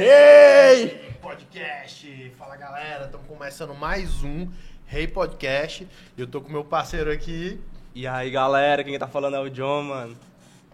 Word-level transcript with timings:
Hey 0.00 1.10
Podcast! 1.20 2.30
Fala 2.38 2.56
galera, 2.56 3.06
estamos 3.06 3.26
começando 3.26 3.74
mais 3.74 4.22
um 4.22 4.48
Hey 4.88 5.08
Podcast. 5.08 5.88
Eu 6.16 6.24
tô 6.24 6.40
com 6.40 6.48
meu 6.48 6.62
parceiro 6.62 7.10
aqui. 7.10 7.60
E 7.96 8.06
aí 8.06 8.30
galera, 8.30 8.84
quem 8.84 8.96
tá 8.96 9.08
falando 9.08 9.34
é 9.34 9.40
o 9.40 9.50
John, 9.50 9.82
mano. 9.82 10.16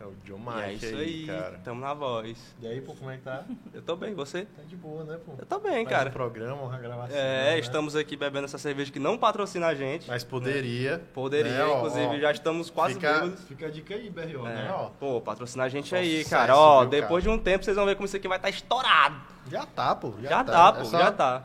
É 0.01 0.05
o 0.05 0.13
John 0.25 0.41
é 0.61 0.67
Mike 0.73 0.87
isso 0.87 0.97
aí, 0.97 1.27
cara. 1.27 1.61
tamo 1.65 1.81
na 1.81 1.95
voz. 1.95 2.37
E 2.61 2.67
aí, 2.67 2.81
pô, 2.81 2.95
como 2.95 3.11
é 3.11 3.17
que 3.17 3.23
tá? 3.23 3.45
Eu 3.73 3.81
tô 3.81 3.95
bem, 3.95 4.13
você? 4.13 4.45
Tá 4.45 4.63
de 4.67 4.75
boa, 4.77 5.05
né, 5.05 5.19
pô? 5.25 5.33
Eu 5.39 5.47
tô 5.47 5.59
bem, 5.61 5.85
Mais 5.85 5.89
cara. 5.89 6.11
um 6.11 6.13
programa, 6.13 6.63
uma 6.63 6.77
gravação. 6.79 7.17
É, 7.17 7.53
né? 7.53 7.59
estamos 7.61 7.95
aqui 7.95 8.17
bebendo 8.17 8.45
essa 8.47 8.59
cerveja 8.59 8.91
que 8.91 8.99
não 8.99 9.17
patrocina 9.17 9.69
a 9.69 9.75
gente. 9.75 10.09
Mas 10.09 10.25
poderia. 10.25 11.01
Poderia, 11.15 11.53
né, 11.53 11.65
ó, 11.65 11.77
inclusive 11.79 12.07
ó. 12.17 12.19
já 12.19 12.33
estamos 12.33 12.71
quase 12.71 12.95
fica, 12.95 13.13
bêbados. 13.13 13.45
fica 13.45 13.67
a 13.67 13.71
dica 13.71 13.95
aí, 13.95 14.11
BRO, 14.11 14.47
É, 14.47 14.55
né? 14.55 14.71
Ó, 14.75 14.91
Pô, 14.99 15.21
patrocina 15.21 15.65
a 15.65 15.69
gente 15.69 15.89
Só 15.91 15.97
aí, 15.97 16.19
sucesso, 16.25 16.31
cara. 16.31 16.57
Ó, 16.57 16.81
viu, 16.81 16.91
depois 16.91 17.23
de 17.23 17.31
um 17.31 17.39
tempo 17.39 17.65
vocês 17.65 17.77
vão 17.77 17.87
ver 17.87 17.95
como 17.95 18.07
isso 18.07 18.17
aqui 18.17 18.27
vai 18.29 18.39
estar 18.39 18.51
estourado. 18.51 19.17
já 19.49 19.65
tá, 19.65 19.95
pô. 19.95 20.13
Já, 20.21 20.29
Já, 20.29 20.45
tá, 20.45 20.73
pô, 20.73 20.81
É 20.81 20.85
só- 20.85 20.99
já 20.99 21.13
tá. 21.13 21.43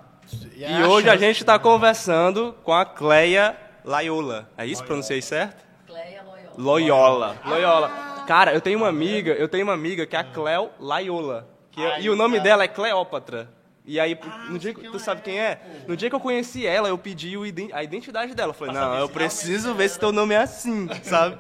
E, 0.56 0.60
E, 0.60 0.64
é 0.66 0.88
hoje 0.88 1.08
a 1.08 1.14
chance- 1.14 1.26
gente 1.26 1.46
tá 1.46 1.58
conversando 1.60 2.54
com 2.64 2.74
a 2.74 2.84
Cleia 2.86 3.56
Laiola. 3.86 4.50
É 4.58 4.66
isso? 4.66 4.84
Pronunciei 4.84 5.22
certo? 5.22 5.64
Cleia 5.88 6.24
Loyola. 6.24 6.56
Loyola. 6.58 7.38
Loyola. 7.46 8.09
Cara, 8.30 8.54
eu 8.54 8.62
tenho 8.62 8.78
uma 8.78 8.88
amiga, 8.88 9.32
eu 9.32 9.48
tenho 9.50 9.64
uma 9.64 9.74
amiga 9.74 10.06
que 10.06 10.16
é 10.16 10.20
a 10.20 10.24
Cleo 10.24 10.70
Laiola. 10.80 11.50
Que 11.72 11.82
eu- 11.82 11.98
e 12.00 12.10
o 12.12 12.16
nome 12.16 12.40
dela 12.40 12.64
é 12.64 12.68
Cleópatra. 12.68 13.50
E 13.84 14.00
aí, 14.00 14.16
no 14.52 14.60
dia 14.60 14.72
que, 14.72 14.84
tu 14.88 15.00
sabe 15.00 15.24
quem 15.24 15.40
é? 15.40 15.60
No 15.88 15.98
dia 15.98 16.10
que 16.12 16.16
eu 16.16 16.20
conheci 16.20 16.64
ela, 16.64 16.88
eu 16.90 16.96
pedi 17.00 17.36
o 17.36 17.44
iden- 17.44 17.72
a 17.74 17.84
identidade 17.84 18.36
dela. 18.36 18.52
Eu 18.52 18.54
falei, 18.54 18.76
não, 18.76 18.94
eu 19.00 19.10
preciso 19.10 19.74
ver 19.74 19.90
se 19.90 19.98
teu 20.00 20.12
nome 20.12 20.36
é 20.36 20.38
assim, 20.38 20.88
sabe? 21.02 21.40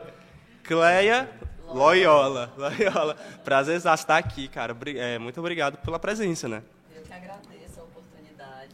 Cleia 0.63 1.29
Loyola. 1.67 2.51
Loyola. 2.57 3.15
Prazer 3.43 3.75
estar 3.77 4.17
aqui, 4.17 4.47
cara. 4.47 4.75
É, 4.97 5.19
muito 5.19 5.39
obrigado 5.39 5.77
pela 5.77 5.99
presença, 5.99 6.49
né? 6.49 6.63
Eu 6.95 7.03
que 7.03 7.13
agradeço 7.13 7.81
a 7.81 7.83
oportunidade, 7.83 8.73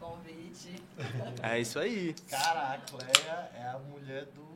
convite. 0.00 0.82
É 1.42 1.60
isso 1.60 1.78
aí. 1.78 2.14
Cara, 2.30 2.72
a 2.72 2.78
Cleia 2.90 3.50
é 3.54 3.66
a 3.68 3.78
mulher 3.90 4.24
do. 4.34 4.53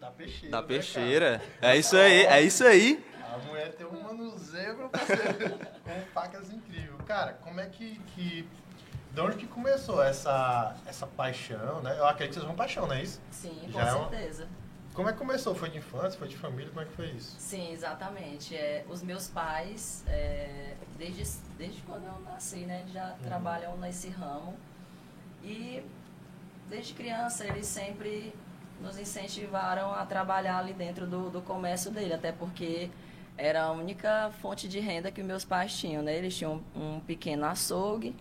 Da 0.00 0.10
peixeira. 0.10 0.50
Da 0.50 0.60
né, 0.62 0.68
peixeira. 0.68 1.42
É 1.62 1.76
isso 1.76 1.96
aí, 1.96 2.26
é 2.26 2.42
isso 2.42 2.64
aí. 2.64 3.04
A 3.32 3.38
mulher 3.38 3.72
tem 3.72 3.86
um 3.86 4.02
manuseio, 4.02 4.76
meu 4.76 4.88
parceiro. 4.90 5.58
com 5.84 6.00
facas 6.12 6.50
incrível. 6.52 6.96
Cara, 7.06 7.34
como 7.34 7.60
é 7.60 7.66
que. 7.66 7.98
que... 8.14 8.48
De 9.12 9.20
onde 9.22 9.36
que 9.38 9.46
começou 9.46 10.02
essa, 10.02 10.76
essa 10.86 11.06
paixão, 11.06 11.80
né? 11.80 11.96
Eu 11.98 12.06
acredito 12.06 12.34
que 12.34 12.40
vocês 12.40 12.46
vão 12.46 12.54
paixão, 12.54 12.86
não 12.86 12.94
é 12.94 13.02
isso? 13.02 13.18
Sim, 13.30 13.58
com 13.72 13.78
Já 13.78 13.86
é 13.88 13.92
uma- 13.94 14.10
certeza. 14.10 14.46
Como 14.92 15.08
é 15.08 15.12
que 15.12 15.18
começou? 15.18 15.54
Foi 15.54 15.68
de 15.70 15.78
infância? 15.78 16.18
Foi 16.18 16.28
de 16.28 16.36
família? 16.36 16.68
Como 16.70 16.80
é 16.80 16.84
que 16.86 16.92
foi 16.92 17.06
isso? 17.10 17.34
Sim, 17.38 17.70
exatamente. 17.72 18.54
É, 18.56 18.84
os 18.88 19.02
meus 19.02 19.28
pais, 19.28 20.04
é, 20.06 20.74
desde, 20.98 21.22
desde 21.58 21.82
quando 21.82 22.04
eu 22.06 22.18
nasci, 22.20 22.60
né, 22.60 22.80
eles 22.80 22.92
já 22.92 23.14
trabalham 23.22 23.76
nesse 23.78 24.08
ramo. 24.08 24.54
E 25.42 25.82
desde 26.68 26.94
criança 26.94 27.44
eles 27.46 27.66
sempre 27.66 28.34
nos 28.80 28.98
incentivaram 28.98 29.92
a 29.92 30.04
trabalhar 30.04 30.58
ali 30.58 30.72
dentro 30.72 31.06
do, 31.06 31.30
do 31.30 31.40
comércio 31.42 31.90
dele, 31.90 32.14
até 32.14 32.32
porque 32.32 32.90
era 33.36 33.64
a 33.64 33.72
única 33.72 34.30
fonte 34.40 34.68
de 34.68 34.80
renda 34.80 35.10
que 35.10 35.22
meus 35.22 35.44
pais 35.44 35.76
tinham, 35.76 36.02
né? 36.02 36.16
Eles 36.16 36.36
tinham 36.36 36.62
um, 36.74 36.96
um 36.96 37.00
pequeno 37.00 37.46
açougue 37.46 38.14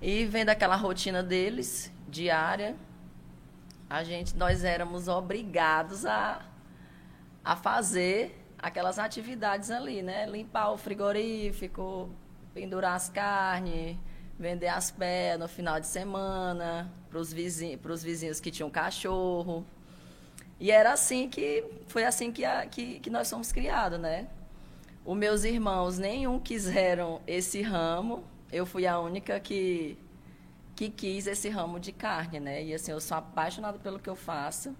e 0.00 0.24
vendo 0.24 0.48
aquela 0.48 0.76
rotina 0.76 1.22
deles 1.22 1.92
diária, 2.08 2.76
a 3.88 4.02
gente 4.04 4.36
nós 4.36 4.64
éramos 4.64 5.08
obrigados 5.08 6.04
a 6.06 6.46
a 7.44 7.56
fazer 7.56 8.38
aquelas 8.58 8.98
atividades 8.98 9.70
ali, 9.70 10.00
né? 10.02 10.26
Limpar 10.26 10.70
o 10.70 10.76
frigorífico, 10.76 12.08
pendurar 12.54 12.94
as 12.94 13.08
carnes, 13.08 13.96
vender 14.38 14.68
as 14.68 14.90
pés 14.90 15.38
no 15.38 15.48
final 15.48 15.80
de 15.80 15.86
semana 15.86 17.01
para 17.12 17.20
os 17.20 17.30
vizinhos, 17.30 17.78
pros 17.78 18.02
vizinhos 18.02 18.40
que 18.40 18.50
tinham 18.50 18.70
cachorro. 18.70 19.64
E 20.58 20.70
era 20.70 20.92
assim 20.94 21.28
que 21.28 21.62
foi 21.86 22.04
assim 22.04 22.32
que, 22.32 22.42
a- 22.42 22.64
que, 22.66 22.98
que 23.00 23.10
nós 23.10 23.28
fomos 23.28 23.52
criados, 23.52 24.00
né? 24.00 24.28
Os 25.04 25.16
meus 25.16 25.44
irmãos 25.44 25.98
nenhum 25.98 26.38
quiseram 26.40 27.20
esse 27.26 27.60
ramo. 27.60 28.24
Eu 28.50 28.64
fui 28.64 28.86
a 28.86 28.98
única 28.98 29.38
que 29.38 29.98
que 30.74 30.88
quis 30.88 31.26
esse 31.26 31.50
ramo 31.50 31.78
de 31.78 31.92
carne, 31.92 32.40
né? 32.40 32.64
E 32.64 32.72
assim, 32.72 32.92
eu 32.92 33.00
sou 33.00 33.18
apaixonada 33.18 33.78
pelo 33.78 33.98
que 33.98 34.08
eu 34.08 34.16
faço. 34.16 34.74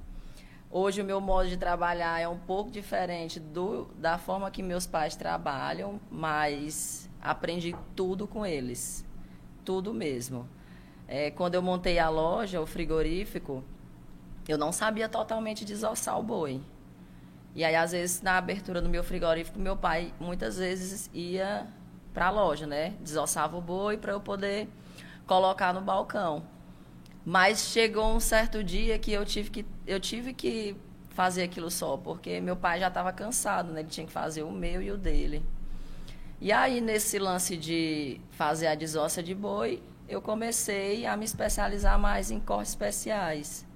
Hoje 0.71 1.03
o 1.03 1.05
meu 1.05 1.21
modo 1.21 1.51
de 1.51 1.57
trabalhar 1.59 2.19
é 2.19 2.27
um 2.27 2.39
pouco 2.39 2.71
diferente 2.71 3.39
do, 3.39 3.85
da 3.99 4.17
forma 4.17 4.51
que 4.51 4.63
meus 4.63 4.87
pais 4.87 5.15
trabalham, 5.17 6.01
mas 6.11 7.11
aprendi 7.21 7.77
tudo 7.95 8.27
com 8.27 8.45
eles. 8.47 9.05
Tudo 9.67 9.93
mesmo. 9.93 10.49
É, 11.07 11.31
quando 11.31 11.55
eu 11.55 11.63
montei 11.63 11.99
a 11.99 12.09
loja, 12.09 12.61
o 12.61 12.67
frigorífico, 12.67 13.63
eu 14.49 14.57
não 14.57 14.73
sabia 14.73 15.09
totalmente 15.09 15.65
desossar 15.65 16.19
o 16.19 16.23
boi. 16.23 16.61
E 17.55 17.65
aí, 17.65 17.77
às 17.77 17.93
vezes, 17.93 18.23
na 18.23 18.39
abertura 18.39 18.81
do 18.81 18.89
meu 18.89 19.05
frigorífico, 19.05 19.59
meu 19.59 19.77
pai 19.77 20.13
muitas 20.19 20.57
vezes 20.57 21.11
ia 21.13 21.67
para 22.15 22.27
a 22.27 22.31
loja, 22.31 22.67
né? 22.67 22.95
Desossava 23.01 23.57
o 23.57 23.61
boi 23.61 23.97
para 23.97 24.13
eu 24.13 24.21
poder 24.21 24.69
colocar 25.27 25.73
no 25.75 25.81
balcão. 25.81 26.43
Mas 27.25 27.67
chegou 27.67 28.15
um 28.15 28.21
certo 28.21 28.65
dia 28.65 28.99
que 28.99 29.13
eu 29.13 29.25
tive 29.25 29.51
que, 29.51 29.67
eu 29.87 30.01
tive 30.01 30.33
que 30.33 30.77
fazer 31.11 31.43
aquilo 31.43 31.71
só, 31.71 31.97
porque 31.97 32.41
meu 32.41 32.57
pai 32.57 32.81
já 32.81 32.89
estava 32.89 33.13
cansado, 33.13 33.71
né? 33.73 33.81
Ele 33.81 33.89
tinha 33.89 34.07
que 34.07 34.13
fazer 34.13 34.43
o 34.43 34.51
meu 34.51 34.83
e 34.83 34.91
o 34.91 34.97
dele. 34.97 35.45
E 36.41 36.51
aí, 36.51 36.81
nesse 36.81 37.19
lance 37.19 37.57
de 37.57 38.21
fazer 38.31 38.67
a 38.67 38.75
desossa 38.75 39.23
de 39.23 39.35
boi, 39.35 39.81
eu 40.13 40.21
comecei 40.21 41.07
a 41.07 41.17
me 41.17 41.25
especializar 41.25 41.99
mais 41.99 42.31
em 42.31 42.39
cortes 42.39 42.73
especiais. 42.73 43.67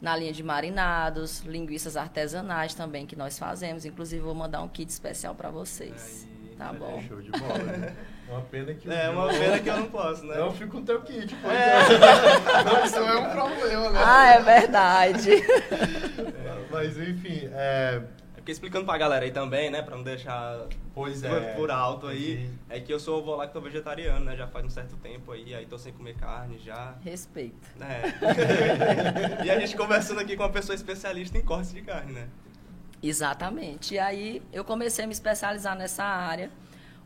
Na 0.00 0.14
linha 0.14 0.32
de 0.32 0.42
marinados, 0.42 1.40
linguiças 1.40 1.96
artesanais 1.96 2.74
também 2.74 3.06
que 3.06 3.16
nós 3.16 3.38
fazemos. 3.38 3.86
Inclusive, 3.86 4.20
vou 4.22 4.34
mandar 4.34 4.60
um 4.60 4.68
kit 4.68 4.90
especial 4.90 5.34
para 5.34 5.50
vocês. 5.50 6.28
Aí, 6.28 6.56
tá 6.56 6.72
bom? 6.74 7.02
Show 7.08 7.22
de 7.22 7.30
bola. 7.30 7.58
né? 7.58 7.96
Uma 8.28 8.40
pena 8.42 8.72
que 8.74 8.90
É 8.90 9.10
uma 9.10 9.28
pena 9.28 9.58
que 9.58 9.68
eu 9.68 9.76
não 9.76 9.86
posso, 9.86 10.24
né? 10.24 10.36
Não 10.38 10.50
fica 10.50 10.66
com 10.66 10.78
o 10.78 10.82
teu 10.82 11.02
kit, 11.02 11.34
pô. 11.36 11.48
Não, 12.64 12.84
isso 12.84 12.96
é 12.96 13.18
um 13.18 13.30
problema, 13.30 13.90
né? 13.90 14.00
Ah, 14.02 14.28
é 14.30 14.40
verdade. 14.40 15.30
Mas 16.72 16.96
enfim, 16.98 17.50
é. 17.52 18.00
É 18.44 18.46
porque 18.46 18.52
explicando 18.52 18.84
pra 18.84 18.98
galera 18.98 19.24
aí 19.24 19.30
também, 19.30 19.70
né, 19.70 19.80
pra 19.80 19.96
não 19.96 20.02
deixar 20.02 20.66
Pois 20.94 21.22
por, 21.22 21.30
é. 21.32 21.54
por 21.54 21.70
alto 21.70 22.06
aí, 22.06 22.34
Entendi. 22.34 22.58
é 22.68 22.78
que 22.78 22.92
eu 22.92 23.00
sou 23.00 23.24
volacto 23.24 23.58
vegetariano, 23.58 24.22
né, 24.22 24.36
já 24.36 24.46
faz 24.46 24.66
um 24.66 24.68
certo 24.68 24.96
tempo 24.98 25.32
aí, 25.32 25.54
aí 25.54 25.64
tô 25.64 25.78
sem 25.78 25.94
comer 25.94 26.14
carne 26.14 26.58
já, 26.58 26.94
Respeito. 27.02 27.56
né. 27.76 28.02
e 29.42 29.50
a 29.50 29.58
gente 29.58 29.74
conversando 29.74 30.20
aqui 30.20 30.36
com 30.36 30.42
uma 30.42 30.50
pessoa 30.52 30.74
especialista 30.74 31.38
em 31.38 31.42
cortes 31.42 31.72
de 31.72 31.80
carne, 31.80 32.12
né. 32.12 32.28
Exatamente. 33.02 33.94
E 33.94 33.98
aí 33.98 34.42
eu 34.52 34.62
comecei 34.62 35.04
a 35.04 35.08
me 35.08 35.14
especializar 35.14 35.74
nessa 35.74 36.04
área. 36.04 36.50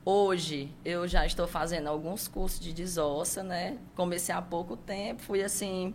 Hoje 0.05 0.75
eu 0.84 1.06
já 1.06 1.25
estou 1.25 1.47
fazendo 1.47 1.87
alguns 1.88 2.26
cursos 2.26 2.59
de 2.59 2.72
desossa, 2.72 3.44
né? 3.44 3.78
Comecei 3.94 4.34
há 4.34 4.43
pouco 4.43 4.76
tempo, 4.76 5.22
fui 5.22 5.43
assim, 5.43 5.94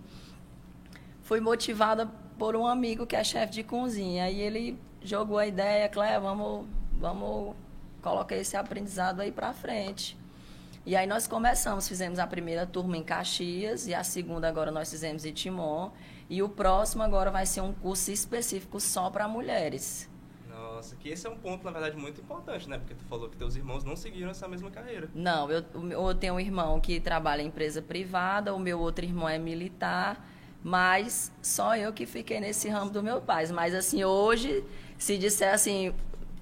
fui 1.21 1.39
motivada 1.41 2.05
por 2.37 2.55
um 2.55 2.65
amigo 2.67 3.05
que 3.05 3.15
é 3.15 3.23
chefe 3.25 3.51
de 3.53 3.63
cozinha. 3.63 4.29
E 4.29 4.39
ele 4.41 4.77
jogou 5.03 5.37
a 5.37 5.47
ideia, 5.47 5.89
Cléia, 5.89 6.19
vamos, 6.19 6.65
vamos 6.99 7.55
colocar 8.01 8.35
esse 8.35 8.55
aprendizado 8.57 9.21
aí 9.21 9.31
para 9.31 9.53
frente. 9.53 10.17
E 10.85 10.95
aí 10.95 11.07
nós 11.07 11.25
começamos, 11.25 11.87
fizemos 11.87 12.19
a 12.19 12.27
primeira 12.27 12.65
turma 12.65 12.97
em 12.97 13.03
Caxias 13.03 13.87
e 13.87 13.93
a 13.93 14.03
segunda 14.03 14.49
agora 14.49 14.69
nós 14.69 14.89
fizemos 14.91 15.23
em 15.23 15.31
Timon. 15.31 15.91
E 16.29 16.43
o 16.43 16.49
próximo 16.49 17.03
agora 17.03 17.31
vai 17.31 17.45
ser 17.45 17.61
um 17.61 17.73
curso 17.73 18.11
específico 18.11 18.79
só 18.79 19.09
para 19.09 19.27
mulheres. 19.27 20.09
Nossa, 20.49 20.97
que 20.97 21.07
esse 21.07 21.25
é 21.25 21.29
um 21.29 21.37
ponto, 21.37 21.63
na 21.63 21.71
verdade, 21.71 21.95
muito 21.95 22.19
importante, 22.19 22.67
né, 22.69 22.77
porque 22.77 22.93
tu 22.95 23.05
falou 23.05 23.29
que 23.29 23.37
teus 23.37 23.55
irmãos 23.55 23.85
não 23.85 23.95
seguiram 23.95 24.29
essa 24.31 24.47
mesma 24.47 24.69
carreira. 24.69 25.09
Não, 25.15 25.49
eu, 25.49 25.63
eu 25.89 26.15
tenho 26.15 26.33
um 26.33 26.39
irmão 26.39 26.81
que 26.81 26.99
trabalha 26.99 27.41
em 27.41 27.47
empresa 27.47 27.81
privada, 27.81 28.53
o 28.53 28.59
meu 28.59 28.79
outro 28.79 29.05
irmão 29.05 29.29
é 29.29 29.37
militar, 29.37 30.27
mas 30.61 31.31
só 31.41 31.77
eu 31.77 31.93
que 31.93 32.05
fiquei 32.05 32.41
nesse 32.41 32.67
ramo 32.67 32.91
do 32.91 33.01
meu 33.01 33.21
pai. 33.21 33.47
Mas 33.47 33.73
assim, 33.73 34.03
hoje, 34.03 34.63
se 35.03 35.17
disser 35.17 35.53
assim, 35.53 35.93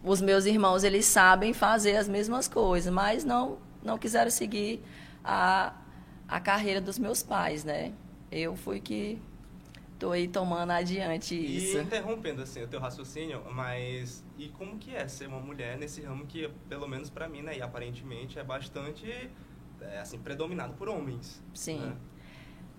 os 0.03 0.21
meus 0.21 0.45
irmãos, 0.45 0.83
eles 0.83 1.05
sabem 1.05 1.51
fazer 1.51 1.95
as 1.97 2.07
mesmas 2.07 2.47
coisas, 2.47 2.93
mas 2.93 3.23
não, 3.23 3.57
não 3.81 3.97
quiseram 3.97 4.29
seguir 4.29 4.83
a, 5.23 5.73
a 6.27 6.39
carreira 6.39 6.79
dos 6.79 6.99
meus 6.99 7.23
pais, 7.23 7.63
né? 7.63 7.91
Eu 8.31 8.55
fui 8.55 8.79
que 8.79 9.19
tô 9.97 10.11
aí 10.11 10.27
tomando 10.27 10.69
adiante 10.69 11.33
isso. 11.33 11.79
E 11.79 11.81
interrompendo 11.81 12.43
assim 12.43 12.61
o 12.61 12.67
teu 12.67 12.79
raciocínio, 12.79 13.41
mas 13.51 14.23
e 14.37 14.49
como 14.49 14.77
que 14.77 14.95
é 14.95 15.07
ser 15.07 15.25
uma 15.25 15.39
mulher 15.39 15.75
nesse 15.75 15.99
ramo 16.03 16.27
que, 16.27 16.47
pelo 16.69 16.87
menos 16.87 17.09
pra 17.09 17.27
mim, 17.27 17.41
né, 17.41 17.57
e 17.57 17.63
aparentemente 17.63 18.37
é 18.37 18.43
bastante 18.43 19.11
é, 19.81 19.99
assim 19.99 20.19
predominado 20.19 20.75
por 20.75 20.87
homens. 20.87 21.41
Sim. 21.51 21.79
né? 21.79 21.95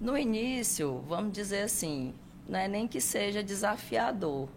No 0.00 0.17
início, 0.17 1.00
vamos 1.08 1.32
dizer 1.32 1.62
assim, 1.62 2.14
não 2.49 2.61
é 2.61 2.69
nem 2.69 2.87
que 2.87 3.00
seja 3.00 3.43
desafiador, 3.43 4.49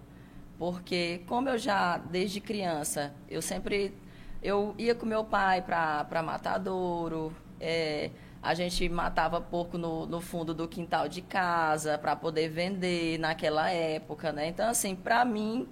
porque 0.57 1.21
como 1.27 1.49
eu 1.49 1.57
já 1.57 1.97
desde 1.97 2.39
criança, 2.39 3.13
eu 3.29 3.41
sempre 3.41 3.93
eu 4.41 4.75
ia 4.77 4.93
com 4.93 5.05
meu 5.05 5.23
pai 5.23 5.61
para 5.61 6.21
Matadouro, 6.23 7.33
é, 7.59 8.11
a 8.43 8.53
gente 8.53 8.87
matava 8.87 9.41
porco 9.41 9.77
no, 9.77 10.05
no 10.05 10.21
fundo 10.21 10.53
do 10.53 10.67
quintal 10.67 11.09
de 11.09 11.21
casa 11.21 11.97
para 11.97 12.15
poder 12.15 12.47
vender 12.49 13.17
naquela 13.17 13.71
época, 13.71 14.31
né? 14.31 14.47
Então, 14.47 14.69
assim, 14.69 14.95
para 14.95 15.25
mim, 15.25 15.67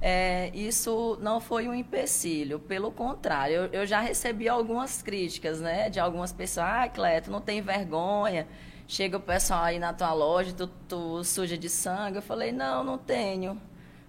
é, 0.00 0.50
isso 0.54 1.18
não 1.22 1.40
foi 1.40 1.66
um 1.68 1.74
empecilho, 1.74 2.60
pelo 2.60 2.92
contrário, 2.92 3.54
eu, 3.54 3.64
eu, 3.80 3.86
já 3.86 4.00
recebi 4.00 4.48
algumas 4.48 5.02
críticas, 5.02 5.60
né? 5.60 5.88
De 5.88 5.98
algumas 5.98 6.32
pessoas, 6.32 6.66
ah, 6.68 6.88
Cleto, 6.88 7.30
não 7.30 7.40
tem 7.40 7.62
vergonha, 7.62 8.46
chega 8.86 9.16
o 9.16 9.20
pessoal 9.20 9.64
aí 9.64 9.78
na 9.78 9.94
tua 9.94 10.12
loja, 10.12 10.52
tu, 10.52 10.66
tu 10.86 11.24
suja 11.24 11.56
de 11.56 11.68
sangue. 11.68 12.18
Eu 12.18 12.22
falei, 12.22 12.52
não, 12.52 12.84
não 12.84 12.98
tenho, 12.98 13.60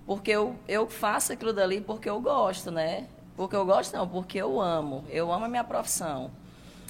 porque 0.09 0.31
eu, 0.31 0.55
eu 0.67 0.89
faço 0.89 1.31
aquilo 1.33 1.53
dali 1.53 1.81
porque 1.81 2.09
eu 2.09 2.19
gosto, 2.19 2.71
né? 2.71 3.07
Porque 3.35 3.55
eu 3.55 3.63
gosto 3.63 3.95
não, 3.95 4.07
porque 4.07 4.39
eu 4.39 4.59
amo, 4.59 5.05
eu 5.07 5.31
amo 5.31 5.45
a 5.45 5.47
minha 5.47 5.63
profissão. 5.63 6.31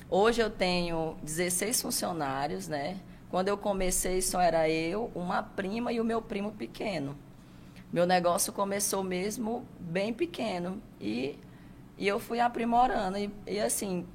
Hoje 0.10 0.40
eu 0.42 0.50
tenho 0.50 1.18
16 1.22 1.82
funcionários, 1.82 2.70
né? 2.70 2.98
Quando 3.30 3.50
eu 3.50 3.58
comecei 3.58 4.22
só 4.22 4.40
era 4.40 4.70
eu, 4.70 5.12
uma 5.14 5.44
prima 5.44 5.92
e 5.92 6.00
o 6.00 6.04
meu 6.06 6.22
primo 6.22 6.54
pequeno. 6.54 7.14
Meu 7.92 8.06
negócio 8.06 8.54
começou 8.54 9.04
mesmo 9.04 9.66
bem 9.78 10.14
pequeno 10.14 10.82
e, 10.98 11.38
e 11.98 12.08
eu 12.08 12.22
fui 12.22 12.40
aprimorando. 12.40 13.18
E, 13.18 13.30
e 13.46 13.60
assim, 13.60 14.08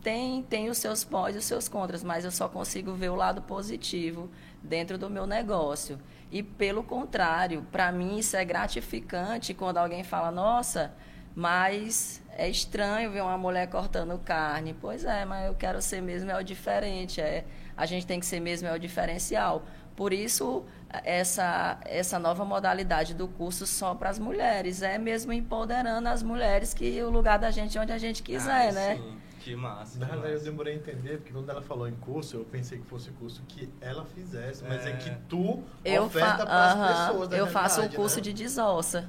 tem, 0.00 0.44
tem 0.44 0.70
os 0.70 0.78
seus 0.78 1.02
pós 1.02 1.34
e 1.34 1.38
os 1.38 1.44
seus 1.44 1.66
contras, 1.66 2.04
mas 2.04 2.24
eu 2.24 2.30
só 2.30 2.48
consigo 2.48 2.94
ver 2.94 3.08
o 3.08 3.16
lado 3.16 3.42
positivo 3.42 4.30
dentro 4.62 4.96
do 4.96 5.10
meu 5.10 5.26
negócio. 5.26 5.98
E 6.30 6.42
pelo 6.42 6.82
contrário, 6.82 7.66
para 7.70 7.92
mim 7.92 8.18
isso 8.18 8.36
é 8.36 8.44
gratificante 8.44 9.54
quando 9.54 9.78
alguém 9.78 10.02
fala, 10.02 10.30
nossa, 10.30 10.92
mas 11.34 12.22
é 12.36 12.48
estranho 12.48 13.10
ver 13.10 13.22
uma 13.22 13.38
mulher 13.38 13.68
cortando 13.68 14.18
carne. 14.18 14.74
Pois 14.80 15.04
é, 15.04 15.24
mas 15.24 15.46
eu 15.46 15.54
quero 15.54 15.80
ser 15.80 16.00
mesmo 16.00 16.30
é 16.30 16.38
o 16.38 16.42
diferente. 16.42 17.20
É, 17.20 17.44
a 17.76 17.86
gente 17.86 18.06
tem 18.06 18.20
que 18.20 18.26
ser 18.26 18.40
mesmo 18.40 18.68
é 18.68 18.72
o 18.72 18.78
diferencial. 18.78 19.64
Por 19.96 20.12
isso, 20.12 20.64
essa, 21.04 21.78
essa 21.84 22.18
nova 22.18 22.44
modalidade 22.44 23.14
do 23.14 23.28
curso 23.28 23.66
só 23.66 23.94
para 23.94 24.10
as 24.10 24.18
mulheres. 24.18 24.82
É 24.82 24.98
mesmo 24.98 25.32
empoderando 25.32 26.08
as 26.08 26.22
mulheres 26.22 26.74
que 26.74 27.00
o 27.02 27.10
lugar 27.10 27.38
da 27.38 27.50
gente 27.50 27.78
é 27.78 27.80
onde 27.80 27.92
a 27.92 27.98
gente 27.98 28.22
quiser, 28.22 28.70
ah, 28.70 28.72
né? 28.72 28.96
Sim. 28.96 29.18
Que 29.44 29.54
massa. 29.54 29.98
Na 29.98 30.06
verdade, 30.06 30.32
eu 30.32 30.40
demorei 30.40 30.72
a 30.72 30.76
entender, 30.76 31.18
porque 31.18 31.30
quando 31.30 31.50
ela 31.50 31.60
falou 31.60 31.86
em 31.86 31.94
curso, 31.96 32.38
eu 32.38 32.44
pensei 32.46 32.78
que 32.78 32.86
fosse 32.86 33.10
curso 33.10 33.42
que 33.46 33.68
ela 33.78 34.06
fizesse, 34.06 34.64
mas 34.64 34.86
é, 34.86 34.92
é 34.92 34.96
que 34.96 35.10
tu 35.28 35.62
eu 35.84 36.04
oferta 36.04 36.46
para 36.46 36.64
as 36.64 36.74
uh 36.74 36.78
-huh. 36.78 37.08
pessoas. 37.12 37.32
eu 37.32 37.46
faço 37.46 37.82
o 37.82 37.92
curso 37.92 38.16
né? 38.16 38.22
de 38.22 38.32
desossa. 38.32 39.06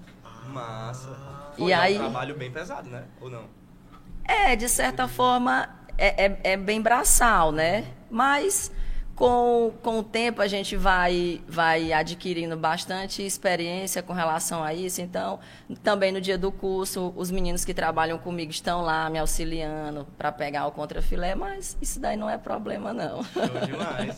Massa. 0.49 1.15
Foi 1.55 1.69
e 1.69 1.71
é 1.71 1.75
aí... 1.75 1.95
um 1.95 1.99
trabalho 1.99 2.35
bem 2.35 2.51
pesado, 2.51 2.89
né? 2.89 3.05
Ou 3.21 3.29
não? 3.29 3.45
É, 4.25 4.57
de 4.57 4.67
certa 4.67 5.07
forma, 5.07 5.69
é, 5.97 6.25
é, 6.25 6.39
é 6.43 6.57
bem 6.57 6.81
braçal, 6.81 7.53
né? 7.53 7.93
Mas 8.11 8.73
com, 9.15 9.73
com 9.81 9.99
o 9.99 10.03
tempo 10.03 10.41
a 10.41 10.47
gente 10.47 10.75
vai, 10.75 11.41
vai 11.47 11.93
adquirindo 11.93 12.57
bastante 12.57 13.25
experiência 13.25 14.03
com 14.03 14.11
relação 14.11 14.61
a 14.61 14.73
isso. 14.73 15.01
Então, 15.01 15.39
também 15.81 16.11
no 16.11 16.19
dia 16.19 16.37
do 16.37 16.51
curso, 16.51 17.13
os 17.15 17.31
meninos 17.31 17.63
que 17.63 17.73
trabalham 17.73 18.17
comigo 18.17 18.51
estão 18.51 18.81
lá 18.81 19.09
me 19.09 19.17
auxiliando 19.17 20.05
para 20.17 20.31
pegar 20.33 20.67
o 20.67 20.71
contrafilé, 20.71 21.33
mas 21.33 21.77
isso 21.81 21.99
daí 21.99 22.17
não 22.17 22.29
é 22.29 22.37
problema, 22.37 22.93
não. 22.93 23.23
Show 23.23 23.43
demais. 23.65 24.17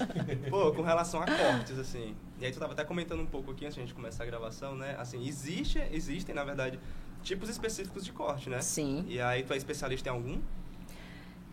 Pô, 0.50 0.74
com 0.74 0.82
relação 0.82 1.22
a 1.22 1.26
cortes, 1.26 1.78
assim, 1.78 2.16
e 2.40 2.46
aí 2.46 2.52
tu 2.52 2.56
estava 2.56 2.74
até 2.74 2.84
comentando 2.84 3.22
um 3.22 3.28
pouco 3.28 3.52
aqui 3.52 3.66
antes 3.66 3.76
de 3.76 3.82
a 3.82 3.86
gente 3.86 3.94
começar 3.94 4.24
a 4.24 4.28
gravação, 4.28 4.76
né? 4.76 4.96
Assim, 4.98 5.28
existe, 5.28 5.80
existem, 5.92 6.34
na 6.34 6.44
verdade, 6.44 6.80
tipos 7.22 7.50
específicos 7.50 8.04
de 8.04 8.12
corte, 8.12 8.50
né? 8.50 8.62
Sim. 8.62 9.06
E 9.08 9.22
aí 9.22 9.44
tu 9.44 9.54
é 9.54 9.58
especialista 9.58 10.10
em 10.10 10.12
algum? 10.12 10.42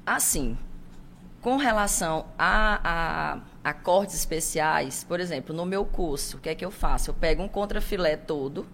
Assim, 0.06 0.56
com 1.44 1.58
relação 1.58 2.24
a, 2.38 3.38
a, 3.62 3.74
cortes 3.74 4.14
especiais, 4.14 5.04
por 5.04 5.20
exemplo, 5.20 5.54
no 5.54 5.66
meu 5.66 5.84
curso, 5.84 6.38
o 6.38 6.40
que 6.40 6.48
é 6.48 6.54
que 6.54 6.64
eu 6.64 6.70
faço? 6.70 7.10
Eu 7.10 7.14
pego 7.14 7.42
um 7.42 7.48
contrafilé 7.48 8.16
todo, 8.16 8.66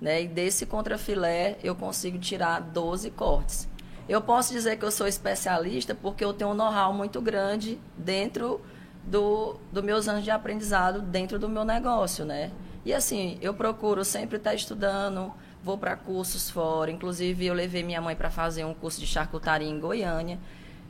né? 0.00 0.22
E 0.22 0.26
desse 0.26 0.64
contrafilé 0.64 1.58
eu 1.62 1.74
consigo 1.74 2.18
tirar 2.18 2.62
12 2.62 3.10
cortes. 3.10 3.68
Eu 4.08 4.22
posso 4.22 4.54
dizer 4.54 4.78
que 4.78 4.86
eu 4.86 4.90
sou 4.90 5.06
especialista 5.06 5.94
porque 5.94 6.24
eu 6.24 6.32
tenho 6.32 6.52
um 6.52 6.54
know-how 6.54 6.94
muito 6.94 7.20
grande 7.20 7.78
dentro 7.94 8.58
do, 9.04 9.60
do 9.70 9.82
meus 9.82 10.08
anos 10.08 10.24
de 10.24 10.30
aprendizado, 10.30 11.02
dentro 11.02 11.38
do 11.38 11.46
meu 11.46 11.62
negócio, 11.62 12.24
né? 12.24 12.50
E 12.86 12.94
assim, 12.94 13.36
eu 13.42 13.52
procuro 13.52 14.02
sempre 14.02 14.38
estar 14.38 14.54
estudando, 14.54 15.30
vou 15.62 15.76
para 15.76 15.94
cursos 15.94 16.48
fora. 16.48 16.90
Inclusive, 16.90 17.44
eu 17.44 17.52
levei 17.52 17.82
minha 17.82 18.00
mãe 18.00 18.16
para 18.16 18.30
fazer 18.30 18.64
um 18.64 18.72
curso 18.72 18.98
de 18.98 19.06
charcutaria 19.06 19.68
em 19.68 19.78
Goiânia 19.78 20.38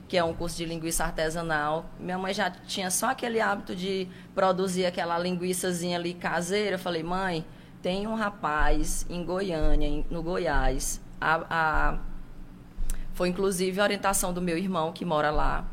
que 0.06 0.16
é 0.16 0.24
um 0.24 0.34
curso 0.34 0.56
de 0.56 0.64
linguiça 0.64 1.04
artesanal. 1.04 1.86
Minha 1.98 2.18
mãe 2.18 2.34
já 2.34 2.50
tinha 2.50 2.90
só 2.90 3.10
aquele 3.10 3.40
hábito 3.40 3.74
de 3.74 4.08
produzir 4.34 4.86
aquela 4.86 5.18
linguiçazinha 5.18 5.98
ali 5.98 6.14
caseira. 6.14 6.76
Eu 6.76 6.78
falei, 6.78 7.02
mãe, 7.02 7.44
tem 7.82 8.06
um 8.06 8.14
rapaz 8.14 9.06
em 9.08 9.24
Goiânia, 9.24 10.04
no 10.10 10.22
Goiás. 10.22 11.00
A, 11.20 11.42
a... 11.48 11.98
Foi 13.12 13.28
inclusive 13.28 13.80
a 13.80 13.84
orientação 13.84 14.32
do 14.32 14.42
meu 14.42 14.58
irmão 14.58 14.92
que 14.92 15.04
mora 15.04 15.30
lá. 15.30 15.66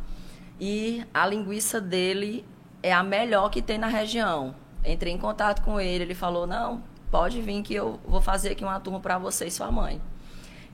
E 0.59 1.03
a 1.13 1.25
linguiça 1.25 1.81
dele 1.81 2.45
é 2.83 2.93
a 2.93 3.03
melhor 3.03 3.49
que 3.49 3.61
tem 3.61 3.77
na 3.77 3.87
região. 3.87 4.55
Entrei 4.85 5.13
em 5.13 5.17
contato 5.17 5.61
com 5.63 5.79
ele, 5.79 6.03
ele 6.03 6.15
falou: 6.15 6.45
"Não, 6.45 6.83
pode 7.09 7.41
vir 7.41 7.61
que 7.63 7.73
eu 7.73 7.99
vou 8.05 8.21
fazer 8.21 8.51
aqui 8.51 8.63
uma 8.63 8.79
turma 8.79 8.99
para 8.99 9.17
você 9.17 9.47
e 9.47 9.51
sua 9.51 9.71
mãe". 9.71 10.01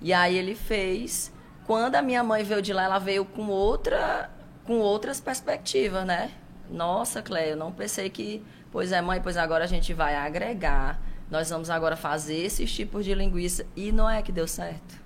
E 0.02 0.14
aí 0.14 0.36
ele 0.36 0.56
fez 0.56 1.32
quando 1.68 1.96
a 1.96 2.02
minha 2.02 2.24
mãe 2.24 2.44
veio 2.44 2.62
de 2.62 2.72
lá, 2.72 2.86
ela 2.86 2.98
veio 2.98 3.26
com 3.26 3.48
outra, 3.48 4.30
com 4.64 4.80
outras 4.80 5.20
perspectivas, 5.20 6.06
né? 6.06 6.32
Nossa, 6.72 7.22
Cléia, 7.22 7.52
eu 7.52 7.58
não 7.58 7.74
pensei 7.74 8.10
que, 8.10 8.42
pois 8.72 8.94
é, 8.94 9.02
mãe, 9.02 9.22
pois 9.22 9.36
agora 9.36 9.66
a 9.66 9.68
gente 9.68 9.94
vai 9.94 10.16
agregar. 10.16 11.00
Nós 11.30 11.50
vamos 11.50 11.70
agora 11.70 11.98
fazer 11.98 12.38
esses 12.38 12.74
tipos 12.74 13.04
de 13.04 13.14
linguiça 13.14 13.66
e 13.76 13.92
não 13.92 14.10
é 14.10 14.22
que 14.22 14.32
deu 14.32 14.48
certo. 14.48 14.98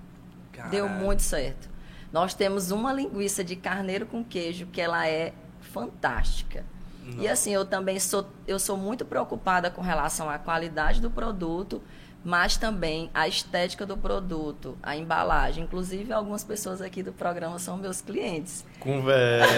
Caralho. 0.52 0.70
Deu 0.70 0.88
muito 0.88 1.22
certo. 1.22 1.68
Nós 2.12 2.32
temos 2.32 2.70
uma 2.70 2.92
linguiça 2.92 3.42
de 3.42 3.56
carneiro 3.56 4.06
com 4.06 4.22
queijo 4.22 4.66
que 4.66 4.80
ela 4.80 5.08
é 5.08 5.32
fantástica. 5.60 6.64
Não. 7.04 7.24
E 7.24 7.28
assim, 7.28 7.52
eu 7.52 7.64
também 7.64 7.98
sou 7.98 8.28
eu 8.46 8.60
sou 8.60 8.76
muito 8.76 9.04
preocupada 9.04 9.68
com 9.68 9.82
relação 9.82 10.30
à 10.30 10.38
qualidade 10.38 11.00
do 11.00 11.10
produto 11.10 11.82
mas 12.24 12.56
também 12.56 13.10
a 13.12 13.26
estética 13.26 13.84
do 13.84 13.96
produto, 13.96 14.76
a 14.82 14.96
embalagem. 14.96 15.64
Inclusive, 15.64 16.12
algumas 16.12 16.44
pessoas 16.44 16.80
aqui 16.80 17.02
do 17.02 17.12
programa 17.12 17.58
são 17.58 17.76
meus 17.76 18.00
clientes. 18.00 18.64
Conversa, 18.78 19.48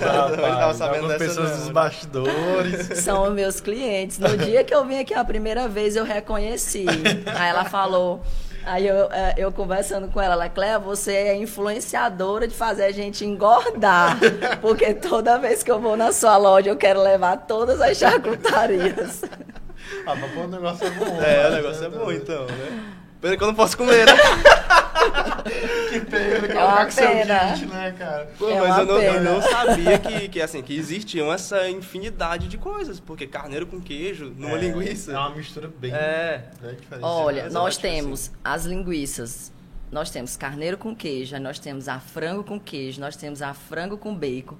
rapaz. 0.10 0.80
Algumas 0.80 1.16
pessoas 1.16 1.58
dos 1.58 1.68
bastidores. 1.70 2.98
São 3.00 3.30
meus 3.30 3.60
clientes. 3.60 4.18
No 4.18 4.36
dia 4.36 4.64
que 4.64 4.74
eu 4.74 4.84
vim 4.84 4.98
aqui 4.98 5.14
a 5.14 5.24
primeira 5.24 5.68
vez, 5.68 5.96
eu 5.96 6.04
reconheci. 6.04 6.86
Aí 7.34 7.48
ela 7.48 7.64
falou... 7.64 8.22
Aí 8.62 8.86
eu, 8.86 9.10
é, 9.10 9.34
eu 9.38 9.50
conversando 9.50 10.08
com 10.08 10.20
ela, 10.20 10.34
ela, 10.34 10.48
Cléa, 10.50 10.78
você 10.78 11.12
é 11.12 11.36
influenciadora 11.36 12.46
de 12.46 12.54
fazer 12.54 12.84
a 12.84 12.92
gente 12.92 13.24
engordar. 13.24 14.18
Porque 14.60 14.92
toda 14.92 15.38
vez 15.38 15.62
que 15.62 15.70
eu 15.70 15.80
vou 15.80 15.96
na 15.96 16.12
sua 16.12 16.36
loja, 16.36 16.68
eu 16.68 16.76
quero 16.76 17.02
levar 17.02 17.38
todas 17.38 17.80
as 17.80 17.96
charcutarias. 17.96 19.22
Ah, 20.06 20.14
mas 20.14 20.32
pô, 20.32 20.40
o 20.40 20.48
negócio 20.48 20.86
é 20.86 20.90
bom. 20.90 21.20
É, 21.22 21.48
o 21.48 21.52
negócio 21.52 21.84
é 21.84 21.88
bom 21.88 22.12
então, 22.12 22.46
né? 22.46 22.96
Pena 23.20 23.36
que 23.36 23.42
eu 23.42 23.48
não 23.48 23.54
posso 23.54 23.76
comer, 23.76 24.06
né? 24.06 24.12
que 25.90 26.00
pena, 26.00 26.48
que 26.48 26.56
é 26.56 26.64
uma 26.64 26.86
pena. 26.86 27.52
Kit, 27.52 27.66
né, 27.66 27.94
cara? 27.98 28.32
Pô, 28.38 28.48
é 28.48 28.60
mas 28.60 28.78
eu 28.78 28.86
não, 28.86 29.02
eu 29.02 29.22
não, 29.22 29.42
sabia 29.42 29.98
que, 30.00 30.28
que, 30.30 30.40
assim, 30.40 30.62
que 30.62 30.74
existiam 30.74 31.30
essa 31.30 31.68
infinidade 31.68 32.48
de 32.48 32.56
coisas. 32.56 32.98
Porque 32.98 33.26
carneiro 33.26 33.66
com 33.66 33.78
queijo, 33.78 34.32
numa 34.36 34.56
é, 34.56 34.60
linguiça. 34.60 35.12
É 35.12 35.18
uma 35.18 35.30
mistura 35.30 35.68
bem, 35.68 35.92
é. 35.92 36.44
bem 36.62 36.76
diferente. 36.76 37.04
Olha, 37.04 37.50
nós 37.50 37.76
temos 37.76 38.28
assim. 38.28 38.32
as 38.42 38.64
linguiças. 38.64 39.52
Nós 39.92 40.08
temos 40.08 40.36
carneiro 40.36 40.78
com 40.78 40.94
queijo, 40.94 41.36
nós 41.40 41.58
temos 41.58 41.88
a 41.88 41.98
frango 41.98 42.44
com 42.44 42.60
queijo, 42.60 43.00
nós 43.00 43.16
temos 43.16 43.42
a 43.42 43.52
frango 43.52 43.98
com 43.98 44.14
bacon 44.14 44.56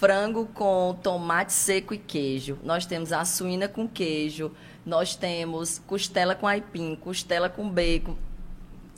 frango 0.00 0.46
com 0.54 0.98
tomate 1.02 1.52
seco 1.52 1.92
e 1.92 1.98
queijo. 1.98 2.58
Nós 2.64 2.86
temos 2.86 3.12
a 3.12 3.22
suína 3.26 3.68
com 3.68 3.86
queijo. 3.86 4.50
Nós 4.84 5.14
temos 5.14 5.78
costela 5.86 6.34
com 6.34 6.46
aipim, 6.46 6.96
costela 6.96 7.50
com 7.50 7.68
bacon. 7.68 8.16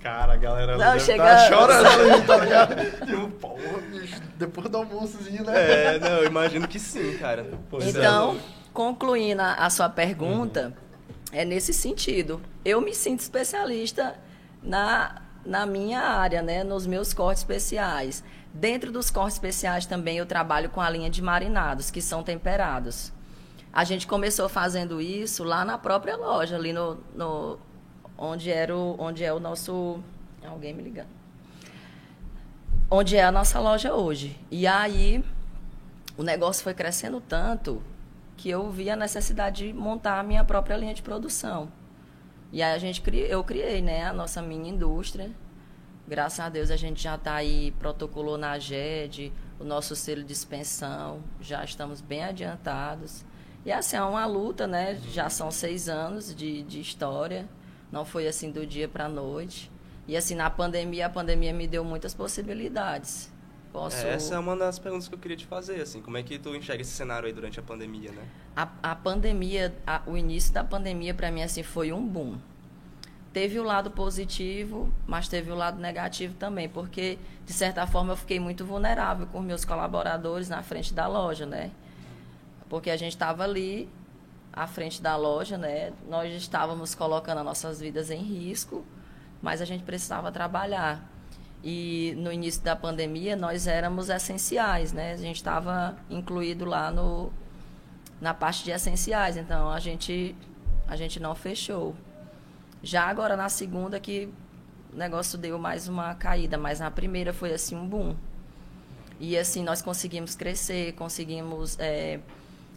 Cara, 0.00 0.34
a 0.34 0.36
galera 0.36 0.76
não, 0.76 0.98
chega... 1.00 1.24
tá 1.24 1.48
chorando 1.48 1.86
ali, 1.90 2.22
tá 2.22 2.36
ligado? 2.36 2.74
Tipo, 3.06 3.28
porra, 3.30 3.80
bicho, 3.90 4.22
depois 4.36 4.68
do 4.68 4.76
almoçozinho, 4.76 5.44
né? 5.44 5.52
É, 5.54 5.98
não, 5.98 6.18
eu 6.18 6.26
imagino 6.26 6.68
que 6.68 6.78
sim, 6.78 7.18
cara. 7.18 7.50
Pois 7.68 7.84
então, 7.84 8.36
é. 8.36 8.38
concluindo 8.72 9.42
a 9.42 9.68
sua 9.70 9.88
pergunta, 9.88 10.66
uhum. 10.66 11.38
é 11.38 11.44
nesse 11.44 11.74
sentido. 11.74 12.40
Eu 12.64 12.80
me 12.80 12.94
sinto 12.94 13.20
especialista 13.20 14.14
na, 14.62 15.20
na 15.44 15.66
minha 15.66 16.00
área, 16.00 16.42
né? 16.42 16.62
Nos 16.62 16.86
meus 16.86 17.12
cortes 17.12 17.42
especiais. 17.42 18.22
Dentro 18.54 18.92
dos 18.92 19.10
cortes 19.10 19.34
especiais 19.34 19.86
também 19.86 20.18
eu 20.18 20.26
trabalho 20.26 20.68
com 20.70 20.80
a 20.80 20.88
linha 20.90 21.08
de 21.10 21.22
marinados, 21.22 21.90
que 21.90 22.00
são 22.02 22.22
temperados. 22.22 23.12
A 23.72 23.84
gente 23.84 24.06
começou 24.06 24.48
fazendo 24.48 25.00
isso 25.00 25.42
lá 25.44 25.64
na 25.64 25.78
própria 25.78 26.16
loja, 26.16 26.56
ali 26.56 26.72
no, 26.72 26.98
no 27.14 27.58
onde 28.18 28.50
era 28.50 28.76
o, 28.76 28.96
onde 28.98 29.24
é 29.24 29.32
o 29.32 29.40
nosso 29.40 30.00
alguém 30.46 30.74
me 30.74 30.82
ligando. 30.82 31.08
onde 32.90 33.16
é 33.16 33.24
a 33.24 33.32
nossa 33.32 33.58
loja 33.58 33.94
hoje. 33.94 34.38
E 34.50 34.66
aí 34.66 35.24
o 36.16 36.22
negócio 36.22 36.62
foi 36.62 36.74
crescendo 36.74 37.20
tanto 37.20 37.82
que 38.36 38.50
eu 38.50 38.70
vi 38.70 38.90
a 38.90 38.96
necessidade 38.96 39.66
de 39.68 39.72
montar 39.72 40.18
a 40.18 40.22
minha 40.22 40.44
própria 40.44 40.76
linha 40.76 40.92
de 40.92 41.02
produção. 41.02 41.72
E 42.52 42.62
aí 42.62 42.74
a 42.74 42.78
gente 42.78 43.02
eu 43.30 43.42
criei, 43.42 43.80
né, 43.80 44.04
a 44.04 44.12
nossa 44.12 44.42
mini 44.42 44.68
indústria. 44.68 45.30
Graças 46.12 46.40
a 46.40 46.50
Deus 46.50 46.70
a 46.70 46.76
gente 46.76 47.02
já 47.02 47.14
está 47.14 47.36
aí, 47.36 47.70
protocolou 47.78 48.36
na 48.36 48.58
GED, 48.58 49.32
o 49.58 49.64
nosso 49.64 49.96
selo 49.96 50.22
de 50.22 50.30
expensão, 50.30 51.24
já 51.40 51.64
estamos 51.64 52.02
bem 52.02 52.22
adiantados. 52.22 53.24
E 53.64 53.72
assim, 53.72 53.96
é 53.96 54.02
uma 54.02 54.26
luta, 54.26 54.66
né? 54.66 55.00
Já 55.10 55.30
são 55.30 55.50
seis 55.50 55.88
anos 55.88 56.34
de, 56.34 56.64
de 56.64 56.82
história, 56.82 57.48
não 57.90 58.04
foi 58.04 58.28
assim 58.28 58.50
do 58.50 58.66
dia 58.66 58.86
para 58.86 59.06
a 59.06 59.08
noite. 59.08 59.72
E 60.06 60.14
assim, 60.14 60.34
na 60.34 60.50
pandemia, 60.50 61.06
a 61.06 61.08
pandemia 61.08 61.50
me 61.54 61.66
deu 61.66 61.82
muitas 61.82 62.12
possibilidades. 62.12 63.32
Posso... 63.72 64.04
É, 64.04 64.10
essa 64.10 64.34
é 64.34 64.38
uma 64.38 64.54
das 64.54 64.78
perguntas 64.78 65.08
que 65.08 65.14
eu 65.14 65.18
queria 65.18 65.38
te 65.38 65.46
fazer, 65.46 65.80
assim, 65.80 66.02
como 66.02 66.18
é 66.18 66.22
que 66.22 66.38
tu 66.38 66.54
enxerga 66.54 66.82
esse 66.82 66.90
cenário 66.90 67.26
aí 67.26 67.32
durante 67.32 67.58
a 67.58 67.62
pandemia, 67.62 68.12
né? 68.12 68.28
A, 68.54 68.68
a 68.82 68.94
pandemia, 68.94 69.74
a, 69.86 70.02
o 70.06 70.14
início 70.14 70.52
da 70.52 70.62
pandemia 70.62 71.14
para 71.14 71.30
mim 71.30 71.42
assim 71.42 71.62
foi 71.62 71.90
um 71.90 72.06
boom. 72.06 72.36
Teve 73.32 73.58
o 73.58 73.62
lado 73.62 73.90
positivo, 73.90 74.92
mas 75.06 75.26
teve 75.26 75.50
o 75.50 75.54
lado 75.54 75.80
negativo 75.80 76.34
também, 76.34 76.68
porque 76.68 77.18
de 77.46 77.52
certa 77.52 77.86
forma 77.86 78.12
eu 78.12 78.16
fiquei 78.16 78.38
muito 78.38 78.64
vulnerável 78.64 79.26
com 79.26 79.40
meus 79.40 79.64
colaboradores 79.64 80.50
na 80.50 80.62
frente 80.62 80.92
da 80.92 81.06
loja, 81.06 81.46
né? 81.46 81.70
Porque 82.68 82.90
a 82.90 82.96
gente 82.96 83.12
estava 83.12 83.44
ali 83.44 83.88
à 84.52 84.66
frente 84.66 85.00
da 85.00 85.16
loja, 85.16 85.56
né? 85.56 85.92
Nós 86.08 86.30
estávamos 86.34 86.94
colocando 86.94 87.38
as 87.38 87.44
nossas 87.44 87.80
vidas 87.80 88.10
em 88.10 88.22
risco, 88.22 88.84
mas 89.40 89.62
a 89.62 89.64
gente 89.64 89.82
precisava 89.82 90.30
trabalhar. 90.30 91.10
E 91.64 92.14
no 92.18 92.30
início 92.30 92.62
da 92.62 92.76
pandemia 92.76 93.34
nós 93.34 93.66
éramos 93.66 94.10
essenciais, 94.10 94.92
né? 94.92 95.14
A 95.14 95.16
gente 95.16 95.36
estava 95.36 95.96
incluído 96.10 96.66
lá 96.66 96.90
no 96.90 97.32
na 98.20 98.34
parte 98.34 98.62
de 98.62 98.70
essenciais, 98.70 99.36
então 99.36 99.70
a 99.70 99.80
gente 99.80 100.36
a 100.86 100.96
gente 100.96 101.18
não 101.18 101.34
fechou. 101.34 101.96
Já 102.82 103.04
agora 103.04 103.36
na 103.36 103.48
segunda 103.48 104.00
que 104.00 104.28
o 104.92 104.96
negócio 104.96 105.38
deu 105.38 105.58
mais 105.58 105.88
uma 105.88 106.14
caída, 106.14 106.58
mas 106.58 106.80
na 106.80 106.90
primeira 106.90 107.32
foi 107.32 107.52
assim 107.52 107.76
um 107.76 107.86
boom. 107.86 108.16
E 109.20 109.38
assim 109.38 109.62
nós 109.62 109.80
conseguimos 109.80 110.34
crescer, 110.34 110.92
conseguimos 110.94 111.78
é, 111.78 112.18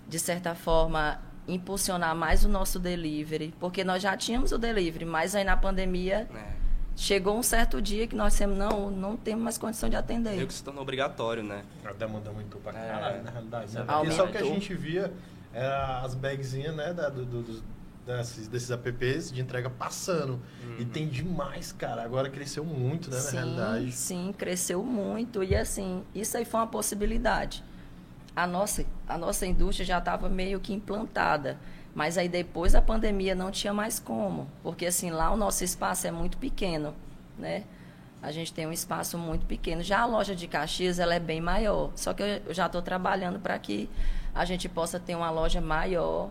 de 0.07 0.19
certa 0.19 0.53
forma 0.53 1.19
impulsionar 1.47 2.15
mais 2.15 2.45
o 2.45 2.49
nosso 2.49 2.79
delivery, 2.79 3.53
porque 3.59 3.83
nós 3.83 4.01
já 4.01 4.15
tínhamos 4.15 4.51
o 4.51 4.57
delivery, 4.57 5.05
mas 5.05 5.35
aí 5.35 5.43
na 5.43 5.57
pandemia 5.57 6.27
é. 6.33 6.53
chegou 6.95 7.37
um 7.37 7.43
certo 7.43 7.81
dia 7.81 8.07
que 8.07 8.15
nós 8.15 8.35
temos 8.35 8.57
não 8.57 8.89
não 8.89 9.17
temos 9.17 9.43
mais 9.43 9.57
condição 9.57 9.89
de 9.89 9.95
atender. 9.95 10.35
Meio 10.35 10.47
que 10.47 10.53
se 10.53 10.63
tornou 10.63 10.83
obrigatório, 10.83 11.43
né? 11.43 11.63
A 11.83 11.93
demanda 11.93 12.29
aumentou 12.29 12.61
pra 12.61 12.71
é. 12.71 12.91
caralho, 12.91 13.17
é. 13.17 13.21
na 13.21 13.31
realidade. 13.31 13.73
Né? 13.73 13.83
Porque 13.87 14.11
só 14.11 14.27
que 14.27 14.37
a 14.37 14.43
gente 14.43 14.73
via 14.75 15.11
era 15.53 16.01
as 16.01 16.13
bagzinhas, 16.13 16.75
né, 16.75 16.93
da, 16.93 17.07
do, 17.07 17.25
do, 17.25 17.63
desses, 18.05 18.47
desses 18.47 18.69
apps 18.69 19.31
de 19.31 19.41
entrega 19.41 19.69
passando. 19.69 20.33
Uhum. 20.63 20.77
E 20.79 20.85
tem 20.85 21.07
demais, 21.07 21.71
cara. 21.71 22.03
Agora 22.03 22.29
cresceu 22.29 22.63
muito, 22.63 23.09
né, 23.09 23.19
sim, 23.19 23.35
na 23.35 23.41
realidade. 23.41 23.91
Sim, 23.91 24.33
cresceu 24.37 24.83
muito. 24.83 25.43
E 25.43 25.55
assim, 25.55 26.03
isso 26.13 26.37
aí 26.37 26.45
foi 26.45 26.59
uma 26.59 26.67
possibilidade. 26.67 27.63
A 28.35 28.45
nossa, 28.45 28.85
a 29.07 29.17
nossa 29.17 29.45
indústria 29.45 29.85
já 29.85 29.97
estava 29.97 30.29
meio 30.29 30.59
que 30.59 30.73
implantada. 30.73 31.57
Mas 31.93 32.17
aí 32.17 32.27
depois 32.27 32.73
da 32.73 32.81
pandemia 32.81 33.33
não 33.33 33.49
tinha 33.49 33.73
mais 33.73 33.99
como. 33.99 34.49
Porque 34.61 34.85
assim, 34.85 35.09
lá 35.09 35.31
o 35.31 35.37
nosso 35.37 35.63
espaço 35.63 36.05
é 36.05 36.11
muito 36.11 36.37
pequeno, 36.37 36.93
né? 37.39 37.63
A 38.21 38.31
gente 38.31 38.51
tem 38.51 38.67
um 38.67 38.71
espaço 38.71 39.17
muito 39.17 39.45
pequeno. 39.45 39.81
Já 39.81 40.01
a 40.01 40.05
loja 40.05 40.35
de 40.35 40.47
Caxias, 40.47 40.99
ela 40.99 41.15
é 41.15 41.19
bem 41.19 41.39
maior. 41.39 41.91
Só 41.95 42.13
que 42.13 42.23
eu 42.45 42.53
já 42.53 42.65
estou 42.65 42.81
trabalhando 42.81 43.39
para 43.39 43.57
que 43.59 43.89
a 44.33 44.43
gente 44.43 44.67
possa 44.67 44.99
ter 44.99 45.15
uma 45.15 45.29
loja 45.29 45.61
maior 45.61 46.29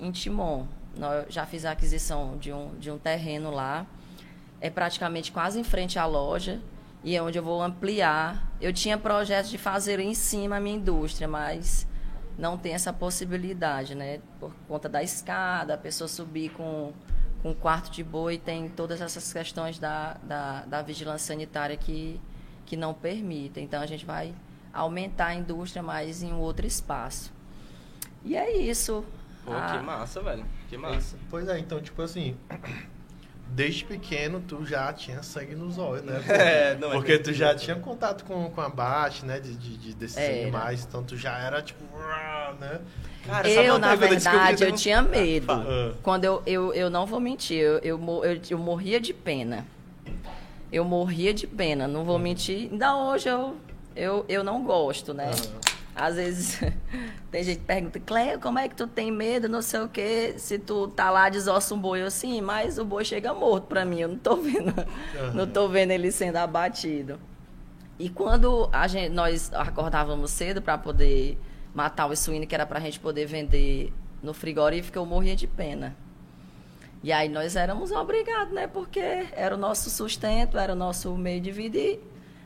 em 0.00 0.10
Timon, 0.10 0.66
nós 0.96 1.26
já 1.32 1.46
fiz 1.46 1.64
a 1.64 1.72
aquisição 1.72 2.36
de 2.38 2.52
um, 2.52 2.74
de 2.78 2.90
um 2.90 2.98
terreno 2.98 3.50
lá. 3.50 3.86
É 4.60 4.70
praticamente 4.70 5.32
quase 5.32 5.58
em 5.58 5.64
frente 5.64 5.98
à 5.98 6.06
loja 6.06 6.60
e 7.04 7.16
é 7.16 7.22
onde 7.22 7.38
eu 7.38 7.42
vou 7.42 7.62
ampliar. 7.62 8.52
Eu 8.60 8.72
tinha 8.72 8.96
projetos 8.96 9.50
de 9.50 9.58
fazer 9.58 9.98
em 9.98 10.14
cima 10.14 10.56
a 10.56 10.60
minha 10.60 10.76
indústria, 10.76 11.26
mas 11.26 11.86
não 12.38 12.56
tem 12.56 12.72
essa 12.72 12.92
possibilidade, 12.92 13.94
né? 13.94 14.20
Por 14.38 14.52
conta 14.68 14.88
da 14.88 15.02
escada, 15.02 15.74
a 15.74 15.78
pessoa 15.78 16.08
subir 16.08 16.50
com, 16.50 16.92
com 17.42 17.50
um 17.50 17.54
quarto 17.54 17.90
de 17.90 18.04
boi, 18.04 18.38
tem 18.38 18.68
todas 18.68 19.00
essas 19.00 19.32
questões 19.32 19.78
da, 19.78 20.16
da, 20.22 20.64
da 20.64 20.82
vigilância 20.82 21.34
sanitária 21.34 21.76
que, 21.76 22.20
que 22.64 22.76
não 22.76 22.94
permitem. 22.94 23.64
Então, 23.64 23.82
a 23.82 23.86
gente 23.86 24.06
vai 24.06 24.34
aumentar 24.72 25.26
a 25.26 25.34
indústria, 25.34 25.82
mas 25.82 26.22
em 26.22 26.32
um 26.32 26.38
outro 26.38 26.66
espaço. 26.66 27.32
E 28.24 28.36
é 28.36 28.56
isso. 28.58 29.04
Pô, 29.44 29.52
ah. 29.52 29.76
que 29.76 29.84
massa, 29.84 30.22
velho. 30.22 30.46
Que 30.72 30.78
massa. 30.78 31.18
Pois 31.28 31.46
é, 31.48 31.58
então, 31.58 31.82
tipo 31.82 32.00
assim, 32.00 32.34
desde 33.48 33.84
pequeno 33.84 34.40
tu 34.40 34.64
já 34.64 34.90
tinha 34.90 35.22
sangue 35.22 35.54
nos 35.54 35.76
olhos, 35.76 36.02
né? 36.02 36.24
É, 36.26 36.74
não, 36.76 36.88
é 36.88 36.92
Porque 36.94 37.18
tu 37.18 37.30
já 37.30 37.54
tinha 37.54 37.76
contato 37.76 38.24
com, 38.24 38.48
com 38.48 38.60
a 38.62 38.70
Bate, 38.70 39.22
né? 39.26 39.38
De, 39.38 39.54
de, 39.54 39.76
de 39.76 39.94
desses 39.94 40.16
era. 40.16 40.40
animais, 40.40 40.86
então 40.88 41.04
tu 41.04 41.14
já 41.14 41.38
era 41.38 41.60
tipo, 41.60 41.84
né? 42.58 42.80
Cara, 43.26 43.50
eu, 43.50 43.78
na 43.78 43.94
verdade, 43.94 44.64
eu, 44.64 44.70
eu 44.70 44.74
tinha 44.74 45.02
medo. 45.02 45.52
Ah. 45.52 45.92
Quando 46.02 46.24
eu, 46.24 46.42
eu, 46.46 46.72
eu 46.72 46.88
não 46.88 47.04
vou 47.04 47.20
mentir, 47.20 47.58
eu, 47.58 47.78
eu, 47.80 48.24
eu, 48.24 48.40
eu 48.48 48.58
morria 48.58 48.98
de 48.98 49.12
pena. 49.12 49.66
Eu 50.72 50.86
morria 50.86 51.34
de 51.34 51.46
pena, 51.46 51.86
não 51.86 52.02
vou 52.02 52.18
mentir. 52.18 52.70
Ainda 52.72 52.96
hoje 52.96 53.28
eu, 53.28 53.58
eu, 53.94 54.24
eu 54.26 54.42
não 54.42 54.64
gosto, 54.64 55.12
né? 55.12 55.26
Uhum. 55.26 55.71
Às 55.94 56.16
vezes 56.16 56.60
tem 57.30 57.44
gente 57.44 57.58
que 57.58 57.64
pergunta, 57.64 58.00
Cleo, 58.00 58.40
como 58.40 58.58
é 58.58 58.68
que 58.68 58.74
tu 58.74 58.86
tem 58.86 59.10
medo, 59.10 59.48
não 59.48 59.60
sei 59.60 59.80
o 59.80 59.88
quê, 59.88 60.34
se 60.38 60.58
tu 60.58 60.88
tá 60.88 61.10
lá 61.10 61.28
desossa 61.28 61.74
um 61.74 61.78
boi 61.78 62.02
assim, 62.02 62.40
mas 62.40 62.78
o 62.78 62.84
boi 62.84 63.04
chega 63.04 63.34
morto 63.34 63.66
para 63.66 63.84
mim, 63.84 64.00
eu 64.00 64.08
não 64.08 64.18
tô 64.18 64.36
vendo, 64.40 64.68
uhum. 64.70 65.34
não 65.34 65.46
tô 65.46 65.68
vendo 65.68 65.90
ele 65.90 66.10
sendo 66.10 66.36
abatido. 66.36 67.20
E 67.98 68.08
quando 68.08 68.68
a 68.72 68.88
gente, 68.88 69.10
nós 69.10 69.52
acordávamos 69.52 70.30
cedo 70.30 70.62
para 70.62 70.78
poder 70.78 71.38
matar 71.74 72.06
o 72.06 72.16
suíno, 72.16 72.46
que 72.46 72.54
era 72.54 72.66
para 72.66 72.78
a 72.78 72.82
gente 72.82 72.98
poder 72.98 73.26
vender 73.26 73.92
no 74.22 74.32
frigorífico, 74.32 74.98
eu 74.98 75.06
morria 75.06 75.36
de 75.36 75.46
pena. 75.46 75.96
E 77.02 77.12
aí 77.12 77.28
nós 77.28 77.56
éramos 77.56 77.90
obrigados, 77.90 78.54
né? 78.54 78.66
Porque 78.66 79.00
era 79.32 79.54
o 79.54 79.58
nosso 79.58 79.90
sustento, 79.90 80.56
era 80.56 80.72
o 80.72 80.76
nosso 80.76 81.14
meio 81.16 81.40
de 81.40 81.50
vida 81.50 81.76
e 81.76 82.00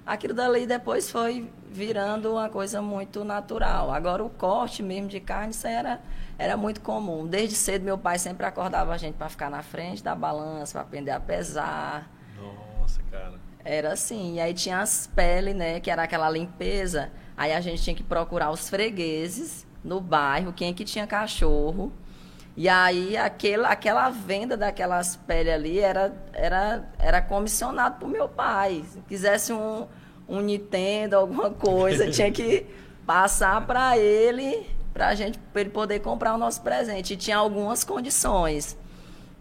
aquilo 0.07 0.33
dali 0.33 0.67
depois 0.67 1.11
foi 1.11 1.51
virando 1.71 2.33
uma 2.33 2.49
coisa 2.49 2.81
muito 2.81 3.25
natural. 3.25 3.93
Agora, 3.93 4.25
o 4.25 4.31
corte 4.31 4.83
mesmo 4.83 5.09
de 5.09 5.19
carne, 5.19 5.51
isso 5.51 5.67
era, 5.67 6.01
era 6.39 6.57
muito 6.57 6.81
comum. 6.81 7.27
Desde 7.27 7.57
cedo, 7.57 7.85
meu 7.85 7.99
pai 7.99 8.19
sempre 8.19 8.47
acordava 8.47 8.95
a 8.95 8.97
gente 8.97 9.17
para 9.17 9.29
ficar 9.29 9.51
na 9.51 9.63
frente 9.63 10.03
da 10.03 10.15
balança, 10.15 10.75
para 10.75 10.83
aprender 10.83 11.11
a 11.11 11.21
pesar. 11.21 12.09
Nossa, 12.39 13.03
cara. 13.11 13.35
Era 13.65 13.93
assim. 13.93 14.37
E 14.37 14.41
aí 14.41 14.55
tinha 14.55 14.79
as 14.81 15.09
peles, 15.09 15.55
né? 15.55 15.81
Que 15.81 15.91
era 15.91 16.05
aquela 16.05 16.31
limpeza. 16.31 17.11
Aí 17.37 17.53
a 17.53 17.61
gente 17.61 17.83
tinha 17.83 17.97
que 17.97 18.05
procurar 18.05 18.51
os 18.51 18.71
fregueses 18.71 19.67
no 19.83 20.01
bairro, 20.01 20.53
quem 20.53 20.73
que 20.73 20.85
tinha 20.85 21.07
cachorro. 21.07 21.93
E 22.57 22.71
aí 22.71 23.17
aquela, 23.19 23.69
aquela 23.69 24.09
venda 24.09 24.57
daquelas 24.57 25.15
peles 25.15 25.53
ali 25.53 25.79
era, 25.79 26.17
era, 26.33 26.89
era 26.99 27.21
comissionado 27.21 27.99
pro 27.99 28.09
meu 28.09 28.29
pai. 28.29 28.83
Se 28.91 29.01
quisesse 29.03 29.53
um, 29.53 29.87
um 30.27 30.41
Nintendo, 30.41 31.17
alguma 31.17 31.51
coisa, 31.51 32.09
tinha 32.11 32.31
que 32.33 32.65
passar 33.07 33.67
para 33.67 33.99
ele, 33.99 34.67
para 34.95 35.15
gente, 35.15 35.39
pra 35.53 35.61
ele 35.61 35.71
poder 35.71 36.01
comprar 36.01 36.35
o 36.35 36.39
nosso 36.39 36.63
presente. 36.63 37.13
E 37.13 37.17
tinha 37.17 37.37
algumas 37.37 37.85
condições. 37.85 38.77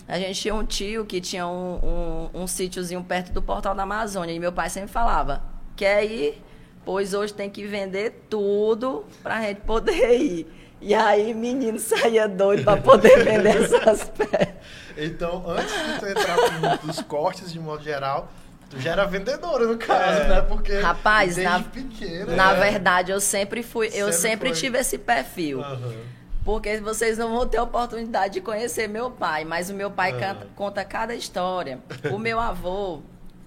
A 0.08 0.20
gente 0.20 0.42
tinha 0.42 0.54
um 0.54 0.66
tio 0.66 1.06
que 1.06 1.22
tinha 1.22 1.48
um, 1.48 2.30
um, 2.34 2.42
um 2.42 2.48
sítiozinho 2.48 3.02
perto 3.02 3.32
do 3.32 3.42
Portal 3.42 3.74
da 3.74 3.84
Amazônia. 3.84 4.34
E 4.34 4.40
meu 4.40 4.52
pai 4.52 4.70
sempre 4.70 4.92
falava: 4.92 5.42
quer 5.76 6.04
ir? 6.04 6.42
Pois 6.84 7.14
hoje 7.14 7.34
tem 7.34 7.50
que 7.50 7.66
vender 7.66 8.26
tudo 8.30 9.06
para 9.24 9.38
a 9.38 9.42
gente 9.42 9.62
poder 9.62 10.14
ir. 10.22 10.48
E 10.86 10.94
aí, 10.94 11.34
menino 11.34 11.80
saía 11.80 12.28
doido 12.28 12.64
para 12.64 12.80
poder 12.80 13.24
vender 13.24 13.58
essas 13.66 14.04
peças. 14.04 14.54
Então, 14.96 15.44
antes 15.50 15.74
de 15.74 16.00
tu 16.00 16.06
entrar 16.06 16.86
nos 16.86 17.02
cortes 17.02 17.52
de 17.52 17.60
modo 17.60 17.84
geral, 17.84 18.30
Tu 18.70 18.80
já 18.80 18.92
era 18.92 19.06
vendedora, 19.06 19.66
no 19.66 19.78
caso, 19.78 20.22
é. 20.22 20.28
né? 20.28 20.42
Porque 20.42 20.80
Rapaz, 20.80 21.38
na, 21.38 21.60
pequena, 21.60 22.36
na 22.36 22.52
é. 22.54 22.60
verdade, 22.60 23.12
eu 23.12 23.20
sempre 23.20 23.62
fui, 23.62 23.90
eu 23.94 24.12
sempre, 24.12 24.52
tive 24.52 24.80
esse 24.80 24.98
perfil. 24.98 25.60
Uhum. 25.60 26.04
Porque 26.44 26.78
vocês 26.78 27.18
não 27.18 27.30
vão 27.30 27.48
ter 27.48 27.60
oportunidade 27.60 28.36
de 28.36 28.42
conhecer 28.42 28.88
meu 28.88 29.12
pai, 29.12 29.46
mas 29.46 29.70
o 29.70 29.74
meu 29.74 29.92
pai 29.92 30.14
uhum. 30.14 30.20
canta, 30.20 30.48
conta 30.56 30.86
cada 30.86 31.16
história. 31.16 31.80
O 32.12 32.18
meu 32.18 32.40
avô 32.40 33.02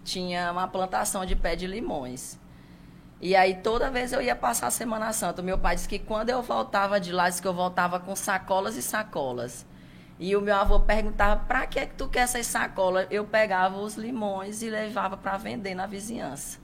tinha 0.04 0.52
uma 0.52 0.68
plantação 0.68 1.26
de 1.26 1.34
pé 1.34 1.56
de 1.56 1.66
limões. 1.66 2.37
E 3.20 3.34
aí, 3.34 3.56
toda 3.56 3.90
vez 3.90 4.12
eu 4.12 4.22
ia 4.22 4.36
passar 4.36 4.68
a 4.68 4.70
Semana 4.70 5.12
Santa, 5.12 5.42
meu 5.42 5.58
pai 5.58 5.74
disse 5.74 5.88
que 5.88 5.98
quando 5.98 6.30
eu 6.30 6.40
voltava 6.40 7.00
de 7.00 7.12
lá, 7.12 7.28
disse 7.28 7.42
que 7.42 7.48
eu 7.48 7.54
voltava 7.54 7.98
com 7.98 8.14
sacolas 8.14 8.76
e 8.76 8.82
sacolas. 8.82 9.66
E 10.20 10.36
o 10.36 10.40
meu 10.40 10.54
avô 10.56 10.80
perguntava, 10.80 11.44
para 11.44 11.66
que 11.66 11.78
é 11.78 11.86
que 11.86 11.94
tu 11.94 12.08
quer 12.08 12.20
essas 12.20 12.46
sacolas? 12.46 13.06
Eu 13.10 13.24
pegava 13.24 13.78
os 13.78 13.94
limões 13.96 14.62
e 14.62 14.70
levava 14.70 15.16
para 15.16 15.36
vender 15.36 15.74
na 15.74 15.86
vizinhança. 15.86 16.58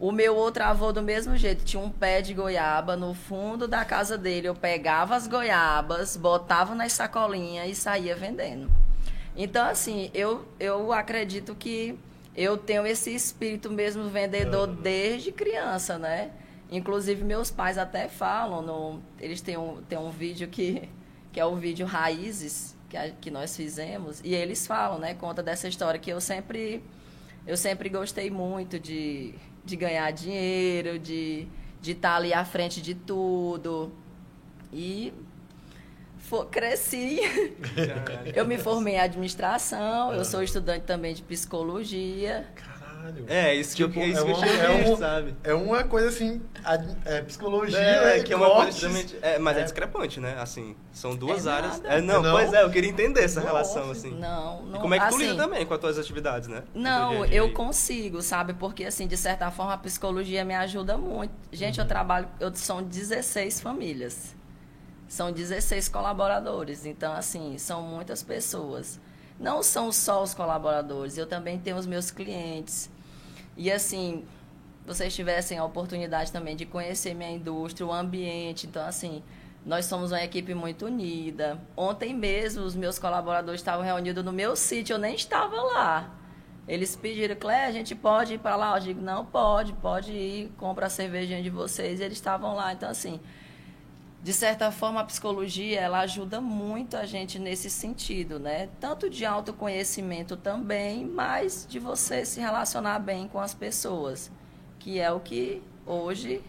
O 0.00 0.12
meu 0.12 0.36
outro 0.36 0.62
avô, 0.62 0.92
do 0.92 1.02
mesmo 1.02 1.36
jeito, 1.36 1.64
tinha 1.64 1.82
um 1.82 1.90
pé 1.90 2.22
de 2.22 2.32
goiaba 2.32 2.96
no 2.96 3.14
fundo 3.14 3.66
da 3.66 3.84
casa 3.84 4.16
dele. 4.16 4.48
Eu 4.48 4.54
pegava 4.54 5.16
as 5.16 5.26
goiabas, 5.26 6.16
botava 6.16 6.74
nas 6.74 6.92
sacolinhas 6.92 7.68
e 7.68 7.74
saía 7.74 8.14
vendendo. 8.14 8.70
Então, 9.36 9.66
assim, 9.66 10.10
eu, 10.14 10.46
eu 10.60 10.92
acredito 10.92 11.54
que 11.54 11.98
eu 12.38 12.56
tenho 12.56 12.86
esse 12.86 13.12
espírito 13.12 13.68
mesmo 13.70 14.08
vendedor 14.08 14.68
desde 14.68 15.32
criança, 15.32 15.98
né? 15.98 16.30
Inclusive, 16.70 17.24
meus 17.24 17.50
pais 17.50 17.76
até 17.76 18.08
falam, 18.08 18.62
no, 18.62 19.02
eles 19.18 19.40
têm 19.40 19.56
um, 19.56 19.82
têm 19.82 19.98
um 19.98 20.10
vídeo 20.10 20.46
que, 20.46 20.88
que 21.32 21.40
é 21.40 21.44
o 21.44 21.56
vídeo 21.56 21.84
Raízes, 21.84 22.76
que, 22.88 22.96
a, 22.96 23.10
que 23.10 23.30
nós 23.30 23.56
fizemos, 23.56 24.20
e 24.22 24.34
eles 24.34 24.66
falam, 24.66 25.00
né? 25.00 25.14
Conta 25.14 25.42
dessa 25.42 25.66
história 25.66 25.98
que 25.98 26.10
eu 26.10 26.20
sempre, 26.20 26.80
eu 27.44 27.56
sempre 27.56 27.88
gostei 27.88 28.30
muito 28.30 28.78
de 28.78 29.34
de 29.64 29.76
ganhar 29.76 30.10
dinheiro, 30.12 30.98
de 30.98 31.46
de 31.80 31.92
estar 31.92 32.10
tá 32.10 32.16
ali 32.16 32.32
à 32.32 32.44
frente 32.44 32.80
de 32.80 32.94
tudo. 32.94 33.92
E 34.72 35.12
for, 36.18 36.46
cresci. 36.46 37.20
eu 38.34 38.46
me 38.46 38.58
formei 38.58 38.94
em 38.94 39.00
administração, 39.00 40.12
eu 40.12 40.24
sou 40.24 40.42
estudante 40.42 40.84
também 40.84 41.14
de 41.14 41.22
psicologia. 41.22 42.46
Caralho. 42.54 43.24
É, 43.28 43.54
isso 43.54 43.76
que 43.76 43.86
tipo, 43.86 44.00
eu, 44.00 44.08
isso 44.08 44.20
é, 44.20 44.22
uma, 44.24 44.46
é, 44.46 44.92
um, 44.92 44.96
sabe? 44.96 45.34
É 45.42 45.54
uma 45.54 45.84
coisa 45.84 46.08
assim, 46.08 46.40
é, 47.04 47.22
psicologia, 47.22 47.78
é, 47.78 48.22
que 48.22 48.32
é 48.32 48.36
uma 48.36 48.50
coisa 48.50 48.88
é, 49.22 49.38
mas 49.38 49.56
é. 49.56 49.60
é. 49.60 49.64
discrepante, 49.64 50.20
né? 50.20 50.36
Assim, 50.38 50.76
são 50.92 51.14
duas 51.14 51.46
é 51.46 51.50
áreas. 51.50 51.80
É, 51.84 52.00
não, 52.00 52.22
não, 52.22 52.32
pois 52.32 52.52
é, 52.52 52.62
eu 52.62 52.70
queria 52.70 52.90
entender 52.90 53.22
essa 53.24 53.40
Nossa, 53.40 53.52
relação 53.52 53.90
assim. 53.90 54.10
Não, 54.10 54.62
não. 54.62 54.78
E 54.78 54.80
como 54.80 54.94
é 54.94 54.98
que 54.98 55.08
tu 55.08 55.14
assim, 55.14 55.30
lida 55.30 55.42
também 55.42 55.64
com 55.64 55.74
as 55.74 55.80
tuas 55.80 55.98
atividades, 55.98 56.48
né? 56.48 56.62
Não, 56.74 57.24
eu 57.24 57.52
consigo, 57.52 58.20
sabe? 58.22 58.52
Porque 58.54 58.84
assim, 58.84 59.06
de 59.06 59.16
certa 59.16 59.50
forma 59.50 59.74
a 59.74 59.78
psicologia 59.78 60.44
me 60.44 60.54
ajuda 60.54 60.98
muito. 60.98 61.32
Gente, 61.52 61.78
uhum. 61.78 61.84
eu 61.84 61.88
trabalho, 61.88 62.28
eu 62.40 62.54
são 62.54 62.82
16 62.82 63.60
famílias. 63.60 64.37
São 65.08 65.32
16 65.32 65.88
colaboradores, 65.88 66.84
então 66.84 67.12
assim, 67.14 67.56
são 67.58 67.82
muitas 67.82 68.22
pessoas. 68.22 69.00
Não 69.40 69.62
são 69.62 69.90
só 69.90 70.22
os 70.22 70.34
colaboradores, 70.34 71.16
eu 71.16 71.26
também 71.26 71.58
tenho 71.58 71.76
os 71.76 71.86
meus 71.86 72.10
clientes. 72.10 72.90
E 73.56 73.72
assim, 73.72 74.24
vocês 74.86 75.14
tivessem 75.14 75.58
a 75.58 75.64
oportunidade 75.64 76.32
também 76.32 76.56
de 76.56 76.64
conhecer 76.64 77.14
minha 77.14 77.30
indústria, 77.30 77.86
o 77.86 77.92
ambiente. 77.92 78.66
Então, 78.66 78.86
assim, 78.86 79.22
nós 79.64 79.84
somos 79.84 80.12
uma 80.12 80.22
equipe 80.22 80.54
muito 80.54 80.86
unida. 80.86 81.60
Ontem 81.76 82.14
mesmo, 82.14 82.64
os 82.64 82.74
meus 82.74 82.98
colaboradores 82.98 83.60
estavam 83.60 83.84
reunidos 83.84 84.24
no 84.24 84.32
meu 84.32 84.56
sítio, 84.56 84.94
eu 84.94 84.98
nem 84.98 85.14
estava 85.14 85.56
lá. 85.56 86.14
Eles 86.66 86.96
pediram, 86.96 87.34
Clé, 87.36 87.66
a 87.66 87.72
gente 87.72 87.94
pode 87.94 88.34
ir 88.34 88.38
para 88.38 88.56
lá? 88.56 88.76
Eu 88.76 88.80
digo, 88.80 89.00
não, 89.00 89.24
pode, 89.24 89.72
pode 89.74 90.12
ir, 90.12 90.52
compra 90.56 90.86
a 90.86 90.90
cervejinha 90.90 91.42
de 91.42 91.50
vocês. 91.50 92.00
E 92.00 92.02
eles 92.02 92.18
estavam 92.18 92.54
lá. 92.54 92.72
Então, 92.72 92.88
assim, 92.90 93.20
de 94.22 94.32
certa 94.32 94.70
forma, 94.72 95.00
a 95.00 95.04
psicologia 95.04 95.80
ela 95.80 96.00
ajuda 96.00 96.40
muito 96.40 96.96
a 96.96 97.06
gente 97.06 97.38
nesse 97.38 97.70
sentido, 97.70 98.38
né? 98.38 98.68
Tanto 98.80 99.08
de 99.08 99.24
autoconhecimento 99.24 100.36
também, 100.36 101.06
mas 101.06 101.66
de 101.68 101.78
você 101.78 102.24
se 102.24 102.40
relacionar 102.40 102.98
bem 102.98 103.28
com 103.28 103.38
as 103.38 103.54
pessoas, 103.54 104.30
que 104.78 104.98
é 104.98 105.10
o 105.12 105.20
que 105.20 105.62
hoje 105.86 106.42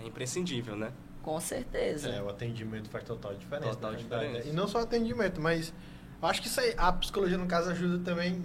é 0.00 0.06
imprescindível, 0.06 0.76
né? 0.76 0.92
Com 1.22 1.40
certeza. 1.40 2.10
É, 2.10 2.22
o 2.22 2.28
atendimento 2.28 2.90
faz 2.90 3.04
total 3.04 3.34
diferença. 3.34 3.70
Total 3.70 3.94
diferença. 3.94 4.48
E 4.48 4.52
não 4.52 4.68
só 4.68 4.80
atendimento, 4.80 5.40
mas 5.40 5.72
acho 6.20 6.42
que 6.42 6.48
isso 6.48 6.60
aí, 6.60 6.74
a 6.76 6.92
psicologia 6.92 7.38
no 7.38 7.46
caso 7.46 7.70
ajuda 7.70 8.04
também 8.04 8.42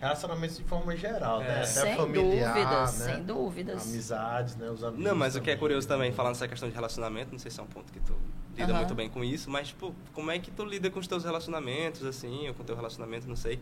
relacionamentos 0.00 0.56
de 0.56 0.64
forma 0.64 0.96
geral, 0.96 1.42
é. 1.42 1.44
né? 1.44 1.54
Até 1.56 1.66
sem 1.66 1.96
familiar, 1.96 2.54
dúvidas, 2.54 2.98
né? 2.98 3.14
sem 3.14 3.22
dúvidas. 3.22 3.86
Amizades, 3.86 4.56
né? 4.56 4.70
Os 4.70 4.82
amigos 4.82 5.04
Não, 5.04 5.14
mas 5.14 5.34
também. 5.34 5.42
o 5.42 5.44
que 5.44 5.50
é 5.50 5.56
curioso 5.56 5.86
também, 5.86 6.12
falando 6.12 6.32
nessa 6.32 6.48
questão 6.48 6.68
de 6.68 6.74
relacionamento, 6.74 7.32
não 7.32 7.38
sei 7.38 7.50
se 7.50 7.60
é 7.60 7.62
um 7.62 7.66
ponto 7.66 7.92
que 7.92 8.00
tu 8.00 8.16
lida 8.56 8.72
muito 8.72 8.94
bem 8.94 9.08
com 9.08 9.22
isso, 9.22 9.50
mas, 9.50 9.68
tipo, 9.68 9.94
como 10.12 10.30
é 10.30 10.38
que 10.38 10.50
tu 10.50 10.64
lida 10.64 10.90
com 10.90 10.98
os 10.98 11.06
teus 11.06 11.24
relacionamentos, 11.24 12.04
assim, 12.04 12.48
ou 12.48 12.54
com 12.54 12.62
o 12.62 12.66
teu 12.66 12.74
relacionamento, 12.74 13.28
não 13.28 13.36
sei, 13.36 13.60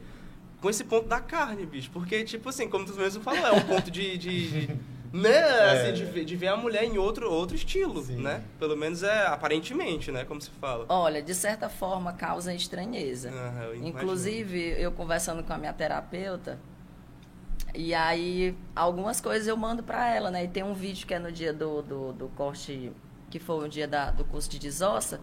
com 0.61 0.68
esse 0.68 0.85
ponto 0.85 1.09
da 1.09 1.21
carne, 1.21 1.64
bicho? 1.66 1.90
Porque, 1.92 2.25
tipo 2.25 2.49
assim, 2.49 2.68
como 2.68 2.85
tu 2.85 2.94
mesmo 2.94 3.23
falou, 3.23 3.47
é 3.47 3.53
um 3.53 3.61
ponto 3.62 3.90
de... 3.90 4.18
de, 4.18 4.66
de 4.66 4.77
né, 5.12 5.31
é. 5.31 5.71
assim, 5.71 5.92
de 5.94 6.05
ver, 6.05 6.25
de 6.25 6.37
ver, 6.37 6.49
a 6.49 6.57
mulher 6.57 6.85
em 6.85 6.99
outro, 6.99 7.31
outro 7.31 7.57
estilo, 7.57 8.03
Sim. 8.03 8.23
né? 8.23 8.44
Pelo 8.59 8.77
menos 8.77 9.03
é 9.03 9.27
aparentemente, 9.27 10.12
né, 10.12 10.25
como 10.25 10.40
se 10.40 10.51
fala. 10.51 10.85
Olha, 10.88 11.23
de 11.23 11.35
certa 11.35 11.68
forma 11.68 12.12
causa 12.12 12.53
estranheza. 12.55 13.31
Ah, 13.33 13.64
eu 13.64 13.77
Inclusive, 13.77 14.75
eu 14.79 14.92
conversando 14.92 15.42
com 15.42 15.53
a 15.53 15.59
minha 15.59 15.73
terapeuta, 15.73 16.59
e 17.75 17.94
aí, 17.94 18.57
algumas 18.75 19.21
coisas 19.21 19.47
eu 19.47 19.57
mando 19.57 19.83
para 19.83 20.14
ela, 20.14 20.31
né? 20.31 20.44
E 20.44 20.49
tem 20.49 20.62
um 20.62 20.75
vídeo 20.75 21.07
que 21.07 21.14
é 21.14 21.18
no 21.18 21.31
dia 21.31 21.53
do, 21.53 21.83
do, 21.83 22.12
do 22.12 22.29
corte, 22.31 22.92
que 23.31 23.38
foi 23.38 23.66
o 23.66 23.68
dia 23.68 23.87
da, 23.87 24.11
do 24.11 24.25
curso 24.25 24.49
de 24.51 24.59
desossa. 24.59 25.21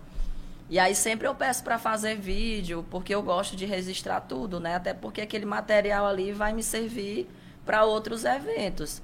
E 0.70 0.80
aí 0.80 0.96
sempre 0.96 1.28
eu 1.28 1.36
peço 1.36 1.64
para 1.64 1.78
fazer 1.78 2.16
vídeo, 2.16 2.86
porque 2.90 3.14
eu 3.14 3.22
gosto 3.22 3.56
de 3.56 3.66
registrar 3.66 4.22
tudo, 4.22 4.60
né? 4.60 4.76
Até 4.76 4.94
porque 4.94 5.22
aquele 5.22 5.46
material 5.46 6.06
ali 6.08 6.32
vai 6.32 6.54
me 6.54 6.64
servir 6.64 7.30
para 7.64 7.84
outros 7.84 8.26
eventos. 8.26 9.02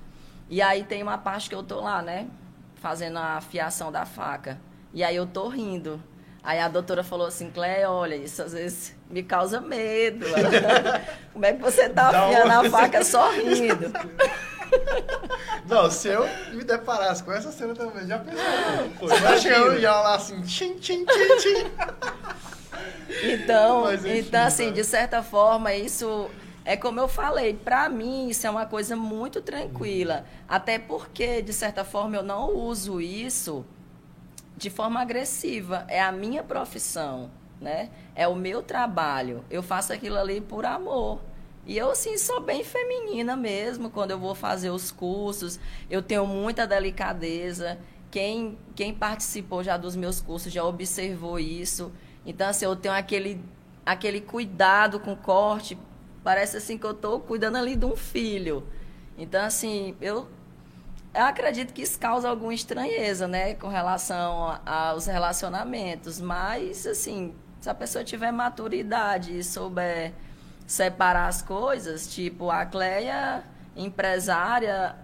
E 0.49 0.61
aí 0.61 0.83
tem 0.83 1.03
uma 1.03 1.17
parte 1.17 1.49
que 1.49 1.55
eu 1.55 1.63
tô 1.63 1.79
lá, 1.79 2.01
né? 2.01 2.27
Fazendo 2.75 3.19
a 3.19 3.37
afiação 3.37 3.91
da 3.91 4.05
faca. 4.05 4.59
E 4.93 5.03
aí 5.03 5.15
eu 5.15 5.27
tô 5.27 5.47
rindo. 5.47 6.01
Aí 6.43 6.59
a 6.59 6.67
doutora 6.67 7.03
falou 7.03 7.27
assim, 7.27 7.51
Clé, 7.51 7.87
olha, 7.87 8.15
isso 8.15 8.41
às 8.41 8.53
vezes 8.53 8.95
me 9.09 9.21
causa 9.21 9.61
medo. 9.61 10.25
Como 11.31 11.45
é 11.45 11.53
que 11.53 11.61
você 11.61 11.87
tá 11.87 12.09
afiando 12.09 12.51
a 12.51 12.69
faca 12.69 13.03
sorrindo? 13.03 13.91
Não, 15.67 15.89
se 15.89 16.07
eu 16.07 16.27
me 16.53 16.63
deparasse 16.63 17.23
com 17.23 17.31
essa 17.31 17.51
cena 17.51 17.73
também, 17.73 18.07
já 18.07 18.19
pensou? 18.19 18.43
Pô, 18.99 19.07
já 19.09 19.57
eu 19.57 19.79
ia 19.79 19.91
lá 19.91 20.15
assim, 20.15 20.41
tchim, 20.41 20.75
tchim, 20.75 21.05
tchim, 21.05 21.37
tchim. 21.37 21.71
Então, 23.23 23.93
enfim, 23.93 24.17
então 24.17 24.45
assim, 24.45 24.67
né? 24.67 24.71
de 24.71 24.83
certa 24.83 25.21
forma, 25.21 25.73
isso 25.73 26.29
é 26.63 26.77
como 26.77 26.99
eu 26.99 27.07
falei, 27.07 27.53
para 27.53 27.89
mim 27.89 28.29
isso 28.29 28.45
é 28.45 28.49
uma 28.49 28.65
coisa 28.65 28.95
muito 28.95 29.41
tranquila. 29.41 30.25
Até 30.47 30.77
porque, 30.77 31.41
de 31.41 31.53
certa 31.53 31.83
forma, 31.83 32.15
eu 32.15 32.23
não 32.23 32.55
uso 32.55 33.01
isso 33.01 33.65
de 34.55 34.69
forma 34.69 35.01
agressiva. 35.01 35.85
É 35.87 36.01
a 36.01 36.11
minha 36.11 36.43
profissão, 36.43 37.31
né? 37.59 37.89
É 38.15 38.27
o 38.27 38.35
meu 38.35 38.61
trabalho. 38.61 39.43
Eu 39.49 39.63
faço 39.63 39.91
aquilo 39.91 40.17
ali 40.17 40.39
por 40.39 40.65
amor. 40.65 41.19
E 41.65 41.77
eu, 41.77 41.91
assim, 41.91 42.17
sou 42.17 42.41
bem 42.41 42.63
feminina 42.63 43.35
mesmo 43.35 43.89
quando 43.89 44.11
eu 44.11 44.19
vou 44.19 44.33
fazer 44.33 44.69
os 44.69 44.91
cursos. 44.91 45.59
Eu 45.89 46.01
tenho 46.01 46.25
muita 46.25 46.65
delicadeza. 46.65 47.77
Quem, 48.09 48.57
quem 48.75 48.93
participou 48.93 49.63
já 49.63 49.77
dos 49.77 49.95
meus 49.95 50.19
cursos 50.19 50.51
já 50.51 50.63
observou 50.63 51.39
isso. 51.39 51.91
Então, 52.25 52.49
assim, 52.49 52.65
eu 52.65 52.75
tenho 52.75 52.93
aquele, 52.93 53.43
aquele 53.85 54.21
cuidado 54.21 54.99
com 54.99 55.15
corte. 55.15 55.77
Parece 56.23 56.57
assim 56.57 56.77
que 56.77 56.85
eu 56.85 56.91
estou 56.91 57.19
cuidando 57.19 57.57
ali 57.57 57.75
de 57.75 57.85
um 57.85 57.95
filho. 57.95 58.67
Então, 59.17 59.43
assim, 59.43 59.95
eu 60.01 60.27
eu 61.13 61.25
acredito 61.25 61.73
que 61.73 61.81
isso 61.81 61.99
causa 61.99 62.29
alguma 62.29 62.53
estranheza, 62.53 63.27
né, 63.27 63.53
com 63.55 63.67
relação 63.67 64.57
aos 64.65 65.05
relacionamentos, 65.07 66.21
mas 66.21 66.87
assim, 66.87 67.33
se 67.59 67.69
a 67.69 67.73
pessoa 67.73 68.03
tiver 68.03 68.31
maturidade 68.31 69.37
e 69.37 69.43
souber 69.43 70.13
separar 70.71 71.27
as 71.27 71.41
coisas, 71.41 72.07
tipo, 72.07 72.49
a 72.49 72.65
Cleia 72.65 73.43
empresária 73.75 74.95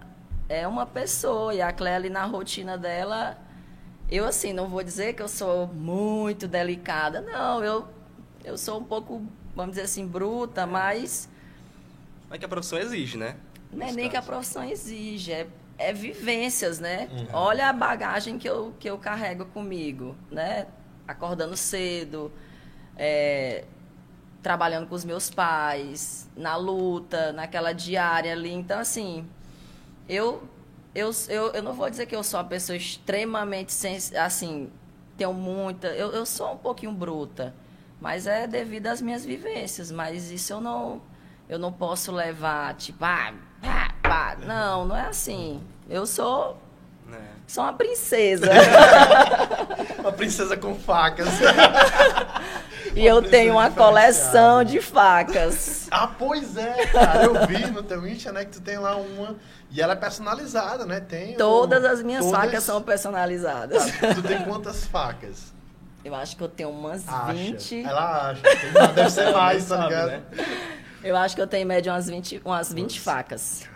é 0.48 0.66
uma 0.66 0.86
pessoa 0.86 1.54
e 1.54 1.60
a 1.60 1.70
Cleia 1.70 1.96
ali 1.96 2.08
na 2.08 2.24
rotina 2.24 2.78
dela, 2.78 3.36
eu 4.10 4.24
assim, 4.24 4.54
não 4.54 4.66
vou 4.66 4.82
dizer 4.82 5.12
que 5.12 5.20
eu 5.20 5.28
sou 5.28 5.66
muito 5.66 6.48
delicada, 6.48 7.20
não, 7.20 7.62
eu 7.62 7.86
eu 8.42 8.56
sou 8.56 8.80
um 8.80 8.84
pouco, 8.84 9.22
vamos 9.54 9.72
dizer 9.72 9.82
assim, 9.82 10.06
bruta, 10.06 10.66
mas 10.66 11.28
mas 12.30 12.38
que 12.38 12.46
a 12.46 12.48
profissão 12.48 12.78
exige, 12.78 13.18
né? 13.18 13.36
Não 13.70 13.86
é 13.86 13.92
nem 13.92 14.08
que 14.08 14.16
a 14.16 14.22
profissão 14.22 14.64
exige, 14.64 15.32
é 15.32 15.46
é 15.76 15.92
vivências, 15.92 16.80
né? 16.80 17.10
Uhum. 17.12 17.26
Olha 17.34 17.68
a 17.68 17.72
bagagem 17.74 18.38
que 18.38 18.48
eu, 18.48 18.74
que 18.80 18.88
eu 18.88 18.96
carrego 18.96 19.44
comigo, 19.44 20.16
né? 20.30 20.66
Acordando 21.06 21.58
cedo, 21.58 22.32
é, 22.96 23.64
trabalhando 24.42 24.86
com 24.86 24.94
os 24.94 25.04
meus 25.04 25.30
pais, 25.30 26.28
na 26.36 26.56
luta, 26.56 27.32
naquela 27.32 27.72
diária 27.72 28.32
ali. 28.32 28.52
Então, 28.52 28.78
assim, 28.78 29.26
eu, 30.08 30.42
eu, 30.94 31.10
eu, 31.28 31.52
eu 31.52 31.62
não 31.62 31.72
vou 31.72 31.90
dizer 31.90 32.06
que 32.06 32.14
eu 32.14 32.22
sou 32.22 32.38
uma 32.40 32.46
pessoa 32.46 32.76
extremamente, 32.76 33.72
sens 33.72 34.14
assim, 34.14 34.70
tenho 35.16 35.32
muita... 35.32 35.88
Eu, 35.88 36.12
eu 36.12 36.24
sou 36.24 36.52
um 36.52 36.56
pouquinho 36.56 36.92
bruta, 36.92 37.54
mas 38.00 38.26
é 38.26 38.46
devido 38.46 38.86
às 38.86 39.02
minhas 39.02 39.24
vivências. 39.24 39.90
Mas 39.90 40.30
isso 40.30 40.52
eu 40.52 40.60
não, 40.60 41.02
eu 41.48 41.58
não 41.58 41.72
posso 41.72 42.12
levar, 42.12 42.74
tipo, 42.74 43.04
ah, 43.04 43.32
ah 43.62 43.88
pá. 44.02 44.36
Não, 44.40 44.84
não 44.86 44.96
é 44.96 45.06
assim. 45.06 45.62
Eu 45.88 46.06
sou. 46.06 46.58
É. 47.12 47.18
Sou 47.46 47.64
uma 47.64 47.72
princesa. 47.72 48.50
uma 49.98 50.12
princesa 50.12 50.56
com 50.56 50.74
facas. 50.74 51.28
e 52.94 53.06
eu 53.06 53.22
tenho 53.22 53.54
uma 53.54 53.70
coleção 53.70 54.64
de 54.64 54.80
facas. 54.80 55.88
Ah, 55.90 56.06
pois 56.06 56.56
é, 56.56 56.86
cara. 56.86 57.24
Eu 57.24 57.46
vi 57.46 57.66
no 57.66 57.82
teu 57.82 58.06
Insta, 58.06 58.32
né, 58.32 58.44
que 58.44 58.52
tu 58.52 58.60
tem 58.60 58.78
lá 58.78 58.96
uma. 58.96 59.36
E 59.70 59.80
ela 59.80 59.92
é 59.92 59.96
personalizada, 59.96 60.86
né? 60.86 61.00
Tem. 61.00 61.34
Todas 61.36 61.84
as 61.84 62.02
minhas 62.02 62.24
todas... 62.24 62.40
facas 62.40 62.64
são 62.64 62.82
personalizadas. 62.82 63.84
Ah, 64.02 64.14
tu 64.14 64.22
tem 64.22 64.42
quantas 64.42 64.86
facas? 64.86 65.52
Eu 66.04 66.14
acho 66.14 66.36
que 66.36 66.42
eu 66.42 66.48
tenho 66.48 66.70
umas 66.70 67.06
acha. 67.08 67.32
20. 67.32 67.84
Ela 67.84 68.30
acha. 68.30 68.42
Deve 68.94 69.10
ser 69.10 69.32
mais, 69.32 69.66
tá 69.66 69.84
ligado? 69.84 70.08
Né? 70.08 70.22
Eu 71.02 71.16
acho 71.16 71.34
que 71.34 71.42
eu 71.42 71.46
tenho 71.46 71.62
em 71.62 71.66
média 71.66 71.92
umas 71.92 72.08
20, 72.08 72.42
umas 72.44 72.72
20 72.72 73.00
facas. 73.00 73.68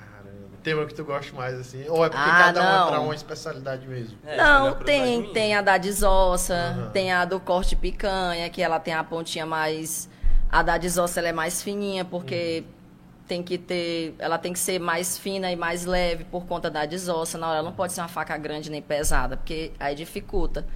Tem 0.63 0.75
uma 0.75 0.87
que 0.87 0.95
tu 0.95 1.05
gosta 1.05 1.35
mais, 1.35 1.59
assim? 1.59 1.85
Ou 1.89 2.05
é 2.05 2.09
porque 2.09 2.31
ah, 2.31 2.39
cada 2.39 2.63
não. 2.63 2.69
uma 2.69 2.87
é 2.87 2.91
pra 2.91 3.01
uma 3.01 3.15
especialidade 3.15 3.87
mesmo? 3.87 4.17
É, 4.25 4.37
não, 4.37 4.75
tem, 4.75 5.33
tem 5.33 5.55
a 5.55 5.63
da 5.63 5.77
desossa, 5.77 6.77
uhum. 6.77 6.91
tem 6.91 7.13
a 7.13 7.25
do 7.25 7.41
corte 7.41 7.75
picanha, 7.75 8.49
que 8.49 8.63
ela 8.63 8.79
tem 8.79 8.95
a 8.95 9.03
pontinha 9.03 9.45
mais... 9.45 10.09
A 10.51 10.63
da 10.63 10.77
desossa, 10.77 11.21
ela 11.21 11.29
é 11.29 11.33
mais 11.33 11.63
fininha, 11.63 12.05
porque... 12.05 12.65
Uhum. 12.65 12.83
Tem 13.29 13.43
que 13.43 13.57
ter, 13.57 14.15
ela 14.19 14.37
tem 14.37 14.53
que 14.53 14.59
ser 14.59 14.79
mais 14.79 15.17
fina 15.17 15.51
e 15.51 15.57
mais 15.57 15.87
leve 15.87 16.25
por 16.25 16.45
conta 16.45 16.69
da 16.69 16.85
desossa. 16.85 17.39
Na 17.39 17.49
hora, 17.49 17.59
ela 17.61 17.71
não 17.71 17.75
pode 17.75 17.95
ser 17.95 18.03
uma 18.03 18.09
faca 18.09 18.37
grande 18.37 18.69
nem 18.69 18.83
pesada, 18.83 19.39
porque 19.39 19.73
aí 19.81 19.95
dificulta. 19.95 20.67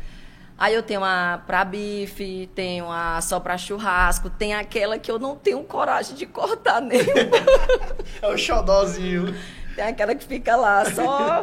Aí 0.59 0.72
eu 0.72 0.83
tenho 0.83 1.01
uma 1.01 1.42
para 1.46 1.64
bife, 1.66 2.49
tenho 2.55 2.90
a 2.90 3.20
só 3.20 3.38
para 3.38 3.59
churrasco, 3.59 4.31
tem 4.31 4.55
aquela 4.55 4.99
que 4.99 5.11
eu 5.11 5.18
não 5.18 5.37
tenho 5.37 5.62
coragem 5.64 6.16
de 6.16 6.25
cortar 6.25 6.81
nenhuma. 6.81 7.12
é 8.22 8.29
o 8.29 8.38
xodózinho. 8.38 9.35
Tem 9.77 9.85
aquela 9.85 10.15
que 10.15 10.25
fica 10.25 10.57
lá 10.57 10.87
só 10.91 11.43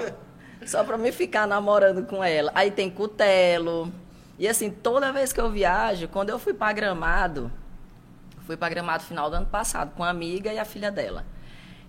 só 0.65 0.83
para 0.83 0.97
me 0.97 1.11
ficar 1.11 1.47
namorando 1.47 2.05
com 2.05 2.23
ela. 2.23 2.51
Aí 2.55 2.71
tem 2.71 2.89
cutelo. 2.89 3.91
E 4.39 4.47
assim, 4.47 4.71
toda 4.71 5.11
vez 5.11 5.31
que 5.31 5.39
eu 5.39 5.51
viajo, 5.51 6.07
quando 6.07 6.29
eu 6.29 6.39
fui 6.39 6.53
para 6.53 6.73
Gramado, 6.73 7.51
fui 8.47 8.57
para 8.57 8.69
Gramado 8.69 9.03
final 9.03 9.29
do 9.29 9.35
ano 9.35 9.45
passado 9.45 9.91
com 9.95 10.03
a 10.03 10.09
amiga 10.09 10.51
e 10.51 10.57
a 10.57 10.65
filha 10.65 10.91
dela. 10.91 11.25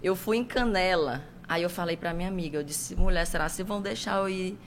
Eu 0.03 0.15
fui 0.15 0.37
em 0.37 0.45
Canela. 0.45 1.23
Aí 1.49 1.63
eu 1.63 1.71
falei 1.71 1.97
para 1.97 2.13
minha 2.13 2.29
amiga, 2.29 2.59
eu 2.59 2.63
disse: 2.63 2.95
"Mulher, 2.95 3.27
será 3.27 3.49
que 3.49 3.63
vão 3.63 3.81
deixar 3.81 4.19
eu 4.19 4.29
ir 4.29 4.59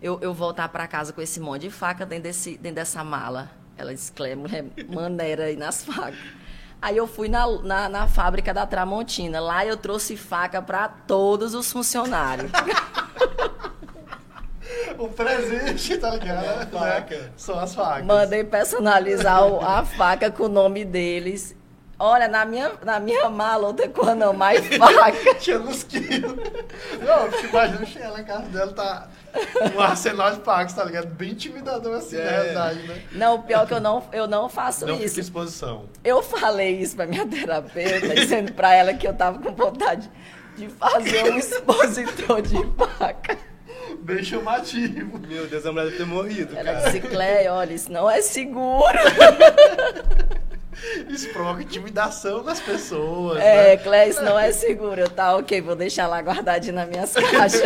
eu, 0.00 0.18
eu 0.20 0.32
voltar 0.32 0.68
para 0.68 0.86
casa 0.86 1.12
com 1.12 1.20
esse 1.20 1.40
monte 1.40 1.62
de 1.62 1.70
faca 1.70 2.06
dentro, 2.06 2.24
desse, 2.24 2.56
dentro 2.56 2.76
dessa 2.76 3.02
mala?" 3.02 3.50
Ela 3.76 3.92
disse: 3.92 4.12
"Clé, 4.12 4.36
mulher, 4.36 4.64
maneira 4.88 5.44
aí 5.44 5.56
nas 5.56 5.84
facas." 5.84 6.43
Aí 6.84 6.98
eu 6.98 7.06
fui 7.06 7.30
na, 7.30 7.46
na, 7.62 7.88
na, 7.88 8.06
fábrica 8.06 8.52
da 8.52 8.66
Tramontina. 8.66 9.40
Lá 9.40 9.64
eu 9.64 9.74
trouxe 9.74 10.18
faca 10.18 10.60
para 10.60 10.86
todos 10.86 11.54
os 11.54 11.72
funcionários. 11.72 12.52
o 14.98 15.08
presente, 15.08 15.96
tá 15.96 16.10
ligado? 16.10 16.44
É, 16.44 16.66
faca. 16.66 17.16
Né? 17.16 17.30
São 17.38 17.58
as 17.58 17.74
facas. 17.74 18.04
Mandei 18.04 18.44
personalizar 18.44 19.40
a 19.64 19.82
faca 19.82 20.30
com 20.30 20.42
o 20.42 20.48
nome 20.50 20.84
deles. 20.84 21.56
Olha, 21.98 22.28
na 22.28 22.44
minha, 22.44 22.72
na 22.84 23.00
minha 23.00 23.30
mala, 23.30 23.68
outra 23.68 23.88
coisa 23.88 24.14
não, 24.14 24.34
mais 24.34 24.66
faca. 24.76 25.36
Tinha 25.36 25.60
nos 25.60 25.84
quilos. 25.84 26.36
Não, 27.00 27.30
porque 27.30 27.46
imagina 27.46 27.86
chegar 27.86 28.10
lá 28.10 28.20
em 28.20 28.24
casa 28.24 28.46
dela, 28.50 28.72
tá 28.74 29.08
um 29.74 29.80
arsenal 29.80 30.32
de 30.32 30.40
facas, 30.40 30.74
tá 30.74 30.84
ligado? 30.84 31.06
Bem 31.06 31.30
intimidador 31.30 31.96
assim, 31.96 32.16
é. 32.16 32.24
na 32.24 32.30
realidade, 32.30 32.78
né? 32.88 33.02
Não, 33.12 33.34
o 33.36 33.42
pior 33.42 33.64
é 33.64 33.66
que 33.66 33.74
eu 33.74 33.80
não, 33.80 34.04
eu 34.12 34.26
não 34.26 34.48
faço 34.48 34.86
não 34.86 34.94
isso. 34.94 35.02
Não 35.02 35.08
fica 35.08 35.20
exposição. 35.20 35.88
Eu 36.02 36.22
falei 36.22 36.78
isso 36.78 36.96
pra 36.96 37.06
minha 37.06 37.26
terapeuta, 37.26 38.14
dizendo 38.14 38.52
pra 38.52 38.74
ela 38.74 38.94
que 38.94 39.06
eu 39.06 39.14
tava 39.14 39.38
com 39.38 39.52
vontade 39.54 40.10
de 40.56 40.68
fazer 40.68 41.32
um 41.32 41.38
expositor 41.38 42.42
de 42.42 42.56
faca. 42.76 43.36
Bem 44.00 44.22
chamativo. 44.22 45.18
Meu 45.18 45.46
Deus, 45.46 45.66
a 45.66 45.72
mulher 45.72 45.86
deve 45.86 45.96
ter 45.96 46.06
morrido, 46.06 46.56
ela 46.56 46.74
cara. 46.74 46.90
disse, 46.90 47.00
Clé, 47.00 47.50
olha, 47.50 47.72
isso 47.72 47.90
não 47.90 48.10
é 48.10 48.20
seguro. 48.20 48.98
Isso 51.08 51.28
provoca 51.30 51.62
intimidação 51.62 52.42
nas 52.42 52.60
pessoas. 52.60 53.40
É, 53.40 53.68
né? 53.68 53.76
Clé, 53.76 54.08
isso 54.08 54.22
não 54.22 54.38
é 54.38 54.52
seguro. 54.52 55.08
Tá, 55.08 55.36
ok, 55.36 55.60
vou 55.60 55.76
deixar 55.76 56.06
lá 56.06 56.18
guardadinho 56.20 56.74
nas 56.74 56.88
minhas 56.88 57.12
caixas. 57.30 57.62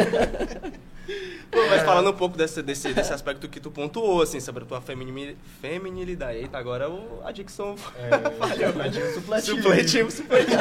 Pô, 1.50 1.58
mas 1.68 1.82
é. 1.82 1.84
falando 1.84 2.10
um 2.10 2.14
pouco 2.14 2.36
desse, 2.36 2.62
desse, 2.62 2.92
desse 2.92 3.12
aspecto 3.12 3.48
que 3.48 3.58
tu 3.58 3.70
pontuou, 3.70 4.20
assim, 4.20 4.38
sobre 4.38 4.64
a 4.64 4.66
tua 4.66 4.82
feminilidade. 4.82 6.38
Eita, 6.38 6.58
agora 6.58 6.90
o, 6.90 7.22
a 7.24 7.32
dicção 7.32 7.74
é, 7.96 8.10
falhou. 8.38 8.72
Supletivo. 9.14 9.56
Supletivo, 9.56 10.10
supletivo. 10.10 10.58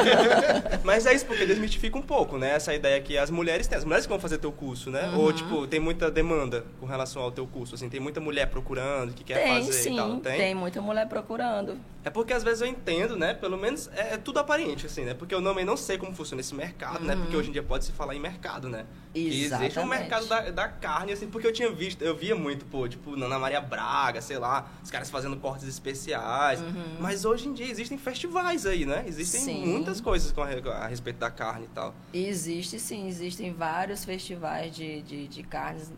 mas 0.84 1.04
é 1.04 1.14
isso, 1.14 1.26
porque 1.26 1.44
desmistifica 1.44 1.98
um 1.98 2.02
pouco, 2.02 2.38
né? 2.38 2.54
Essa 2.54 2.74
ideia 2.74 3.00
que 3.00 3.18
as 3.18 3.30
mulheres 3.30 3.66
têm. 3.66 3.76
As 3.76 3.84
mulheres 3.84 4.06
que 4.06 4.10
vão 4.10 4.18
fazer 4.18 4.38
teu 4.38 4.50
curso, 4.50 4.90
né? 4.90 5.10
Uhum. 5.10 5.20
Ou, 5.20 5.32
tipo, 5.32 5.66
tem 5.66 5.78
muita 5.78 6.10
demanda 6.10 6.64
com 6.80 6.86
relação 6.86 7.22
ao 7.22 7.30
teu 7.30 7.46
curso, 7.46 7.74
assim. 7.74 7.88
Tem 7.88 8.00
muita 8.00 8.20
mulher 8.20 8.46
procurando, 8.46 9.12
que 9.12 9.24
quer 9.24 9.42
tem, 9.42 9.54
fazer 9.56 9.72
sim, 9.72 9.92
e 9.92 9.96
tal. 9.96 10.16
Tem, 10.20 10.38
tem 10.38 10.54
muita 10.54 10.80
mulher 10.80 11.06
procurando. 11.06 11.78
É 12.04 12.10
porque 12.10 12.32
às 12.32 12.42
vezes 12.42 12.62
eu 12.62 12.66
entendo, 12.66 13.16
né? 13.16 13.34
Pelo 13.34 13.58
menos 13.58 13.90
é, 13.94 14.14
é 14.14 14.16
tudo 14.16 14.38
aparente, 14.38 14.86
assim, 14.86 15.04
né? 15.04 15.12
Porque 15.12 15.34
eu 15.34 15.42
também 15.42 15.64
não 15.64 15.76
sei 15.76 15.98
como 15.98 16.14
funciona 16.14 16.40
esse 16.40 16.54
mercado, 16.54 17.00
uhum. 17.00 17.06
né? 17.06 17.16
Porque 17.16 17.34
uhum. 17.34 17.40
hoje 17.40 17.50
em 17.50 17.52
dia 17.52 17.62
pode 17.62 17.84
se 17.84 17.92
falar 17.92 18.14
em 18.14 18.20
mercado, 18.20 18.68
né? 18.68 18.86
Exatamente. 19.14 19.64
existe 19.64 19.78
um 19.78 19.86
mercado 19.86 20.26
da, 20.26 20.50
da 20.50 20.68
carne, 20.78 21.12
assim, 21.12 21.28
porque 21.28 21.46
eu 21.46 21.52
tinha 21.52 21.70
visto, 21.70 22.02
eu 22.02 22.16
via 22.16 22.34
muito, 22.34 22.64
pô, 22.66 22.88
tipo, 22.88 23.14
Ana 23.14 23.38
Maria 23.38 23.60
Braga, 23.60 24.20
sei 24.20 24.38
lá, 24.38 24.70
os 24.82 24.90
caras 24.90 25.10
fazendo 25.10 25.36
cortes 25.36 25.66
especiais. 25.68 26.60
Uhum. 26.60 26.96
Mas 27.00 27.24
hoje 27.24 27.48
em 27.48 27.52
dia 27.52 27.66
existem 27.66 27.98
festivais 27.98 28.64
aí, 28.64 28.86
né? 28.86 29.04
Existem 29.06 29.40
sim. 29.40 29.66
muitas 29.66 30.00
coisas 30.00 30.32
com 30.32 30.42
a, 30.42 30.46
a, 30.46 30.86
respeito 30.86 31.18
da 31.18 31.30
carne 31.30 31.66
e 31.66 31.68
tal. 31.68 31.94
Existe 32.12 32.78
sim, 32.78 33.06
existem 33.06 33.52
vários 33.52 34.04
festivais 34.04 34.74
de, 34.74 35.02
de, 35.02 35.28
de 35.28 35.42
carnes. 35.42 35.90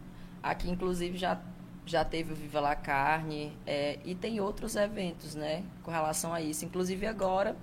Aqui, 0.43 0.71
inclusive, 0.71 1.19
já, 1.19 1.38
já 1.85 2.05
teve 2.05 2.33
o 2.33 2.37
Viva 2.37 2.61
La 2.61 2.75
Carne 2.75 3.53
é, 3.66 3.99
e 4.05 4.14
tem 4.14 4.40
outros 4.40 4.75
eventos, 4.75 5.35
né, 5.35 5.62
com 5.83 5.90
relação 5.90 6.33
a 6.33 6.40
isso. 6.40 6.64
Inclusive, 6.64 7.07
agora 7.07 7.55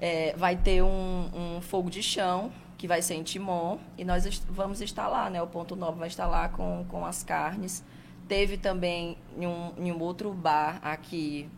é, 0.00 0.34
vai 0.36 0.56
ter 0.56 0.82
um, 0.82 1.56
um 1.56 1.60
fogo 1.60 1.90
de 1.90 2.02
chão 2.02 2.50
que 2.78 2.86
vai 2.86 3.02
ser 3.02 3.14
em 3.14 3.24
Timon, 3.24 3.78
e 3.98 4.04
nós 4.04 4.24
est 4.24 4.44
vamos 4.48 4.80
estar 4.80 5.08
lá, 5.08 5.28
né? 5.28 5.42
O 5.42 5.48
Ponto 5.48 5.74
Novo 5.74 5.98
vai 5.98 6.06
estar 6.06 6.28
lá 6.28 6.48
com, 6.48 6.86
com 6.88 7.04
as 7.04 7.24
carnes. 7.24 7.84
Teve 8.28 8.56
também 8.56 9.18
em 9.36 9.46
um, 9.46 9.72
em 9.76 9.90
um 9.90 10.00
outro 10.00 10.32
bar 10.32 10.78
aqui, 10.80 11.50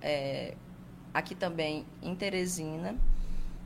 é, 0.00 0.54
aqui 1.12 1.34
também 1.34 1.84
em 2.02 2.14
Teresina, 2.14 2.96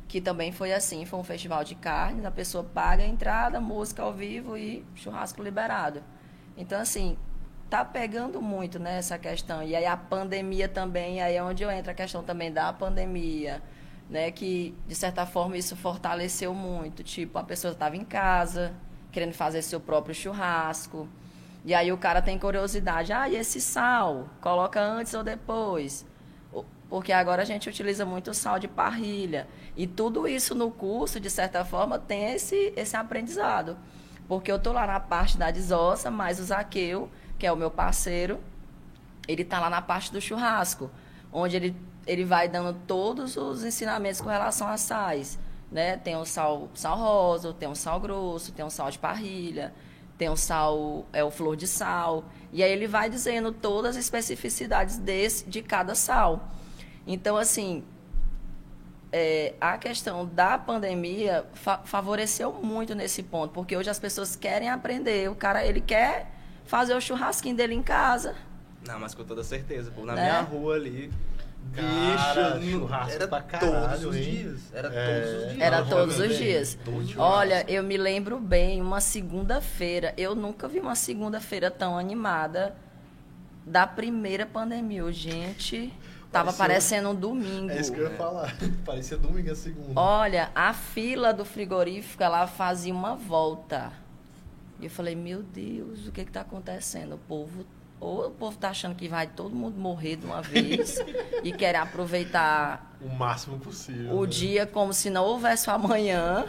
que 0.09 0.21
também 0.21 0.51
foi 0.51 0.73
assim, 0.73 1.05
foi 1.05 1.21
um 1.21 1.25
festival 1.25 1.63
de 1.63 1.77
carnes, 1.77 2.25
a 2.25 2.31
pessoa 2.33 2.65
paga 2.65 3.05
a 3.05 3.07
entrada, 3.07 3.61
música 3.61 4.03
ao 4.03 4.13
vivo 4.13 4.57
e 4.57 4.85
churrasco 4.97 5.41
liberado. 5.41 6.03
Então, 6.57 6.81
assim, 6.81 7.17
tá 7.71 7.85
pegando 7.85 8.43
muito 8.43 8.81
né, 8.81 8.99
essa 8.99 9.17
questão. 9.19 9.63
E 9.63 9.77
aí 9.77 9.87
a 9.87 9.97
pandemia 9.97 10.69
também, 10.69 11.23
aí 11.23 11.37
é 11.37 11.43
onde 11.45 11.63
eu 11.63 11.71
entro 11.71 11.93
a 11.93 11.95
questão 11.95 12.25
também 12.25 12.53
da 12.53 12.73
pandemia 12.73 13.63
né? 14.09 14.31
Que 14.31 14.75
de 14.87 14.95
certa 14.95 15.27
forma 15.27 15.57
isso 15.57 15.77
fortaleceu 15.77 16.55
muito. 16.55 17.03
Tipo, 17.03 17.39
a 17.39 17.45
pessoa 17.45 17.73
estava 17.73 17.97
em 17.97 18.05
casa, 18.05 18.75
querendo 19.13 19.33
fazer 19.33 19.63
seu 19.63 19.81
próprio 19.81 20.15
churrasco. 20.15 21.09
E 21.65 21.75
aí 21.75 21.93
o 21.93 21.99
cara 21.99 22.23
tem 22.23 22.39
curiosidade, 22.39 23.13
ah, 23.13 23.29
e 23.29 23.37
esse 23.37 23.61
sal? 23.61 24.29
Coloca 24.41 24.81
antes 24.81 25.13
ou 25.15 25.23
depois? 25.23 26.07
Porque 26.89 27.13
agora 27.13 27.43
a 27.43 27.45
gente 27.45 27.69
utiliza 27.69 28.07
muito 28.07 28.33
sal 28.33 28.59
de 28.59 28.67
parrilha. 28.67 29.47
E 29.77 29.87
tudo 29.87 30.27
isso 30.27 30.55
no 30.55 30.71
curso, 30.71 31.21
de 31.21 31.29
certa 31.29 31.65
forma, 31.65 31.99
tem 31.99 32.33
esse, 32.33 32.73
esse 32.77 32.97
aprendizado. 32.97 33.77
Porque 34.27 34.51
eu 34.51 34.57
estou 34.57 34.73
lá 34.73 34.87
na 34.87 34.99
parte 34.99 35.37
da 35.37 35.51
desossa, 35.51 36.11
mas 36.11 36.41
o 36.41 36.45
Zaqueu, 36.45 37.11
que 37.39 37.47
é 37.47 37.53
o 37.53 37.57
meu 37.57 37.71
parceiro, 37.71 38.41
ele 39.27 39.43
está 39.43 39.61
lá 39.61 39.69
na 39.69 39.83
parte 39.83 40.11
do 40.11 40.21
churrasco, 40.21 40.91
onde 41.31 41.57
ele 41.57 41.77
ele 42.09 42.25
vai 42.25 42.49
dando 42.49 42.75
todos 42.87 43.37
os 43.37 43.63
ensinamentos 43.63 44.21
com 44.21 44.31
relação 44.31 44.67
a 44.67 44.79
sais. 44.79 45.39
Né? 45.71 45.99
Tem 45.99 46.17
o 46.17 46.25
sal, 46.25 46.71
sal 46.75 46.97
rosa, 46.97 47.53
tem 47.53 47.69
o 47.69 47.75
sal 47.75 48.01
grosso, 48.01 48.51
tem 48.53 48.65
o 48.65 48.71
sal 48.71 48.91
de 48.91 48.99
parrilha, 48.99 49.75
tem 50.17 50.31
o 50.31 50.37
sal, 50.37 51.07
é 51.13 51.23
o 51.23 51.31
flor 51.31 51.55
de 51.55 51.67
sal. 51.67 52.25
E 52.51 52.65
aí 52.65 52.73
ele 52.73 52.87
vai 52.87 53.11
dizendo 53.11 53.53
todas 53.53 53.95
as 53.95 54.05
especificidades 54.05 54.97
desse, 54.97 55.45
de 55.45 55.61
cada 55.61 55.95
sal. 55.95 56.49
Então, 57.07 57.37
assim, 57.37 57.85
é, 59.13 59.55
a 59.61 59.77
questão 59.77 60.27
da 60.27 60.57
pandemia 60.57 61.45
fa 61.53 61.79
favoreceu 61.85 62.53
muito 62.55 62.95
nesse 62.95 63.23
ponto, 63.23 63.53
porque 63.53 63.77
hoje 63.77 63.91
as 63.91 63.99
pessoas 63.99 64.35
querem 64.35 64.71
aprender. 64.71 65.31
O 65.31 65.35
cara, 65.35 65.65
ele 65.65 65.83
quer 65.83 66.31
fazer 66.65 66.95
o 66.95 67.01
churrasquinho 67.01 67.57
dele 67.57 67.75
em 67.75 67.83
casa. 67.83 68.35
Não, 68.87 68.99
mas 68.99 69.15
com 69.15 69.25
toda 69.25 69.45
certeza, 69.45 69.91
pô, 69.91 70.07
na 70.07 70.15
né? 70.15 70.23
minha 70.23 70.41
rua 70.41 70.77
ali, 70.77 71.11
Cara, 71.75 72.61
churrasco 72.61 73.13
era 73.13 73.29
pra 73.29 73.43
caralho, 73.43 74.01
todos 74.01 74.05
os 74.05 74.17
hein? 74.17 74.23
dias. 74.23 74.61
Era 74.73 74.89
é, 74.93 75.21
todos 75.21 75.39
os 75.39 75.49
dias. 75.49 75.61
Era 75.61 75.85
todos 75.85 76.19
os 76.19 76.37
dias. 76.37 76.79
Olha, 77.17 77.65
eu 77.69 77.83
me 77.83 77.97
lembro 77.97 78.41
bem, 78.41 78.81
uma 78.81 79.01
segunda-feira. 79.01 80.13
Eu 80.17 80.35
nunca 80.35 80.67
vi 80.67 80.81
uma 80.81 80.97
segunda-feira 80.97 81.71
tão 81.71 81.97
animada 81.97 82.75
da 83.65 83.87
primeira 83.87 84.45
pandemia. 84.45 85.11
Gente, 85.13 85.93
tava 86.33 86.53
Parecia, 86.53 86.59
parecendo 86.59 87.11
um 87.11 87.15
domingo. 87.15 87.71
É 87.71 87.81
isso 87.81 87.93
que 87.93 88.01
eu 88.01 88.11
ia 88.11 88.17
falar. 88.17 88.57
Parecia 88.85 89.17
domingo 89.17 89.51
a 89.51 89.55
segunda. 89.55 90.01
Olha, 90.01 90.51
a 90.55 90.73
fila 90.73 91.33
do 91.33 91.45
frigorífico, 91.45 92.23
ela 92.23 92.47
fazia 92.47 92.93
uma 92.93 93.15
volta. 93.15 93.93
E 94.81 94.85
eu 94.85 94.91
falei, 94.91 95.15
meu 95.15 95.43
Deus, 95.43 96.07
o 96.07 96.13
que 96.13 96.21
está 96.23 96.41
acontecendo? 96.41 97.15
O 97.15 97.19
povo 97.19 97.65
ou 98.01 98.27
o 98.27 98.31
povo 98.31 98.55
está 98.55 98.71
achando 98.71 98.95
que 98.95 99.09
vai 99.09 99.27
todo 99.27 99.55
mundo 99.55 99.79
morrer 99.79 100.17
de 100.17 100.27
uma 100.27 100.41
vez 100.41 100.99
e 101.43 101.53
quer 101.53 101.75
aproveitar 101.77 102.97
o 103.01 103.09
máximo 103.09 103.59
possível. 103.59 104.17
O 104.17 104.25
né? 104.25 104.31
dia 104.31 104.67
como 104.67 104.93
se 104.93 105.11
não 105.11 105.25
houvesse 105.25 105.71
amanhã, 105.71 106.47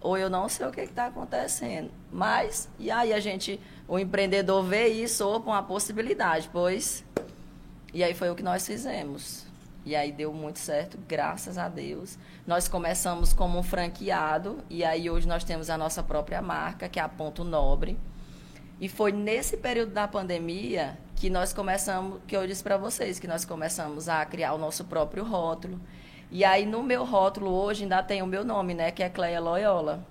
ou 0.00 0.16
eu 0.16 0.30
não 0.30 0.48
sei 0.48 0.66
o 0.66 0.70
que 0.70 0.80
está 0.80 1.06
acontecendo. 1.06 1.90
Mas, 2.12 2.68
e 2.78 2.90
aí 2.90 3.12
a 3.12 3.20
gente, 3.20 3.60
o 3.88 3.98
empreendedor 3.98 4.62
vê 4.64 4.88
isso 4.88 5.26
ou 5.26 5.40
uma 5.40 5.62
possibilidade, 5.62 6.48
pois. 6.52 7.04
E 7.92 8.04
aí 8.04 8.14
foi 8.14 8.30
o 8.30 8.34
que 8.34 8.42
nós 8.42 8.66
fizemos. 8.66 9.46
E 9.84 9.94
aí 9.94 10.10
deu 10.10 10.32
muito 10.32 10.58
certo, 10.58 10.98
graças 11.06 11.56
a 11.56 11.68
Deus. 11.68 12.18
Nós 12.46 12.66
começamos 12.66 13.32
como 13.32 13.58
um 13.58 13.62
franqueado, 13.62 14.58
e 14.68 14.84
aí 14.84 15.08
hoje 15.08 15.28
nós 15.28 15.44
temos 15.44 15.70
a 15.70 15.78
nossa 15.78 16.02
própria 16.02 16.42
marca, 16.42 16.88
que 16.88 16.98
é 16.98 17.02
a 17.02 17.08
Ponto 17.08 17.44
Nobre 17.44 17.96
e 18.80 18.88
foi 18.88 19.10
nesse 19.10 19.56
período 19.56 19.92
da 19.92 20.06
pandemia 20.06 20.98
que 21.14 21.30
nós 21.30 21.52
começamos, 21.52 22.20
que 22.26 22.36
eu 22.36 22.46
disse 22.46 22.62
para 22.62 22.76
vocês, 22.76 23.18
que 23.18 23.26
nós 23.26 23.44
começamos 23.44 24.08
a 24.08 24.24
criar 24.26 24.52
o 24.52 24.58
nosso 24.58 24.84
próprio 24.84 25.24
rótulo. 25.24 25.80
E 26.30 26.44
aí 26.44 26.66
no 26.66 26.82
meu 26.82 27.04
rótulo 27.04 27.50
hoje 27.50 27.84
ainda 27.84 28.02
tem 28.02 28.22
o 28.22 28.26
meu 28.26 28.44
nome, 28.44 28.74
né, 28.74 28.90
que 28.90 29.02
é 29.02 29.08
Cleia 29.08 29.40
Loyola. 29.40 30.06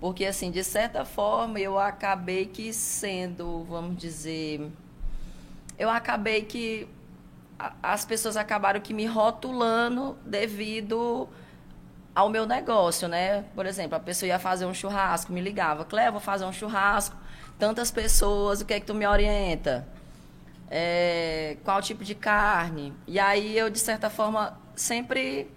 Porque 0.00 0.24
assim, 0.24 0.50
de 0.50 0.64
certa 0.64 1.04
forma, 1.04 1.60
eu 1.60 1.78
acabei 1.78 2.46
que 2.46 2.72
sendo, 2.72 3.64
vamos 3.64 3.96
dizer, 3.98 4.68
eu 5.78 5.90
acabei 5.90 6.42
que 6.42 6.88
as 7.82 8.04
pessoas 8.04 8.36
acabaram 8.36 8.80
que 8.80 8.94
me 8.94 9.04
rotulando 9.04 10.16
devido 10.24 11.28
ao 12.14 12.30
meu 12.30 12.46
negócio, 12.46 13.06
né? 13.06 13.44
Por 13.54 13.66
exemplo, 13.66 13.94
a 13.94 14.00
pessoa 14.00 14.26
ia 14.26 14.38
fazer 14.38 14.64
um 14.64 14.74
churrasco, 14.74 15.32
me 15.32 15.40
ligava, 15.40 15.84
Cleia, 15.84 16.10
vou 16.10 16.20
fazer 16.20 16.46
um 16.46 16.52
churrasco 16.52 17.19
tantas 17.60 17.90
pessoas, 17.90 18.60
o 18.60 18.64
que 18.64 18.74
é 18.74 18.80
que 18.80 18.86
tu 18.86 18.94
me 18.94 19.06
orienta? 19.06 19.86
É, 20.70 21.56
qual 21.62 21.82
tipo 21.82 22.02
de 22.02 22.14
carne? 22.14 22.92
E 23.06 23.20
aí 23.20 23.56
eu, 23.56 23.68
de 23.70 23.78
certa 23.78 24.08
forma, 24.08 24.58
sempre 24.74 25.48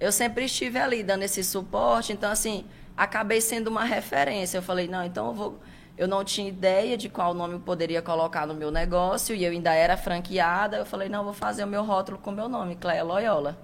eu 0.00 0.10
sempre 0.12 0.44
estive 0.44 0.78
ali 0.78 1.02
dando 1.02 1.22
esse 1.22 1.42
suporte, 1.44 2.12
então 2.12 2.30
assim, 2.30 2.64
acabei 2.96 3.40
sendo 3.40 3.68
uma 3.68 3.84
referência. 3.84 4.58
Eu 4.58 4.62
falei, 4.62 4.88
não, 4.88 5.04
então 5.04 5.28
eu 5.28 5.34
vou 5.34 5.60
eu 5.98 6.06
não 6.06 6.22
tinha 6.22 6.48
ideia 6.48 6.96
de 6.96 7.08
qual 7.08 7.32
nome 7.32 7.54
eu 7.54 7.60
poderia 7.60 8.02
colocar 8.02 8.46
no 8.46 8.52
meu 8.52 8.70
negócio 8.70 9.34
e 9.34 9.44
eu 9.44 9.50
ainda 9.50 9.72
era 9.72 9.96
franqueada. 9.96 10.76
Eu 10.76 10.84
falei, 10.86 11.08
não, 11.08 11.24
vou 11.24 11.32
fazer 11.32 11.64
o 11.64 11.66
meu 11.66 11.82
rótulo 11.82 12.18
com 12.18 12.30
o 12.30 12.34
meu 12.34 12.48
nome, 12.48 12.76
Cléia 12.76 13.02
Loyola. 13.02 13.56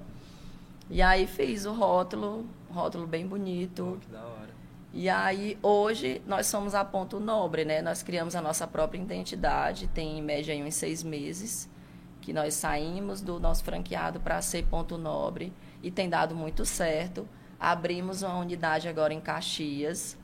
E 0.91 1.03
aí 1.03 1.27
fiz 1.27 1.67
o 1.67 1.73
rótulo, 1.73 2.47
rótulo 2.71 3.07
bem 3.07 3.27
bonito. 3.27 4.01
Oh. 4.15 4.32
E 4.95 5.09
aí, 5.09 5.59
hoje, 5.63 6.21
nós 6.27 6.47
somos 6.47 6.75
a 6.75 6.85
Ponto 6.85 7.19
Nobre, 7.19 7.65
né? 7.65 7.81
Nós 7.81 8.03
criamos 8.03 8.37
a 8.37 8.43
nossa 8.43 8.67
própria 8.67 9.01
identidade, 9.01 9.87
tem 9.87 10.19
em 10.19 10.23
média 10.23 10.53
aí 10.53 10.63
uns 10.63 10.75
seis 10.75 11.03
meses 11.03 11.67
que 12.21 12.31
nós 12.31 12.53
saímos 12.53 13.23
do 13.23 13.41
nosso 13.41 13.65
franqueado 13.65 14.21
para 14.21 14.43
ser 14.43 14.67
Ponto 14.67 14.99
Nobre 14.99 15.51
e 15.83 15.91
tem 15.91 16.11
dado 16.11 16.35
muito 16.35 16.67
certo. 16.67 17.27
Abrimos 17.59 18.23
uma 18.23 18.37
unidade 18.37 18.87
agora 18.87 19.15
em 19.15 19.21
Caxias. 19.21 20.19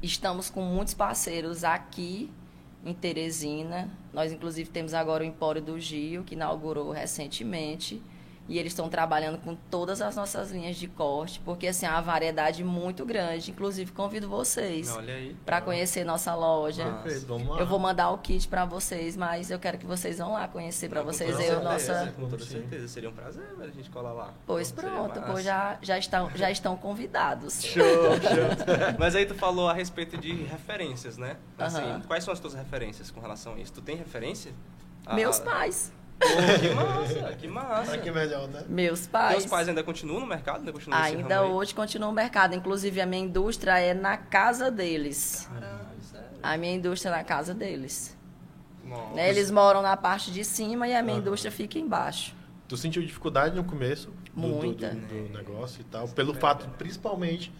Estamos 0.00 0.48
com 0.48 0.62
muitos 0.62 0.94
parceiros 0.94 1.64
aqui 1.64 2.30
em 2.84 2.94
Teresina. 2.94 3.90
Nós, 4.12 4.32
inclusive, 4.32 4.70
temos 4.70 4.94
agora 4.94 5.24
o 5.24 5.26
Empório 5.26 5.60
do 5.60 5.80
Gio, 5.80 6.22
que 6.22 6.36
inaugurou 6.36 6.92
recentemente. 6.92 8.00
E 8.48 8.58
eles 8.58 8.72
estão 8.72 8.88
trabalhando 8.88 9.38
com 9.38 9.54
todas 9.54 10.02
as 10.02 10.16
nossas 10.16 10.50
linhas 10.50 10.76
de 10.76 10.88
corte, 10.88 11.40
porque 11.44 11.68
assim, 11.68 11.86
há 11.86 11.92
uma 11.92 12.02
variedade 12.02 12.64
muito 12.64 13.04
grande. 13.04 13.50
Inclusive, 13.50 13.92
convido 13.92 14.28
vocês 14.28 14.92
para 15.44 15.60
conhecer 15.60 16.04
nossa 16.04 16.34
loja. 16.34 16.84
Perfeito, 17.02 17.26
vamos 17.26 17.48
lá. 17.48 17.60
Eu 17.60 17.66
vou 17.66 17.78
mandar 17.78 18.10
o 18.10 18.18
kit 18.18 18.48
para 18.48 18.64
vocês, 18.64 19.16
mas 19.16 19.50
eu 19.50 19.58
quero 19.58 19.78
que 19.78 19.86
vocês 19.86 20.18
vão 20.18 20.32
lá 20.32 20.48
conhecer 20.48 20.88
para 20.88 21.02
vocês 21.02 21.36
ver 21.36 21.56
o 21.56 21.62
nossa. 21.62 22.12
Com 22.16 22.28
toda 22.28 22.44
certeza, 22.44 22.88
seria 22.88 23.08
um 23.08 23.14
prazer 23.14 23.44
a 23.60 23.66
gente 23.68 23.88
colar 23.90 24.12
lá. 24.12 24.34
Pois 24.46 24.72
pronto, 24.72 25.20
pois 25.22 25.44
já, 25.44 25.78
já, 25.80 25.98
estão, 25.98 26.30
já 26.34 26.50
estão 26.50 26.76
convidados. 26.76 27.62
Show, 27.62 27.82
show. 27.82 28.98
mas 28.98 29.14
aí 29.14 29.24
tu 29.24 29.34
falou 29.34 29.68
a 29.68 29.72
respeito 29.72 30.18
de 30.18 30.32
referências, 30.44 31.16
né? 31.16 31.36
Assim, 31.56 32.02
Quais 32.06 32.24
são 32.24 32.32
as 32.32 32.40
tuas 32.40 32.54
referências 32.54 33.10
com 33.10 33.20
relação 33.20 33.54
a 33.54 33.58
isso? 33.58 33.72
Tu 33.72 33.80
tem 33.80 33.96
referência? 33.96 34.52
Meus 35.14 35.38
pais. 35.38 35.92
Pô, 36.22 36.58
que 36.60 36.74
massa, 36.74 37.36
que 37.36 37.48
massa. 37.48 37.98
que 37.98 38.10
melhor, 38.10 38.48
né? 38.48 38.64
Meus 38.68 39.06
pais. 39.06 39.38
Teus 39.38 39.46
pais 39.46 39.68
ainda 39.68 39.82
continuam 39.82 40.20
no 40.20 40.26
mercado? 40.26 40.58
Ainda, 40.58 40.72
continuam 40.72 41.02
ainda 41.02 41.42
hoje 41.44 41.74
continuam 41.74 42.10
no 42.10 42.16
mercado. 42.16 42.54
Inclusive, 42.54 43.00
a 43.00 43.06
minha 43.06 43.24
indústria 43.24 43.78
é 43.78 43.92
na 43.92 44.16
casa 44.16 44.70
deles. 44.70 45.48
Caramba, 45.52 45.86
sério? 46.00 46.28
A 46.42 46.56
minha 46.56 46.74
indústria 46.74 47.10
é 47.10 47.16
na 47.16 47.24
casa 47.24 47.52
deles. 47.52 48.16
Né? 49.14 49.28
Eles 49.28 49.50
moram 49.50 49.82
na 49.82 49.96
parte 49.96 50.30
de 50.30 50.44
cima 50.44 50.86
e 50.86 50.94
a 50.94 51.02
minha 51.02 51.14
uhum. 51.14 51.20
indústria 51.20 51.50
fica 51.50 51.78
embaixo. 51.78 52.34
Tu 52.68 52.76
sentiu 52.76 53.02
dificuldade 53.02 53.54
no 53.54 53.64
começo 53.64 54.10
do, 54.34 54.40
Muita. 54.40 54.90
do, 54.90 55.00
do, 55.00 55.28
do 55.28 55.32
negócio 55.36 55.80
e 55.80 55.84
tal? 55.84 56.08
Pelo 56.08 56.34
fato, 56.34 56.68
principalmente, 56.78 57.52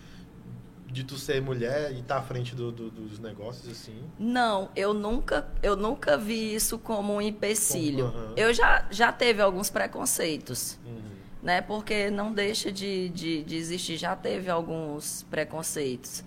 de 0.93 1.05
tu 1.05 1.17
ser 1.17 1.41
mulher 1.41 1.91
e 1.93 2.01
estar 2.01 2.17
tá 2.17 2.21
à 2.21 2.23
frente 2.23 2.55
do, 2.55 2.71
do, 2.71 2.91
dos 2.91 3.19
negócios 3.19 3.67
assim? 3.71 3.97
Não, 4.19 4.71
eu 4.77 4.93
nunca, 4.93 5.49
eu 5.63 5.75
nunca 5.75 6.19
vi 6.19 6.55
isso 6.55 6.79
como 6.79 7.15
um 7.15 7.21
empecilho. 7.21 8.07
Uhum. 8.07 8.35
Eu 8.37 8.53
já, 8.53 8.87
já 8.91 9.11
teve 9.11 9.41
alguns 9.41 9.71
preconceitos, 9.71 10.79
uhum. 10.85 11.01
né? 11.43 11.63
Porque 11.63 12.11
não 12.11 12.31
deixa 12.31 12.71
de, 12.71 13.09
de, 13.09 13.43
de, 13.43 13.57
existir. 13.57 13.97
Já 13.97 14.15
teve 14.15 14.51
alguns 14.51 15.23
preconceitos. 15.31 16.23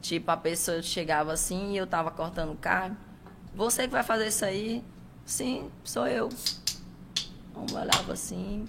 Tipo, 0.00 0.32
a 0.32 0.36
pessoa 0.36 0.82
chegava 0.82 1.32
assim 1.32 1.74
e 1.74 1.76
eu 1.76 1.86
tava 1.86 2.10
cortando 2.10 2.56
carne. 2.56 2.96
Você 3.54 3.84
que 3.84 3.92
vai 3.92 4.02
fazer 4.02 4.28
isso 4.28 4.44
aí? 4.44 4.82
Sim, 5.24 5.70
sou 5.84 6.08
eu. 6.08 6.28
Um 7.54 7.76
olhava 7.76 8.12
assim. 8.12 8.66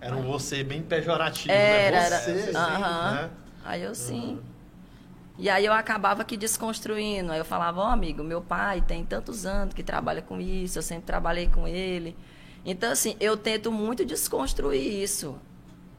Era 0.00 0.16
um 0.16 0.22
você 0.22 0.64
bem 0.64 0.82
pejorativo, 0.82 1.52
era, 1.52 2.00
né? 2.00 2.18
Você, 2.18 2.30
era, 2.30 2.58
assim, 2.64 3.14
né? 3.14 3.30
Aí 3.64 3.82
eu 3.82 3.94
sim. 3.94 4.34
Uhum. 4.34 4.42
E 5.38 5.48
aí 5.48 5.64
eu 5.64 5.72
acabava 5.72 6.24
que 6.24 6.36
desconstruindo. 6.36 7.32
Aí 7.32 7.38
eu 7.38 7.44
falava, 7.44 7.80
ó 7.80 7.84
oh, 7.84 7.92
amigo, 7.92 8.22
meu 8.22 8.42
pai 8.42 8.82
tem 8.82 9.04
tantos 9.04 9.46
anos 9.46 9.72
que 9.72 9.82
trabalha 9.82 10.20
com 10.20 10.40
isso, 10.40 10.78
eu 10.78 10.82
sempre 10.82 11.04
trabalhei 11.04 11.48
com 11.48 11.66
ele. 11.66 12.16
Então, 12.64 12.92
assim, 12.92 13.16
eu 13.18 13.36
tento 13.36 13.72
muito 13.72 14.04
desconstruir 14.04 15.02
isso 15.02 15.38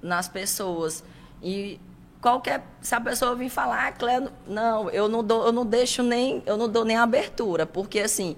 nas 0.02 0.28
pessoas. 0.28 1.04
E 1.42 1.80
qualquer. 2.22 2.64
Se 2.82 2.94
a 2.94 3.02
pessoa 3.02 3.36
vir 3.36 3.50
falar, 3.50 3.88
ah, 3.88 3.92
Clé, 3.92 4.28
não, 4.48 4.90
eu 4.92 5.10
não 5.10 5.24
dou, 5.24 5.46
eu 5.48 5.52
não 5.52 5.66
deixo 5.66 6.04
nem, 6.04 6.44
eu 6.46 6.56
não 6.56 6.70
dou 6.70 6.86
nem 6.86 6.98
abertura, 6.98 7.66
porque 7.66 8.00
assim, 8.00 8.38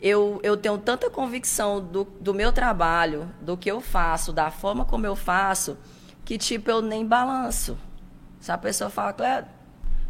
eu, 0.00 0.40
eu 0.42 0.56
tenho 0.56 0.76
tanta 0.78 1.08
convicção 1.08 1.80
do, 1.80 2.04
do 2.20 2.34
meu 2.34 2.52
trabalho, 2.52 3.30
do 3.40 3.56
que 3.56 3.70
eu 3.70 3.80
faço, 3.80 4.32
da 4.32 4.50
forma 4.50 4.84
como 4.84 5.06
eu 5.06 5.14
faço, 5.14 5.78
que 6.24 6.36
tipo, 6.36 6.70
eu 6.70 6.82
nem 6.82 7.06
balanço. 7.06 7.78
Se 8.40 8.50
a 8.50 8.58
pessoa 8.58 8.88
fala, 8.90 9.12
Cléo, 9.12 9.44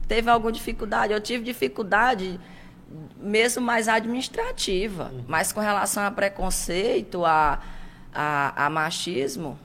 teve 0.07 0.31
alguma 0.31 0.53
dificuldade? 0.53 1.12
Eu 1.12 1.21
tive 1.21 1.45
dificuldade 1.45 2.40
mesmo 3.16 3.62
mais 3.62 3.88
administrativa, 3.88 5.11
uhum. 5.12 5.25
mas 5.29 5.53
com 5.53 5.61
relação 5.61 6.03
a 6.03 6.11
preconceito, 6.11 7.25
a, 7.25 7.61
a, 8.12 8.66
a 8.66 8.71
machismo, 8.71 9.59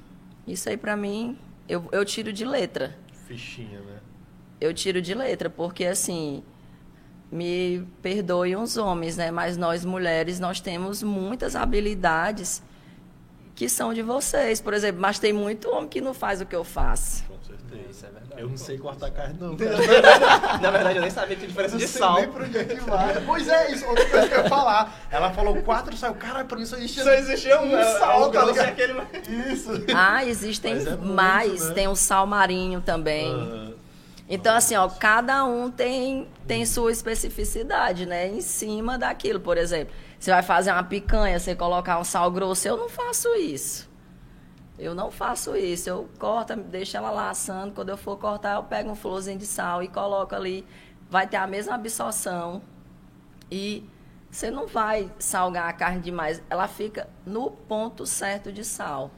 isso 0.47 0.69
aí 0.69 0.77
para 0.77 0.95
mim, 0.95 1.37
eu, 1.67 1.87
eu 1.91 2.05
tiro 2.05 2.31
de 2.31 2.45
letra. 2.45 2.95
Fichinha, 3.27 3.79
né? 3.81 3.99
Eu 4.61 4.73
tiro 4.73 5.01
de 5.01 5.13
letra, 5.13 5.49
porque 5.49 5.85
assim, 5.85 6.43
me 7.31 7.85
perdoem 8.01 8.55
os 8.55 8.77
homens, 8.77 9.17
né? 9.17 9.31
Mas 9.31 9.57
nós 9.57 9.83
mulheres, 9.83 10.39
nós 10.39 10.59
temos 10.59 11.01
muitas 11.01 11.55
habilidades 11.55 12.63
que 13.55 13.69
são 13.69 13.93
de 13.93 14.01
vocês, 14.01 14.61
por 14.61 14.73
exemplo, 14.73 15.01
mas 15.01 15.17
tem 15.17 15.33
muito 15.33 15.69
homem 15.69 15.87
que 15.87 16.01
não 16.01 16.13
faz 16.13 16.41
o 16.41 16.45
que 16.45 16.55
eu 16.55 16.63
faço. 16.63 17.23
Isso 17.89 18.05
é 18.05 18.09
verdade. 18.09 18.41
Eu 18.41 18.49
não 18.49 18.57
sei 18.57 18.77
cortar 18.77 19.11
carne, 19.11 19.35
não. 19.39 19.55
Na 20.61 20.71
verdade, 20.71 20.97
eu 20.97 21.01
nem 21.01 21.11
sabia 21.11 21.35
que 21.35 21.41
tinha 21.41 21.47
diferença 21.47 21.77
de 21.77 21.87
sal. 21.87 22.15
Nem 22.15 22.31
pra 22.31 22.45
onde 22.45 22.57
é 22.57 22.63
que 22.63 22.75
vai. 22.81 23.21
Pois 23.25 23.47
é, 23.47 23.71
isso, 23.71 23.85
outra 23.85 24.05
coisa 24.05 24.27
que 24.27 24.33
eu 24.33 24.43
ia 24.43 24.49
falar. 24.49 25.07
Ela 25.11 25.31
falou 25.31 25.55
quatro 25.61 25.95
sal. 25.95 26.13
Cara, 26.15 26.43
pra 26.45 26.57
mim 26.57 26.65
só 26.65 26.77
existia. 26.77 27.03
Só 27.03 27.13
existia 27.13 27.61
um, 27.61 27.75
um 27.75 27.83
sal, 27.99 28.31
tá 28.31 28.45
ligado? 28.45 28.67
Aquele... 28.67 28.93
Isso. 29.51 29.71
Ah, 29.95 30.25
existem 30.25 30.73
é 30.73 30.95
mais. 30.97 31.49
Muito, 31.49 31.65
né? 31.65 31.73
Tem 31.73 31.87
o 31.87 31.95
sal 31.95 32.25
marinho 32.25 32.81
também. 32.81 33.33
Uhum. 33.33 33.73
Então, 34.27 34.55
assim, 34.55 34.75
ó, 34.75 34.89
cada 34.89 35.45
um 35.45 35.69
tem, 35.69 36.27
tem 36.47 36.65
sua 36.65 36.91
especificidade, 36.91 38.05
né? 38.05 38.27
Em 38.27 38.41
cima 38.41 38.97
daquilo. 38.97 39.39
Por 39.39 39.57
exemplo, 39.57 39.93
você 40.19 40.31
vai 40.31 40.41
fazer 40.41 40.71
uma 40.71 40.83
picanha, 40.83 41.39
você 41.39 41.55
colocar 41.55 41.99
um 41.99 42.03
sal 42.03 42.31
grosso, 42.31 42.67
eu 42.67 42.75
não 42.75 42.89
faço 42.89 43.29
isso. 43.35 43.87
Eu 44.77 44.93
não 44.93 45.09
faço 45.09 45.55
isso. 45.55 45.89
Eu 45.89 46.09
corto, 46.19 46.55
deixo 46.55 46.97
ela 46.97 47.11
lá 47.11 47.29
assando. 47.29 47.73
Quando 47.73 47.89
eu 47.89 47.97
for 47.97 48.17
cortar, 48.17 48.55
eu 48.55 48.63
pego 48.63 48.91
um 48.91 48.95
florzinho 48.95 49.37
de 49.37 49.45
sal 49.45 49.81
e 49.81 49.87
coloco 49.87 50.35
ali. 50.35 50.65
Vai 51.09 51.27
ter 51.27 51.37
a 51.37 51.47
mesma 51.47 51.75
absorção. 51.75 52.61
E 53.49 53.87
você 54.29 54.51
não 54.51 54.67
vai 54.67 55.09
salgar 55.17 55.69
a 55.69 55.73
carne 55.73 56.01
demais. 56.01 56.41
Ela 56.49 56.67
fica 56.67 57.07
no 57.25 57.51
ponto 57.51 58.05
certo 58.05 58.51
de 58.51 58.65
sal. 58.65 59.11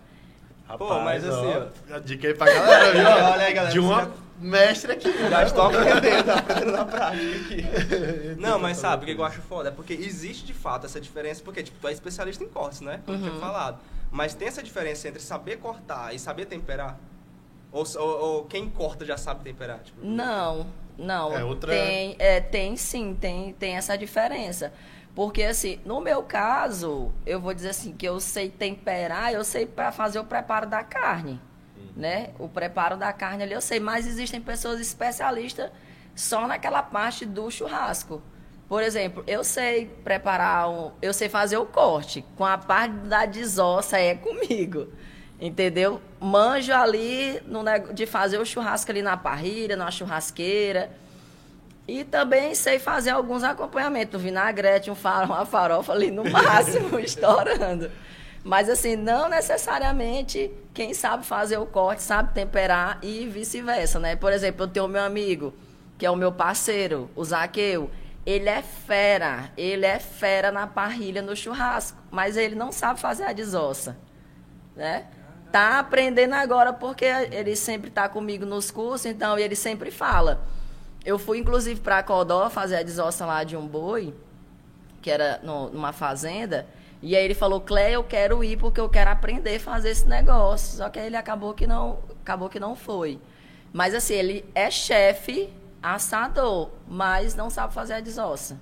Rapaz, 0.67 0.91
Pô, 0.91 0.99
mas 0.99 1.25
assim, 1.25 1.53
ó. 1.91 1.95
A 1.95 1.99
dica 1.99 2.27
aí 2.27 2.33
pra 2.33 2.45
galera, 2.53 2.91
viu? 2.91 3.07
Olha 3.07 3.45
aí, 3.45 3.53
galera. 3.53 3.73
De 3.73 3.79
uma 3.79 4.11
mestre 4.37 4.91
aqui. 4.91 5.11
Já 5.29 5.43
estou 5.43 5.63
aprendendo, 5.63 6.29
aprendendo 6.29 6.71
na 6.71 6.85
prática 6.85 7.35
aqui. 7.35 7.65
Não, 8.37 8.59
mas 8.59 8.77
sabe 8.77 9.03
o 9.03 9.15
que 9.15 9.19
eu 9.19 9.25
acho 9.25 9.41
foda? 9.41 9.69
É 9.69 9.71
porque 9.71 9.93
existe 9.93 10.45
de 10.45 10.53
fato 10.53 10.85
essa 10.85 10.99
diferença, 10.99 11.41
porque 11.43 11.63
tipo, 11.63 11.79
tu 11.79 11.87
é 11.87 11.91
especialista 11.91 12.43
em 12.43 12.47
cortes, 12.47 12.81
né? 12.81 13.01
Como 13.05 13.17
uhum. 13.17 13.23
eu 13.23 13.29
tinha 13.31 13.41
falado. 13.41 13.79
Mas 14.11 14.33
tem 14.33 14.47
essa 14.47 14.63
diferença 14.63 15.07
entre 15.07 15.21
saber 15.21 15.57
cortar 15.57 16.13
e 16.13 16.19
saber 16.19 16.45
temperar? 16.45 16.97
Ou, 17.71 17.83
ou, 17.97 18.19
ou 18.19 18.45
quem 18.45 18.69
corta 18.69 19.05
já 19.05 19.17
sabe 19.17 19.43
temperar? 19.43 19.79
Tipo, 19.79 20.05
não, 20.05 20.67
não. 20.97 21.33
É 21.33 21.43
outra... 21.43 21.71
tem, 21.71 22.15
é, 22.17 22.39
tem 22.39 22.77
sim, 22.77 23.15
tem, 23.19 23.53
tem 23.53 23.75
essa 23.75 23.97
diferença. 23.97 24.73
Porque, 25.13 25.43
assim, 25.43 25.79
no 25.83 25.99
meu 25.99 26.23
caso, 26.23 27.11
eu 27.25 27.39
vou 27.39 27.53
dizer 27.53 27.69
assim, 27.69 27.91
que 27.91 28.05
eu 28.07 28.19
sei 28.19 28.49
temperar, 28.49 29.33
eu 29.33 29.43
sei 29.43 29.65
para 29.65 29.91
fazer 29.91 30.19
o 30.19 30.23
preparo 30.23 30.67
da 30.67 30.83
carne 30.83 31.41
né? 31.97 32.29
O 32.37 32.47
preparo 32.47 32.95
da 32.95 33.11
carne 33.11 33.43
ali 33.43 33.53
eu 33.53 33.61
sei, 33.61 33.79
mas 33.79 34.05
existem 34.05 34.39
pessoas 34.39 34.79
especialistas 34.79 35.71
só 36.15 36.47
naquela 36.47 36.83
parte 36.83 37.25
do 37.25 37.49
churrasco. 37.49 38.21
Por 38.67 38.84
exemplo, 38.84 39.23
eu 39.25 39.43
sei 39.43 39.86
preparar, 40.03 40.69
um, 40.69 40.91
eu 41.01 41.13
sei 41.13 41.30
fazer 41.30 41.58
o 41.58 41.65
corte, 41.65 42.25
com 42.36 42.45
a 42.45 42.58
parte 42.58 42.93
da 42.93 43.25
desossa 43.25 43.97
é 43.97 44.15
comigo. 44.15 44.88
Entendeu? 45.39 46.01
Manjo 46.19 46.73
ali 46.73 47.39
no, 47.45 47.63
de 47.93 48.06
fazer 48.06 48.39
o 48.39 48.45
churrasco 48.45 48.91
ali 48.91 49.01
na 49.01 49.15
parrilha, 49.15 49.75
na 49.75 49.89
churrasqueira. 49.91 50.89
E 51.88 52.03
também 52.03 52.53
sei 52.53 52.80
fazer 52.80 53.12
alguns 53.12 53.43
acompanhamentos, 53.43 54.19
um 54.19 54.23
vinagrete, 54.23 54.91
um 54.91 54.95
farol, 54.95 55.38
uma 55.38 55.45
farofa 55.45 55.93
ali 55.93 56.12
no 56.12 56.30
máximo, 56.30 56.99
estourando. 56.99 57.89
Mas 58.43 58.69
assim, 58.69 58.95
não 58.95 59.30
necessariamente 59.30 60.51
quem 60.73 60.93
sabe 60.93 61.25
fazer 61.25 61.58
o 61.58 61.65
corte 61.65 62.01
sabe 62.01 62.34
temperar 62.34 62.99
e 63.01 63.25
vice-versa, 63.27 63.99
né? 63.99 64.15
Por 64.15 64.34
exemplo, 64.34 64.63
eu 64.63 64.67
tenho 64.67 64.86
o 64.86 64.89
meu 64.89 65.03
amigo, 65.03 65.53
que 65.97 66.06
é 66.06 66.12
o 66.12 66.15
meu 66.15 66.32
parceiro, 66.32 67.10
o 67.15 67.23
Zaqueu. 67.23 67.89
Ele 68.27 68.49
é 68.49 68.61
fera, 68.61 69.49
ele 69.55 69.85
é 69.85 69.99
fera 69.99 70.51
na 70.51 70.67
parrilha, 70.67 71.21
no 71.21 71.33
churrasco, 71.33 71.97
mas 72.11 72.35
ele 72.35 72.55
não 72.55 72.73
sabe 72.73 72.99
fazer 72.99 73.23
a 73.23 73.31
desossa, 73.31 73.97
né? 74.75 75.05
Tá 75.49 75.79
aprendendo 75.79 76.33
agora 76.33 76.73
porque 76.73 77.05
ele 77.05 77.55
sempre 77.55 77.89
tá 77.89 78.09
comigo 78.09 78.45
nos 78.45 78.69
cursos, 78.69 79.05
então 79.05 79.39
ele 79.39 79.55
sempre 79.55 79.91
fala. 79.91 80.45
Eu 81.05 81.17
fui 81.17 81.37
inclusive 81.37 81.79
para 81.79 82.03
Codó 82.03 82.49
fazer 82.49 82.75
a 82.75 82.83
desossa 82.83 83.25
lá 83.25 83.45
de 83.45 83.55
um 83.55 83.65
boi, 83.65 84.13
que 85.01 85.09
era 85.09 85.39
no, 85.41 85.69
numa 85.69 85.93
fazenda, 85.93 86.67
e 87.01 87.15
aí 87.15 87.23
ele 87.23 87.33
falou, 87.33 87.61
Clé, 87.61 87.91
eu 87.91 88.03
quero 88.03 88.43
ir 88.43 88.57
porque 88.57 88.81
eu 88.81 88.89
quero 88.89 89.09
aprender 89.09 89.55
a 89.55 89.59
fazer 89.61 89.91
esse 89.91 90.05
negócio. 90.05 90.79
Só 90.79 90.89
que 90.89 90.99
aí 90.99 91.05
ele 91.05 91.15
acabou 91.15 91.53
que 91.53 91.65
não, 91.65 91.99
acabou 92.21 92.49
que 92.49 92.59
não 92.59 92.75
foi. 92.75 93.21
Mas 93.71 93.95
assim, 93.95 94.15
ele 94.15 94.45
é 94.53 94.69
chefe 94.69 95.49
assador, 95.81 96.71
mas 96.87 97.35
não 97.35 97.49
sabe 97.49 97.73
fazer 97.73 97.93
a 97.93 97.99
desossa. 97.99 98.59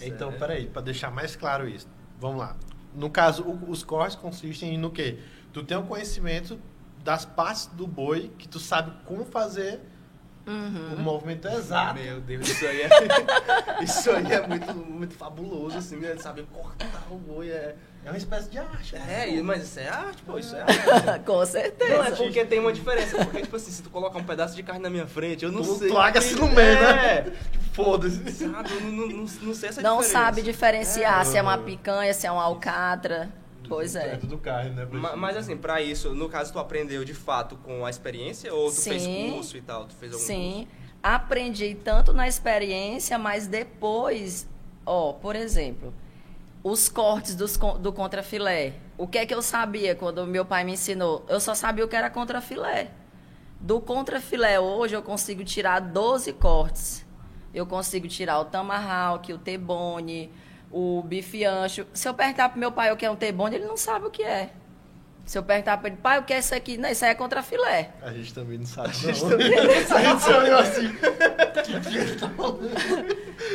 então, 0.00 0.30
é. 0.30 0.38
peraí, 0.38 0.66
para 0.66 0.82
deixar 0.82 1.10
mais 1.10 1.36
claro 1.36 1.68
isso. 1.68 1.88
Vamos 2.18 2.38
lá. 2.38 2.56
No 2.94 3.10
caso, 3.10 3.42
o, 3.42 3.70
os 3.70 3.82
cortes 3.82 4.16
consistem 4.16 4.78
no 4.78 4.90
quê? 4.90 5.18
Tu 5.52 5.62
tem 5.64 5.76
o 5.76 5.80
um 5.80 5.86
conhecimento 5.86 6.58
das 7.04 7.24
partes 7.24 7.66
do 7.66 7.86
boi 7.86 8.30
que 8.38 8.48
tu 8.48 8.58
sabe 8.58 8.92
como 9.04 9.24
fazer 9.24 9.80
Uhum. 10.46 10.94
O 10.94 11.00
movimento 11.00 11.48
é 11.48 11.56
exato. 11.56 12.00
Meu 12.00 12.20
Deus, 12.20 12.48
isso 12.48 12.64
aí 12.64 12.82
é, 12.82 12.88
isso 13.82 14.10
aí 14.12 14.32
é 14.32 14.46
muito, 14.46 14.74
muito 14.74 15.14
fabuloso, 15.14 15.76
assim, 15.76 15.96
né? 15.96 16.16
Saber 16.18 16.46
cortar 16.46 16.88
o 17.10 17.16
boi 17.16 17.50
é, 17.50 17.74
é 18.06 18.10
uma 18.10 18.16
espécie 18.16 18.48
de 18.48 18.56
arte. 18.56 18.94
Né? 18.94 19.36
É, 19.36 19.42
mas 19.42 19.64
isso 19.64 19.80
é 19.80 19.88
arte, 19.88 20.22
pô, 20.22 20.38
isso 20.38 20.54
é 20.54 20.60
arte. 20.60 21.24
Com 21.26 21.44
certeza. 21.44 21.92
Não, 21.92 22.04
é 22.04 22.10
porque 22.12 22.44
tem 22.44 22.60
uma 22.60 22.72
diferença. 22.72 23.16
Porque, 23.16 23.42
tipo 23.42 23.56
assim, 23.56 23.72
se 23.72 23.82
tu 23.82 23.90
colocar 23.90 24.16
um 24.16 24.24
pedaço 24.24 24.54
de 24.54 24.62
carne 24.62 24.80
na 24.80 24.88
minha 24.88 25.08
frente, 25.08 25.44
eu 25.44 25.50
não 25.50 25.60
tu 25.60 25.74
sei. 25.74 25.88
Tu 25.88 25.94
larga 25.94 26.20
assim 26.20 26.36
no 26.36 26.46
meio, 26.46 26.80
né? 26.80 27.16
É. 27.18 27.32
Foda-se. 27.72 28.30
Sabe, 28.30 28.72
eu 28.72 28.80
não, 28.80 28.92
não, 28.92 29.08
não, 29.08 29.26
sei 29.26 29.42
essa 29.42 29.42
não 29.42 29.54
diferença. 29.54 29.82
Não 29.82 30.02
sabe 30.02 30.42
diferenciar 30.42 31.22
é. 31.22 31.24
se 31.24 31.36
é 31.36 31.42
uma 31.42 31.58
picanha, 31.58 32.14
se 32.14 32.28
é 32.28 32.30
um 32.30 32.38
alcatra. 32.38 33.28
Pois 33.68 33.96
é. 33.96 34.12
É 34.12 34.16
tudo 34.16 34.38
carne, 34.38 34.70
né? 34.70 34.86
Mas, 34.88 35.16
mas, 35.16 35.36
assim, 35.36 35.56
pra 35.56 35.82
isso, 35.82 36.14
no 36.14 36.28
caso, 36.28 36.52
tu 36.52 36.60
aprendeu 36.60 37.04
de 37.04 37.12
fato 37.12 37.56
com 37.56 37.84
a 37.84 37.90
experiência 37.90 38.54
ou 38.54 38.70
tu 38.70 38.76
Sim. 38.76 38.90
fez 38.90 39.32
curso 39.32 39.56
e 39.56 39.60
tal? 39.62 39.84
Tu 39.86 39.96
fez 39.96 40.12
algum 40.12 40.24
Sim. 40.24 40.52
Curso? 40.70 40.86
Aprendi 41.02 41.74
tanto 41.74 42.12
na 42.12 42.28
experiência, 42.28 43.18
mas 43.18 43.48
depois, 43.48 44.46
ó, 44.84 45.12
por 45.12 45.34
exemplo, 45.34 45.92
os 46.68 46.88
cortes 46.88 47.36
dos, 47.36 47.56
do 47.56 47.92
contrafilé. 47.92 48.72
O 48.98 49.06
que 49.06 49.18
é 49.18 49.24
que 49.24 49.32
eu 49.32 49.40
sabia 49.40 49.94
quando 49.94 50.26
meu 50.26 50.44
pai 50.44 50.64
me 50.64 50.72
ensinou? 50.72 51.24
Eu 51.28 51.38
só 51.38 51.54
sabia 51.54 51.84
o 51.84 51.88
que 51.88 51.94
era 51.94 52.10
contrafilé. 52.10 52.90
Do 53.60 53.80
contrafilé 53.80 54.58
hoje 54.58 54.96
eu 54.96 55.02
consigo 55.02 55.44
tirar 55.44 55.78
12 55.78 56.32
cortes. 56.32 57.06
Eu 57.54 57.66
consigo 57.66 58.08
tirar 58.08 58.40
o 58.40 58.46
tamarralque, 58.46 59.32
o 59.32 59.38
tebone, 59.38 60.32
o 60.68 61.02
bife 61.02 61.44
ancho. 61.44 61.86
Se 61.94 62.08
eu 62.08 62.14
perguntar 62.14 62.48
pro 62.48 62.58
meu 62.58 62.72
pai 62.72 62.90
o 62.90 62.96
que 62.96 63.06
é 63.06 63.10
um 63.10 63.16
T-bone, 63.16 63.54
ele 63.54 63.66
não 63.66 63.76
sabe 63.76 64.06
o 64.06 64.10
que 64.10 64.24
é. 64.24 64.50
Se 65.26 65.36
eu 65.36 65.42
perguntar 65.42 65.76
para 65.78 65.88
ele, 65.88 65.96
pai, 65.96 66.20
o 66.20 66.22
que 66.22 66.32
é 66.32 66.38
isso 66.38 66.54
aqui? 66.54 66.78
Não, 66.78 66.88
isso 66.88 67.04
aí 67.04 67.10
é 67.10 67.14
contra 67.16 67.42
filé. 67.42 67.90
A 68.00 68.12
gente 68.12 68.32
também 68.32 68.58
não 68.58 68.64
sabe. 68.64 68.90
A 68.90 68.92
gente 68.92 69.22
não. 69.24 69.30
também 69.30 69.50
não 69.50 69.74
sabe. 69.84 70.06
A 70.06 70.14
gente 70.14 70.30
olhou 70.30 70.58
assim. 70.60 70.96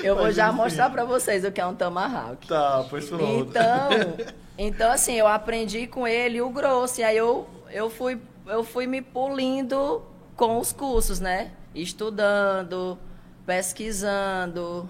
eu 0.03 0.15
vou 0.15 0.25
Mas, 0.25 0.35
já 0.35 0.49
enfim. 0.49 0.57
mostrar 0.57 0.89
para 0.89 1.05
vocês 1.05 1.45
o 1.45 1.51
que 1.51 1.61
é 1.61 1.65
um 1.65 1.73
tomahawk. 1.73 2.45
Tá, 2.45 2.85
pois 2.89 3.07
foi 3.07 3.23
Então, 3.23 3.89
então, 4.59 4.91
assim, 4.91 5.13
eu 5.13 5.25
aprendi 5.25 5.87
com 5.87 6.05
ele 6.05 6.41
o 6.41 6.49
grosso. 6.49 6.99
E 6.99 7.05
aí 7.05 7.15
eu, 7.15 7.49
eu, 7.69 7.89
fui, 7.89 8.19
eu 8.47 8.65
fui 8.65 8.85
me 8.85 9.01
pulindo 9.01 10.03
com 10.35 10.59
os 10.59 10.73
cursos, 10.73 11.21
né? 11.21 11.53
Estudando, 11.73 12.99
pesquisando. 13.45 14.89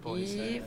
Pô, 0.00 0.16
e... 0.16 0.22
isso, 0.22 0.38
é, 0.38 0.62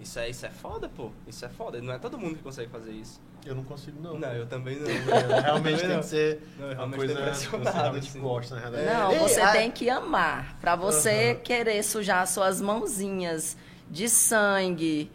isso, 0.00 0.18
é, 0.20 0.30
isso 0.30 0.46
é 0.46 0.50
foda, 0.50 0.88
pô. 0.88 1.10
Isso 1.26 1.44
é 1.44 1.48
foda. 1.48 1.82
Não 1.82 1.92
é 1.92 1.98
todo 1.98 2.16
mundo 2.16 2.36
que 2.36 2.42
consegue 2.44 2.70
fazer 2.70 2.92
isso. 2.92 3.20
Eu 3.44 3.54
não 3.56 3.64
consigo, 3.64 4.00
não. 4.00 4.18
Não, 4.18 4.32
eu 4.32 4.46
também 4.46 4.78
não. 4.78 4.86
É, 5.12 5.40
realmente 5.40 5.80
tem 5.80 5.98
que 5.98 6.06
ser 6.06 6.42
não, 6.58 6.84
uma 6.84 6.96
coisa 6.96 7.14
que 7.14 7.20
você 7.22 7.70
realmente 7.70 8.08
assim. 8.08 8.20
gosta, 8.20 8.54
na 8.54 8.60
realidade. 8.60 8.94
Não, 8.94 9.28
você 9.28 9.40
é, 9.40 9.52
tem 9.52 9.70
que 9.70 9.90
amar. 9.90 10.56
Para 10.60 10.76
você 10.76 11.34
querer 11.34 11.82
sujar 11.82 12.26
suas 12.26 12.60
mãozinhas 12.60 13.56
de 13.90 14.08
sangue, 14.08 15.10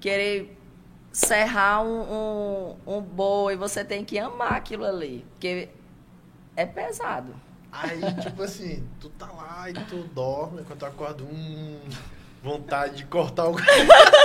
querer 0.00 0.58
serrar 1.12 1.84
um, 1.84 2.76
um, 2.86 2.96
um 2.96 3.00
boi, 3.00 3.56
você 3.56 3.84
tem 3.84 4.04
que 4.04 4.18
amar 4.18 4.54
aquilo 4.54 4.84
ali. 4.84 5.24
Porque 5.32 5.68
é 6.56 6.64
pesado. 6.64 7.34
Aí, 7.70 8.00
tipo 8.20 8.42
assim, 8.42 8.86
tu 9.00 9.08
tá 9.10 9.30
lá 9.32 9.70
e 9.70 9.72
tu 9.72 10.04
dorme, 10.14 10.62
quando 10.64 10.78
tu 10.78 10.86
acorda, 10.86 11.22
hum, 11.24 11.78
vontade 12.42 12.96
de 12.96 13.06
cortar 13.06 13.44
alguma, 13.44 13.64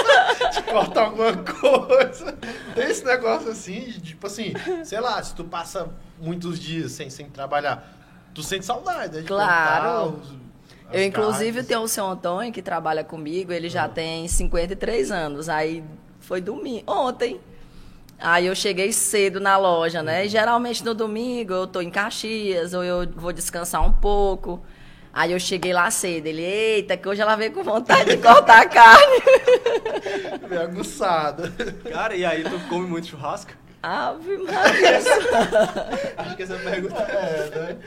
de 0.52 0.64
cortar 0.64 1.06
alguma 1.06 1.34
coisa. 1.38 2.38
Tem 2.76 2.86
esse 2.86 3.04
negócio 3.06 3.50
assim, 3.50 3.82
de, 3.82 4.02
tipo 4.02 4.28
assim, 4.28 4.54
sei 4.84 5.00
lá, 5.00 5.22
se 5.22 5.36
tu 5.36 5.44
passa 5.44 5.90
muitos 6.20 6.60
dias 6.60 6.92
sem, 6.92 7.10
sem 7.10 7.30
trabalhar, 7.30 7.88
tu 8.34 8.42
sente 8.44 8.66
saudade, 8.66 9.16
né? 9.16 9.22
De 9.22 9.28
claro. 9.28 10.20
Os, 10.22 10.48
eu, 10.92 11.04
inclusive, 11.04 11.52
carnes. 11.52 11.68
tenho 11.68 11.82
o 11.82 11.88
seu 11.88 12.06
Antônio, 12.06 12.52
que 12.52 12.62
trabalha 12.62 13.04
comigo, 13.04 13.52
ele 13.52 13.70
já 13.70 13.88
uhum. 13.88 13.94
tem 13.94 14.28
53 14.28 15.12
anos. 15.12 15.50
Aí 15.50 15.84
foi 16.20 16.40
domingo, 16.40 16.84
ontem. 16.88 17.40
Aí 18.20 18.48
eu 18.48 18.56
cheguei 18.56 18.92
cedo 18.92 19.40
na 19.40 19.58
loja, 19.58 20.02
né? 20.02 20.26
E 20.26 20.30
geralmente 20.30 20.84
no 20.84 20.94
domingo 20.94 21.54
eu 21.54 21.68
tô 21.68 21.82
em 21.82 21.92
Caxias, 21.92 22.74
ou 22.74 22.84
eu 22.84 23.08
vou 23.16 23.32
descansar 23.32 23.86
um 23.86 23.92
pouco. 23.92 24.62
Aí 25.14 25.32
eu 25.32 25.40
cheguei 25.40 25.74
lá 25.74 25.90
cedo. 25.90 26.28
Ele, 26.28 26.44
eita, 26.44 26.96
que 26.96 27.08
hoje 27.08 27.22
ela 27.22 27.36
veio 27.36 27.52
com 27.52 27.64
vontade 27.64 28.12
de 28.12 28.18
cortar 28.18 28.62
a 28.62 28.70
carne. 28.70 29.24
Meio 30.48 30.62
aguçada. 30.62 31.52
Cara, 31.92 32.16
e 32.16 32.24
aí 32.26 32.44
tu 32.44 32.60
come 32.68 32.88
muito 32.88 33.08
churrasco? 33.08 33.52
Ave 33.82 34.38
Maria. 34.38 35.00
Acho 36.18 36.36
que 36.36 36.44
essa 36.44 36.58
pergunta 36.58 37.02
é, 37.04 37.50
né? 37.56 37.78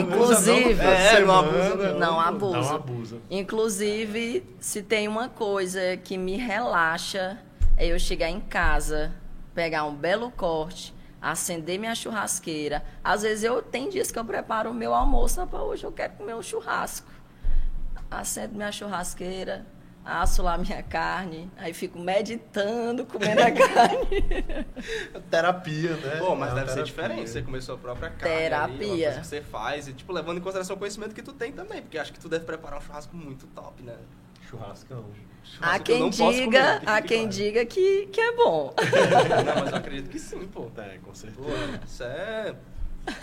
Inclusive, 0.00 0.74
não, 0.74 0.90
é, 0.92 1.20
não 1.20 1.38
abusa, 1.38 1.76
não. 1.76 1.98
Não 1.98 2.20
abusa. 2.20 2.58
Não 2.58 2.74
abusa. 2.76 3.18
Inclusive, 3.30 4.46
se 4.60 4.82
tem 4.82 5.08
uma 5.08 5.28
coisa 5.28 5.96
que 5.96 6.18
me 6.18 6.36
relaxa, 6.36 7.38
é 7.76 7.86
eu 7.86 7.98
chegar 7.98 8.28
em 8.28 8.40
casa, 8.40 9.12
pegar 9.54 9.84
um 9.84 9.94
belo 9.94 10.30
corte, 10.30 10.94
acender 11.22 11.78
minha 11.78 11.94
churrasqueira. 11.94 12.82
Às 13.04 13.22
vezes 13.22 13.44
eu 13.44 13.62
tem 13.62 13.88
dias 13.88 14.10
que 14.10 14.18
eu 14.18 14.24
preparo 14.24 14.70
o 14.70 14.74
meu 14.74 14.92
almoço, 14.92 15.46
para 15.46 15.62
hoje 15.62 15.84
eu 15.84 15.92
quero 15.92 16.14
comer 16.14 16.34
um 16.34 16.42
churrasco. 16.42 17.08
Acendo 18.10 18.54
minha 18.56 18.70
churrasqueira, 18.70 19.64
asso 20.04 20.42
lá 20.42 20.58
minha 20.58 20.82
carne, 20.82 21.50
aí 21.56 21.72
fico 21.72 21.98
meditando, 21.98 23.06
comendo 23.06 23.40
a 23.40 23.50
carne. 23.52 25.24
terapia, 25.30 25.96
né? 25.96 26.16
Pô, 26.16 26.34
mas 26.34 26.50
é 26.52 26.54
deve 26.56 26.66
terapia. 26.66 26.74
ser 26.74 26.82
diferente, 26.82 27.30
você 27.30 27.42
comer 27.42 27.62
sua 27.62 27.78
própria 27.78 28.10
carne. 28.10 28.36
Terapia. 28.36 29.08
Ali, 29.10 29.20
que 29.20 29.26
você 29.26 29.40
faz, 29.40 29.88
e 29.88 29.92
tipo, 29.94 30.12
levando 30.12 30.38
em 30.38 30.40
consideração 30.40 30.76
o 30.76 30.78
conhecimento 30.78 31.14
que 31.14 31.22
tu 31.22 31.32
tem 31.32 31.52
também, 31.52 31.80
porque 31.80 31.96
acho 31.96 32.12
que 32.12 32.20
tu 32.20 32.28
deve 32.28 32.44
preparar 32.44 32.78
um 32.78 32.82
churrasco 32.82 33.16
muito 33.16 33.46
top, 33.46 33.82
né? 33.82 33.96
Churrascão. 34.50 35.06
Há 35.60 35.78
quem 35.78 36.10
diga, 36.10 36.78
comer, 36.78 36.82
há 36.88 37.02
quem 37.02 37.28
diga 37.28 37.64
que, 37.64 38.06
que 38.06 38.20
é 38.20 38.32
bom. 38.32 38.74
não, 39.46 39.60
mas 39.62 39.70
eu 39.70 39.76
acredito 39.76 40.10
que 40.10 40.18
sim, 40.18 40.46
pô. 40.48 40.70
É, 40.76 40.98
com 40.98 41.14
certeza. 41.14 41.46
Pô, 41.46 41.86
isso 41.86 42.02
é... 42.02 42.54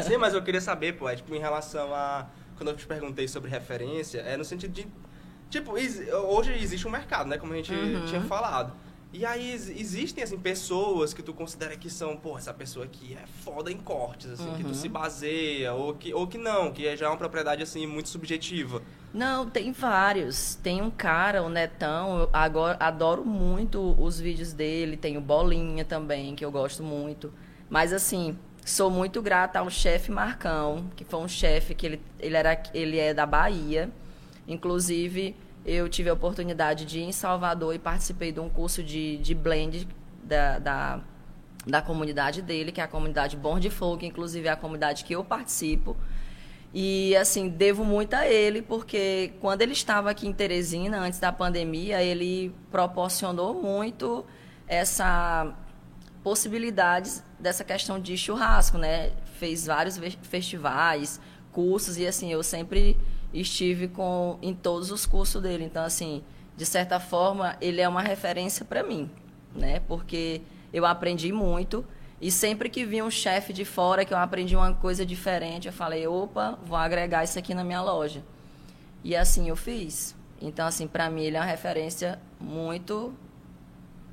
Sim, 0.03 0.17
mas 0.17 0.33
eu 0.33 0.41
queria 0.41 0.61
saber, 0.61 0.93
pô, 0.93 1.09
é, 1.09 1.15
tipo, 1.15 1.33
em 1.33 1.39
relação 1.39 1.93
a... 1.93 2.27
Quando 2.57 2.69
eu 2.69 2.75
te 2.75 2.85
perguntei 2.85 3.27
sobre 3.27 3.49
referência, 3.49 4.19
é 4.19 4.35
no 4.37 4.45
sentido 4.45 4.71
de... 4.71 4.87
Tipo, 5.49 5.73
hoje 5.73 6.53
existe 6.53 6.87
um 6.87 6.91
mercado, 6.91 7.27
né? 7.27 7.37
Como 7.37 7.53
a 7.53 7.55
gente 7.55 7.73
uhum. 7.73 8.05
tinha 8.05 8.21
falado. 8.21 8.73
E 9.11 9.25
aí 9.25 9.51
existem, 9.51 10.23
assim, 10.23 10.37
pessoas 10.37 11.15
que 11.15 11.23
tu 11.23 11.33
considera 11.33 11.75
que 11.75 11.89
são, 11.89 12.15
pô, 12.15 12.37
essa 12.37 12.53
pessoa 12.53 12.85
aqui 12.85 13.17
é 13.19 13.25
foda 13.43 13.71
em 13.71 13.77
cortes, 13.77 14.29
assim, 14.29 14.47
uhum. 14.47 14.57
que 14.57 14.63
tu 14.63 14.75
se 14.75 14.87
baseia, 14.87 15.73
ou 15.73 15.95
que, 15.95 16.13
ou 16.13 16.27
que 16.27 16.37
não, 16.37 16.71
que 16.71 16.95
já 16.95 17.07
é 17.07 17.09
uma 17.09 17.17
propriedade, 17.17 17.63
assim, 17.63 17.87
muito 17.87 18.07
subjetiva. 18.07 18.83
Não, 19.11 19.49
tem 19.49 19.71
vários. 19.71 20.53
Tem 20.61 20.79
um 20.79 20.91
cara, 20.91 21.41
o 21.41 21.49
Netão, 21.49 22.19
eu 22.19 22.29
agora, 22.31 22.77
adoro 22.79 23.25
muito 23.25 23.95
os 23.99 24.19
vídeos 24.19 24.53
dele, 24.53 24.95
tem 24.95 25.17
o 25.17 25.21
Bolinha 25.21 25.83
também, 25.83 26.35
que 26.35 26.45
eu 26.45 26.51
gosto 26.51 26.83
muito. 26.83 27.33
Mas, 27.67 27.91
assim, 27.91 28.37
sou 28.63 28.91
muito 28.91 29.23
grata 29.23 29.57
ao 29.57 29.71
chefe 29.71 30.11
Marcão, 30.11 30.87
que 30.95 31.03
foi 31.03 31.19
um 31.19 31.27
chefe 31.27 31.73
que 31.73 31.87
ele, 31.87 32.01
ele, 32.19 32.37
era, 32.37 32.61
ele 32.75 32.99
é 32.99 33.11
da 33.11 33.25
Bahia, 33.25 33.89
inclusive 34.47 35.35
eu 35.65 35.87
tive 35.89 36.09
a 36.09 36.13
oportunidade 36.13 36.85
de 36.85 36.99
ir 36.99 37.03
em 37.03 37.11
Salvador 37.11 37.75
e 37.75 37.79
participei 37.79 38.31
de 38.31 38.39
um 38.39 38.49
curso 38.49 38.81
de, 38.81 39.17
de 39.17 39.35
blend 39.35 39.87
da, 40.23 40.59
da, 40.59 40.99
da 41.65 41.81
comunidade 41.81 42.41
dele, 42.41 42.71
que 42.71 42.81
é 42.81 42.83
a 42.83 42.87
comunidade 42.87 43.35
Born 43.35 43.59
de 43.61 43.69
Fogo, 43.69 44.05
inclusive 44.05 44.47
é 44.47 44.51
a 44.51 44.55
comunidade 44.55 45.03
que 45.03 45.13
eu 45.13 45.23
participo. 45.23 45.95
E, 46.73 47.15
assim, 47.15 47.49
devo 47.49 47.83
muito 47.83 48.13
a 48.13 48.27
ele, 48.27 48.61
porque 48.61 49.33
quando 49.41 49.61
ele 49.61 49.73
estava 49.73 50.11
aqui 50.11 50.27
em 50.27 50.33
Teresina, 50.33 50.99
antes 50.99 51.19
da 51.19 51.31
pandemia, 51.31 52.01
ele 52.01 52.53
proporcionou 52.71 53.55
muito 53.55 54.23
essa 54.67 55.55
possibilidades 56.23 57.23
dessa 57.39 57.63
questão 57.63 57.99
de 57.99 58.15
churrasco, 58.17 58.77
né? 58.77 59.13
Fez 59.39 59.65
vários 59.65 59.97
festivais, 60.21 61.19
cursos, 61.51 61.97
e, 61.97 62.05
assim, 62.05 62.31
eu 62.31 62.43
sempre 62.43 62.95
estive 63.33 63.87
com 63.87 64.37
em 64.41 64.53
todos 64.53 64.91
os 64.91 65.05
cursos 65.05 65.41
dele. 65.41 65.63
Então, 65.63 65.83
assim, 65.83 66.23
de 66.55 66.65
certa 66.65 66.99
forma, 66.99 67.55
ele 67.61 67.81
é 67.81 67.87
uma 67.87 68.01
referência 68.01 68.65
para 68.65 68.83
mim, 68.83 69.09
né? 69.55 69.79
Porque 69.81 70.41
eu 70.73 70.85
aprendi 70.85 71.31
muito 71.31 71.85
e 72.21 72.29
sempre 72.29 72.69
que 72.69 72.85
vi 72.85 73.01
um 73.01 73.09
chefe 73.09 73.53
de 73.53 73.63
fora 73.63 74.03
que 74.03 74.13
eu 74.13 74.17
aprendi 74.17 74.55
uma 74.55 74.73
coisa 74.73 75.05
diferente, 75.05 75.67
eu 75.67 75.73
falei, 75.73 76.05
opa, 76.05 76.59
vou 76.65 76.77
agregar 76.77 77.23
isso 77.23 77.39
aqui 77.39 77.53
na 77.53 77.63
minha 77.63 77.81
loja. 77.81 78.21
E 79.03 79.15
assim 79.15 79.47
eu 79.47 79.55
fiz. 79.55 80.15
Então, 80.41 80.67
assim, 80.67 80.87
para 80.87 81.09
mim 81.09 81.23
ele 81.23 81.37
é 81.37 81.39
uma 81.39 81.45
referência 81.45 82.19
muito 82.39 83.13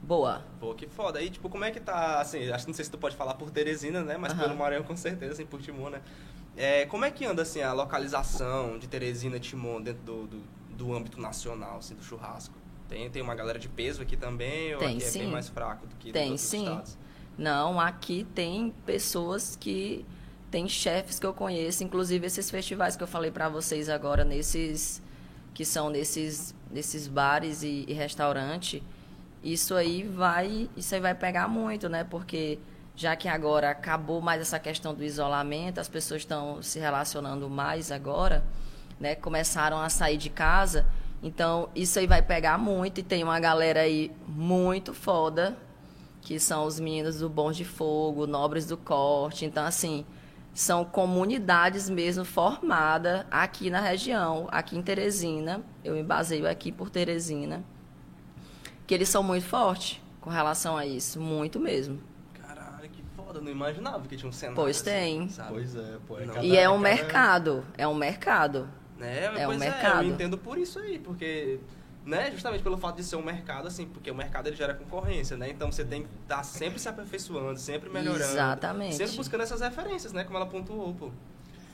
boa. 0.03 0.43
Pô, 0.61 0.73
que 0.73 0.87
foda. 0.87 1.21
E, 1.21 1.31
tipo, 1.31 1.49
como 1.49 1.64
é 1.64 1.73
que 1.73 1.81
tá, 1.81 2.21
assim, 2.21 2.49
acho 2.51 2.64
que 2.64 2.71
não 2.71 2.77
sei 2.77 2.85
se 2.85 2.91
tu 2.91 2.99
pode 2.99 3.17
falar 3.17 3.35
por 3.35 3.51
Teresina, 3.51 4.03
né? 4.03 4.17
Mas 4.17 4.33
uhum. 4.33 4.39
pelo 4.39 4.57
Maranhão, 4.57 4.85
com 4.85 4.97
certeza, 4.97 5.33
assim, 5.33 5.47
por 5.47 5.61
Timon, 5.61 5.91
né? 5.91 6.01
É, 6.57 6.87
como 6.87 7.05
é 7.05 7.11
que 7.11 7.25
anda 7.25 7.43
assim 7.43 7.61
a 7.61 7.73
localização 7.73 8.79
de 8.79 8.89
Teresina 8.89 9.39
Timon 9.39 9.81
dentro 9.83 10.03
do, 10.03 10.27
do, 10.27 10.43
do, 10.71 10.95
âmbito 10.95 11.21
nacional, 11.21 11.79
assim, 11.79 11.95
do 11.95 12.03
churrasco? 12.03 12.55
Tem, 12.89 13.11
tem 13.11 13.21
uma 13.21 13.35
galera 13.35 13.59
de 13.59 13.69
peso 13.69 14.01
aqui 14.01 14.17
também 14.17 14.73
ou 14.75 14.79
tem, 14.79 14.97
aqui 14.97 15.05
sim. 15.05 15.19
é 15.19 15.23
bem 15.23 15.33
mais 15.33 15.49
fraco 15.49 15.87
do 15.87 15.95
que 15.97 16.13
tem, 16.13 16.31
outros 16.31 16.41
sim. 16.41 16.63
estados? 16.63 16.97
Não, 17.37 17.79
aqui 17.79 18.27
tem 18.35 18.73
pessoas 18.87 19.57
que 19.57 20.07
tem 20.51 20.67
chefes 20.69 21.19
que 21.19 21.27
eu 21.27 21.35
conheço, 21.35 21.85
inclusive 21.85 22.27
esses 22.27 22.51
festivais 22.51 22.97
que 22.97 23.03
eu 23.03 23.07
falei 23.07 23.31
para 23.31 23.49
vocês 23.49 23.89
agora 23.89 24.25
nesses 24.25 25.03
que 25.53 25.65
são 25.65 25.91
nesses 25.91 26.55
nesses 26.71 27.09
bares 27.09 27.63
e, 27.63 27.85
e 27.89 27.93
restaurante, 27.93 28.83
isso 29.43 29.75
aí 29.75 30.03
vai 30.03 30.71
isso 30.77 30.95
aí 30.95 31.01
vai 31.01 31.15
pegar 31.15 31.49
muito, 31.49 31.89
né? 31.89 32.05
Porque 32.05 32.59
já 32.97 33.14
que 33.14 33.28
agora 33.28 33.70
acabou 33.70 34.22
mais 34.22 34.40
essa 34.40 34.59
questão 34.59 34.94
do 34.94 35.05
isolamento, 35.05 35.78
as 35.78 35.88
pessoas 35.88 36.22
estão 36.22 36.62
se 36.62 36.78
relacionando 36.78 37.49
mais 37.51 37.92
agora, 37.92 38.42
né? 38.99 39.14
Começaram 39.14 39.78
a 39.78 39.90
sair 39.90 40.16
de 40.16 40.30
casa, 40.30 40.86
então 41.22 41.68
isso 41.74 41.99
aí 41.99 42.07
vai 42.07 42.22
pegar 42.22 42.57
muito 42.57 43.01
e 43.01 43.03
tem 43.03 43.22
uma 43.22 43.38
galera 43.38 43.80
aí 43.80 44.11
muito 44.26 44.94
foda, 44.94 45.59
que 46.22 46.40
são 46.40 46.64
os 46.64 46.80
meninos 46.80 47.18
do 47.18 47.28
Bons 47.28 47.55
de 47.55 47.66
Fogo, 47.66 48.26
Nobres 48.26 48.66
do 48.66 48.78
Corte, 48.78 49.44
então 49.44 49.66
assim, 49.66 50.07
são 50.55 50.82
comunidades 50.82 51.90
mesmo 51.90 52.24
formadas 52.24 53.26
aqui 53.30 53.68
na 53.68 53.80
região, 53.80 54.49
aqui 54.51 54.74
em 54.74 54.80
Teresina, 54.80 55.62
eu 55.84 55.94
me 55.94 56.03
baseio 56.03 56.49
aqui 56.49 56.72
por 56.72 56.88
Teresina, 56.88 57.62
que 58.86 58.94
eles 58.94 59.11
são 59.11 59.22
muito 59.22 59.44
fortes 59.44 60.01
com 60.18 60.30
relação 60.30 60.78
a 60.78 60.86
isso, 60.86 61.20
muito 61.20 61.61
mesmo 61.61 62.16
foda, 63.37 63.41
não 63.41 63.51
imaginava 63.51 64.07
que 64.07 64.16
tinha 64.16 64.28
um 64.28 64.32
cenário. 64.32 64.57
Pois 64.57 64.76
assim, 64.76 64.84
tem. 64.84 65.28
Sabe? 65.28 65.53
Pois 65.53 65.76
é, 65.76 65.99
pô. 66.07 66.18
É 66.18 66.26
cada, 66.26 66.45
e 66.45 66.57
é 66.57 66.68
um 66.68 66.72
cada... 66.72 66.82
mercado, 66.82 67.64
é 67.76 67.89
um 67.89 67.95
mercado. 67.95 68.68
É, 69.01 69.43
é 69.43 69.49
um 69.49 69.57
mercado. 69.57 70.05
É, 70.05 70.09
eu 70.09 70.12
entendo 70.12 70.39
por 70.39 70.59
isso 70.59 70.78
aí, 70.78 70.99
porque 70.99 71.61
né? 72.05 72.30
Justamente 72.30 72.62
pelo 72.62 72.78
fato 72.78 72.97
de 72.97 73.05
ser 73.05 73.16
um 73.16 73.22
mercado, 73.22 73.66
assim, 73.66 73.87
porque 73.87 74.11
o 74.11 74.14
mercado 74.14 74.47
ele 74.47 74.57
gera 74.57 74.72
concorrência, 74.74 75.37
né? 75.37 75.51
Então 75.51 75.70
você 75.70 75.84
tem 75.84 76.03
que 76.03 76.09
estar 76.22 76.37
tá 76.37 76.43
sempre 76.45 76.78
se 76.78 76.89
aperfeiçoando, 76.89 77.59
sempre 77.59 77.91
melhorando. 77.91 78.24
Exatamente. 78.24 78.95
Sempre 78.95 79.16
buscando 79.16 79.43
essas 79.43 79.61
referências, 79.61 80.12
né? 80.12 80.24
Como 80.24 80.37
ela 80.37 80.47
pontuou, 80.47 80.95
pô. 80.95 81.11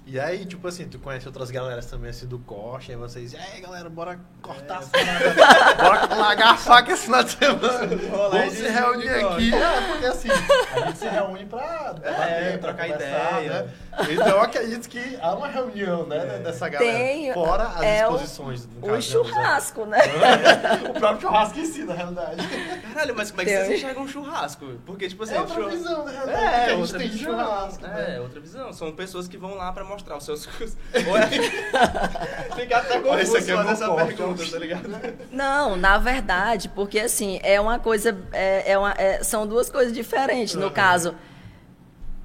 E 0.05 0.19
aí, 0.19 0.45
tipo 0.45 0.67
assim, 0.67 0.89
tu 0.89 0.99
conhece 0.99 1.27
outras 1.29 1.51
galeras 1.51 1.87
também, 1.87 2.11
assim, 2.11 2.27
do 2.27 2.39
corte, 2.41 2.91
aí 2.91 2.97
vocês, 2.97 3.33
e 3.33 3.37
aí, 3.37 3.61
galera, 3.61 3.89
bora 3.89 4.19
cortar 4.41 4.83
é. 4.93 5.81
bora 5.81 6.15
largar 6.15 6.55
a 6.55 6.57
faca 6.57 6.93
esse 6.93 7.05
final 7.05 7.23
de 7.23 7.31
semana. 7.31 7.97
Vamos 8.11 8.53
se 8.53 8.69
reunir 8.69 9.09
aqui. 9.09 9.55
É, 9.55 9.81
porque 9.93 10.07
assim, 10.07 10.29
a 10.75 10.81
gente 10.87 10.99
se 10.99 11.09
reúne 11.09 11.47
pra 11.47 11.95
é, 12.03 12.57
trocar 12.59 12.89
ideia. 12.89 13.63
Né? 13.63 13.73
Então, 14.11 14.29
eu 14.29 14.41
acredito 14.41 14.89
que 14.89 15.17
há 15.21 15.35
uma 15.35 15.47
reunião, 15.47 16.05
né, 16.07 16.37
é. 16.37 16.39
dessa 16.41 16.69
galera. 16.69 16.93
Tem, 16.93 17.33
fora 17.33 17.63
as 17.69 17.83
é 17.83 18.03
exposições. 18.03 18.69
O, 18.83 18.91
o 18.91 19.01
churrasco, 19.01 19.87
né? 19.87 19.99
o 20.91 20.99
próprio 20.99 21.21
churrasco 21.29 21.59
em 21.61 21.65
si, 21.65 21.85
na 21.85 21.95
realidade. 21.95 22.49
Caralho, 22.93 23.15
mas 23.17 23.31
como 23.31 23.43
é 23.43 23.45
que 23.45 23.51
vocês 23.51 23.79
enxergam 23.79 24.03
um 24.03 24.09
churrasco? 24.09 24.67
Porque, 24.85 25.09
tipo 25.09 25.23
assim... 25.23 25.35
É 25.35 25.41
outra 25.41 25.69
visão, 25.69 26.05
na 26.05 26.11
realidade, 26.11 26.45
é, 26.45 26.65
a 26.65 26.77
gente 26.77 26.93
tem 26.95 27.09
de 27.09 27.19
churrasco. 27.19 27.87
É, 27.87 28.21
outra 28.21 28.41
visão. 28.41 28.73
São 28.73 28.91
pessoas 28.91 29.29
que 29.29 29.39
vão 29.39 29.55
lá 29.55 29.73
pra 29.73 29.92
mostrar 29.93 30.17
os 30.17 30.25
seus 30.25 30.47
cursos. 30.47 30.77
É... 30.93 31.01
Fica 32.57 32.79
até 32.79 33.01
confuso 33.01 33.37
aqui 33.37 33.51
é 33.51 33.55
essa 33.55 33.95
pergunta, 33.95 34.45
tá 34.51 34.59
ligado? 34.59 34.89
Não, 35.31 35.77
na 35.77 35.99
verdade, 35.99 36.69
porque 36.69 36.99
assim, 36.99 37.39
é 37.43 37.61
uma 37.61 37.79
coisa... 37.79 38.17
É, 38.33 38.73
é 38.73 38.79
uma, 38.79 38.93
é, 38.93 39.23
são 39.23 39.47
duas 39.47 39.71
coisas 39.71 39.93
diferentes. 39.93 40.55
No 40.55 40.67
uhum. 40.67 40.73
caso 40.73 41.15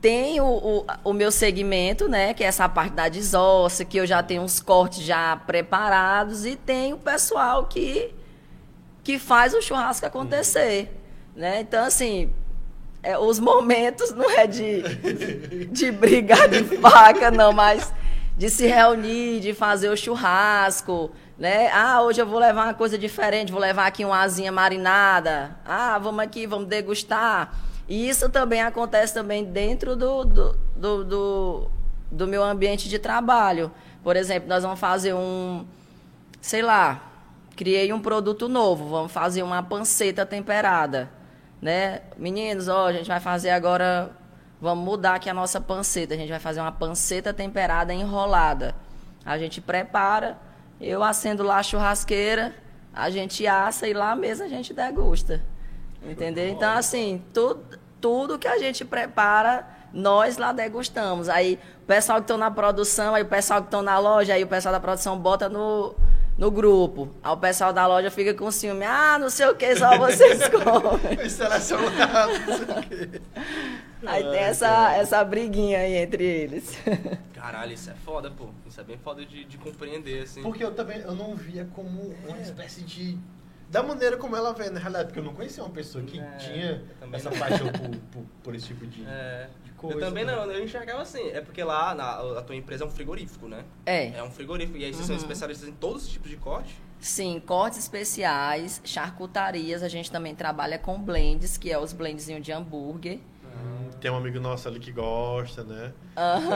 tem 0.02 0.40
o, 0.40 0.46
o, 0.46 0.86
o, 1.04 1.14
meu 1.14 1.32
segmento, 1.32 2.08
né, 2.08 2.34
que 2.34 2.44
é 2.44 2.48
essa 2.48 2.70
parte 2.70 2.94
da 2.94 3.10
desossa, 3.10 3.84
que 3.84 3.98
eu 3.98 4.06
já 4.06 4.22
tenho 4.22 4.44
uns 4.44 4.60
cortes 4.60 5.04
já 5.04 5.36
preparados, 5.36 6.46
e 6.46 6.56
tem 6.56 6.94
o 6.94 6.98
pessoal 6.98 7.66
que, 7.66 8.14
que 9.04 9.18
faz 9.18 9.54
o 9.54 9.62
churrasco 9.62 10.06
acontecer. 10.06 10.96
Né? 11.36 11.62
Então, 11.62 11.84
assim, 11.84 12.32
é, 13.04 13.18
os 13.18 13.40
momentos 13.40 14.12
não 14.12 14.30
é 14.30 14.48
de, 14.48 15.66
de 15.68 15.92
brigar 15.92 16.48
de 16.48 16.64
faca, 16.78 17.32
não, 17.32 17.54
mas 17.54 17.94
de 18.38 18.50
se 18.50 18.68
reunir, 18.68 19.40
de 19.40 19.54
fazer 19.54 19.90
o 19.90 19.98
churrasco, 19.98 21.12
né? 21.38 21.70
Ah, 21.72 22.02
hoje 22.02 22.22
eu 22.22 22.26
vou 22.26 22.40
levar 22.40 22.66
uma 22.66 22.74
coisa 22.74 22.98
diferente, 22.98 23.52
vou 23.52 23.62
levar 23.62 23.88
aqui 23.88 24.04
uma 24.04 24.22
asinha 24.22 24.52
marinada. 24.52 25.56
Ah, 25.66 25.98
vamos 26.00 26.24
aqui, 26.24 26.46
vamos 26.46 26.68
degustar. 26.68 27.54
E 27.88 28.10
isso 28.10 28.30
também 28.30 28.62
acontece 28.62 29.14
também 29.14 29.44
dentro 29.44 29.96
do, 29.96 30.26
do, 30.26 30.58
do, 30.76 31.04
do, 31.04 31.72
do 32.12 32.28
meu 32.28 32.44
ambiente 32.44 32.90
de 32.90 33.00
trabalho. 33.00 33.72
Por 34.04 34.16
exemplo, 34.16 34.50
nós 34.50 34.64
vamos 34.64 34.80
fazer 34.80 35.14
um, 35.14 35.66
sei 36.42 36.62
lá, 36.62 37.02
criei 37.56 37.92
um 37.92 38.00
produto 38.00 38.48
novo, 38.48 38.88
vamos 38.90 39.12
fazer 39.12 39.42
uma 39.44 39.64
panceta 39.64 40.26
temperada, 40.26 41.10
né? 41.62 42.02
Meninos, 42.18 42.68
ó, 42.68 42.88
a 42.88 42.94
gente 42.94 43.08
vai 43.08 43.20
fazer 43.20 43.50
agora, 43.50 44.12
vamos 44.62 44.84
mudar 44.84 45.16
aqui 45.16 45.30
a 45.30 45.34
nossa 45.34 45.60
panceta, 45.60 46.14
a 46.14 46.18
gente 46.18 46.30
vai 46.30 46.40
fazer 46.40 46.60
uma 46.60 46.72
panceta 46.72 47.34
temperada 47.34 47.94
enrolada. 47.94 48.76
A 49.26 49.38
gente 49.38 49.60
prepara, 49.60 50.38
eu 50.80 51.04
acendo 51.04 51.44
lá 51.44 51.58
a 51.58 51.64
churrasqueira, 51.64 52.54
a 52.94 53.10
gente 53.10 53.46
assa 53.46 53.88
e 53.88 53.94
lá 53.94 54.16
mesmo 54.16 54.46
a 54.46 54.48
gente 54.48 54.74
degusta. 54.74 55.42
Entendeu? 56.04 56.48
Então, 56.48 56.72
assim, 56.72 57.24
tudo, 57.34 57.64
tudo 58.00 58.40
que 58.40 58.48
a 58.48 58.58
gente 58.58 58.86
prepara, 58.86 59.68
nós 59.92 60.38
lá 60.38 60.52
degustamos. 60.52 61.28
Aí 61.28 61.60
o 61.84 61.86
pessoal 61.86 62.20
que 62.20 62.24
estão 62.24 62.38
na 62.38 62.52
produção, 62.52 63.16
aí 63.16 63.24
o 63.24 63.28
pessoal 63.28 63.62
que 63.62 63.68
estão 63.68 63.82
na 63.82 63.98
loja, 64.00 64.34
aí 64.34 64.44
o 64.44 64.48
pessoal 64.48 64.72
da 64.72 64.80
produção 64.80 65.18
bota 65.18 65.50
no, 65.50 65.96
no 66.38 66.52
grupo. 66.52 67.10
Aí 67.24 67.32
o 67.32 67.38
pessoal 67.38 67.74
da 67.74 67.88
loja 67.88 68.12
fica 68.12 68.34
com 68.34 68.52
ciúme. 68.52 68.86
Ah, 68.86 69.18
não 69.20 69.30
sei 69.30 69.48
o 69.48 69.56
que, 69.56 69.76
só 69.76 69.98
vocês 69.98 70.40
comem. 70.50 71.30
Selecionado, 71.30 72.32
não 72.46 72.58
sei 72.58 72.66
o 72.66 73.10
quê. 73.10 73.22
Aí 74.06 74.24
tem 74.24 74.40
essa, 74.40 74.94
essa 74.96 75.24
briguinha 75.24 75.80
aí 75.80 75.96
entre 75.96 76.24
eles. 76.24 76.78
Caralho, 77.34 77.74
isso 77.74 77.90
é 77.90 77.94
foda, 77.94 78.30
pô. 78.30 78.50
Isso 78.68 78.80
é 78.80 78.84
bem 78.84 78.98
foda 78.98 79.26
de, 79.26 79.46
de 79.46 79.58
compreender, 79.58 80.24
assim. 80.24 80.44
Porque 80.44 80.64
eu 80.64 80.74
também 80.74 81.00
eu 81.00 81.16
não 81.16 81.36
via 81.36 81.68
como 81.74 82.16
uma 82.28 82.40
espécie 82.40 82.82
de 82.82 83.18
da 83.70 83.84
maneira 83.84 84.16
como 84.16 84.36
ela 84.36 84.54
vê, 84.54 84.70
na 84.70 84.80
realidade, 84.80 85.08
porque 85.08 85.20
eu 85.20 85.24
não 85.24 85.34
conhecia 85.34 85.62
uma 85.62 85.74
pessoa 85.74 86.02
que 86.04 86.18
é, 86.18 86.36
tinha 86.38 86.84
essa 87.12 87.30
paixão 87.30 87.68
por, 87.68 87.90
por, 88.12 88.26
por, 88.44 88.56
esse 88.56 88.68
tipo 88.68 88.88
de, 88.88 89.06
é. 89.06 89.50
Coisa. 89.78 90.00
Eu 90.00 90.02
também 90.02 90.26
né? 90.26 90.36
não, 90.36 90.52
eu 90.52 90.64
enxergava 90.64 91.02
assim, 91.02 91.30
é 91.30 91.40
porque 91.40 91.64
lá 91.64 91.96
na, 91.96 92.40
a 92.40 92.42
tua 92.42 92.56
empresa 92.56 92.84
é 92.84 92.88
um 92.88 92.90
frigorífico, 92.90 93.48
né? 93.48 93.64
É. 93.86 94.10
É 94.10 94.24
um 94.24 94.32
frigorífico, 94.32 94.78
e 94.78 94.84
aí 94.84 94.92
vocês 94.92 95.02
uhum. 95.02 95.16
são 95.16 95.16
especialistas 95.16 95.70
em 95.70 95.74
todos 95.74 96.04
os 96.04 96.10
tipos 96.10 96.30
de 96.30 96.38
corte? 96.38 96.76
Sim, 97.00 97.42
cortes 97.46 97.78
especiais, 97.80 98.82
charcutarias, 98.84 99.84
a 99.84 99.88
gente 99.88 100.12
também 100.12 100.34
trabalha 100.36 100.80
com 100.80 101.00
blends, 101.00 101.58
que 101.58 101.72
é 101.72 101.80
os 101.80 101.94
blendzinhos 101.94 102.44
de 102.44 102.52
hambúrguer. 102.52 103.20
Tem 104.00 104.12
um 104.12 104.18
amigo 104.18 104.40
nosso 104.40 104.68
ali 104.68 104.80
que 104.80 104.92
gosta, 104.92 105.64
né? 105.64 105.92
Uhum. 106.16 106.52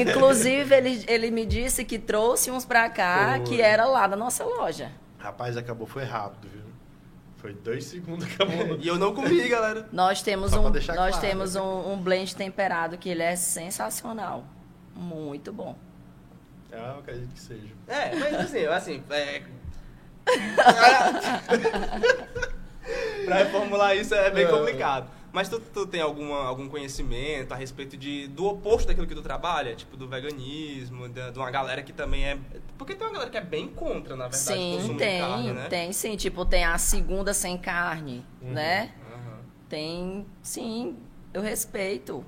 Inclusive, 0.00 0.74
ele, 0.74 1.04
ele 1.06 1.30
me 1.30 1.44
disse 1.44 1.84
que 1.84 1.98
trouxe 1.98 2.50
uns 2.50 2.64
pra 2.64 2.88
cá, 2.88 3.34
foi. 3.36 3.44
que 3.44 3.60
era 3.60 3.84
lá 3.84 4.06
da 4.06 4.16
nossa 4.16 4.42
loja. 4.44 4.90
Rapaz, 5.18 5.56
acabou, 5.56 5.86
foi 5.86 6.04
rápido, 6.04 6.48
viu? 6.48 6.57
Foi 7.38 7.54
dois 7.54 7.84
segundos, 7.84 8.26
acabou. 8.26 8.76
e 8.80 8.86
eu 8.86 8.98
não 8.98 9.14
comi, 9.14 9.48
galera. 9.48 9.88
Nós 9.92 10.22
temos, 10.22 10.52
um, 10.52 10.68
nós 10.68 10.86
claro, 10.86 11.20
temos 11.20 11.54
né? 11.54 11.60
um, 11.60 11.92
um 11.92 11.96
blend 11.96 12.34
temperado 12.34 12.98
que 12.98 13.08
ele 13.08 13.22
é 13.22 13.36
sensacional. 13.36 14.44
Muito 14.94 15.52
bom. 15.52 15.76
Ah, 16.72 16.94
eu 16.94 16.98
acredito 16.98 17.32
que 17.32 17.40
seja. 17.40 17.68
É, 17.86 18.14
mas 18.16 18.34
assim, 18.34 18.66
assim, 18.66 19.02
é... 19.10 19.42
pra 23.24 23.36
reformular 23.36 23.96
isso 23.96 24.14
é 24.14 24.30
bem 24.30 24.44
é. 24.44 24.48
complicado. 24.48 25.08
Mas 25.32 25.48
tu, 25.48 25.60
tu 25.60 25.86
tem 25.86 26.00
alguma, 26.00 26.44
algum 26.44 26.68
conhecimento 26.68 27.52
a 27.52 27.56
respeito 27.56 27.96
de, 27.96 28.28
do 28.28 28.46
oposto 28.46 28.88
daquilo 28.88 29.06
que 29.06 29.14
tu 29.14 29.22
trabalha? 29.22 29.74
Tipo, 29.74 29.96
do 29.96 30.08
veganismo, 30.08 31.08
de, 31.08 31.30
de 31.30 31.38
uma 31.38 31.50
galera 31.50 31.82
que 31.82 31.92
também 31.92 32.24
é... 32.24 32.38
Porque 32.78 32.94
tem 32.94 33.06
uma 33.06 33.12
galera 33.12 33.30
que 33.30 33.36
é 33.36 33.42
bem 33.42 33.68
contra, 33.68 34.16
na 34.16 34.28
verdade, 34.28 34.42
sim, 34.42 34.96
tem, 34.96 35.18
de 35.18 35.28
carne, 35.28 35.52
né? 35.52 35.66
Tem, 35.68 35.92
sim. 35.92 36.16
Tipo, 36.16 36.44
tem 36.44 36.64
a 36.64 36.78
segunda 36.78 37.34
sem 37.34 37.58
carne, 37.58 38.24
uhum, 38.40 38.52
né? 38.52 38.94
Uhum. 39.12 39.38
Tem, 39.68 40.26
sim. 40.42 40.96
Eu 41.32 41.42
respeito. 41.42 42.24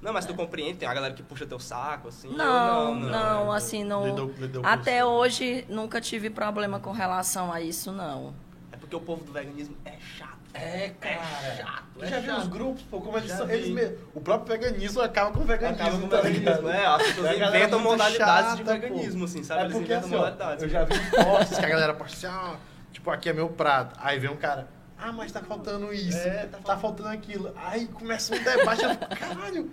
Não, 0.00 0.12
mas 0.12 0.26
tu 0.26 0.34
compreende? 0.34 0.78
Tem 0.78 0.88
a 0.88 0.94
galera 0.94 1.14
que 1.14 1.22
puxa 1.22 1.46
teu 1.46 1.58
saco, 1.58 2.08
assim? 2.08 2.28
Não, 2.28 2.94
não, 2.94 2.94
não, 2.94 3.10
não, 3.10 3.52
assim, 3.52 3.82
não... 3.82 4.06
Lidou, 4.06 4.34
lidou 4.38 4.62
até 4.64 5.04
hoje, 5.04 5.64
nunca 5.68 6.00
tive 6.00 6.30
problema 6.30 6.78
com 6.78 6.92
relação 6.92 7.52
a 7.52 7.60
isso, 7.60 7.90
não. 7.90 8.34
É 8.70 8.76
porque 8.76 8.94
o 8.94 9.00
povo 9.00 9.24
do 9.24 9.32
veganismo 9.32 9.76
é 9.84 9.98
chato. 9.98 10.27
É, 10.60 10.92
cara. 11.00 11.14
É 11.14 11.56
chato. 11.56 11.84
É 12.00 12.06
já 12.06 12.20
viu 12.20 12.36
os 12.36 12.48
grupos, 12.48 12.82
pô, 12.82 13.00
como 13.00 13.18
eles 13.18 13.32
são. 13.32 13.48
Eles 13.50 13.68
mesmo, 13.68 13.96
o 14.14 14.20
próprio 14.20 14.56
veganismo 14.56 15.00
acaba 15.00 15.32
com 15.32 15.40
o 15.40 15.44
veganismo. 15.44 15.82
Acaba 15.84 15.98
com 15.98 16.06
o 16.06 16.08
tá 16.08 16.20
veganismo, 16.20 16.68
é. 16.68 16.86
As 16.86 17.02
pessoas 17.02 17.36
inventam 17.36 17.80
modalidades 17.80 18.50
chata, 18.50 18.56
de 18.56 18.62
veganismo, 18.64 19.18
pô. 19.18 19.24
assim, 19.24 19.42
sabe? 19.42 19.60
É 19.60 19.64
eles 19.64 19.76
porque, 19.76 19.92
inventam 19.92 20.08
assim, 20.08 20.16
modalidades. 20.16 20.62
Eu 20.62 20.68
já 20.68 20.84
vi 20.84 21.10
posts 21.10 21.58
que 21.58 21.64
a 21.64 21.68
galera 21.68 21.94
posta 21.94 22.28
assim, 22.28 22.56
tipo, 22.92 23.10
aqui 23.10 23.28
é 23.28 23.32
meu 23.32 23.48
prato. 23.48 23.98
Aí 24.02 24.18
vem 24.18 24.30
um 24.30 24.36
cara, 24.36 24.68
ah, 24.98 25.12
mas 25.12 25.30
tá 25.30 25.40
faltando 25.40 25.92
isso, 25.94 26.18
é, 26.18 26.46
tá, 26.46 26.58
tá 26.58 26.76
faltando 26.76 27.10
aquilo. 27.10 27.52
Aí 27.56 27.86
começa 27.86 28.34
um 28.34 28.42
debate, 28.42 28.82
eu 28.82 28.90
fico, 28.90 29.06
caralho. 29.16 29.70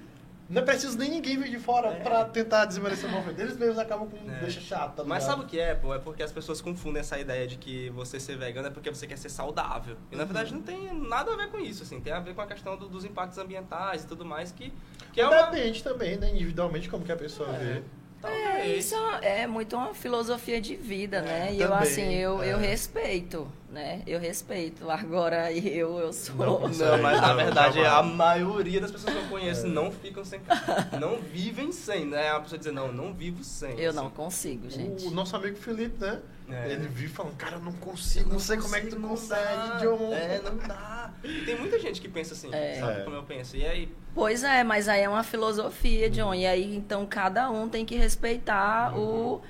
Não 0.48 0.62
é 0.62 0.66
preciso 0.66 0.98
nem 0.98 1.10
ninguém 1.10 1.38
vir 1.38 1.50
de 1.50 1.58
fora 1.58 1.90
é. 1.90 2.00
pra 2.02 2.26
tentar 2.26 2.66
desmerecer 2.66 3.10
o 3.10 3.12
movimento. 3.12 3.40
Eles 3.40 3.58
mesmos 3.58 3.80
acabam 3.80 4.08
com 4.08 4.18
é. 4.30 4.40
deixa 4.40 4.62
chato. 4.62 4.98
Tá 4.98 5.04
Mas 5.04 5.24
sabe 5.24 5.44
o 5.44 5.46
que 5.46 5.60
é, 5.60 5.74
pô? 5.74 5.94
É 5.94 6.00
porque 6.00 6.22
as 6.22 6.32
pessoas 6.32 6.62
confundem 6.62 7.00
essa 7.00 7.18
ideia 7.18 7.48
de 7.48 7.58
que 7.58 7.90
você 7.90 8.20
ser 8.20 8.38
vegano 8.38 8.68
é 8.68 8.72
porque 8.72 8.90
você 8.90 9.08
quer 9.08 9.18
ser 9.18 9.30
saudável. 9.30 9.98
E 10.12 10.16
na 10.16 10.22
uhum. 10.22 10.28
verdade 10.28 10.54
não 10.54 10.62
tem 10.62 10.94
nada 10.94 11.34
a 11.34 11.36
ver 11.36 11.50
com 11.50 11.60
isso, 11.60 11.82
assim. 11.84 12.00
Tem 12.00 12.14
a 12.14 12.20
ver 12.20 12.36
com 12.36 12.42
a 12.42 12.48
questão 12.48 12.78
do, 12.78 12.88
dos 12.88 13.04
impactos 13.04 13.38
ambientais 13.40 14.04
e 14.04 14.08
tudo 14.08 14.24
mais 14.24 14.52
que, 14.52 14.72
que 15.12 15.20
é 15.20 15.28
uma... 15.28 15.48
Depende 15.48 15.84
também, 15.84 16.18
né? 16.18 16.30
Individualmente, 16.30 16.90
como 16.90 17.04
que 17.04 17.12
a 17.12 17.18
pessoa 17.18 17.50
é. 17.56 17.58
vê. 17.58 17.84
É, 18.24 18.68
isso 18.76 18.96
é 19.22 19.46
muito 19.46 19.76
uma 19.76 19.94
filosofia 19.94 20.60
de 20.60 20.76
vida, 20.76 21.22
né? 21.22 21.54
E 21.54 21.58
também, 21.58 21.62
eu, 21.62 21.74
assim, 21.74 22.14
eu, 22.14 22.44
é. 22.44 22.54
eu 22.54 22.58
respeito, 22.58 23.48
né? 23.70 24.02
Eu 24.06 24.20
respeito. 24.20 24.90
Agora, 24.92 25.52
eu, 25.52 26.00
eu 26.00 26.14
sou... 26.14 26.36
Não, 26.36 26.60
não 26.62 27.02
mas 27.02 27.22
na 27.22 27.34
verdade, 27.34 27.80
a 27.80 28.02
maioria 28.02 28.82
das 28.82 28.92
pessoas 28.92 29.14
que 29.14 29.22
eu 29.22 29.28
conheço 29.28 29.66
é. 29.66 29.70
não 29.70 29.92
ficam 29.92 30.24
sem 30.24 30.40
carne. 30.40 30.66
Não 31.00 31.20
vivem 31.20 31.72
sem, 31.72 32.06
né? 32.06 32.30
A 32.32 32.40
pessoa 32.40 32.58
dizer, 32.58 32.72
não, 32.72 32.92
não 32.92 33.14
vivo 33.14 33.44
sem. 33.44 33.78
Eu 33.80 33.90
assim. 33.90 34.00
não 34.00 34.10
consigo, 34.10 34.70
gente. 34.70 35.06
O, 35.06 35.12
nosso 35.12 35.36
amigo 35.36 35.58
Felipe, 35.58 36.00
né? 36.00 36.22
É. 36.50 36.72
Ele 36.72 36.88
vive 36.88 37.12
falando, 37.12 37.36
cara, 37.36 37.56
eu 37.56 37.60
não 37.60 37.72
consigo, 37.74 38.26
não, 38.26 38.34
não 38.34 38.40
sei 38.40 38.58
como 38.58 38.76
é 38.76 38.82
que 38.82 38.88
tu 38.88 39.00
consegue, 39.00 39.80
John. 39.82 40.14
É, 40.14 40.42
não 40.42 40.58
dá. 40.58 41.12
E 41.24 41.42
tem 41.42 41.58
muita 41.58 41.80
gente 41.80 42.00
que 42.00 42.08
pensa 42.08 42.34
assim, 42.34 42.54
é. 42.54 42.80
sabe 42.80 43.04
como 43.04 43.16
eu 43.16 43.24
penso. 43.24 43.58
E 43.58 43.66
aí. 43.66 43.96
Pois 44.14 44.44
é, 44.44 44.64
mas 44.64 44.88
aí 44.88 45.02
é 45.02 45.10
uma 45.10 45.24
filosofia, 45.24 46.10
John. 46.10 46.34
E 46.34 46.46
aí, 46.46 46.76
então, 46.76 47.06
cada 47.06 47.50
um 47.50 47.68
tem 47.68 47.86
que 47.86 47.96
respeitar 47.96 48.96
uhum. 48.96 49.34
o, 49.36 49.42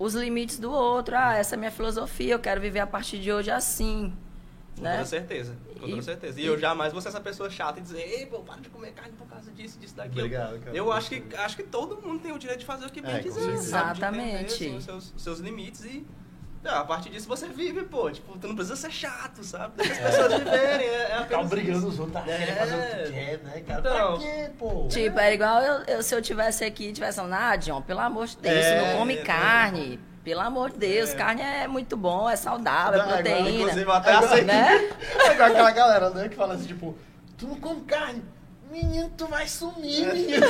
os 0.00 0.14
limites 0.14 0.58
do 0.58 0.72
outro. 0.72 1.14
Ah, 1.14 1.36
essa 1.36 1.54
é 1.54 1.56
a 1.56 1.58
minha 1.58 1.70
filosofia, 1.70 2.32
eu 2.32 2.38
quero 2.38 2.60
viver 2.60 2.80
a 2.80 2.86
partir 2.86 3.20
de 3.20 3.30
hoje 3.30 3.50
assim. 3.50 4.12
Com 4.74 4.82
né? 4.82 4.94
toda 4.94 5.04
certeza, 5.04 5.56
com 5.74 5.80
toda 5.80 5.92
e, 5.92 6.02
certeza. 6.02 6.40
E, 6.40 6.44
e, 6.44 6.46
eu 6.46 6.58
jamais 6.58 6.90
vou 6.90 7.02
ser 7.02 7.08
essa 7.08 7.20
pessoa 7.20 7.50
chata 7.50 7.78
e 7.78 7.82
dizer, 7.82 8.00
ei, 8.00 8.24
pô, 8.24 8.38
para 8.38 8.60
de 8.62 8.70
comer 8.70 8.92
carne 8.92 9.12
por 9.12 9.26
causa 9.26 9.52
disso, 9.52 9.78
disso, 9.78 9.94
daquilo. 9.94 10.20
Obrigado, 10.20 10.58
cara. 10.58 10.74
Eu 10.74 10.90
acho 10.90 11.10
que, 11.10 11.36
acho 11.36 11.56
que 11.56 11.64
todo 11.64 12.00
mundo 12.00 12.22
tem 12.22 12.32
o 12.32 12.38
direito 12.38 12.60
de 12.60 12.66
fazer 12.66 12.86
o 12.86 12.90
que 12.90 13.02
bem 13.02 13.16
é, 13.16 13.18
quiser. 13.20 13.50
Exatamente. 13.50 14.52
Sabe? 14.52 14.70
De 14.70 14.76
os 14.76 14.84
seus, 14.84 15.14
seus 15.18 15.38
limites 15.38 15.84
e 15.84 16.06
não, 16.62 16.76
a 16.76 16.84
partir 16.84 17.08
disso 17.08 17.26
você 17.26 17.48
vive, 17.48 17.82
pô. 17.84 18.10
Tipo, 18.10 18.38
tu 18.38 18.46
não 18.46 18.54
precisa 18.54 18.76
ser 18.76 18.90
chato, 18.90 19.42
sabe? 19.42 19.72
Deixa 19.76 19.92
as 19.92 19.98
é. 19.98 20.04
pessoas 20.04 20.34
viverem. 20.34 20.86
É, 20.86 21.26
é 21.30 21.36
obrigando 21.38 21.88
os 21.88 21.98
outros 21.98 22.16
a 22.16 22.30
é. 22.30 22.46
fazer 22.54 22.74
o 22.74 23.04
que 23.04 23.12
quer, 23.12 23.38
né, 23.38 23.60
cara? 23.66 23.80
Então, 23.80 24.18
pra 24.18 24.18
quê, 24.18 24.50
pô? 24.58 24.88
Tipo, 24.88 25.20
é 25.20 25.34
igual 25.34 25.62
eu, 25.62 25.84
eu, 25.84 26.02
se 26.02 26.14
eu 26.14 26.20
tivesse 26.20 26.62
aqui 26.64 26.88
e 26.88 26.92
tivesse 26.92 27.16
falando, 27.16 27.32
ah, 27.32 27.56
John, 27.56 27.80
pelo 27.80 28.00
amor 28.00 28.26
de 28.26 28.36
Deus, 28.36 28.64
é, 28.64 28.92
não 28.92 28.98
come 28.98 29.16
carne. 29.18 29.98
Pelo 30.22 30.40
amor 30.40 30.70
de 30.70 30.78
Deus, 30.78 31.10
é. 31.10 31.16
carne 31.16 31.40
é 31.40 31.66
muito 31.66 31.96
bom, 31.96 32.28
é 32.28 32.36
saudável, 32.36 33.00
é 33.00 33.06
proteína. 33.06 33.50
Inclusive, 33.50 33.82
eu 33.82 33.92
até 33.92 34.12
aceito. 34.12 34.46
Né? 34.46 34.90
É 35.18 35.32
igual 35.32 35.48
aquela 35.48 35.70
galera, 35.70 36.10
né, 36.10 36.28
que 36.28 36.36
fala 36.36 36.54
assim, 36.54 36.66
tipo, 36.66 36.94
tu 37.38 37.46
não 37.46 37.56
come 37.56 37.80
carne. 37.82 38.22
Menino, 38.70 39.10
tu 39.16 39.26
vai 39.26 39.48
sumir, 39.48 40.08
é. 40.08 40.12
menino. 40.12 40.46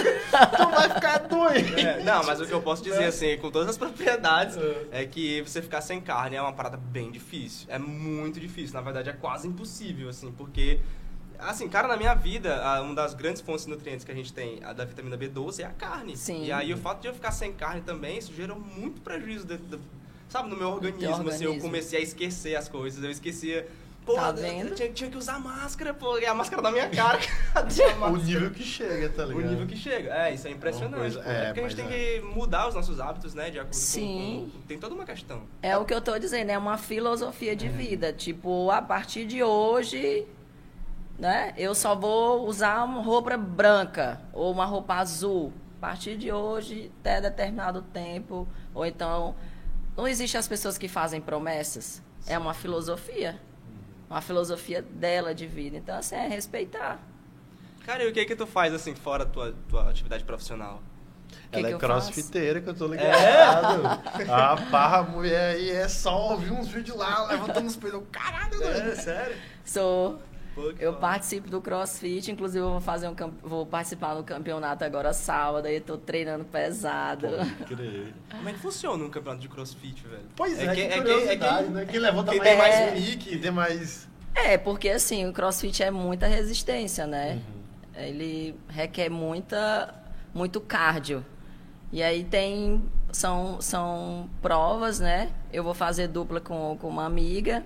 tu 0.57 0.71
vai 0.71 0.91
ficar 0.91 1.19
doente. 1.21 1.81
É, 1.81 2.03
não, 2.05 2.23
mas 2.25 2.41
o 2.41 2.47
que 2.47 2.53
eu 2.53 2.61
posso 2.61 2.83
dizer, 2.83 3.05
assim, 3.05 3.39
com 3.39 3.51
todas 3.51 3.69
as 3.69 3.79
propriedades, 3.79 4.57
é. 4.57 5.03
é 5.03 5.07
que 5.07 5.41
você 5.43 5.63
ficar 5.63 5.81
sem 5.81 6.01
carne 6.01 6.37
é 6.37 6.43
uma 6.43 6.53
parada 6.53 6.77
bem 6.77 7.11
difícil. 7.11 7.67
É 7.71 7.79
muito 7.79 8.39
difícil. 8.39 8.75
Na 8.75 8.83
verdade, 8.83 9.09
é 9.09 9.13
quase 9.13 9.49
impossível, 9.49 10.09
assim, 10.09 10.31
porque 10.33 10.81
Assim, 11.41 11.69
cara, 11.69 11.89
na 11.89 11.97
minha 11.97 12.15
vida, 12.15 12.61
uma 12.83 12.95
das 12.95 13.15
grandes 13.15 13.41
fontes 13.41 13.65
de 13.65 13.71
nutrientes 13.71 14.05
que 14.05 14.13
a 14.13 14.15
gente 14.15 14.33
tem, 14.33 14.63
a 14.63 14.73
da 14.73 14.85
vitamina 14.85 15.17
B12, 15.17 15.61
é 15.61 15.65
a 15.65 15.71
carne. 15.71 16.17
Sim. 16.17 16.45
E 16.45 16.53
aí 16.53 16.73
o 16.73 16.77
fato 16.77 17.01
de 17.01 17.09
eu 17.09 17.15
ficar 17.15 17.33
sem 17.33 17.53
carne 17.53 17.81
também, 17.81 18.19
isso 18.19 18.33
gerou 18.35 18.59
muito 18.59 19.01
prejuízo, 19.01 19.47
dentro 19.47 19.65
do, 19.65 19.81
sabe, 20.29 20.51
no 20.51 20.57
meu 20.57 20.69
organismo, 20.69 21.17
organismo. 21.17 21.31
Assim, 21.31 21.45
eu 21.45 21.59
comecei 21.59 21.99
a 21.99 22.03
esquecer 22.03 22.57
as 22.57 22.69
coisas, 22.69 23.03
eu 23.03 23.11
esquecia 23.11 23.67
Pô, 24.11 24.17
tá 24.17 24.33
vendo? 24.33 24.75
Tinha, 24.75 24.91
tinha, 24.91 25.11
que 25.11 25.17
usar 25.17 25.39
máscara, 25.39 25.95
pô, 25.95 26.19
e 26.19 26.27
a 26.27 26.35
máscara 26.35 26.61
da 26.61 26.71
minha 26.71 26.89
cara. 26.91 27.19
o 28.11 28.17
nível 28.17 28.51
que 28.51 28.63
chega, 28.63 29.09
tá 29.09 29.25
ligado? 29.25 29.45
O 29.45 29.49
nível 29.49 29.67
que 29.67 29.77
chega. 29.77 30.13
É, 30.13 30.35
isso 30.35 30.49
é 30.49 30.51
impressionante. 30.51 31.01
Coisa, 31.01 31.23
é, 31.25 31.43
é, 31.43 31.45
porque 31.47 31.61
a 31.61 31.69
gente 31.69 31.77
tem 31.77 31.87
é. 31.87 31.89
que 31.89 32.21
mudar 32.27 32.69
os 32.69 32.75
nossos 32.75 32.99
hábitos, 32.99 33.35
né? 33.35 33.51
De 33.51 33.59
acordo 33.59 33.75
Sim. 33.75 34.51
Com, 34.53 34.59
com, 34.59 34.67
Tem 34.67 34.79
toda 34.79 34.95
uma 34.95 35.05
questão. 35.05 35.43
É 35.63 35.77
o 35.77 35.85
que 35.85 35.95
eu 35.95 36.01
tô 36.01 36.19
dizendo, 36.19 36.51
é 36.51 36.59
uma 36.59 36.77
filosofia 36.77 37.55
de 37.55 37.67
é. 37.67 37.71
vida. 37.71 38.13
Tipo, 38.13 38.71
a 38.71 38.83
partir 38.83 39.27
de 39.27 39.43
hoje, 39.43 40.27
né? 41.17 41.55
Eu 41.57 41.75
só 41.75 41.95
vou 41.95 42.47
usar 42.49 42.83
uma 42.85 43.03
roupa 43.03 43.37
branca 43.37 44.21
ou 44.33 44.51
uma 44.51 44.65
roupa 44.65 44.95
azul. 44.95 45.53
A 45.79 45.81
partir 45.81 46.17
de 46.17 46.33
hoje, 46.33 46.91
até 47.01 47.21
determinado 47.21 47.81
tempo. 47.81 48.49
Ou 48.75 48.85
então, 48.85 49.37
não 49.97 50.09
existe 50.09 50.37
as 50.37 50.49
pessoas 50.49 50.77
que 50.77 50.89
fazem 50.89 51.21
promessas. 51.21 52.03
É 52.27 52.37
uma 52.37 52.53
filosofia 52.53 53.41
uma 54.11 54.21
filosofia 54.21 54.83
dela 54.83 55.33
de 55.33 55.47
vida. 55.47 55.77
Então, 55.77 55.97
assim, 55.97 56.17
é 56.17 56.27
respeitar. 56.27 56.99
Cara, 57.87 58.05
e 58.05 58.09
o 58.09 58.13
que 58.13 58.25
que 58.25 58.35
tu 58.37 58.47
faz, 58.47 58.75
assim, 58.75 58.95
fora 58.95 59.25
tua, 59.25 59.55
tua 59.69 59.89
atividade 59.89 60.25
profissional? 60.25 60.83
Ela 61.53 61.69
que 61.69 61.75
é 61.75 61.79
crossfiteira, 61.79 62.61
que 62.61 62.69
eu 62.69 62.75
tô 62.75 62.89
ligado. 62.89 63.17
É? 63.17 64.25
A 64.31 64.57
parra 64.71 65.03
mulher 65.03 65.55
aí 65.55 65.71
é 65.71 65.89
só 65.89 66.33
ouvir 66.33 66.51
uns 66.53 66.69
vídeos 66.69 66.97
lá, 66.97 67.27
levantando 67.27 67.67
os 67.67 67.77
peitos. 67.77 68.03
Caralho, 68.11 68.63
É, 68.63 68.95
sério? 68.97 69.37
Sou. 69.65 70.21
Eu 70.79 70.95
participo 70.95 71.49
do 71.49 71.61
CrossFit, 71.61 72.31
inclusive 72.31 72.65
eu 72.65 72.71
vou 72.71 72.81
fazer 72.81 73.09
um 73.09 73.15
vou 73.43 73.67
participar 73.67 74.15
do 74.15 74.23
campeonato 74.23 74.85
agora 74.85 75.13
sábado, 75.13 75.67
aí 75.67 75.77
eu 75.77 75.81
tô 75.81 75.97
treinando 75.97 76.45
pesado. 76.45 77.29
Pô, 77.29 77.77
Como 78.37 78.49
é 78.49 78.53
que 78.53 78.59
funciona 78.59 79.05
um 79.05 79.11
campeonato 79.11 79.43
de 79.43 79.49
CrossFit, 79.49 80.07
velho? 80.07 80.23
Pois 80.37 80.59
é, 80.59 80.65
é, 80.65 80.75
que, 80.75 80.81
é, 80.81 80.89
que, 80.89 81.11
é 81.11 81.37
quem, 81.37 81.71
né? 81.71 81.87
quem 81.87 82.01
levanta 82.01 82.31
quem 82.31 82.41
mais, 82.41 82.59
mais 82.59 82.75
é. 82.75 82.91
unique, 82.93 83.39
tem 83.39 83.51
mais 83.51 84.09
É, 84.35 84.59
porque 84.59 84.89
assim, 84.89 85.27
o 85.27 85.33
CrossFit 85.33 85.83
é 85.83 85.91
muita 85.91 86.27
resistência, 86.27 87.07
né? 87.07 87.35
Uhum. 87.35 88.03
Ele 88.03 88.55
requer 88.69 89.09
muita 89.09 89.95
muito 90.33 90.61
cardio. 90.61 91.25
E 91.93 92.03
aí 92.03 92.25
tem 92.25 92.83
são 93.13 93.61
são 93.61 94.31
provas, 94.41 95.01
né? 95.01 95.31
Eu 95.53 95.65
vou 95.65 95.75
fazer 95.75 96.09
dupla 96.09 96.41
com, 96.41 96.77
com 96.81 96.89
uma 96.89 97.05
amiga. 97.05 97.65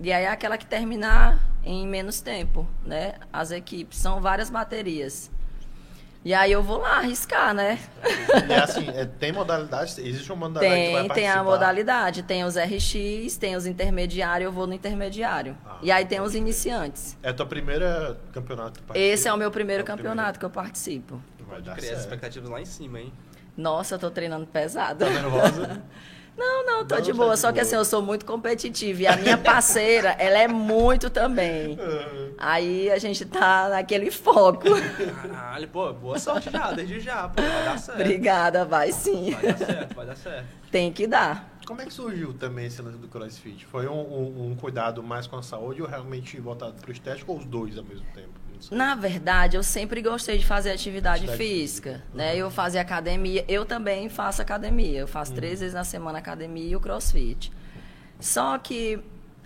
E 0.00 0.12
aí 0.12 0.24
é 0.24 0.28
aquela 0.28 0.58
que 0.58 0.66
terminar 0.66 1.38
em 1.64 1.86
menos 1.86 2.20
tempo, 2.20 2.66
né? 2.84 3.14
As 3.32 3.50
equipes 3.50 3.98
são 3.98 4.20
várias 4.20 4.50
baterias. 4.50 5.30
E 6.24 6.32
aí 6.32 6.52
eu 6.52 6.62
vou 6.62 6.78
lá 6.78 6.98
arriscar, 6.98 7.52
né? 7.52 7.80
E 8.48 8.52
é 8.52 8.60
assim, 8.60 8.88
é, 8.90 9.04
tem 9.04 9.32
modalidade, 9.32 10.00
existe 10.00 10.30
uma 10.30 10.48
modalidade 10.48 10.80
tem, 10.80 11.02
que 11.02 11.08
vai 11.08 11.16
Tem 11.16 11.28
a 11.28 11.42
modalidade, 11.42 12.22
tem 12.22 12.44
os 12.44 12.54
RX, 12.54 13.36
tem 13.36 13.56
os 13.56 13.66
intermediários, 13.66 14.46
eu 14.46 14.52
vou 14.52 14.68
no 14.68 14.72
intermediário. 14.72 15.56
Ah, 15.66 15.78
e 15.82 15.90
aí 15.90 16.04
tem 16.06 16.20
os 16.20 16.36
iniciantes. 16.36 17.18
É 17.24 17.30
a 17.30 17.34
tua 17.34 17.46
primeira 17.46 18.16
campeonato 18.32 18.78
que 18.78 18.86
participa? 18.86 19.12
Esse 19.12 19.26
é 19.26 19.32
o 19.32 19.36
meu 19.36 19.50
primeiro 19.50 19.80
é 19.80 19.84
o 19.84 19.86
campeonato 19.86 20.38
primeiro. 20.38 20.38
que 20.38 20.44
eu 20.44 20.50
participo. 20.50 21.20
Vai 21.40 21.60
dar 21.60 21.74
criar 21.74 21.94
expectativas 21.94 22.48
lá 22.48 22.60
em 22.60 22.66
cima, 22.66 23.00
hein? 23.00 23.12
Nossa, 23.56 23.96
eu 23.96 23.98
tô 23.98 24.08
treinando 24.08 24.46
pesado. 24.46 25.04
Tá 25.04 25.10
nervosa? 25.10 25.82
Não, 26.36 26.64
não, 26.64 26.84
tô 26.84 26.94
não, 26.94 27.02
de 27.02 27.12
boa. 27.12 27.28
Tá 27.28 27.34
de 27.34 27.40
só 27.40 27.46
boa. 27.48 27.52
que 27.54 27.60
assim, 27.60 27.76
eu 27.76 27.84
sou 27.84 28.02
muito 28.02 28.24
competitiva. 28.24 29.02
E 29.02 29.06
a 29.06 29.16
minha 29.16 29.36
parceira, 29.38 30.10
ela 30.18 30.38
é 30.38 30.48
muito 30.48 31.10
também. 31.10 31.78
Aí 32.38 32.90
a 32.90 32.98
gente 32.98 33.24
tá 33.24 33.68
naquele 33.68 34.10
foco. 34.10 34.64
Caralho, 35.22 35.68
pô, 35.68 35.92
boa 35.92 36.18
sorte 36.18 36.50
já, 36.50 36.72
desde 36.72 37.00
já, 37.00 37.28
pô. 37.28 37.42
Vai 37.42 37.64
dar 37.64 37.78
certo. 37.78 38.00
Obrigada, 38.00 38.64
vai 38.64 38.92
sim. 38.92 39.32
Vai 39.32 39.52
dar 39.52 39.58
certo, 39.58 39.94
vai 39.94 40.06
dar 40.06 40.16
certo. 40.16 40.46
Tem 40.70 40.92
que 40.92 41.06
dar. 41.06 41.52
Como 41.66 41.80
é 41.80 41.86
que 41.86 41.92
surgiu 41.92 42.32
também 42.34 42.66
esse 42.66 42.82
lance 42.82 42.98
do 42.98 43.06
CrossFit? 43.06 43.64
Foi 43.66 43.86
um, 43.86 43.92
um, 43.92 44.50
um 44.50 44.56
cuidado 44.56 45.02
mais 45.02 45.26
com 45.26 45.36
a 45.36 45.42
saúde 45.42 45.80
ou 45.80 45.88
realmente 45.88 46.40
voltado 46.40 46.74
para 46.74 46.88
o 46.88 46.92
estético 46.92 47.32
ou 47.32 47.38
os 47.38 47.44
dois 47.44 47.78
ao 47.78 47.84
mesmo 47.84 48.06
tempo? 48.12 48.41
Na 48.70 48.94
verdade, 48.94 49.56
eu 49.56 49.62
sempre 49.62 50.00
gostei 50.00 50.38
de 50.38 50.46
fazer 50.46 50.70
atividade, 50.70 51.24
atividade 51.24 51.42
física, 51.42 51.90
física, 51.90 52.06
né? 52.14 52.36
Eu 52.36 52.50
fazia 52.50 52.80
academia, 52.80 53.44
eu 53.48 53.64
também 53.64 54.08
faço 54.08 54.40
academia. 54.40 55.00
Eu 55.00 55.08
faço 55.08 55.32
uhum. 55.32 55.36
três 55.36 55.60
vezes 55.60 55.74
na 55.74 55.84
semana 55.84 56.18
academia 56.18 56.68
e 56.68 56.76
o 56.76 56.80
crossfit. 56.80 57.52
Só 58.20 58.56
que, 58.58 59.00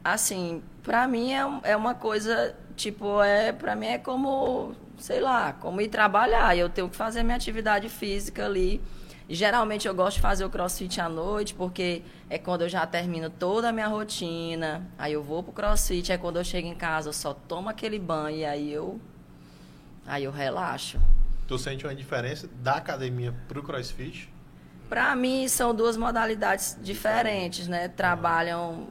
assim, 0.05 0.63
pra 0.83 1.09
mim 1.09 1.33
é, 1.33 1.71
é 1.71 1.77
uma 1.77 1.95
coisa, 1.95 2.55
tipo, 2.77 3.23
é, 3.23 3.53
pra 3.53 3.75
mim 3.75 3.87
é 3.87 3.99
como, 3.99 4.75
sei 4.99 5.21
lá, 5.21 5.53
como 5.55 5.81
ir 5.81 5.89
trabalhar. 5.89 6.57
Eu 6.57 6.69
tenho 6.69 6.89
que 6.89 6.97
fazer 6.97 7.23
minha 7.23 7.37
atividade 7.37 7.89
física 7.89 8.45
ali. 8.45 8.81
Geralmente 9.29 9.89
eu 9.89 9.95
gosto 9.95 10.17
de 10.17 10.23
fazer 10.23 10.45
o 10.45 10.51
crossfit 10.51 11.01
à 11.01 11.09
noite, 11.09 11.53
porque 11.53 12.03
é 12.31 12.39
quando 12.39 12.63
eu 12.63 12.69
já 12.69 12.87
termino 12.87 13.29
toda 13.29 13.71
a 13.71 13.73
minha 13.73 13.89
rotina. 13.89 14.87
Aí 14.97 15.15
eu 15.15 15.23
vou 15.23 15.43
pro 15.43 15.53
crossfit, 15.53 16.13
aí 16.13 16.19
quando 16.19 16.37
eu 16.37 16.45
chego 16.45 16.69
em 16.69 16.75
casa 16.75 17.09
eu 17.09 17.13
só 17.13 17.35
tomo 17.35 17.69
aquele 17.69 17.99
banho 17.99 18.39
e 18.39 18.45
aí 18.45 18.73
eu 18.73 19.01
aí 20.07 20.23
eu 20.25 20.31
relaxo. 20.31 21.01
Tu 21.49 21.59
sente 21.59 21.85
uma 21.85 21.95
diferença 21.95 22.49
da 22.63 22.75
academia 22.77 23.35
pro 23.49 23.63
crossfit? 23.65 24.33
Para 24.89 25.17
mim 25.17 25.49
são 25.49 25.75
duas 25.75 25.97
modalidades 25.97 26.79
diferentes, 26.81 27.67
né? 27.67 27.89
Trabalham 27.89 28.87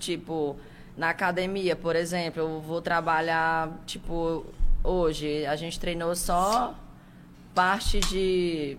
tipo 0.00 0.56
na 0.96 1.10
academia, 1.10 1.76
por 1.76 1.94
exemplo, 1.94 2.42
eu 2.42 2.60
vou 2.60 2.82
trabalhar 2.82 3.70
tipo 3.86 4.44
hoje 4.82 5.46
a 5.46 5.54
gente 5.54 5.78
treinou 5.78 6.16
só 6.16 6.74
parte 7.54 8.00
de 8.00 8.76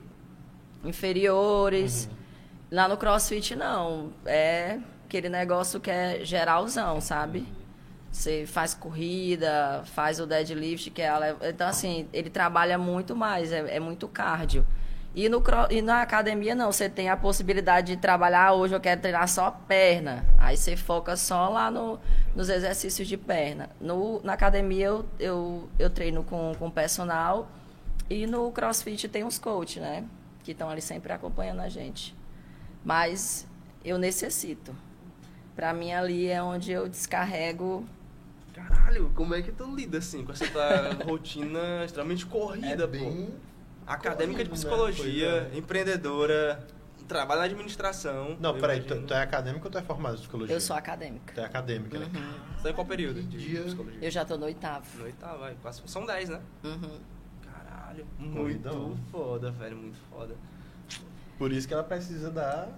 inferiores. 0.84 2.06
Uhum. 2.06 2.18
Lá 2.72 2.88
no 2.88 2.98
CrossFit 2.98 3.56
não, 3.56 4.14
é 4.26 4.80
aquele 5.06 5.28
negócio 5.28 5.80
que 5.80 5.92
é 5.92 6.24
geralzão, 6.24 7.02
sabe? 7.02 7.46
Você 8.12 8.46
faz 8.46 8.74
corrida, 8.74 9.84
faz 9.86 10.20
o 10.20 10.26
deadlift, 10.26 10.90
que 10.92 11.02
é 11.02 11.10
a... 11.10 11.36
então 11.50 11.68
assim, 11.68 12.08
ele 12.12 12.30
trabalha 12.30 12.78
muito 12.78 13.16
mais, 13.16 13.52
é, 13.52 13.76
é 13.76 13.80
muito 13.80 14.08
cardio. 14.08 14.66
E, 15.14 15.28
no, 15.28 15.44
e 15.70 15.82
na 15.82 16.02
academia 16.02 16.56
não, 16.56 16.72
você 16.72 16.90
tem 16.90 17.10
a 17.10 17.18
possibilidade 17.18 17.96
de 17.96 18.02
trabalhar, 18.02 18.54
hoje 18.54 18.74
eu 18.74 18.80
quero 18.80 19.02
treinar 19.02 19.28
só 19.28 19.52
perna. 19.52 20.26
Aí 20.38 20.56
você 20.56 20.78
foca 20.78 21.18
só 21.18 21.50
lá 21.50 21.70
no, 21.70 22.00
nos 22.34 22.48
exercícios 22.48 23.08
de 23.08 23.18
perna. 23.18 23.70
No, 23.80 24.22
na 24.24 24.34
academia 24.34 24.88
eu, 24.88 25.06
eu, 25.20 25.70
eu 25.78 25.90
treino 25.90 26.24
com, 26.24 26.54
com 26.58 26.72
personal 26.72 27.50
e 28.10 28.26
no 28.26 28.52
crossfit 28.52 29.10
tem 29.10 29.24
uns 29.26 29.38
coach, 29.38 29.80
né? 29.80 30.06
Que 30.44 30.52
estão 30.52 30.70
ali 30.70 30.82
sempre 30.82 31.14
acompanhando 31.14 31.60
a 31.60 31.70
gente. 31.70 32.16
Mas 32.84 33.48
eu 33.84 33.98
necessito. 33.98 34.76
Para 35.56 35.74
mim 35.74 35.92
ali 35.92 36.28
é 36.28 36.42
onde 36.42 36.72
eu 36.72 36.88
descarrego 36.88 37.86
Caralho, 38.54 39.12
como 39.16 39.34
é 39.34 39.42
que 39.42 39.52
tu 39.52 39.74
lida 39.74 39.98
assim 39.98 40.26
com 40.26 40.32
essa 40.32 40.46
rotina 41.06 41.86
extremamente 41.86 42.26
corrida, 42.26 42.84
é 42.84 42.88
bem 42.88 43.28
pô? 43.28 43.32
Acadêmica 43.88 44.40
corrido, 44.40 44.44
de 44.44 44.50
psicologia, 44.50 45.42
né? 45.42 45.58
empreendedora, 45.58 46.66
trabalha 47.08 47.40
na 47.40 47.46
administração. 47.46 48.38
Não, 48.40 48.58
peraí, 48.58 48.82
tu, 48.82 49.02
tu, 49.02 49.14
é 49.14 49.22
acadêmica 49.22 49.66
ou 49.66 49.72
tu 49.72 49.78
é 49.78 49.82
formada 49.82 50.16
em 50.16 50.20
psicologia? 50.20 50.56
Eu 50.56 50.62
sou 50.62 50.76
acadêmica. 50.76 51.34
Tu 51.34 51.40
é 51.42 51.44
acadêmica, 51.44 52.00
né? 52.00 52.06
uhum. 52.06 52.22
né? 52.22 52.40
Você 52.56 52.64
tá 52.64 52.70
em 52.70 52.74
qual 52.74 52.86
período 52.86 53.22
de 53.24 53.38
Dia... 53.38 53.64
psicologia? 53.64 54.00
Eu 54.02 54.12
já 54.12 54.24
tô 54.24 54.38
no 54.38 54.46
oitavo. 54.46 54.98
No 54.98 55.06
oitavo, 55.06 55.40
vai. 55.40 55.56
São 55.86 56.06
dez, 56.06 56.30
né? 56.30 56.42
Uhum. 56.64 57.00
Caralho, 57.92 58.08
muito 58.18 58.38
Corridão. 58.38 58.98
foda, 59.12 59.52
velho, 59.52 59.78
muito 59.78 59.98
foda. 60.10 60.36
Por 61.38 61.52
isso 61.52 61.68
que 61.68 61.74
ela 61.74 61.84
precisa 61.84 62.30
da 62.30 62.70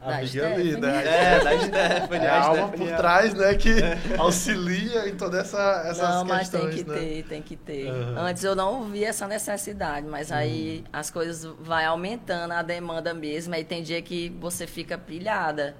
a 0.00 0.16
amiga 0.16 0.54
ali, 0.54 0.80
né? 0.80 1.06
É, 1.06 1.44
da 1.44 1.58
Stephanie. 1.58 2.26
É 2.26 2.30
a, 2.30 2.42
alma 2.42 2.68
por 2.68 2.88
é 2.88 2.96
trás, 2.96 3.34
né, 3.34 3.54
que 3.54 3.70
é. 3.70 3.98
auxilia 4.16 5.08
em 5.08 5.14
toda 5.14 5.38
essa, 5.40 5.82
essas 5.86 6.08
não, 6.08 6.24
mas 6.24 6.48
tem 6.48 6.70
que 6.70 6.84
né? 6.84 6.94
ter, 6.94 7.22
tem 7.24 7.42
que 7.42 7.54
ter. 7.54 7.86
Uhum. 7.86 8.18
Antes 8.18 8.42
eu 8.42 8.56
não 8.56 8.84
via 8.84 9.08
essa 9.08 9.28
necessidade, 9.28 10.06
mas 10.06 10.32
aí 10.32 10.78
uhum. 10.78 10.84
as 10.90 11.10
coisas 11.10 11.44
vai 11.60 11.84
aumentando 11.84 12.52
a 12.52 12.62
demanda 12.62 13.12
mesmo, 13.12 13.54
aí 13.54 13.62
tem 13.62 13.82
dia 13.82 14.00
que 14.00 14.30
você 14.40 14.66
fica 14.66 14.96
pilhada. 14.96 15.76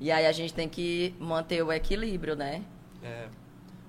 E 0.00 0.10
aí 0.10 0.26
a 0.26 0.32
gente 0.32 0.54
tem 0.54 0.66
que 0.66 1.14
manter 1.20 1.62
o 1.62 1.70
equilíbrio, 1.70 2.34
né? 2.34 2.62
É. 3.02 3.26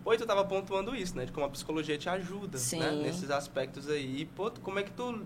E 0.05 0.17
tu 0.17 0.25
tava 0.25 0.43
pontuando 0.43 0.95
isso, 0.95 1.15
né? 1.15 1.25
De 1.25 1.31
como 1.31 1.45
a 1.45 1.49
psicologia 1.49 1.97
te 1.97 2.09
ajuda, 2.09 2.57
né? 2.57 2.63
Sim. 2.63 2.79
né? 2.79 2.91
Nesses 2.91 3.29
aspectos 3.29 3.87
aí. 3.89 4.21
E, 4.21 4.25
pô, 4.25 4.51
como 4.61 4.79
é 4.79 4.83
que 4.83 4.91
tu... 4.91 5.25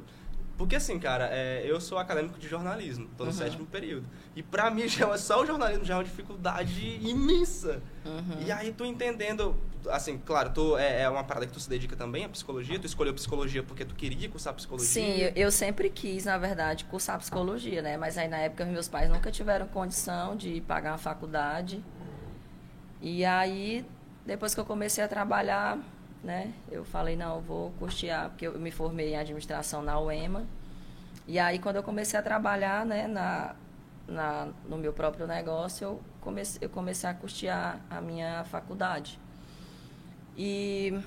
Porque 0.57 0.77
assim, 0.77 0.97
cara, 0.97 1.27
é, 1.33 1.63
eu 1.65 1.81
sou 1.81 1.97
acadêmico 1.97 2.39
de 2.39 2.47
jornalismo, 2.47 3.09
tô 3.17 3.25
no 3.25 3.31
uhum. 3.31 3.35
sétimo 3.35 3.65
período. 3.65 4.07
E 4.33 4.41
pra 4.41 4.71
mim, 4.71 4.87
já, 4.87 5.09
é 5.09 5.17
só 5.17 5.41
o 5.41 5.45
jornalismo 5.45 5.83
já 5.83 5.95
é 5.95 5.97
uma 5.97 6.03
dificuldade 6.03 6.99
imensa. 7.05 7.81
Uhum. 8.05 8.41
E 8.45 8.51
aí, 8.51 8.71
tu 8.71 8.85
entendendo, 8.85 9.53
assim, 9.89 10.17
claro, 10.17 10.51
tu, 10.53 10.77
é, 10.77 11.01
é, 11.01 11.09
uma 11.09 11.25
parada 11.25 11.45
que 11.45 11.51
tu 11.51 11.59
se 11.59 11.69
dedica 11.69 11.93
também 11.97 12.23
à 12.23 12.29
psicologia, 12.29 12.79
tu 12.79 12.85
escolheu 12.85 13.13
psicologia 13.13 13.63
porque 13.63 13.83
tu 13.83 13.95
queria 13.95 14.29
cursar 14.29 14.53
psicologia? 14.53 14.87
Sim, 14.87 15.17
eu, 15.17 15.31
eu 15.35 15.51
sempre 15.51 15.89
quis, 15.89 16.23
na 16.23 16.37
verdade, 16.37 16.85
cursar 16.85 17.19
psicologia, 17.19 17.81
né? 17.81 17.97
Mas 17.97 18.17
aí, 18.17 18.29
na 18.29 18.37
época, 18.37 18.63
meus 18.63 18.87
pais 18.87 19.09
nunca 19.09 19.29
tiveram 19.29 19.67
condição 19.67 20.37
de 20.37 20.61
pagar 20.61 20.91
uma 20.91 20.97
faculdade. 20.97 21.83
E 23.01 23.25
aí, 23.25 23.85
depois 24.25 24.53
que 24.53 24.59
eu 24.59 24.65
comecei 24.65 25.03
a 25.03 25.07
trabalhar, 25.07 25.77
né, 26.23 26.53
eu 26.71 26.83
falei, 26.83 27.15
não, 27.15 27.35
eu 27.35 27.41
vou 27.41 27.71
custear, 27.79 28.29
porque 28.29 28.47
eu 28.47 28.59
me 28.59 28.71
formei 28.71 29.13
em 29.13 29.17
administração 29.17 29.83
na 29.83 29.99
UEMA. 29.99 30.45
E 31.27 31.37
aí, 31.37 31.59
quando 31.59 31.75
eu 31.77 31.83
comecei 31.83 32.19
a 32.19 32.23
trabalhar, 32.23 32.85
né, 32.85 33.07
na, 33.07 33.55
na, 34.07 34.47
no 34.67 34.77
meu 34.77 34.91
próprio 34.93 35.27
negócio, 35.27 35.85
eu 35.85 36.01
comecei, 36.21 36.59
eu 36.61 36.69
comecei 36.69 37.09
a 37.09 37.13
custear 37.13 37.79
a 37.89 38.01
minha 38.01 38.43
faculdade. 38.45 39.19
E 40.37 40.99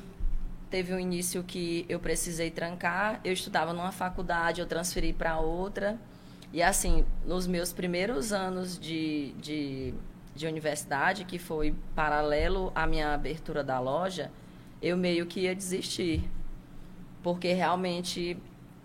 teve 0.70 0.94
um 0.94 0.98
início 0.98 1.42
que 1.42 1.84
eu 1.88 1.98
precisei 1.98 2.50
trancar. 2.50 3.20
Eu 3.24 3.32
estudava 3.32 3.72
numa 3.72 3.92
faculdade, 3.92 4.60
eu 4.60 4.66
transferi 4.66 5.12
para 5.12 5.38
outra. 5.38 5.98
E 6.52 6.62
assim, 6.62 7.04
nos 7.26 7.46
meus 7.46 7.72
primeiros 7.72 8.32
anos 8.32 8.78
de, 8.78 9.32
de 9.32 9.94
de 10.38 10.46
universidade, 10.46 11.24
que 11.24 11.38
foi 11.38 11.74
paralelo 11.94 12.72
à 12.74 12.86
minha 12.86 13.12
abertura 13.12 13.64
da 13.64 13.80
loja, 13.80 14.30
eu 14.80 14.96
meio 14.96 15.26
que 15.26 15.40
ia 15.40 15.54
desistir. 15.54 16.30
Porque 17.22 17.52
realmente 17.52 18.36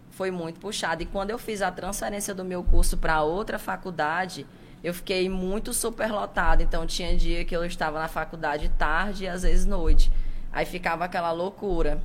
foi 0.10 0.32
muito 0.32 0.60
puxado. 0.60 1.04
E 1.04 1.06
quando 1.06 1.30
eu 1.30 1.38
fiz 1.38 1.62
a 1.62 1.72
transferência 1.72 2.34
do 2.34 2.44
meu 2.44 2.64
curso 2.64 2.98
para 2.98 3.22
outra 3.22 3.60
faculdade, 3.60 4.46
eu 4.84 4.94
fiquei 4.94 5.30
muito 5.30 5.72
superlotada. 5.74 6.64
Então 6.64 6.86
tinha 6.86 7.16
dia 7.16 7.46
que 7.46 7.56
eu 7.56 7.64
estava 7.64 8.00
na 8.00 8.08
faculdade 8.08 8.70
tarde 8.70 9.26
e 9.26 9.28
às 9.28 9.44
vezes 9.44 9.66
noite. 9.66 10.12
Aí 10.52 10.66
ficava 10.66 11.06
aquela 11.06 11.32
loucura. 11.32 12.02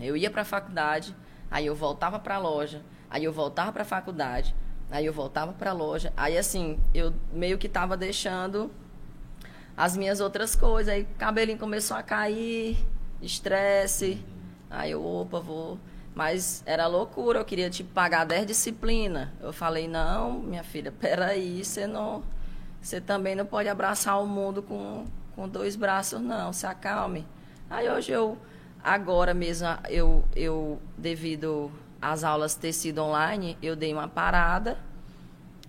Eu 0.00 0.16
ia 0.16 0.30
para 0.30 0.42
a 0.42 0.44
faculdade, 0.44 1.14
aí 1.50 1.66
eu 1.66 1.74
voltava 1.74 2.18
para 2.18 2.36
a 2.36 2.38
loja, 2.38 2.82
aí 3.10 3.24
eu 3.24 3.32
voltava 3.32 3.72
para 3.72 3.82
a 3.82 3.86
faculdade, 3.86 4.54
Aí 4.90 5.04
eu 5.04 5.12
voltava 5.12 5.52
para 5.52 5.70
a 5.70 5.74
loja. 5.74 6.12
Aí, 6.16 6.38
assim, 6.38 6.78
eu 6.94 7.12
meio 7.32 7.58
que 7.58 7.66
estava 7.66 7.96
deixando 7.96 8.70
as 9.76 9.96
minhas 9.96 10.20
outras 10.20 10.54
coisas. 10.54 10.92
Aí, 10.92 11.04
cabelinho 11.18 11.58
começou 11.58 11.96
a 11.96 12.02
cair, 12.02 12.78
estresse. 13.20 14.24
Aí 14.70 14.92
eu, 14.92 15.04
opa, 15.04 15.40
vou. 15.40 15.78
Mas 16.14 16.62
era 16.66 16.86
loucura, 16.86 17.38
eu 17.38 17.44
queria, 17.44 17.70
tipo, 17.70 17.92
pagar 17.92 18.24
10 18.24 18.46
disciplinas. 18.46 19.28
Eu 19.40 19.52
falei, 19.52 19.86
não, 19.86 20.40
minha 20.40 20.64
filha, 20.64 20.90
peraí, 20.98 21.64
você 21.64 21.86
não. 21.86 22.22
Você 22.80 23.00
também 23.00 23.34
não 23.34 23.44
pode 23.44 23.68
abraçar 23.68 24.20
o 24.22 24.26
mundo 24.26 24.62
com, 24.62 25.04
com 25.36 25.48
dois 25.48 25.76
braços, 25.76 26.20
não. 26.20 26.52
Se 26.52 26.66
acalme. 26.66 27.26
Aí 27.68 27.88
hoje 27.90 28.12
eu, 28.12 28.38
agora 28.82 29.34
mesmo, 29.34 29.68
eu, 29.88 30.24
eu 30.34 30.80
devido 30.96 31.70
as 32.00 32.24
aulas 32.24 32.54
ter 32.54 32.72
sido 32.72 33.02
online, 33.02 33.58
eu 33.62 33.74
dei 33.74 33.92
uma 33.92 34.08
parada. 34.08 34.78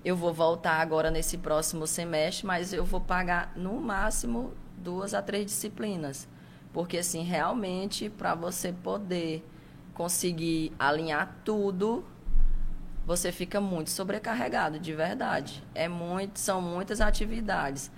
Eu 0.04 0.16
vou 0.16 0.34
voltar 0.34 0.80
agora 0.80 1.12
nesse 1.12 1.38
próximo 1.38 1.86
semestre, 1.86 2.46
mas 2.46 2.72
eu 2.72 2.86
vou 2.86 3.02
pagar 3.02 3.52
no 3.56 3.80
máximo 3.82 4.54
duas 4.78 5.14
a 5.14 5.22
três 5.22 5.46
disciplinas. 5.46 6.28
Porque, 6.72 7.00
assim, 7.00 7.24
realmente, 7.24 8.10
para 8.10 8.36
você 8.36 8.72
poder 8.72 9.44
conseguir 9.94 10.72
alinhar 10.80 11.36
tudo, 11.44 12.06
você 13.06 13.32
fica 13.32 13.60
muito 13.60 13.90
sobrecarregado, 13.90 14.80
de 14.80 14.94
verdade. 14.94 15.64
É 15.74 15.88
muito, 15.88 16.40
são 16.40 16.62
muitas 16.62 17.02
atividades. 17.02 17.92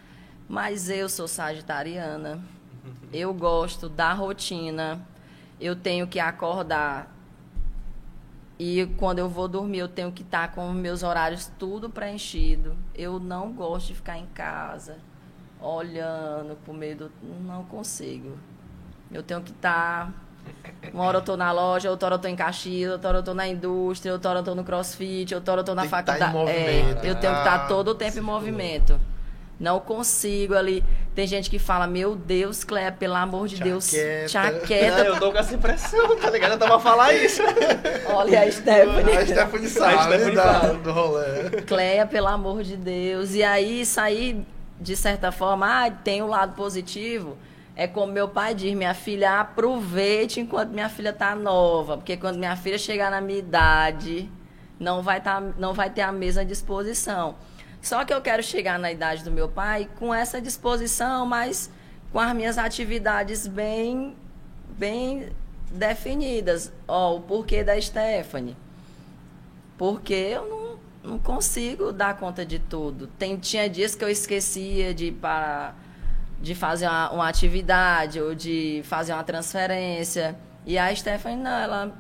Mas 0.47 0.89
eu 0.89 1.09
sou 1.09 1.27
sagitariana. 1.27 2.41
Eu 3.11 3.33
gosto 3.33 3.89
da 3.89 4.13
rotina. 4.13 5.05
Eu 5.59 5.75
tenho 5.75 6.07
que 6.07 6.19
acordar 6.19 7.13
e 8.63 8.85
quando 8.95 9.17
eu 9.17 9.27
vou 9.27 9.47
dormir, 9.47 9.79
eu 9.79 9.87
tenho 9.87 10.11
que 10.11 10.21
estar 10.21 10.51
com 10.51 10.71
meus 10.71 11.01
horários 11.01 11.49
tudo 11.57 11.89
preenchido. 11.89 12.77
Eu 12.93 13.19
não 13.19 13.51
gosto 13.51 13.87
de 13.87 13.95
ficar 13.95 14.19
em 14.19 14.27
casa 14.27 14.99
olhando 15.59 16.55
por 16.63 16.71
meio 16.71 16.95
do. 16.95 17.11
Não 17.43 17.63
consigo. 17.63 18.37
Eu 19.11 19.23
tenho 19.23 19.41
que 19.41 19.49
estar. 19.49 20.13
Uma 20.93 21.05
hora 21.05 21.17
eu 21.17 21.21
tô 21.23 21.35
na 21.35 21.51
loja, 21.51 21.89
outra 21.89 22.05
hora 22.05 22.15
eu 22.15 22.19
tô 22.19 22.27
em 22.27 22.35
Caxias, 22.35 22.91
outra 22.91 23.09
hora 23.09 23.17
eu 23.17 23.23
tô 23.23 23.33
na 23.33 23.47
indústria, 23.47 24.13
outra 24.13 24.29
hora 24.29 24.39
eu 24.41 24.43
tô 24.43 24.53
no 24.53 24.63
crossfit, 24.63 25.33
outra 25.33 25.53
hora 25.53 25.61
eu 25.61 25.65
tô 25.65 25.73
na 25.73 25.85
faculdade. 25.85 26.37
É, 26.47 26.81
eu 26.91 27.15
tenho 27.15 27.15
que 27.15 27.39
estar 27.39 27.67
todo 27.67 27.87
o 27.87 27.95
tempo 27.95 28.19
em 28.19 28.21
movimento. 28.21 28.99
Não 29.61 29.79
consigo 29.79 30.55
ali. 30.55 30.83
Tem 31.13 31.27
gente 31.27 31.47
que 31.47 31.59
fala, 31.59 31.85
meu 31.85 32.15
Deus, 32.15 32.63
Cléia, 32.63 32.91
pelo 32.91 33.13
amor 33.13 33.47
de 33.47 33.61
Deus, 33.61 33.93
chaqueta. 34.27 35.05
eu 35.05 35.19
tô 35.19 35.31
com 35.31 35.37
essa 35.37 35.53
impressão, 35.53 36.17
tá 36.17 36.31
ligado? 36.31 36.53
Eu 36.53 36.57
tava 36.57 36.77
a 36.77 36.79
falar 36.79 37.13
isso. 37.13 37.43
Olha 38.11 38.41
a 38.41 38.51
Stephanie. 38.51 39.15
A 39.15 39.23
Stephanie 39.23 39.67
sabe, 39.67 39.93
a 39.93 40.03
Stephanie 40.03 40.35
da, 40.35 40.59
do 40.73 40.91
rolê. 40.91 41.61
Cléia, 41.67 42.07
pelo 42.07 42.25
amor 42.25 42.63
de 42.63 42.75
Deus. 42.75 43.35
E 43.35 43.43
aí, 43.43 43.85
sair, 43.85 44.43
de 44.79 44.95
certa 44.95 45.31
forma, 45.31 45.85
ah, 45.85 45.91
tem 45.91 46.23
o 46.23 46.25
um 46.25 46.29
lado 46.29 46.55
positivo. 46.55 47.37
É 47.75 47.85
como 47.85 48.11
meu 48.11 48.27
pai 48.27 48.55
diz, 48.55 48.73
minha 48.73 48.95
filha, 48.95 49.41
aproveite 49.41 50.39
enquanto 50.39 50.71
minha 50.71 50.89
filha 50.89 51.13
tá 51.13 51.35
nova. 51.35 51.97
Porque 51.97 52.17
quando 52.17 52.39
minha 52.39 52.55
filha 52.55 52.79
chegar 52.79 53.11
na 53.11 53.21
minha 53.21 53.37
idade, 53.37 54.27
não 54.79 55.03
vai, 55.03 55.21
tá, 55.21 55.39
não 55.59 55.71
vai 55.71 55.91
ter 55.91 56.01
a 56.01 56.11
mesma 56.11 56.43
disposição. 56.43 57.35
Só 57.81 58.05
que 58.05 58.13
eu 58.13 58.21
quero 58.21 58.43
chegar 58.43 58.77
na 58.77 58.91
idade 58.91 59.23
do 59.23 59.31
meu 59.31 59.49
pai 59.49 59.89
com 59.97 60.13
essa 60.13 60.39
disposição, 60.39 61.25
mas 61.25 61.71
com 62.11 62.19
as 62.19 62.35
minhas 62.35 62.57
atividades 62.57 63.47
bem, 63.47 64.15
bem 64.77 65.29
definidas. 65.71 66.71
Ó, 66.87 67.15
o 67.17 67.21
porquê 67.21 67.63
da 67.63 67.79
Stephanie. 67.79 68.55
Porque 69.77 70.13
eu 70.13 70.47
não, 71.03 71.11
não 71.11 71.19
consigo 71.19 71.91
dar 71.91 72.17
conta 72.17 72.45
de 72.45 72.59
tudo. 72.59 73.07
Tem, 73.07 73.35
tinha 73.37 73.67
dias 73.67 73.95
que 73.95 74.03
eu 74.03 74.09
esquecia 74.09 74.93
de 74.93 75.11
para 75.11 75.73
de 76.39 76.55
fazer 76.55 76.87
uma, 76.87 77.11
uma 77.11 77.29
atividade 77.29 78.19
ou 78.19 78.33
de 78.33 78.81
fazer 78.85 79.13
uma 79.13 79.23
transferência. 79.23 80.35
E 80.65 80.77
a 80.77 80.93
Stephanie, 80.93 81.37
não, 81.37 81.51
ela 81.51 81.95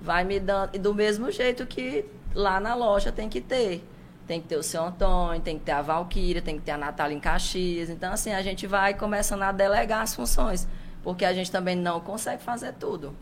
vai 0.00 0.24
me 0.24 0.40
dando. 0.40 0.76
do 0.78 0.94
mesmo 0.94 1.30
jeito 1.30 1.66
que 1.66 2.04
lá 2.34 2.58
na 2.60 2.74
loja 2.74 3.12
tem 3.12 3.28
que 3.28 3.40
ter. 3.40 3.82
Tem 4.26 4.40
que 4.40 4.48
ter 4.48 4.56
o 4.56 4.62
seu 4.62 4.84
Antônio, 4.84 5.40
tem 5.40 5.58
que 5.58 5.64
ter 5.64 5.72
a 5.72 5.82
Valquíria, 5.82 6.42
tem 6.42 6.58
que 6.58 6.64
ter 6.64 6.72
a 6.72 6.78
Natália 6.78 7.14
em 7.14 7.20
Caxias. 7.20 7.88
Então, 7.88 8.12
assim, 8.12 8.32
a 8.32 8.42
gente 8.42 8.66
vai 8.66 8.92
começando 8.94 9.42
a 9.42 9.52
delegar 9.52 10.02
as 10.02 10.14
funções, 10.14 10.66
porque 11.02 11.24
a 11.24 11.32
gente 11.32 11.50
também 11.50 11.76
não 11.76 12.00
consegue 12.00 12.42
fazer 12.42 12.72
tudo. 12.74 13.14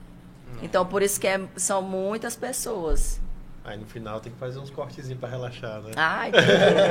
Então, 0.63 0.87
por 0.87 1.03
isso 1.03 1.21
que 1.21 1.27
é, 1.27 1.41
são 1.57 1.83
muitas 1.83 2.37
pessoas. 2.37 3.21
Aí 3.65 3.79
no 3.79 3.87
final 3.87 4.21
tem 4.21 4.31
que 4.31 4.39
fazer 4.39 4.59
uns 4.59 4.71
cortezinhos 4.71 5.19
para 5.19 5.31
relaxar, 5.31 5.81
né? 5.81 5.93
Ai, 5.97 6.31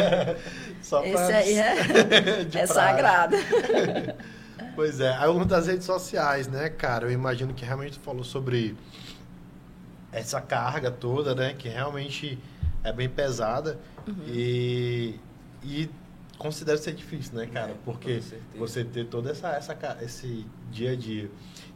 Só 0.81 1.01
pra... 1.01 1.09
Esse 1.09 1.33
aí 1.33 1.55
é, 1.55 2.57
é 2.61 2.67
sagrado. 2.67 3.35
pois 4.75 4.99
é. 4.99 5.15
Aí 5.15 5.29
uma 5.29 5.45
das 5.45 5.67
redes 5.67 5.85
sociais, 5.85 6.47
né, 6.47 6.69
cara? 6.69 7.05
Eu 7.05 7.11
imagino 7.11 7.53
que 7.53 7.63
realmente 7.63 7.99
tu 7.99 8.03
falou 8.03 8.23
sobre 8.23 8.75
essa 10.11 10.41
carga 10.41 10.89
toda, 10.89 11.35
né? 11.35 11.53
Que 11.57 11.69
realmente 11.69 12.39
é 12.83 12.91
bem 12.91 13.09
pesada. 13.09 13.79
Uhum. 14.07 14.15
E, 14.27 15.19
e 15.63 15.89
considero 16.37 16.77
ser 16.77 16.93
difícil, 16.93 17.35
né, 17.35 17.47
cara? 17.47 17.71
É, 17.71 17.75
Porque 17.85 18.21
você 18.57 18.83
ter 18.83 19.05
todo 19.05 19.29
essa, 19.29 19.49
essa, 19.49 19.77
esse 20.01 20.45
dia 20.71 20.91
a 20.91 20.95
dia. 20.95 21.29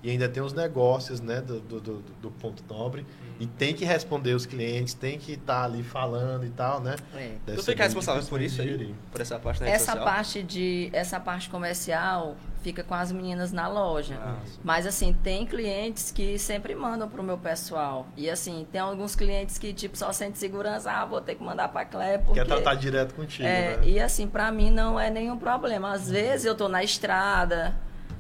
E 0.04 0.12
ainda 0.12 0.30
tem 0.30 0.44
os 0.44 0.54
negócios, 0.54 1.20
né, 1.20 1.42
do, 1.42 1.60
do, 1.60 1.80
do, 1.80 2.04
do 2.22 2.32
ponto 2.32 2.64
nobre. 2.72 3.02
Uhum. 3.02 3.36
E 3.40 3.48
tem 3.48 3.74
que 3.74 3.84
responder 3.84 4.34
os 4.34 4.46
clientes, 4.46 4.94
tem 4.94 5.18
que 5.18 5.34
estar 5.34 5.62
tá 5.62 5.64
ali 5.64 5.84
falando 5.84 6.46
e 6.46 6.50
tal, 6.50 6.82
né? 6.82 6.96
É. 7.16 7.36
Tu 7.46 7.64
fica 7.64 7.84
responsável 7.84 8.24
por 8.24 8.42
isso 8.42 8.62
aí? 8.62 8.94
Por 9.12 9.22
essa 9.22 9.40
parte 9.40 9.62
da 9.62 9.70
essa 9.70 9.86
social? 9.86 10.06
parte 10.06 10.44
de 10.44 10.90
Essa 10.94 11.20
parte 11.20 11.50
comercial 11.50 12.36
fica 12.68 12.84
com 12.84 12.94
as 12.94 13.14
meninas 13.14 13.54
na 13.54 13.66
loja. 13.66 14.20
Ah, 14.22 14.36
Mas 14.62 14.86
assim, 14.86 15.14
tem 15.14 15.46
clientes 15.46 16.12
que 16.12 16.38
sempre 16.38 16.76
mandam 16.76 17.08
pro 17.08 17.24
meu 17.24 17.38
pessoal. 17.38 18.06
E 18.18 18.30
assim, 18.30 18.68
tem 18.70 18.82
alguns 18.82 19.16
clientes 19.16 19.58
que 19.58 19.72
tipo 19.72 19.98
só 19.98 20.12
sente 20.12 20.38
segurança, 20.38 20.92
ah, 20.92 21.06
vou 21.06 21.22
ter 21.22 21.36
que 21.36 21.44
mandar 21.44 21.70
para 21.70 21.86
Clé 21.86 22.18
porque 22.18 22.42
quer 22.42 22.46
tratar 22.46 22.76
direto 22.76 23.16
contigo, 23.16 23.48
é, 23.48 23.78
né? 23.78 23.88
E 23.88 24.02
assim, 24.02 24.28
para 24.28 24.52
mim 24.52 24.70
não 24.70 25.00
é 25.00 25.10
nenhum 25.10 25.38
problema. 25.38 25.94
Às 25.94 26.08
uhum. 26.08 26.14
vezes 26.14 26.46
eu 26.46 26.56
tô 26.56 26.68
na 26.68 26.84
estrada, 26.84 27.74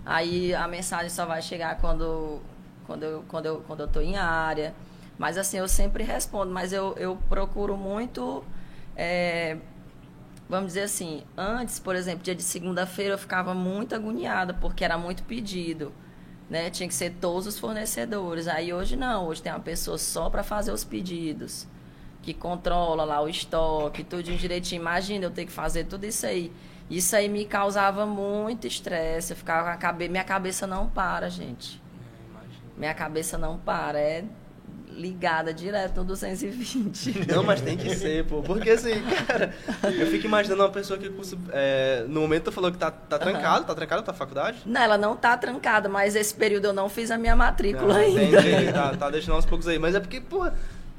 aí 0.05 0.55
a 0.55 0.65
mensagem 0.65 1.09
só 1.09 1.25
vai 1.25 1.41
chegar 1.41 1.77
quando 1.79 2.39
quando 2.85 3.03
eu, 3.03 3.25
quando 3.27 3.45
eu, 3.47 3.63
quando 3.67 3.81
eu 3.81 3.87
tô 3.89 3.99
em 3.99 4.15
área. 4.15 4.73
Mas 5.17 5.37
assim, 5.37 5.57
eu 5.57 5.67
sempre 5.67 6.05
respondo, 6.05 6.53
mas 6.53 6.71
eu, 6.71 6.95
eu 6.97 7.17
procuro 7.27 7.75
muito 7.75 8.45
é, 8.95 9.57
vamos 10.49 10.67
dizer 10.67 10.83
assim, 10.83 11.23
antes, 11.35 11.79
por 11.79 11.95
exemplo, 11.95 12.23
dia 12.23 12.35
de 12.35 12.43
segunda-feira 12.43 13.13
eu 13.13 13.17
ficava 13.17 13.53
muito 13.53 13.93
agoniada 13.95 14.53
porque 14.53 14.83
era 14.83 14.97
muito 14.97 15.23
pedido, 15.23 15.91
né? 16.49 16.69
Tinha 16.69 16.87
que 16.87 16.95
ser 16.95 17.15
todos 17.19 17.47
os 17.47 17.59
fornecedores. 17.59 18.47
Aí 18.47 18.73
hoje 18.73 18.95
não, 18.95 19.27
hoje 19.27 19.41
tem 19.41 19.51
uma 19.51 19.59
pessoa 19.59 19.97
só 19.97 20.29
para 20.29 20.43
fazer 20.43 20.71
os 20.71 20.83
pedidos, 20.83 21.67
que 22.21 22.33
controla 22.33 23.03
lá 23.03 23.21
o 23.21 23.27
estoque, 23.27 24.03
tudo 24.03 24.23
direitinho. 24.23 24.81
Imagina 24.81 25.25
eu 25.25 25.31
ter 25.31 25.45
que 25.45 25.51
fazer 25.51 25.85
tudo 25.85 26.05
isso 26.05 26.25
aí. 26.25 26.51
Isso 26.89 27.15
aí 27.15 27.27
me 27.27 27.43
causava 27.45 28.05
muito 28.05 28.65
estresse, 28.65 29.33
eu 29.33 29.37
ficava 29.37 29.67
com 29.67 29.73
a 29.73 29.77
cabeça, 29.77 30.11
minha 30.11 30.23
cabeça 30.23 30.65
não 30.65 30.87
para, 30.87 31.29
gente. 31.29 31.81
É, 32.41 32.79
minha 32.79 32.93
cabeça 32.93 33.37
não 33.37 33.57
para, 33.57 33.99
é 33.99 34.23
ligada 34.97 35.53
direto 35.53 35.97
no 35.97 36.05
220. 36.05 37.27
Não, 37.31 37.43
mas 37.43 37.61
tem 37.61 37.77
que 37.77 37.95
ser, 37.95 38.25
pô. 38.25 38.41
Porque 38.41 38.71
assim, 38.71 38.93
cara, 39.27 39.53
eu 39.83 40.07
fico 40.07 40.25
imaginando 40.25 40.63
uma 40.63 40.69
pessoa 40.69 40.97
que 40.97 41.11
é, 41.51 42.03
no 42.07 42.21
momento 42.21 42.45
tu 42.45 42.51
falou 42.51 42.71
que 42.71 42.77
tá, 42.77 42.89
tá 42.89 43.19
trancado, 43.19 43.61
uhum. 43.61 43.67
tá 43.67 43.75
trancado 43.75 44.01
a 44.01 44.03
tua 44.05 44.13
faculdade? 44.13 44.57
Não, 44.65 44.81
ela 44.81 44.97
não 44.97 45.15
tá 45.15 45.37
trancada, 45.37 45.87
mas 45.87 46.15
esse 46.15 46.33
período 46.33 46.65
eu 46.65 46.73
não 46.73 46.89
fiz 46.89 47.11
a 47.11 47.17
minha 47.17 47.35
matrícula 47.35 47.93
não, 47.93 48.01
ainda. 48.01 48.41
Entendi, 48.41 48.71
tá, 48.73 48.97
tá 48.97 49.09
deixando 49.09 49.35
aos 49.35 49.45
poucos 49.45 49.67
aí. 49.67 49.77
Mas 49.77 49.93
é 49.93 49.99
porque, 49.99 50.19
pô, 50.19 50.49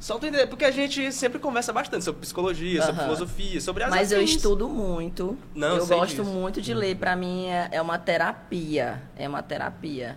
só 0.00 0.16
tu 0.16 0.26
entender, 0.26 0.46
porque 0.46 0.64
a 0.64 0.70
gente 0.70 1.10
sempre 1.12 1.40
conversa 1.40 1.72
bastante 1.72 2.04
sobre 2.04 2.20
psicologia, 2.20 2.80
uhum. 2.80 2.86
sobre 2.86 3.02
filosofia, 3.02 3.60
sobre 3.60 3.82
as 3.82 3.90
Mas 3.90 4.12
eu 4.12 4.22
estudo 4.22 4.68
muito. 4.68 5.36
Não, 5.54 5.76
eu 5.76 5.86
gosto 5.86 6.22
disso. 6.22 6.24
muito 6.24 6.62
de 6.62 6.72
ler. 6.72 6.96
Para 6.96 7.16
mim 7.16 7.46
é, 7.46 7.68
é 7.72 7.82
uma 7.82 7.98
terapia. 7.98 9.02
É 9.16 9.28
uma 9.28 9.42
terapia. 9.42 10.16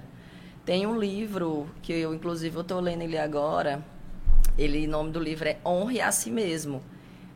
Tem 0.71 0.87
um 0.87 0.97
livro 0.97 1.67
que 1.81 1.91
eu, 1.91 2.13
inclusive, 2.13 2.55
eu 2.55 2.61
estou 2.61 2.79
lendo 2.79 3.01
ele 3.01 3.17
agora. 3.17 3.83
Ele, 4.57 4.87
o 4.87 4.89
nome 4.89 5.11
do 5.11 5.19
livro 5.19 5.49
é 5.49 5.57
Honre 5.65 5.99
a 5.99 6.13
Si 6.13 6.31
Mesmo. 6.31 6.81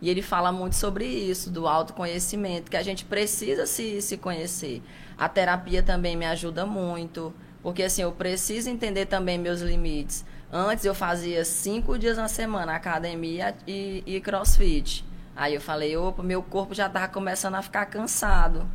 E 0.02 0.10
ele 0.10 0.22
fala 0.22 0.54
muito 0.54 0.78
sobre 0.78 1.04
isso, 1.04 1.52
do 1.52 1.68
autoconhecimento, 1.68 2.72
que 2.72 2.78
a 2.78 2.82
gente 2.82 3.04
precisa 3.04 3.66
se, 3.66 4.02
se 4.02 4.16
conhecer. 4.16 4.82
A 5.18 5.28
terapia 5.28 5.84
também 5.84 6.16
me 6.16 6.26
ajuda 6.26 6.66
muito, 6.66 7.34
porque 7.62 7.84
assim, 7.84 8.04
eu 8.04 8.14
preciso 8.14 8.70
entender 8.70 9.06
também 9.08 9.38
meus 9.38 9.60
limites. 9.60 10.24
Antes 10.50 10.86
eu 10.86 10.96
fazia 10.96 11.44
cinco 11.44 12.00
dias 12.00 12.16
na 12.16 12.30
semana 12.30 12.74
academia 12.74 13.54
e, 13.68 14.02
e 14.06 14.22
crossfit. 14.22 15.04
Aí 15.36 15.54
eu 15.54 15.60
falei, 15.60 15.98
opa, 15.98 16.24
meu 16.24 16.42
corpo 16.42 16.74
já 16.74 16.88
estava 16.88 17.10
começando 17.10 17.56
a 17.56 17.62
ficar 17.62 17.86
cansado 17.88 18.66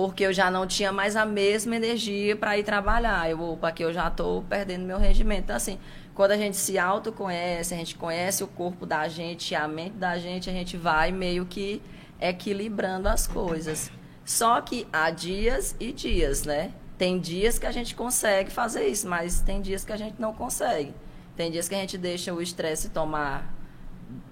porque 0.00 0.24
eu 0.24 0.32
já 0.32 0.50
não 0.50 0.66
tinha 0.66 0.90
mais 0.90 1.14
a 1.14 1.26
mesma 1.26 1.76
energia 1.76 2.34
para 2.34 2.56
ir 2.56 2.64
trabalhar. 2.64 3.28
Eu, 3.28 3.38
opa, 3.38 3.70
que 3.70 3.84
eu 3.84 3.92
já 3.92 4.08
estou 4.08 4.42
perdendo 4.44 4.86
meu 4.86 4.96
rendimento. 4.96 5.44
Então, 5.44 5.56
assim, 5.56 5.78
quando 6.14 6.30
a 6.30 6.38
gente 6.38 6.56
se 6.56 6.78
autoconhece, 6.78 7.74
a 7.74 7.76
gente 7.76 7.96
conhece 7.96 8.42
o 8.42 8.46
corpo 8.46 8.86
da 8.86 9.06
gente, 9.08 9.54
a 9.54 9.68
mente 9.68 9.96
da 9.96 10.16
gente, 10.16 10.48
a 10.48 10.54
gente 10.54 10.74
vai 10.74 11.12
meio 11.12 11.44
que 11.44 11.82
equilibrando 12.18 13.10
as 13.10 13.26
coisas. 13.26 13.92
Só 14.24 14.62
que 14.62 14.88
há 14.90 15.10
dias 15.10 15.76
e 15.78 15.92
dias, 15.92 16.44
né? 16.44 16.72
Tem 16.96 17.20
dias 17.20 17.58
que 17.58 17.66
a 17.66 17.72
gente 17.72 17.94
consegue 17.94 18.50
fazer 18.50 18.86
isso, 18.86 19.06
mas 19.06 19.42
tem 19.42 19.60
dias 19.60 19.84
que 19.84 19.92
a 19.92 19.98
gente 19.98 20.18
não 20.18 20.32
consegue. 20.32 20.94
Tem 21.36 21.50
dias 21.50 21.68
que 21.68 21.74
a 21.74 21.78
gente 21.78 21.98
deixa 21.98 22.32
o 22.32 22.40
estresse 22.40 22.88
tomar 22.88 23.54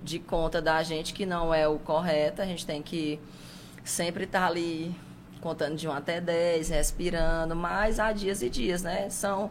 de 0.02 0.18
conta 0.18 0.62
da 0.62 0.82
gente, 0.82 1.12
que 1.12 1.26
não 1.26 1.52
é 1.52 1.68
o 1.68 1.78
correto. 1.78 2.40
A 2.40 2.46
gente 2.46 2.64
tem 2.64 2.80
que 2.80 3.20
sempre 3.84 4.24
estar 4.24 4.40
tá 4.40 4.46
ali 4.46 4.96
contando 5.40 5.76
de 5.76 5.88
1 5.88 5.92
até 5.92 6.20
10, 6.20 6.68
respirando, 6.68 7.54
mas 7.54 7.98
há 7.98 8.12
dias 8.12 8.42
e 8.42 8.50
dias, 8.50 8.82
né? 8.82 9.08
São 9.10 9.50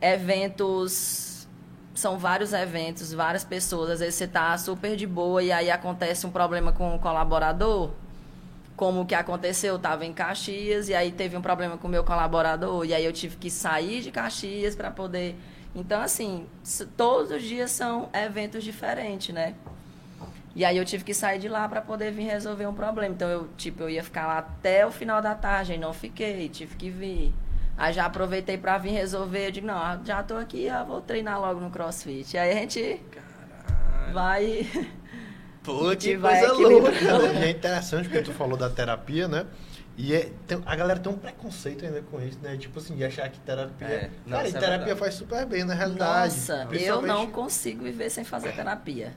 eventos, 0.00 1.48
são 1.94 2.18
vários 2.18 2.52
eventos, 2.52 3.12
várias 3.12 3.44
pessoas. 3.44 3.90
Às 3.90 4.00
vezes 4.00 4.14
você 4.14 4.24
está 4.24 4.56
super 4.58 4.96
de 4.96 5.06
boa 5.06 5.42
e 5.42 5.50
aí 5.50 5.70
acontece 5.70 6.26
um 6.26 6.30
problema 6.30 6.72
com 6.72 6.94
o 6.94 6.98
colaborador, 6.98 7.90
como 8.76 9.04
que 9.04 9.14
aconteceu, 9.14 9.74
eu 9.74 9.76
estava 9.76 10.06
em 10.06 10.12
Caxias 10.12 10.88
e 10.88 10.94
aí 10.94 11.10
teve 11.10 11.36
um 11.36 11.42
problema 11.42 11.76
com 11.76 11.88
o 11.88 11.90
meu 11.90 12.04
colaborador 12.04 12.84
e 12.84 12.94
aí 12.94 13.04
eu 13.04 13.12
tive 13.12 13.36
que 13.36 13.50
sair 13.50 14.02
de 14.02 14.10
Caxias 14.12 14.76
para 14.76 14.90
poder 14.90 15.34
Então, 15.74 16.00
assim, 16.00 16.46
todos 16.96 17.30
os 17.30 17.42
dias 17.42 17.70
são 17.70 18.08
eventos 18.12 18.64
diferentes, 18.64 19.34
né? 19.34 19.54
E 20.58 20.64
aí 20.64 20.76
eu 20.76 20.84
tive 20.84 21.04
que 21.04 21.14
sair 21.14 21.38
de 21.38 21.48
lá 21.48 21.68
para 21.68 21.80
poder 21.80 22.10
vir 22.10 22.24
resolver 22.24 22.66
um 22.66 22.74
problema. 22.74 23.14
Então 23.14 23.28
eu, 23.28 23.48
tipo, 23.56 23.84
eu 23.84 23.90
ia 23.90 24.02
ficar 24.02 24.26
lá 24.26 24.38
até 24.38 24.84
o 24.84 24.90
final 24.90 25.22
da 25.22 25.32
tarde, 25.32 25.74
e 25.74 25.78
não 25.78 25.92
fiquei, 25.92 26.48
tive 26.48 26.74
que 26.74 26.90
vir. 26.90 27.32
Aí 27.76 27.92
já 27.92 28.06
aproveitei 28.06 28.58
para 28.58 28.76
vir 28.76 28.90
resolver, 28.90 29.46
eu 29.46 29.50
digo, 29.52 29.68
não, 29.68 30.04
já 30.04 30.20
tô 30.20 30.34
aqui, 30.34 30.66
já 30.66 30.82
vou 30.82 31.00
treinar 31.00 31.40
logo 31.40 31.60
no 31.60 31.70
CrossFit. 31.70 32.36
Aí 32.36 32.50
a 32.50 32.54
gente 32.56 33.00
Caralho. 33.08 34.12
vai 34.12 34.66
Pô, 35.62 35.94
que 35.94 36.16
vai 36.16 36.44
coisa 36.44 36.52
louca. 36.54 36.90
E 37.34 37.44
é 37.44 37.50
interessante 37.50 38.08
porque 38.08 38.22
tu 38.22 38.32
falou 38.32 38.56
da 38.56 38.68
terapia, 38.68 39.28
né? 39.28 39.46
E 39.96 40.12
é, 40.12 40.32
tem, 40.44 40.60
a 40.66 40.74
galera 40.74 40.98
tem 40.98 41.12
um 41.12 41.18
preconceito 41.18 41.84
ainda 41.84 42.02
com 42.02 42.20
isso, 42.20 42.40
né? 42.42 42.56
Tipo 42.56 42.80
assim, 42.80 42.96
de 42.96 43.04
achar 43.04 43.28
que 43.28 43.38
terapia. 43.38 43.86
É, 43.86 44.10
cara, 44.28 44.48
e 44.48 44.50
é 44.50 44.58
terapia 44.58 44.92
é 44.92 44.96
faz 44.96 45.14
super 45.14 45.46
bem, 45.46 45.62
na 45.62 45.74
realidade. 45.74 46.34
Nossa, 46.34 46.66
eu 46.72 47.00
não 47.00 47.28
consigo 47.30 47.84
viver 47.84 48.10
sem 48.10 48.24
fazer 48.24 48.50
terapia. 48.56 49.12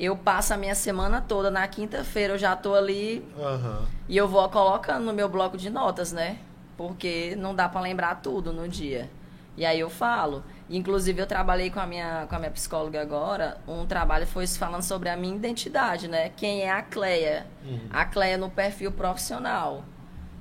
Eu 0.00 0.16
passo 0.16 0.54
a 0.54 0.56
minha 0.56 0.74
semana 0.74 1.20
toda, 1.20 1.50
na 1.50 1.68
quinta-feira 1.68 2.32
eu 2.32 2.38
já 2.38 2.56
tô 2.56 2.74
ali 2.74 3.22
uhum. 3.36 3.84
e 4.08 4.16
eu 4.16 4.26
vou 4.26 4.48
colocando 4.48 5.04
no 5.04 5.12
meu 5.12 5.28
bloco 5.28 5.58
de 5.58 5.68
notas, 5.68 6.10
né? 6.10 6.38
Porque 6.74 7.36
não 7.36 7.54
dá 7.54 7.68
para 7.68 7.82
lembrar 7.82 8.14
tudo 8.22 8.50
no 8.50 8.66
dia. 8.66 9.10
E 9.58 9.66
aí 9.66 9.78
eu 9.78 9.90
falo. 9.90 10.42
Inclusive 10.70 11.20
eu 11.20 11.26
trabalhei 11.26 11.70
com 11.70 11.80
a 11.80 11.86
minha 11.86 12.26
com 12.26 12.34
a 12.34 12.38
minha 12.38 12.50
psicóloga 12.50 12.98
agora, 13.02 13.58
um 13.68 13.84
trabalho 13.84 14.26
foi 14.26 14.46
falando 14.46 14.82
sobre 14.82 15.10
a 15.10 15.16
minha 15.18 15.36
identidade, 15.36 16.08
né? 16.08 16.30
Quem 16.30 16.62
é 16.62 16.70
a 16.70 16.80
Cleia? 16.80 17.46
Uhum. 17.62 17.80
A 17.90 18.06
Cleia 18.06 18.38
no 18.38 18.48
perfil 18.48 18.92
profissional. 18.92 19.84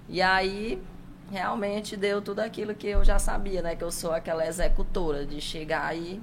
E 0.08 0.22
aí 0.22 0.82
realmente 1.30 1.98
deu 1.98 2.22
tudo 2.22 2.40
aquilo 2.40 2.74
que 2.74 2.88
eu 2.88 3.04
já 3.04 3.20
sabia, 3.20 3.62
né? 3.62 3.76
Que 3.76 3.84
eu 3.84 3.92
sou 3.92 4.14
aquela 4.14 4.48
executora 4.48 5.26
de 5.26 5.42
chegar 5.42 5.86
aí 5.86 6.22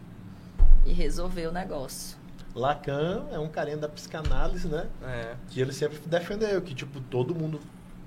e 0.87 0.93
resolver 0.95 1.49
o 1.49 1.53
negócio. 1.53 2.16
Lacan 2.57 3.26
é 3.30 3.38
um 3.38 3.48
carinha 3.48 3.76
da 3.76 3.88
psicanálise, 3.88 4.66
né? 4.66 4.86
É. 5.02 5.34
Que 5.50 5.61
ele 5.61 5.72
sempre 5.72 5.98
defendeu 6.07 6.61
que, 6.62 6.74
tipo, 6.74 7.00
todo 7.02 7.34
mundo 7.34 7.61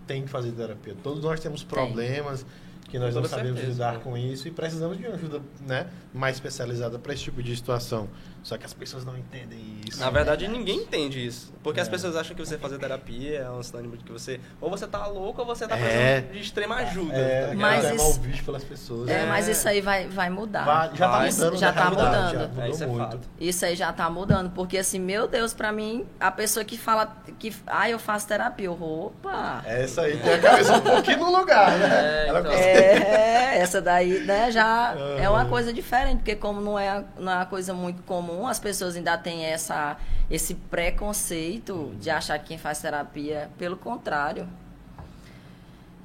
tem 0.08 0.24
que 0.24 0.28
fazer 0.28 0.52
terapia. 0.52 0.95
Todos 1.04 1.24
nós 1.24 1.39
temos 1.39 1.64
problemas. 1.64 2.41
Tem 2.41 2.50
que 2.89 2.97
nós 2.97 3.14
não 3.14 3.24
sabemos 3.24 3.60
certeza, 3.60 3.72
lidar 3.72 3.93
né? 3.93 4.00
com 4.04 4.18
isso 4.18 4.47
e 4.47 4.52
precisamos 4.52 4.97
de 4.97 5.06
uma 5.06 5.14
ajuda 5.16 5.41
né, 5.62 5.88
mais 6.12 6.38
especializada 6.38 6.97
para 6.97 7.14
esse 7.14 7.24
tipo 7.24 7.43
de 7.43 7.56
situação. 7.56 8.10
Só 8.44 8.58
que 8.58 8.66
as 8.66 8.74
pessoas 8.74 9.06
não 9.06 9.18
entendem 9.18 9.82
isso. 9.88 10.00
Na 10.00 10.10
verdade, 10.10 10.48
ninguém 10.48 10.78
entende 10.78 11.26
isso. 11.26 11.54
Porque 11.62 11.80
é. 11.80 11.84
as 11.84 11.90
pessoas 11.90 12.16
acham 12.16 12.36
que 12.36 12.46
você 12.46 12.58
fazer 12.58 12.78
terapia 12.78 13.40
é 13.40 13.50
um 13.50 13.62
sinônimo 13.62 13.98
de 13.98 14.04
que 14.04 14.12
você 14.12 14.40
ou 14.62 14.70
você 14.70 14.88
tá 14.88 15.06
louco 15.08 15.42
ou 15.42 15.48
você 15.48 15.68
tá 15.68 15.76
precisando 15.76 16.02
é. 16.02 16.22
de 16.22 16.40
extrema 16.40 16.76
ajuda. 16.76 17.14
É, 17.14 17.48
tá 17.48 17.56
mas 17.56 17.86
é 17.86 17.94
mal 17.94 18.14
visto 18.14 18.46
pelas 18.46 18.64
pessoas. 18.64 19.10
É, 19.10 19.26
mas 19.26 19.48
isso 19.48 19.68
aí 19.68 19.82
vai, 19.82 20.08
vai 20.08 20.30
mudar. 20.30 20.66
Vai, 20.66 20.96
já 20.96 21.10
tá 21.10 21.20
mudando. 21.26 21.58
Já 21.58 21.74
tá 21.74 21.90
mudando. 21.90 22.32
Já 22.32 22.48
mudou 22.48 22.66
isso 22.68 22.88
muito. 22.88 23.20
Isso 23.40 23.66
aí 23.66 23.76
já 23.76 23.94
tá 23.94 24.10
mudando. 24.10 24.52
Porque 24.52 24.78
assim, 24.78 25.00
meu 25.00 25.28
Deus, 25.28 25.54
para 25.54 25.72
mim, 25.72 26.06
a 26.20 26.32
pessoa 26.32 26.64
que 26.64 26.78
fala 26.78 27.18
que 27.38 27.54
ah, 27.68 27.90
eu 27.90 28.00
faço 28.00 28.28
terapia, 28.28 28.72
opa. 28.72 29.62
Essa 29.66 30.04
aí 30.04 30.18
tem 30.18 30.34
a 30.34 30.40
cabeça 30.40 30.78
um 30.78 30.82
pouquinho 30.82 31.20
no 31.20 31.38
lugar, 31.38 31.78
né? 31.78 31.90
É, 31.90 32.30
então. 32.30 32.52
é 32.52 33.40
essa 33.60 33.82
daí, 33.82 34.20
né, 34.22 34.52
já 34.52 34.96
uhum. 34.96 35.20
é 35.20 35.30
uma 35.30 35.46
coisa 35.46 35.74
diferente, 35.74 36.18
porque 36.18 36.36
como 36.36 36.62
não 36.62 36.78
é, 36.78 37.04
não 37.18 37.32
é 37.32 37.36
uma 37.36 37.46
coisa 37.46 37.74
muito 37.74 38.02
comum, 38.04 38.29
as 38.48 38.60
pessoas 38.60 38.96
ainda 38.96 39.18
têm 39.18 39.46
essa, 39.46 39.98
esse 40.30 40.56
preconceito 40.56 41.96
de 42.00 42.10
achar 42.10 42.38
que 42.40 42.48
quem 42.48 42.58
faz 42.58 42.80
terapia, 42.82 43.50
pelo 43.58 43.78
contrário. 43.78 44.48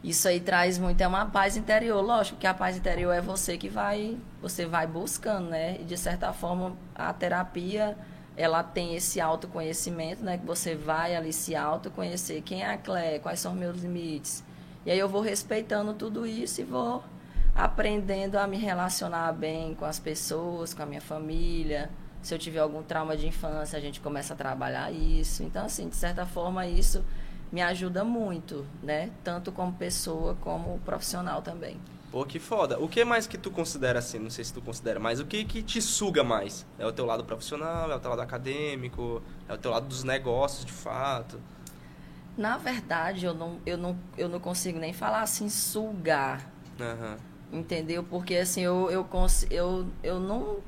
Isso 0.03 0.29
aí 0.29 0.39
traz 0.39 0.79
muito 0.79 1.01
é 1.01 1.07
uma 1.07 1.25
paz 1.25 1.57
interior, 1.57 2.03
lógico 2.03 2.39
que 2.39 2.47
a 2.47 2.53
paz 2.53 2.77
interior 2.77 3.13
é 3.13 3.23
você 3.23 3.57
que 3.57 3.71
vai, 3.71 4.19
você 4.43 4.67
vai 4.67 4.87
buscando, 4.87 5.49
né? 5.49 5.79
E 5.81 5.85
de 5.85 5.97
certa 5.97 6.33
forma 6.33 6.77
a 6.95 7.13
terapia 7.13 7.97
ela 8.37 8.63
tem 8.63 8.95
esse 8.95 9.21
autoconhecimento, 9.21 10.23
né? 10.23 10.37
Que 10.37 10.45
você 10.45 10.75
vai 10.75 11.17
ali 11.17 11.33
se 11.33 11.57
autoconhecer, 11.57 12.43
quem 12.43 12.63
é 12.63 12.71
a 12.71 12.77
Clé, 12.77 13.19
quais 13.19 13.41
são 13.41 13.55
meus 13.55 13.81
limites. 13.81 14.45
E 14.85 14.91
aí 14.91 14.99
eu 14.99 15.09
vou 15.09 15.23
respeitando 15.23 15.95
tudo 15.95 16.27
isso 16.27 16.61
e 16.61 16.65
vou 16.65 17.03
aprendendo 17.55 18.37
a 18.37 18.47
me 18.47 18.59
relacionar 18.59 19.33
bem 19.33 19.75
com 19.75 19.85
as 19.85 19.99
pessoas, 19.99 20.75
com 20.75 20.83
a 20.83 20.87
minha 20.87 21.01
família. 21.01 21.89
Se 22.25 22.35
eu 22.35 22.39
tiver 22.39 22.61
algum 22.61 22.83
trauma 22.83 23.19
de 23.19 23.29
infância, 23.29 23.79
a 23.79 23.81
gente 23.83 24.01
começa 24.01 24.33
a 24.33 24.37
trabalhar 24.37 24.91
isso. 24.91 25.43
Então, 25.43 25.67
assim, 25.67 25.91
de 25.91 25.95
certa 25.95 26.25
forma, 26.25 26.67
isso 26.67 27.05
me 27.53 27.61
ajuda 27.61 28.03
muito, 28.03 28.67
né? 28.83 29.11
Tanto 29.23 29.53
como 29.53 29.75
pessoa, 29.75 30.35
como 30.41 30.79
profissional 30.87 31.43
também. 31.43 31.79
Pô, 32.11 32.25
que 32.25 32.39
foda. 32.39 32.81
O 32.81 32.89
que 32.89 33.05
mais 33.05 33.27
que 33.27 33.37
tu 33.37 33.51
considera 33.51 33.99
assim? 33.99 34.19
Não 34.19 34.31
sei 34.31 34.43
se 34.43 34.55
tu 34.55 34.63
considera, 34.63 34.99
mas 34.99 35.21
o 35.21 35.27
que 35.27 35.45
que 35.45 35.63
te 35.63 35.83
suga 35.83 36.25
mais? 36.25 36.65
É 36.79 36.87
o 36.87 36.93
teu 36.93 37.05
lado 37.05 37.25
profissional, 37.25 37.93
é 37.93 37.95
o 37.95 38.01
teu 38.01 38.09
lado 38.09 38.23
acadêmico, 38.23 39.23
é 39.47 39.53
o 39.53 39.59
teu 39.59 39.71
lado 39.71 39.87
dos 39.87 40.03
negócios, 40.03 40.65
de 40.65 40.73
fato? 40.73 41.39
Na 42.39 42.57
verdade, 42.57 43.27
eu 43.27 43.35
não, 43.35 43.59
eu 43.67 43.77
não, 43.77 43.99
eu 44.17 44.31
não 44.31 44.41
consigo 44.41 44.79
nem 44.79 44.95
falar 44.95 45.21
assim, 45.21 45.51
sugar. 45.51 46.51
Uhum 46.81 47.35
entendeu? 47.55 48.03
Porque 48.03 48.37
assim, 48.37 48.63
eu, 48.63 48.91
eu, 48.91 49.07
eu, 49.51 49.87
eu 50.03 50.21
não. 50.21 50.59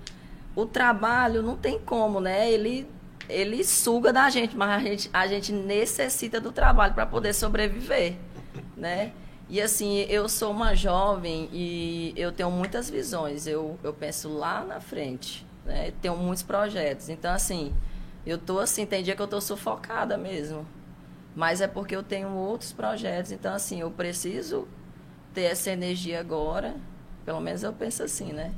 O 0.57 0.65
trabalho 0.65 1.43
não 1.43 1.55
tem 1.55 1.79
como, 1.79 2.19
né? 2.19 2.51
Ele, 2.51 2.89
ele 3.29 3.63
suga 3.63 4.11
da 4.11 4.31
gente, 4.31 4.57
mas 4.57 4.71
a 4.71 4.79
gente, 4.79 5.11
a 5.13 5.27
gente 5.27 5.53
necessita 5.53 6.41
do 6.41 6.51
trabalho 6.51 6.95
para 6.95 7.05
poder 7.05 7.35
sobreviver, 7.35 8.17
né? 8.75 9.13
E 9.49 9.61
assim, 9.61 10.01
eu 10.09 10.29
sou 10.29 10.51
uma 10.51 10.75
jovem 10.75 11.49
e 11.53 12.15
eu 12.17 12.33
tenho 12.33 12.51
muitas 12.51 12.89
visões. 12.89 13.47
Eu, 13.47 13.79
eu 13.85 13.93
penso 13.93 14.31
lá 14.31 14.65
na 14.65 14.81
frente, 14.81 15.47
né? 15.65 15.93
Tenho 16.01 16.17
muitos 16.17 16.43
projetos. 16.43 17.11
Então, 17.11 17.33
assim, 17.33 17.75
eu 18.25 18.39
tô 18.39 18.59
assim, 18.59 18.87
tem 18.87 19.03
dia 19.05 19.15
que 19.15 19.23
eu 19.23 19.29
tô 19.29 19.41
sufocada 19.41 20.17
mesmo. 20.17 20.67
Mas 21.35 21.61
é 21.61 21.69
porque 21.69 21.95
eu 21.95 22.03
tenho 22.03 22.31
outros 22.31 22.73
projetos. 22.73 23.31
Então, 23.31 23.55
assim, 23.55 23.81
eu 23.83 23.91
preciso 23.91 24.67
ter 25.35 25.43
essa 25.43 25.71
energia 25.71 26.19
agora. 26.19 26.75
Pelo 27.27 27.41
menos 27.41 27.63
eu 27.63 27.75
penso 27.75 28.03
assim, 28.03 28.33
né? 28.33 28.53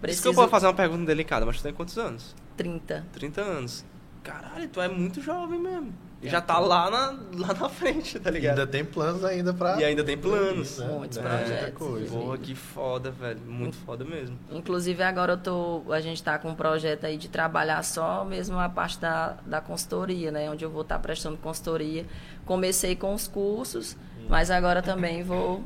Preciso... 0.00 0.22
que 0.22 0.28
eu 0.28 0.32
vou 0.32 0.48
fazer 0.48 0.66
uma 0.66 0.74
pergunta 0.74 1.04
delicada, 1.06 1.44
mas 1.46 1.56
tu 1.58 1.62
tem 1.62 1.72
quantos 1.72 1.96
anos? 1.98 2.34
30. 2.56 3.06
30 3.12 3.40
anos. 3.40 3.84
Caralho, 4.22 4.68
tu 4.68 4.80
é 4.80 4.88
muito 4.88 5.20
jovem 5.20 5.58
mesmo. 5.58 5.92
E 6.22 6.28
já 6.28 6.40
tá 6.40 6.58
lá 6.58 6.90
na, 6.90 7.18
lá 7.36 7.54
na 7.54 7.68
frente, 7.68 8.18
tá 8.18 8.30
ligado? 8.30 8.56
E 8.56 8.60
ainda 8.60 8.66
tem 8.66 8.84
planos 8.84 9.22
ainda 9.22 9.52
pra. 9.52 9.80
E 9.80 9.84
ainda 9.84 10.02
tem 10.02 10.16
planos. 10.16 10.70
Isso, 10.70 10.84
né? 10.84 10.94
Muitos 10.94 11.18
é, 11.18 11.22
projetos. 11.22 11.74
Coisa. 11.74 12.10
Boa, 12.10 12.38
que 12.38 12.54
foda, 12.54 13.10
velho. 13.10 13.40
Muito 13.46 13.76
foda 13.76 14.04
mesmo. 14.04 14.36
Inclusive 14.50 15.02
agora 15.02 15.34
eu 15.34 15.38
tô. 15.38 15.82
A 15.92 16.00
gente 16.00 16.22
tá 16.22 16.38
com 16.38 16.48
um 16.48 16.54
projeto 16.54 17.04
aí 17.04 17.18
de 17.18 17.28
trabalhar 17.28 17.82
só 17.84 18.24
mesmo 18.24 18.58
a 18.58 18.68
parte 18.68 18.98
da, 18.98 19.36
da 19.44 19.60
consultoria, 19.60 20.30
né? 20.30 20.50
Onde 20.50 20.64
eu 20.64 20.70
vou 20.70 20.82
estar 20.82 20.96
tá 20.96 21.00
prestando 21.00 21.36
consultoria. 21.36 22.06
Comecei 22.46 22.96
com 22.96 23.12
os 23.12 23.28
cursos, 23.28 23.94
hum. 24.18 24.26
mas 24.28 24.50
agora 24.50 24.82
também 24.82 25.22
vou 25.22 25.62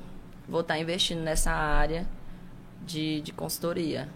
vou 0.49 0.63
estar 0.63 0.75
tá 0.75 0.81
investindo 0.81 1.21
nessa 1.21 1.53
área 1.53 2.07
de, 2.85 3.21
de 3.21 3.33
consultoria, 3.33 4.09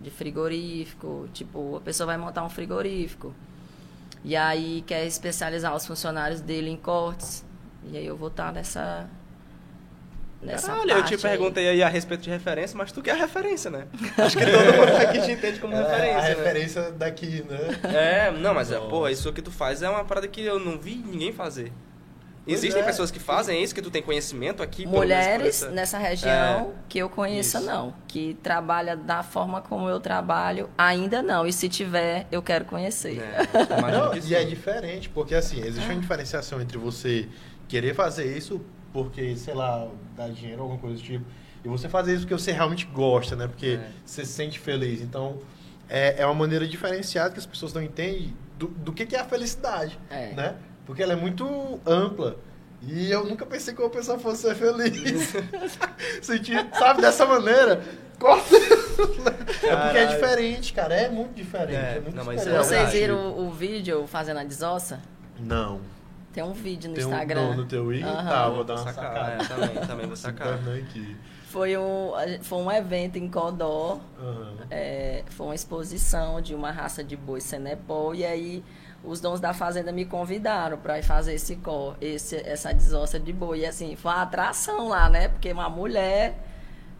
de 0.00 0.10
frigorífico. 0.10 1.28
Tipo, 1.32 1.76
a 1.76 1.80
pessoa 1.80 2.06
vai 2.06 2.16
montar 2.16 2.44
um 2.44 2.48
frigorífico. 2.48 3.34
E 4.24 4.34
aí 4.34 4.82
quer 4.86 5.06
especializar 5.06 5.74
os 5.74 5.86
funcionários 5.86 6.40
dele 6.40 6.70
em 6.70 6.76
cortes. 6.76 7.44
E 7.90 7.96
aí 7.96 8.06
eu 8.06 8.16
vou 8.16 8.28
estar 8.28 8.52
nessa. 8.52 9.08
Nessa 10.42 10.74
Olha, 10.74 10.94
eu 10.94 11.04
te 11.04 11.16
perguntei 11.16 11.68
aí. 11.68 11.82
a 11.82 11.88
respeito 11.88 12.22
de 12.22 12.30
referência, 12.30 12.76
mas 12.76 12.92
tu 12.92 13.00
que 13.00 13.08
é 13.08 13.14
a 13.14 13.16
referência, 13.16 13.70
né? 13.70 13.86
Acho 14.18 14.36
que 14.36 14.44
todo 14.44 14.74
mundo 14.74 14.96
aqui 15.00 15.22
te 15.22 15.30
entende 15.32 15.58
como 15.58 15.74
é, 15.74 15.78
referência. 15.78 16.18
A 16.18 16.22
né? 16.22 16.28
referência 16.28 16.92
daqui, 16.92 17.44
né? 17.48 17.80
É, 17.84 18.30
não, 18.30 18.52
mas 18.52 18.70
é, 18.70 18.78
pô, 18.78 19.08
isso 19.08 19.32
que 19.32 19.40
tu 19.40 19.50
faz 19.50 19.82
é 19.82 19.88
uma 19.88 20.04
parada 20.04 20.28
que 20.28 20.42
eu 20.42 20.60
não 20.60 20.78
vi 20.78 20.96
ninguém 20.96 21.32
fazer. 21.32 21.72
Existem 22.46 22.80
é. 22.80 22.84
pessoas 22.84 23.10
que 23.10 23.18
fazem 23.18 23.60
isso, 23.62 23.74
que 23.74 23.82
tu 23.82 23.90
tem 23.90 24.00
conhecimento 24.00 24.62
aqui? 24.62 24.86
Mulheres 24.86 25.62
essa... 25.62 25.70
nessa 25.70 25.98
região 25.98 26.30
é. 26.30 26.66
que 26.88 26.98
eu 26.98 27.08
conheça, 27.08 27.58
isso. 27.58 27.66
não. 27.66 27.92
Que 28.06 28.34
trabalha 28.42 28.96
da 28.96 29.22
forma 29.22 29.60
como 29.60 29.88
eu 29.88 29.98
trabalho, 29.98 30.70
ainda 30.78 31.20
não. 31.22 31.46
E 31.46 31.52
se 31.52 31.68
tiver, 31.68 32.26
eu 32.30 32.40
quero 32.40 32.64
conhecer. 32.64 33.18
É, 33.20 33.46
não, 33.90 34.14
e 34.14 34.34
é 34.34 34.44
diferente, 34.44 35.08
porque 35.08 35.34
assim, 35.34 35.60
existe 35.60 35.90
uma 35.90 36.00
diferenciação 36.00 36.60
entre 36.60 36.78
você 36.78 37.28
querer 37.66 37.94
fazer 37.94 38.36
isso 38.36 38.60
porque, 38.92 39.36
sei 39.36 39.52
lá, 39.52 39.86
dá 40.16 40.28
dinheiro 40.28 40.58
ou 40.58 40.62
alguma 40.62 40.80
coisa 40.80 40.96
do 40.96 41.02
tipo, 41.02 41.24
e 41.62 41.68
você 41.68 41.88
fazer 41.88 42.14
isso 42.14 42.22
porque 42.22 42.34
você 42.34 42.52
realmente 42.52 42.86
gosta, 42.86 43.34
né? 43.34 43.48
Porque 43.48 43.78
é. 43.80 43.90
você 44.04 44.24
se 44.24 44.32
sente 44.32 44.58
feliz. 44.58 45.02
Então, 45.02 45.40
é, 45.88 46.22
é 46.22 46.24
uma 46.24 46.34
maneira 46.34 46.66
diferenciada 46.66 47.30
que 47.30 47.38
as 47.38 47.44
pessoas 47.44 47.74
não 47.74 47.82
entendem 47.82 48.34
do, 48.56 48.68
do 48.68 48.92
que, 48.92 49.04
que 49.04 49.16
é 49.16 49.20
a 49.20 49.24
felicidade, 49.24 49.98
é. 50.08 50.32
né? 50.32 50.54
Porque 50.86 51.02
ela 51.02 51.12
é 51.12 51.16
muito 51.16 51.80
ampla. 51.84 52.36
E 52.82 53.10
eu 53.10 53.24
nunca 53.24 53.44
pensei 53.44 53.74
que 53.74 53.80
uma 53.80 53.90
pessoa 53.90 54.18
fosse 54.18 54.42
ser 54.42 54.54
feliz. 54.54 55.32
Sentir, 56.22 56.66
sabe, 56.78 57.02
dessa 57.02 57.26
maneira. 57.26 57.82
Corta. 58.18 58.56
É 58.56 59.76
porque 59.76 59.98
é 59.98 60.06
diferente, 60.06 60.72
cara. 60.72 60.94
É 60.94 61.08
muito 61.08 61.34
diferente. 61.34 61.74
É, 61.74 61.96
é 61.96 62.00
muito 62.00 62.14
não, 62.14 62.24
diferente. 62.24 62.56
Vocês 62.56 62.92
viram 62.92 63.32
o, 63.32 63.48
o 63.48 63.50
vídeo 63.50 64.06
fazendo 64.06 64.38
a 64.38 64.44
desossa? 64.44 65.00
Não. 65.38 65.80
Tem 66.32 66.44
um 66.44 66.52
vídeo 66.52 66.90
no 66.90 66.94
Tem 66.94 67.04
Instagram. 67.04 67.40
Um, 67.40 67.50
no, 67.50 67.56
no 67.56 67.64
teu 67.64 67.86
Wiki? 67.86 68.04
Uhum. 68.04 68.14
Tá, 68.14 68.48
vou 68.48 68.64
dar 68.64 68.74
uma 68.74 68.92
sacada. 68.92 69.42
É, 69.42 69.46
também, 69.46 69.86
também 69.86 70.06
vou 70.06 70.16
sacar. 70.16 70.54
aqui. 70.54 71.16
Foi 71.48 71.76
um, 71.76 72.12
foi 72.42 72.58
um 72.58 72.70
evento 72.70 73.16
em 73.16 73.28
Codó. 73.28 73.98
Uhum. 74.20 74.56
É, 74.70 75.24
foi 75.30 75.46
uma 75.46 75.54
exposição 75.54 76.40
de 76.40 76.54
uma 76.54 76.70
raça 76.70 77.02
de 77.02 77.16
boi 77.16 77.40
Senepol. 77.40 78.14
E 78.14 78.24
aí 78.24 78.62
os 79.06 79.20
donos 79.20 79.40
da 79.40 79.54
fazenda 79.54 79.92
me 79.92 80.04
convidaram 80.04 80.76
para 80.76 81.00
fazer 81.02 81.34
esse, 81.34 81.58
esse 82.00 82.36
essa 82.36 82.74
desossa 82.74 83.18
de 83.18 83.32
boi. 83.32 83.60
E 83.60 83.66
assim, 83.66 83.94
foi 83.96 84.10
uma 84.10 84.22
atração 84.22 84.88
lá, 84.88 85.08
né? 85.08 85.28
Porque 85.28 85.50
uma 85.52 85.70
mulher 85.70 86.34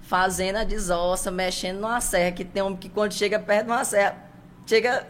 fazendo 0.01 0.57
a 0.57 0.65
desossa, 0.65 1.31
mexendo 1.31 1.81
numa 1.81 2.01
serra, 2.01 2.31
que 2.31 2.45
tem 2.45 2.63
um 2.63 2.77
que 2.77 2.89
quando 2.89 3.13
chega 3.13 3.39
perto 3.41 3.67
de 3.67 3.73
uma 3.73 3.85
serra, 3.85 4.17
chega. 4.65 5.07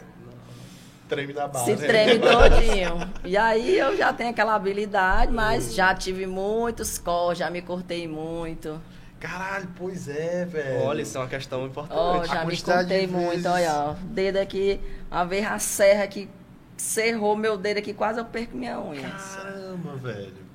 Treme 1.06 1.32
da 1.32 1.46
base. 1.46 1.76
Se 1.76 1.86
treme 1.86 2.18
todinho. 2.18 3.12
e 3.24 3.36
aí 3.36 3.78
eu 3.78 3.96
já 3.96 4.12
tenho 4.12 4.30
aquela 4.30 4.54
habilidade, 4.54 5.30
mas 5.30 5.74
já 5.74 5.94
tive 5.94 6.26
muitos 6.26 6.98
cortes, 6.98 7.38
já 7.38 7.50
me 7.50 7.62
cortei 7.62 8.08
muito. 8.08 8.80
Caralho, 9.20 9.68
pois 9.76 10.08
é, 10.08 10.44
velho. 10.44 10.82
Olha, 10.82 11.02
isso 11.02 11.16
é 11.16 11.20
uma 11.20 11.28
questão 11.28 11.66
importante. 11.66 11.98
Ó, 11.98 12.24
já 12.24 12.44
me 12.44 12.60
cortei 12.60 13.06
muito, 13.06 13.48
olha, 13.48 13.72
ó. 13.72 13.94
Dedo 14.02 14.38
aqui, 14.38 14.80
uma 15.10 15.24
vez 15.24 15.46
a 15.46 15.58
serra 15.58 16.06
que 16.06 16.28
serrou 16.76 17.36
meu 17.36 17.56
dedo 17.56 17.78
aqui, 17.78 17.92
quase 17.92 18.18
eu 18.20 18.24
perco 18.24 18.56
minha 18.56 18.80
unha. 18.80 19.08
Caramba, 19.08 19.96
velho. 19.96 20.46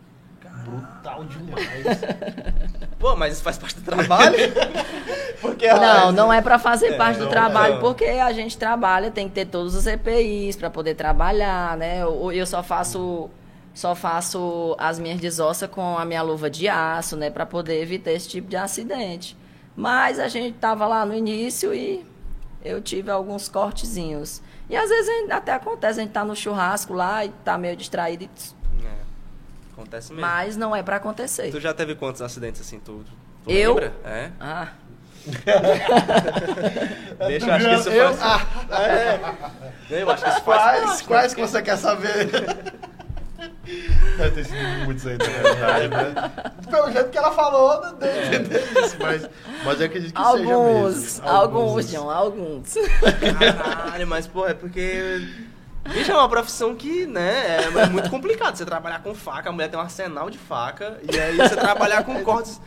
Brutal 0.63 1.23
demais. 1.25 1.65
Pô, 2.99 3.15
mas 3.15 3.33
isso 3.33 3.43
faz 3.43 3.57
parte 3.57 3.79
do 3.79 3.81
trabalho? 3.81 4.37
porque 5.41 5.67
não, 5.67 6.11
não 6.11 6.33
é 6.33 6.41
para 6.41 6.59
fazer 6.59 6.93
é, 6.93 6.97
parte 6.97 7.17
do 7.17 7.27
trabalho, 7.27 7.79
porque 7.79 8.05
a 8.05 8.31
gente 8.31 8.57
trabalha, 8.57 9.09
tem 9.09 9.27
que 9.27 9.33
ter 9.33 9.45
todos 9.45 9.73
os 9.73 9.87
EPIs 9.87 10.55
para 10.55 10.69
poder 10.69 10.93
trabalhar, 10.93 11.75
né? 11.77 12.03
Eu, 12.03 12.31
eu 12.31 12.45
só 12.45 12.61
faço 12.61 13.29
só 13.73 13.95
faço 13.95 14.75
as 14.77 14.99
minhas 14.99 15.19
desossas 15.19 15.69
com 15.69 15.97
a 15.97 16.03
minha 16.03 16.21
luva 16.21 16.49
de 16.49 16.67
aço, 16.67 17.15
né, 17.15 17.29
para 17.29 17.45
poder 17.45 17.81
evitar 17.81 18.11
esse 18.11 18.27
tipo 18.27 18.49
de 18.49 18.57
acidente. 18.57 19.37
Mas 19.75 20.19
a 20.19 20.27
gente 20.27 20.57
tava 20.57 20.85
lá 20.85 21.05
no 21.05 21.15
início 21.15 21.73
e 21.73 22.05
eu 22.63 22.81
tive 22.81 23.09
alguns 23.09 23.47
cortezinhos. 23.47 24.41
E 24.71 24.77
às 24.77 24.89
vezes 24.89 25.29
até 25.29 25.51
acontece, 25.51 25.99
a 25.99 26.03
gente 26.03 26.13
tá 26.13 26.23
no 26.23 26.33
churrasco 26.33 26.93
lá 26.93 27.25
e 27.25 27.29
tá 27.43 27.57
meio 27.57 27.75
distraído 27.75 28.23
e... 28.23 28.29
É, 28.85 29.73
acontece 29.73 30.13
mesmo. 30.13 30.21
Mas 30.21 30.55
não 30.55 30.73
é 30.73 30.81
para 30.81 30.95
acontecer. 30.95 31.51
Tu 31.51 31.59
já 31.59 31.73
teve 31.73 31.93
quantos 31.93 32.21
acidentes 32.21 32.61
assim, 32.61 32.79
tu, 32.79 33.03
tu 33.43 33.51
eu? 33.51 33.73
lembra? 33.73 33.93
É? 34.05 34.31
Ah... 34.39 34.69
Deixa, 37.27 37.45
eu 37.45 37.53
acho 37.53 37.67
que 37.67 37.75
isso 37.75 37.89
eu, 37.89 38.13
faz... 38.13 38.47
Ah, 38.71 38.71
é. 39.91 39.99
Eu 40.01 40.09
acho 40.09 40.23
que 40.23 40.29
isso 40.29 40.41
faz... 40.41 40.83
Quais, 40.83 41.01
quais 41.01 41.33
que 41.33 41.41
você 41.41 41.61
quer 41.61 41.77
saber? 41.77 42.29
Deve 44.17 44.31
ter 44.31 44.45
sido 44.45 44.85
muitos 44.85 45.07
aí, 45.07 45.17
na 45.17 45.25
verdade, 45.25 45.87
né? 45.87 46.13
Pelo 46.69 46.91
jeito 46.91 47.09
que 47.09 47.17
ela 47.17 47.31
falou, 47.31 47.81
não 47.81 47.95
deu 47.95 48.25
entender 48.25 48.63
isso, 48.83 48.97
mas, 48.99 49.29
mas 49.65 49.79
eu 49.79 49.85
acredito 49.87 50.13
que 50.13 50.21
alguns, 50.21 50.39
seja 50.39 50.45
mesmo. 50.45 50.61
Alguns, 50.61 51.19
alguns, 51.21 51.89
João, 51.89 52.09
alguns. 52.09 52.73
Caralho, 53.57 54.07
mas, 54.07 54.27
pô, 54.27 54.47
é 54.47 54.53
porque... 54.53 55.27
Bicho, 55.89 56.11
é 56.11 56.15
uma 56.15 56.29
profissão 56.29 56.75
que, 56.75 57.07
né, 57.07 57.57
é, 57.57 57.63
é 57.63 57.89
muito 57.89 58.09
complicado. 58.09 58.55
Você 58.55 58.65
trabalhar 58.65 59.01
com 59.01 59.15
faca, 59.15 59.49
a 59.49 59.51
mulher 59.51 59.69
tem 59.69 59.79
um 59.79 59.83
arsenal 59.83 60.29
de 60.29 60.37
faca, 60.37 60.99
e 61.11 61.19
aí 61.19 61.35
você 61.37 61.55
trabalhar 61.55 62.03
com 62.03 62.23
cortes... 62.23 62.61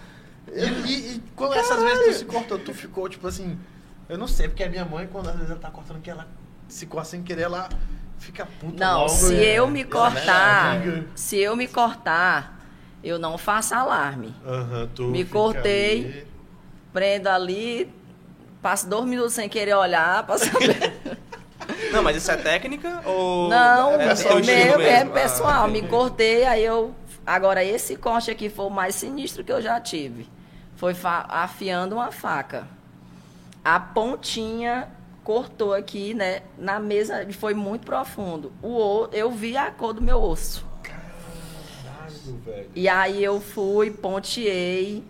E, 0.53 0.65
e, 0.65 1.15
e 1.15 1.23
quando 1.37 1.55
essas 1.55 1.83
vezes 1.83 2.05
tu 2.05 2.19
se 2.19 2.25
cortou, 2.25 2.59
tu 2.59 2.75
ficou, 2.75 3.09
tipo 3.09 3.27
assim... 3.27 3.59
Eu 4.07 4.19
não 4.19 4.29
sei, 4.29 4.49
porque 4.49 4.63
a 4.63 4.69
minha 4.69 4.85
mãe, 4.85 5.09
quando 5.11 5.29
às 5.31 5.35
vezes 5.35 5.51
ela 5.51 5.59
tá 5.59 5.71
cortando, 5.71 6.03
que 6.03 6.11
ela 6.11 6.29
se 6.69 6.85
corta 6.85 7.09
sem 7.09 7.23
querer, 7.23 7.43
ela 7.43 7.71
fica 8.19 8.47
puta 8.61 8.85
Não, 8.85 9.01
logo, 9.01 9.09
se 9.09 9.37
é. 9.37 9.59
eu 9.59 9.67
me 9.67 9.85
cortar, 9.85 10.81
se 11.15 11.39
eu 11.39 11.57
me 11.57 11.67
cortar, 11.67 12.61
eu 13.03 13.19
não 13.19 13.37
faço 13.37 13.75
alarme. 13.75 14.35
Uhum, 14.45 15.09
me 15.09 15.25
cortei, 15.25 16.05
ali. 16.05 16.27
prendo 16.93 17.29
ali, 17.29 17.93
passo 18.63 18.89
dois 18.89 19.05
minutos 19.05 19.35
sem 19.35 19.49
querer 19.49 19.75
olhar 19.75 20.25
pra 20.25 20.39
saber. 20.39 20.95
Não, 21.93 22.03
mas 22.03 22.17
isso 22.17 22.31
é 22.31 22.37
técnica 22.37 23.03
ou. 23.07 23.49
Não, 23.49 23.93
é, 23.93 24.05
é, 24.05 24.41
meu, 24.41 24.81
é 24.81 25.05
pessoal. 25.05 25.65
Ah, 25.65 25.69
me 25.69 25.83
cortei, 25.83 26.45
aí 26.45 26.65
eu. 26.65 26.95
Agora, 27.25 27.65
esse 27.65 27.97
corte 27.97 28.31
aqui 28.31 28.51
foi 28.51 28.67
o 28.67 28.71
mais 28.71 28.97
sinistro 28.97 29.45
que 29.45 29.53
eu 29.53 29.63
já 29.63 29.81
tive. 29.81 30.29
Foi 30.77 30.95
afiando 31.29 31.95
uma 31.95 32.11
faca. 32.11 32.67
A 33.65 33.81
pontinha 33.81 34.89
cortou 35.25 35.73
aqui, 35.73 36.13
né? 36.13 36.43
Na 36.57 36.79
mesa 36.79 37.27
foi 37.33 37.55
muito 37.55 37.87
profundo. 37.87 38.53
O 38.63 39.09
eu 39.11 39.31
vi 39.31 39.57
a 39.57 39.71
cor 39.71 39.95
do 39.95 40.03
meu 40.03 40.23
osso. 40.23 40.65
Caralho, 40.83 42.39
velho. 42.45 42.71
E 42.75 42.89
aí 42.89 43.25
eu 43.25 43.41
fui, 43.41 43.91
ponteei. 43.91 45.03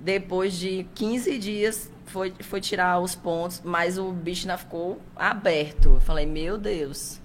Depois 0.00 0.54
de 0.54 0.86
15 0.94 1.38
dias 1.38 1.90
foi, 2.06 2.32
foi 2.40 2.58
tirar 2.58 2.98
os 3.00 3.14
pontos, 3.14 3.60
mas 3.62 3.98
o 3.98 4.10
bicho 4.10 4.44
ainda 4.48 4.56
ficou 4.56 4.98
aberto. 5.14 5.90
Eu 5.90 6.00
falei, 6.00 6.24
meu 6.24 6.56
Deus. 6.56 7.20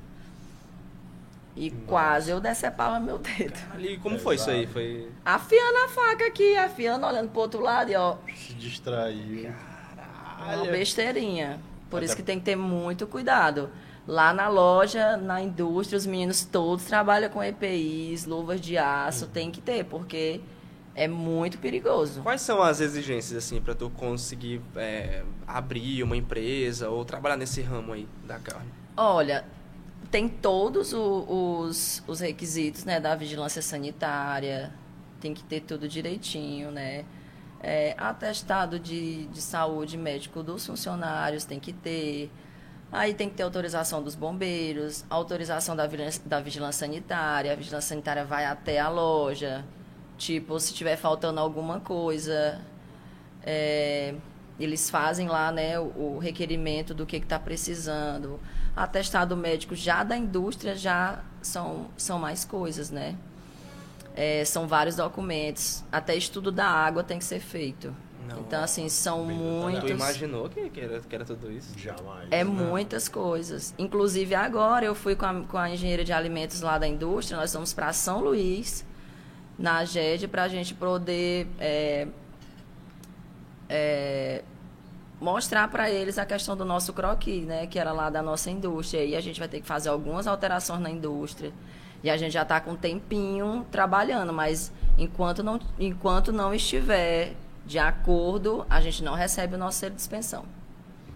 E 1.56 1.72
Nossa. 1.72 1.86
quase 1.88 2.32
eu 2.32 2.42
decepava 2.42 3.00
meu 3.00 3.18
dedo. 3.18 3.58
E 3.80 3.98
como 4.00 4.20
foi 4.20 4.36
isso 4.36 4.50
aí? 4.50 4.68
Foi... 4.68 5.10
Afiando 5.24 5.78
a 5.86 5.88
faca 5.88 6.28
aqui, 6.28 6.58
afiando, 6.58 7.06
olhando 7.06 7.30
pro 7.30 7.42
outro 7.44 7.62
lado 7.62 7.90
e 7.90 7.96
ó. 7.96 8.18
Se 8.36 8.54
distraiu. 8.56 9.54
Caralho. 9.96 10.64
Uma 10.64 10.72
besteirinha. 10.74 11.62
Por 11.90 11.98
Até... 11.98 12.06
isso 12.06 12.16
que 12.16 12.24
tem 12.24 12.40
que 12.40 12.46
ter 12.46 12.56
muito 12.56 13.06
cuidado. 13.08 13.70
Lá 14.08 14.34
na 14.34 14.48
loja, 14.48 15.18
na 15.18 15.42
indústria, 15.42 15.98
os 15.98 16.06
meninos 16.06 16.46
todos 16.46 16.86
trabalham 16.86 17.30
com 17.30 17.44
EPIs, 17.44 18.26
luvas 18.26 18.62
de 18.62 18.78
aço, 18.78 19.26
uhum. 19.26 19.32
tem 19.32 19.52
que 19.52 19.60
ter, 19.60 19.84
porque 19.86 20.42
é 20.94 21.08
muito 21.08 21.58
perigoso. 21.58 22.22
Quais 22.22 22.42
são 22.42 22.62
as 22.62 22.80
exigências, 22.80 23.44
assim, 23.44 23.60
para 23.60 23.74
tu 23.74 23.90
conseguir 23.90 24.62
é, 24.76 25.24
abrir 25.48 26.04
uma 26.04 26.16
empresa 26.16 26.90
ou 26.90 27.04
trabalhar 27.04 27.36
nesse 27.36 27.62
ramo 27.62 27.94
aí 27.94 28.08
da 28.24 28.40
carne? 28.40 28.70
Olha, 28.96 29.44
tem 30.10 30.30
todos 30.30 30.94
os, 30.94 32.04
os 32.08 32.20
requisitos, 32.20 32.86
né, 32.86 33.00
da 33.00 33.16
vigilância 33.16 33.62
sanitária, 33.62 34.72
tem 35.20 35.34
que 35.34 35.44
ter 35.44 35.62
tudo 35.62 35.88
direitinho, 35.88 36.72
né? 36.72 37.04
É, 37.62 37.95
atestado 37.97 38.80
de, 38.80 39.26
de 39.28 39.41
saúde 39.41 39.97
médico 39.97 40.43
dos 40.43 40.66
funcionários 40.66 41.45
tem 41.45 41.60
que 41.60 41.74
ter. 41.74 42.32
Aí 42.91 43.14
tem 43.14 43.30
que 43.30 43.36
ter 43.36 43.43
autorização 43.43 44.03
dos 44.03 44.16
bombeiros, 44.16 45.03
autorização 45.10 45.76
da 45.76 45.88
vigilância, 45.88 46.22
da 46.26 46.39
vigilância 46.39 46.88
sanitária. 46.88 47.51
A 47.51 47.56
vigilância 47.56 47.89
sanitária 47.89 48.24
vai 48.24 48.45
até 48.45 48.80
a 48.80 48.89
loja. 48.89 49.66
Tipo, 50.18 50.60
se 50.60 50.74
tiver 50.74 50.95
faltando 50.95 51.39
alguma 51.39 51.80
coisa, 51.80 52.62
é, 53.43 54.16
eles 54.60 54.89
fazem 54.89 55.28
lá 55.28 55.51
né, 55.51 55.80
o, 55.80 56.16
o 56.16 56.20
requerimento 56.20 56.93
do 56.93 57.06
que 57.06 57.18
está 57.18 57.38
precisando. 57.39 58.39
Atestado 58.76 59.36
médico 59.36 59.76
já 59.76 60.03
da 60.03 60.18
indústria 60.18 60.76
já 60.76 61.24
são, 61.41 61.89
são 61.97 62.20
mais 62.20 62.45
coisas, 62.45 62.89
né? 62.89 63.16
É, 64.16 64.45
são 64.45 64.68
vários 64.68 64.95
documentos. 64.95 65.84
Até 65.91 66.16
estudo 66.16 66.51
da 66.51 66.68
água 66.68 67.03
tem 67.03 67.20
que 67.20 67.26
ser 67.26 67.39
feito. 67.39 67.93
Não, 68.28 68.39
então, 68.39 68.63
assim, 68.63 68.89
são 68.89 69.24
muitos. 69.26 69.84
Tu 69.84 69.89
imaginou 69.89 70.49
que, 70.49 70.70
que, 70.70 70.82
era, 70.82 70.99
que 70.99 71.16
era 71.16 71.26
tudo 71.26 71.51
isso? 71.51 71.78
Jamais. 71.78 72.28
É 72.32 72.43
muitas 72.43 73.07
coisas. 73.07 73.74
Inclusive, 73.78 74.34
agora 74.34 74.86
eu 74.86 74.95
fui 74.95 75.16
com 75.16 75.26
a, 75.26 75.41
com 75.41 75.57
a 75.57 75.70
engenheira 75.70 76.03
de 76.03 76.11
alimentos 76.11 76.61
lá 76.61 76.78
da 76.78 76.88
indústria, 76.88 77.38
nós 77.38 77.53
vamos 77.53 77.74
para 77.74 77.93
São 77.93 78.22
Luís, 78.22 78.86
na 79.57 79.86
GED, 79.86 80.28
para 80.28 80.43
a 80.43 80.47
gente 80.47 80.74
poder 80.74 81.47
é, 81.59 82.07
é, 83.70 84.43
mostrar 85.20 85.68
para 85.68 85.89
eles 85.89 86.18
a 86.18 86.26
questão 86.26 86.57
do 86.57 86.66
nosso 86.66 86.93
croquis, 86.93 87.45
né? 87.45 87.68
Que 87.68 87.78
era 87.78 87.91
lá 87.91 88.09
da 88.09 88.24
nossa 88.24 88.49
indústria. 88.49 89.03
E 89.05 89.16
a 89.16 89.22
gente 89.22 89.39
vai 89.39 89.47
ter 89.47 89.61
que 89.61 89.68
fazer 89.68 89.89
algumas 89.89 90.26
alterações 90.26 90.80
na 90.82 90.89
indústria. 90.89 91.53
E 92.06 92.10
a 92.12 92.16
gente 92.18 92.34
já 92.34 92.43
está 92.43 92.62
com 92.62 92.74
um 92.74 92.76
tempinho 92.76 93.66
trabalhando, 93.72 94.32
mas 94.32 94.72
enquanto 94.95 95.41
não, 95.41 95.60
enquanto 95.80 96.32
não 96.32 96.53
estiver 96.53 97.34
de 97.66 97.80
acordo, 97.80 98.64
a 98.70 98.80
gente 98.80 99.03
não 99.03 99.16
recebe 99.16 99.56
o 99.56 99.58
nosso 99.58 99.80
selo 99.80 99.93
de 99.93 99.97
dispensão. 99.97 100.45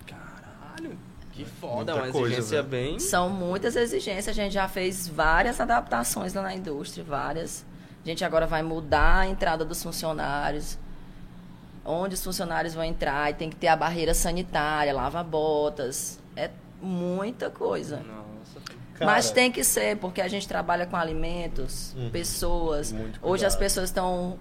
Caralho, 0.07 0.97
que 1.31 1.45
foda, 1.45 1.93
Muita 1.93 1.93
uma 1.93 2.11
coisa, 2.11 2.37
exigência 2.37 2.63
bem. 2.63 2.97
São 2.97 3.29
muitas 3.29 3.75
exigências, 3.75 4.29
a 4.29 4.33
gente 4.33 4.51
já 4.51 4.67
fez 4.67 5.07
várias 5.07 5.61
adaptações 5.61 6.33
lá 6.33 6.41
na 6.41 6.55
indústria, 6.55 7.03
várias. 7.03 7.63
A 8.03 8.07
gente 8.07 8.25
agora 8.25 8.47
vai 8.47 8.63
mudar 8.63 9.19
a 9.19 9.27
entrada 9.27 9.63
dos 9.63 9.83
funcionários 9.83 10.79
onde 11.85 12.15
os 12.15 12.23
funcionários 12.23 12.73
vão 12.73 12.83
entrar 12.83 13.29
e 13.29 13.35
tem 13.35 13.47
que 13.47 13.55
ter 13.55 13.67
a 13.67 13.75
barreira 13.75 14.15
sanitária, 14.15 14.91
lava-botas. 14.91 16.19
É 16.35 16.49
muita 16.81 17.51
coisa. 17.51 17.97
Não. 17.97 18.28
Cara, 18.99 19.11
Mas 19.11 19.31
tem 19.31 19.49
que 19.49 19.63
ser, 19.63 19.95
porque 19.95 20.19
a 20.19 20.27
gente 20.27 20.45
trabalha 20.45 20.85
com 20.85 20.97
alimentos, 20.97 21.95
uhum, 21.95 22.09
pessoas. 22.09 22.93
Hoje 23.21 23.45
as 23.45 23.55
pessoas 23.55 23.89
estão. 23.89 24.37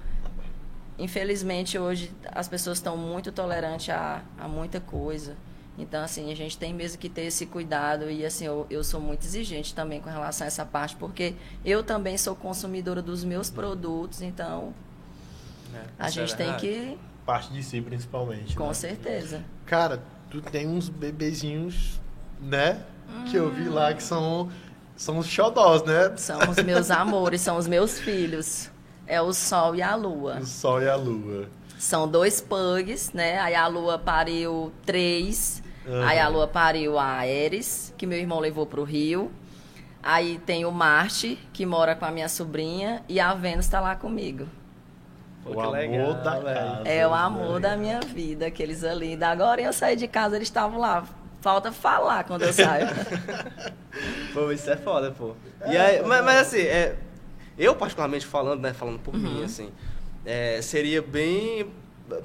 Infelizmente, 0.98 1.78
hoje 1.78 2.12
as 2.26 2.48
pessoas 2.48 2.78
estão 2.78 2.96
muito 2.96 3.30
tolerantes 3.30 3.88
a, 3.90 4.20
a 4.36 4.48
muita 4.48 4.80
coisa. 4.80 5.36
Então, 5.78 6.02
assim, 6.02 6.32
a 6.32 6.34
gente 6.34 6.58
tem 6.58 6.74
mesmo 6.74 6.98
que 6.98 7.08
ter 7.08 7.22
esse 7.22 7.46
cuidado 7.46 8.10
e, 8.10 8.26
assim, 8.26 8.46
eu, 8.46 8.66
eu 8.68 8.82
sou 8.82 9.00
muito 9.00 9.24
exigente 9.24 9.72
também 9.72 10.00
com 10.00 10.10
relação 10.10 10.44
a 10.44 10.48
essa 10.48 10.66
parte, 10.66 10.96
porque 10.96 11.36
eu 11.64 11.84
também 11.84 12.18
sou 12.18 12.34
consumidora 12.34 13.00
dos 13.00 13.22
meus 13.22 13.48
produtos, 13.48 14.20
então 14.20 14.74
é, 15.72 15.84
a 15.96 16.10
gente 16.10 16.32
é 16.32 16.36
tem 16.36 16.56
que... 16.56 16.98
Parte 17.24 17.52
de 17.52 17.62
si, 17.62 17.80
principalmente. 17.80 18.56
Com 18.56 18.66
né? 18.66 18.74
certeza. 18.74 19.44
Cara, 19.66 20.02
tu 20.28 20.40
tem 20.40 20.66
uns 20.66 20.88
bebezinhos, 20.88 22.00
né? 22.40 22.82
Que 23.30 23.36
eu 23.36 23.50
vi 23.50 23.68
lá 23.68 23.92
que 23.92 24.02
são, 24.02 24.50
são 24.96 25.18
os 25.18 25.26
xodós, 25.26 25.82
né? 25.84 26.12
São 26.16 26.38
os 26.50 26.62
meus 26.62 26.90
amores, 26.90 27.40
são 27.40 27.56
os 27.56 27.66
meus 27.66 27.98
filhos. 27.98 28.70
É 29.06 29.20
o 29.20 29.32
Sol 29.32 29.74
e 29.74 29.82
a 29.82 29.94
Lua. 29.94 30.38
O 30.40 30.46
Sol 30.46 30.82
e 30.82 30.88
a 30.88 30.96
Lua. 30.96 31.48
São 31.78 32.08
dois 32.08 32.40
pugs, 32.40 33.12
né? 33.12 33.38
Aí 33.38 33.54
a 33.54 33.66
Lua 33.66 33.98
pariu 33.98 34.72
três. 34.84 35.62
Uhum. 35.86 36.02
Aí 36.02 36.18
a 36.18 36.28
Lua 36.28 36.46
pariu 36.46 36.98
a 36.98 37.04
Ares, 37.04 37.94
que 37.96 38.06
meu 38.06 38.18
irmão 38.18 38.40
levou 38.40 38.66
para 38.66 38.80
o 38.80 38.84
Rio. 38.84 39.30
Aí 40.02 40.38
tem 40.38 40.64
o 40.64 40.70
Marte, 40.70 41.38
que 41.52 41.64
mora 41.64 41.94
com 41.94 42.04
a 42.04 42.10
minha 42.10 42.28
sobrinha. 42.28 43.02
E 43.08 43.18
a 43.18 43.32
Vênus 43.32 43.64
está 43.64 43.80
lá 43.80 43.96
comigo. 43.96 44.46
Pô, 45.42 45.50
o 45.50 45.60
amor 45.60 45.72
legal, 45.72 46.14
da 46.14 46.42
casa. 46.42 46.82
É 46.88 47.06
o 47.06 47.14
amor 47.14 47.60
da 47.60 47.76
minha 47.76 48.00
vida, 48.00 48.46
aqueles 48.46 48.84
ali. 48.84 49.16
Da 49.16 49.30
agora 49.30 49.62
eu 49.62 49.72
saí 49.72 49.96
de 49.96 50.06
casa, 50.06 50.36
eles 50.36 50.48
estavam 50.48 50.78
lá. 50.78 51.04
Falta 51.40 51.70
falar 51.70 52.24
quando 52.24 52.42
eu 52.42 52.52
saio. 52.52 52.88
pô, 54.34 54.50
isso 54.50 54.68
é 54.70 54.76
foda, 54.76 55.12
pô. 55.12 55.34
E 55.66 55.76
aí, 55.76 56.02
mas, 56.02 56.24
mas 56.24 56.36
assim, 56.38 56.62
é, 56.62 56.96
eu 57.56 57.74
particularmente 57.76 58.26
falando, 58.26 58.60
né, 58.60 58.72
falando 58.72 58.98
por 58.98 59.14
uhum. 59.14 59.20
mim, 59.20 59.44
assim, 59.44 59.72
é, 60.24 60.60
seria 60.60 61.00
bem 61.00 61.70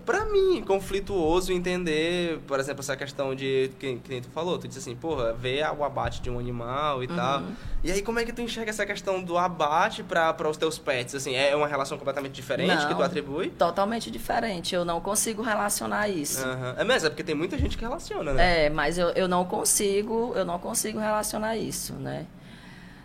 para 0.05 0.25
mim, 0.25 0.63
conflituoso 0.65 1.51
entender, 1.51 2.39
por 2.47 2.59
exemplo, 2.59 2.79
essa 2.81 2.95
questão 2.95 3.36
de, 3.36 3.71
que, 3.79 3.95
que 3.97 4.21
tu 4.21 4.29
falou, 4.29 4.57
tu 4.57 4.67
disse 4.67 4.79
assim, 4.79 4.95
porra, 4.95 5.34
ver 5.34 5.65
o 5.77 5.84
abate 5.84 6.21
de 6.21 6.29
um 6.29 6.39
animal 6.39 7.03
e 7.03 7.07
uhum. 7.07 7.15
tal. 7.15 7.43
E 7.84 7.91
aí, 7.91 8.01
como 8.01 8.19
é 8.19 8.25
que 8.25 8.31
tu 8.31 8.41
enxerga 8.41 8.69
essa 8.69 8.86
questão 8.86 9.21
do 9.21 9.38
abate 9.38 10.03
para 10.03 10.49
os 10.49 10.57
teus 10.57 10.77
pets? 10.77 11.15
Assim, 11.15 11.36
é 11.36 11.55
uma 11.55 11.67
relação 11.67 11.97
completamente 11.97 12.34
diferente 12.34 12.73
não, 12.73 12.88
que 12.88 12.95
tu 12.95 13.03
atribui? 13.03 13.49
Totalmente 13.49 14.09
diferente, 14.09 14.73
eu 14.73 14.86
não 14.86 15.01
consigo 15.01 15.41
relacionar 15.41 16.07
isso. 16.07 16.45
Uhum. 16.45 16.73
É 16.77 16.84
mesmo, 16.84 17.07
é 17.07 17.09
porque 17.09 17.23
tem 17.23 17.36
muita 17.36 17.57
gente 17.57 17.77
que 17.77 17.84
relaciona, 17.84 18.34
né? 18.34 18.65
É, 18.65 18.69
mas 18.69 18.97
eu, 18.97 19.09
eu 19.09 19.27
não 19.27 19.43
consigo, 19.43 20.34
eu 20.36 20.45
não 20.45 20.59
consigo 20.59 20.99
relacionar 20.99 21.57
isso, 21.57 21.93
né? 21.93 22.25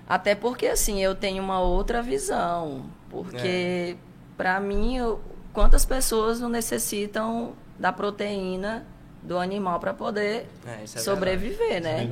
Até 0.08 0.34
porque, 0.34 0.66
assim, 0.66 1.02
eu 1.02 1.14
tenho 1.14 1.42
uma 1.42 1.60
outra 1.60 2.00
visão. 2.00 2.86
Porque, 3.10 3.94
é. 3.94 3.96
para 4.38 4.58
mim, 4.58 4.96
eu, 4.96 5.20
quantas 5.58 5.84
pessoas 5.84 6.38
não 6.38 6.48
necessitam 6.48 7.52
da 7.76 7.92
proteína 7.92 8.86
do 9.20 9.36
animal 9.36 9.80
para 9.80 9.92
poder 9.92 10.46
é, 10.64 10.84
é 10.84 10.86
sobreviver, 10.86 11.82
né? 11.82 12.08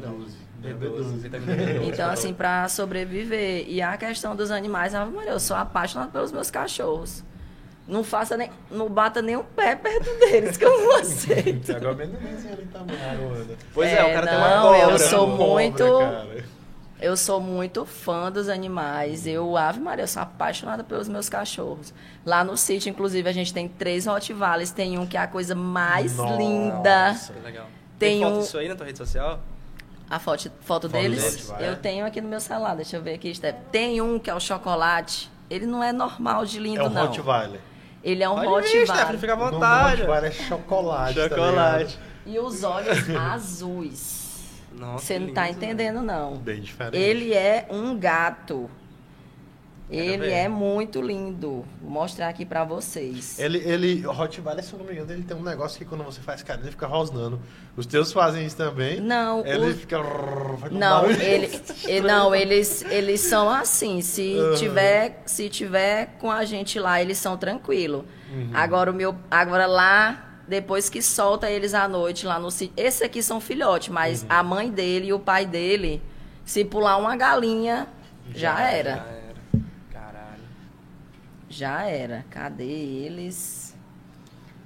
Então, 1.85 2.11
assim, 2.11 2.35
para 2.35 2.69
sobreviver. 2.69 3.65
E 3.69 3.81
a 3.81 3.97
questão 3.97 4.35
dos 4.35 4.51
animais, 4.51 4.95
eu 5.29 5.39
sou 5.39 5.57
apaixonada 5.57 6.11
pelos 6.11 6.33
meus 6.33 6.51
cachorros. 6.51 7.23
Não 7.87 8.03
faça 8.03 8.37
nem. 8.37 8.51
Não 8.69 8.89
bata 8.89 9.23
nem 9.23 9.37
o 9.37 9.45
pé 9.45 9.77
perto 9.77 10.11
deles, 10.19 10.57
que 10.57 10.65
eu 10.65 10.83
não 10.83 10.97
aceito. 10.97 11.71
Agora 11.71 12.03
ali 12.03 12.67
também, 12.73 13.57
Pois 13.73 13.89
é, 13.89 13.99
é, 13.99 14.11
o 14.11 14.13
cara 14.13 14.27
não, 14.27 14.33
tem 14.33 14.39
uma 14.39 14.63
cobra. 14.63 14.93
Eu 14.93 14.99
sou 14.99 15.29
muito. 15.29 15.85
Cobra, 15.85 16.45
eu 17.01 17.17
sou 17.17 17.41
muito 17.41 17.85
fã 17.85 18.31
dos 18.33 18.49
animais. 18.49 19.27
Eu, 19.27 19.57
Ave 19.57 19.81
Maria, 19.81 20.05
eu 20.05 20.09
sou 20.09 20.23
apaixonada 20.23 20.83
pelos 20.83 21.09
meus 21.09 21.29
cachorros. 21.29 21.93
Lá 22.25 22.43
no 22.43 22.57
sítio, 22.57 22.89
inclusive, 22.89 23.29
a 23.29 23.33
gente 23.33 23.53
tem 23.53 23.69
três 23.69 24.07
Rottweilers. 24.07 24.71
Tem 24.71 24.99
um 24.99 25.07
que 25.07 25.17
é 25.17 25.21
a 25.21 25.27
coisa 25.27 25.55
mais 25.55 26.17
Nossa, 26.17 26.35
linda. 26.37 27.17
Que 27.27 27.41
legal. 27.41 27.67
Tem, 27.99 28.21
tem 28.21 28.23
foto 28.23 28.37
um... 28.37 28.41
disso 28.41 28.59
aí 28.59 28.69
na 28.69 28.77
tua 28.77 28.87
rede 28.87 28.99
social? 28.99 29.41
A 30.09 30.19
foto, 30.19 30.43
foto, 30.43 30.53
foto 30.63 30.89
deles? 30.89 31.23
deles 31.23 31.53
eu 31.59 31.77
tenho 31.77 32.07
aqui 32.07 32.21
no 32.21 32.29
meu 32.29 32.41
celular. 32.41 32.77
Deixa 32.77 32.97
eu 32.97 33.03
ver 33.03 33.15
aqui, 33.15 33.35
Steph. 33.35 33.57
Tem 33.71 34.01
um 34.01 34.19
que 34.19 34.31
é 34.31 34.35
o 34.35 34.41
chocolate. 34.41 35.31
Ele 35.51 35.67
não 35.67 35.83
é 35.83 35.93
normal 35.93 36.45
de 36.47 36.59
lindo, 36.59 36.81
é 36.81 36.85
um 36.85 36.91
não. 36.91 37.07
Rottweiler. 37.07 37.61
Ele 38.03 38.23
é 38.23 38.29
um 38.29 38.37
Pode 38.37 38.47
Rottweiler. 38.47 38.87
Steph, 38.87 39.21
fica 39.21 39.33
à 39.33 39.37
vontade. 39.37 40.03
O 40.03 40.07
Rottweiler 40.07 40.31
é 40.31 40.33
chocolate. 40.33 41.15
Tá 41.15 41.29
chocolate. 41.29 41.97
Tá 41.97 42.03
e 42.25 42.39
os 42.39 42.63
olhos 42.63 43.11
azuis. 43.17 44.26
Nossa, 44.77 45.07
Você 45.07 45.19
não 45.19 45.29
está 45.29 45.49
entendendo, 45.49 46.03
não. 46.03 46.37
Bem 46.37 46.61
diferente. 46.61 46.97
Ele 46.97 47.33
é 47.33 47.67
um 47.71 47.99
gato. 47.99 48.71
Ele 49.89 50.31
é 50.33 50.49
muito 50.49 51.01
lindo. 51.01 51.65
Vou 51.81 51.91
mostrar 51.91 52.29
aqui 52.29 52.45
pra 52.45 52.65
vocês. 52.65 53.39
Ele, 53.39 53.59
ele, 53.59 54.05
o 54.05 54.11
Rottweiler, 54.11 54.63
se 54.63 54.73
eu 54.73 54.81
não 54.81 54.87
me 54.87 54.93
engano, 54.93 55.13
ele 55.13 55.23
tem 55.23 55.37
um 55.37 55.43
negócio 55.43 55.79
que 55.79 55.85
quando 55.85 56.03
você 56.03 56.21
faz 56.21 56.43
carinho, 56.43 56.65
ele 56.65 56.73
fica 56.73 56.89
rosnando. 56.89 57.41
Os 57.77 57.87
teus 57.87 58.13
fazem 58.13 58.45
isso 58.45 58.57
também? 58.57 59.01
Não. 59.01 59.47
Ele 59.47 59.71
o... 59.71 59.75
fica... 59.75 59.99
Não, 60.73 61.09
ele, 61.09 61.61
ele, 61.87 62.07
não, 62.07 62.35
eles, 62.35 62.83
eles 62.91 63.21
são 63.21 63.49
assim. 63.49 64.03
Se, 64.03 64.35
uhum. 64.35 64.55
tiver, 64.57 65.23
se 65.25 65.49
tiver 65.49 66.17
com 66.19 66.33
a 66.33 66.45
gente 66.45 66.81
lá, 66.81 67.01
eles 67.01 67.19
são 67.19 67.37
tranquilos. 67.37 68.05
Uhum. 68.29 68.51
Agora, 68.53 68.91
o 68.91 68.95
meu, 68.95 69.15
agora 69.31 69.67
lá 69.67 70.26
depois 70.47 70.89
que 70.89 71.03
solta 71.03 71.51
eles 71.51 71.75
à 71.75 71.89
noite 71.89 72.27
lá 72.27 72.39
no 72.39 72.51
sítio. 72.51 72.75
Esses 72.77 73.03
aqui 73.03 73.23
são 73.23 73.41
filhotes, 73.41 73.89
mas 73.89 74.23
uhum. 74.23 74.29
a 74.31 74.43
mãe 74.43 74.71
dele 74.71 75.09
e 75.09 75.13
o 75.13 75.19
pai 75.19 75.47
dele, 75.47 76.03
se 76.45 76.65
pular 76.65 76.97
uma 76.97 77.17
galinha, 77.17 77.89
já, 78.31 78.57
já 78.57 78.71
era. 78.71 78.91
Já 78.91 79.05
era. 79.05 79.35
Caralho. 79.93 80.43
Já 81.49 81.83
era. 81.85 82.25
Cadê 82.31 82.65
eles? 82.65 83.67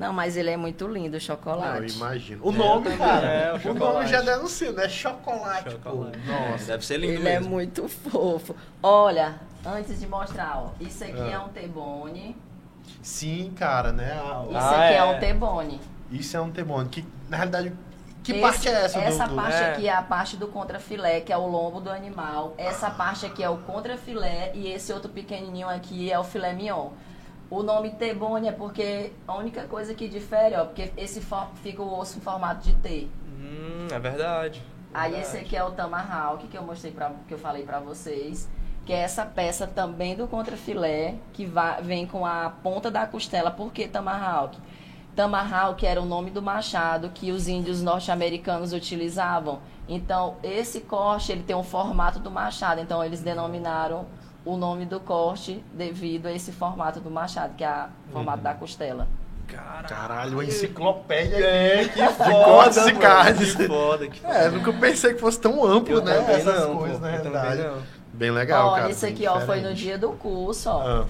Não, 0.00 0.14
mas 0.14 0.34
ele 0.34 0.48
é 0.48 0.56
muito 0.56 0.88
lindo, 0.88 1.18
o 1.18 1.20
chocolate. 1.20 1.80
Não, 1.80 1.88
eu 1.88 1.94
imagino. 1.94 2.40
O 2.42 2.50
nome, 2.50 2.96
cara. 2.96 3.26
É, 3.26 3.52
o, 3.52 3.70
o 3.70 3.74
nome 3.74 4.06
já 4.06 4.22
denuncia, 4.22 4.72
né? 4.72 4.88
Chocolate, 4.88 5.72
chocolate. 5.72 6.18
Pô. 6.18 6.32
Nossa. 6.32 6.64
Deve 6.64 6.86
ser 6.86 6.96
lindo 6.96 7.12
Ele 7.12 7.28
é 7.28 7.32
mesmo. 7.32 7.46
é 7.46 7.48
muito 7.50 7.86
fofo. 7.86 8.56
Olha, 8.82 9.38
antes 9.64 10.00
de 10.00 10.06
mostrar, 10.06 10.56
ó. 10.56 10.70
Isso 10.80 11.04
aqui 11.04 11.20
ah. 11.20 11.32
é 11.32 11.38
um 11.38 11.48
tebone. 11.50 12.34
Sim, 13.02 13.52
cara, 13.56 13.92
né? 13.92 14.14
Isso 14.48 14.56
ah, 14.56 14.84
aqui 14.84 14.94
é. 14.94 14.96
é 14.96 15.04
um 15.04 15.18
tebone. 15.18 15.80
Isso 16.10 16.36
é 16.36 16.40
um 16.40 16.50
tebone. 16.50 16.88
Que, 16.88 17.04
na 17.28 17.36
realidade, 17.36 17.72
que 18.22 18.32
Esse, 18.32 18.40
parte 18.40 18.68
é 18.68 18.72
essa? 18.72 18.98
Essa 18.98 19.26
do, 19.26 19.34
parte 19.34 19.56
é. 19.56 19.72
aqui 19.72 19.88
é 19.88 19.94
a 19.94 20.02
parte 20.02 20.36
do 20.36 20.46
contrafilé, 20.48 21.20
que 21.20 21.32
é 21.32 21.36
o 21.36 21.46
lombo 21.46 21.80
do 21.80 21.90
animal. 21.90 22.54
Essa 22.58 22.90
parte 22.90 23.24
aqui 23.24 23.42
é 23.42 23.48
o 23.48 23.58
contrafilé 23.58 24.52
e 24.54 24.68
esse 24.68 24.92
outro 24.92 25.10
pequenininho 25.10 25.68
aqui 25.68 26.10
é 26.10 26.18
o 26.18 26.24
filé 26.24 26.52
mignon. 26.52 26.90
O 27.48 27.62
nome 27.62 27.90
T-bone 27.90 28.48
é 28.48 28.52
porque 28.52 29.12
a 29.26 29.34
única 29.36 29.64
coisa 29.64 29.94
que 29.94 30.06
difere, 30.08 30.54
ó, 30.54 30.66
porque 30.66 30.92
esse 30.96 31.20
fica 31.62 31.82
o 31.82 31.98
osso 31.98 32.18
em 32.18 32.20
formato 32.20 32.62
de 32.62 32.74
T. 32.74 33.08
Hum, 33.26 33.88
é 33.90 33.98
verdade. 33.98 34.62
Aí 34.92 35.18
esse 35.20 35.38
aqui 35.38 35.56
é 35.56 35.64
o 35.64 35.70
Tamahawk, 35.70 36.46
que 36.46 36.56
eu 36.56 36.62
mostrei 36.62 36.92
para 36.92 37.12
que 37.26 37.34
eu 37.34 37.38
falei 37.38 37.64
para 37.64 37.80
vocês 37.80 38.48
que 38.90 38.94
é 38.94 39.02
essa 39.02 39.24
peça 39.24 39.68
também 39.68 40.16
do 40.16 40.26
contrafilé, 40.26 41.14
que 41.32 41.46
vai, 41.46 41.80
vem 41.80 42.08
com 42.08 42.26
a 42.26 42.50
ponta 42.60 42.90
da 42.90 43.06
costela. 43.06 43.48
Por 43.48 43.72
que 43.72 43.86
Tomahawk? 43.86 44.58
Tomahawk 45.14 45.86
era 45.86 46.02
o 46.02 46.04
nome 46.04 46.32
do 46.32 46.42
machado 46.42 47.08
que 47.10 47.30
os 47.30 47.46
índios 47.46 47.80
norte-americanos 47.82 48.72
utilizavam. 48.72 49.60
Então, 49.88 50.38
esse 50.42 50.80
corte, 50.80 51.30
ele 51.30 51.44
tem 51.44 51.54
um 51.54 51.62
formato 51.62 52.18
do 52.18 52.32
machado. 52.32 52.80
Então, 52.80 53.04
eles 53.04 53.20
denominaram 53.20 54.06
o 54.44 54.56
nome 54.56 54.84
do 54.84 54.98
corte 54.98 55.64
devido 55.72 56.26
a 56.26 56.32
esse 56.32 56.50
formato 56.50 56.98
do 56.98 57.12
machado, 57.12 57.54
que 57.54 57.62
é 57.62 57.86
o 58.08 58.12
formato 58.12 58.38
uhum. 58.38 58.42
da 58.42 58.54
costela. 58.54 59.06
Caralho, 59.46 59.88
Caralho 59.88 60.32
uma 60.32 60.44
enciclopédia 60.44 61.44
é, 61.44 61.84
que 61.84 62.00
foda, 62.14 62.84
de 62.84 62.94
cards. 62.94 63.54
Que 63.54 63.66
foda, 63.68 64.08
que 64.08 64.20
foda. 64.20 64.34
É, 64.34 64.48
nunca 64.48 64.72
pensei 64.72 65.14
que 65.14 65.20
fosse 65.20 65.40
tão 65.40 65.64
amplo, 65.64 65.94
eu 65.94 66.04
né? 66.04 66.24
Essas 66.28 66.60
não, 66.60 66.76
coisas, 66.76 66.98
pô, 66.98 67.04
na 67.04 67.10
realidade. 67.10 67.68
Bem 68.20 68.30
legal, 68.30 68.68
ó, 68.68 68.76
cara. 68.76 68.90
Isso 68.90 69.06
aqui, 69.06 69.26
ó, 69.26 69.40
foi 69.40 69.62
no 69.62 69.72
dia 69.72 69.96
do 69.96 70.12
curso, 70.12 70.68
ó. 70.68 70.82
Ah. 70.86 71.06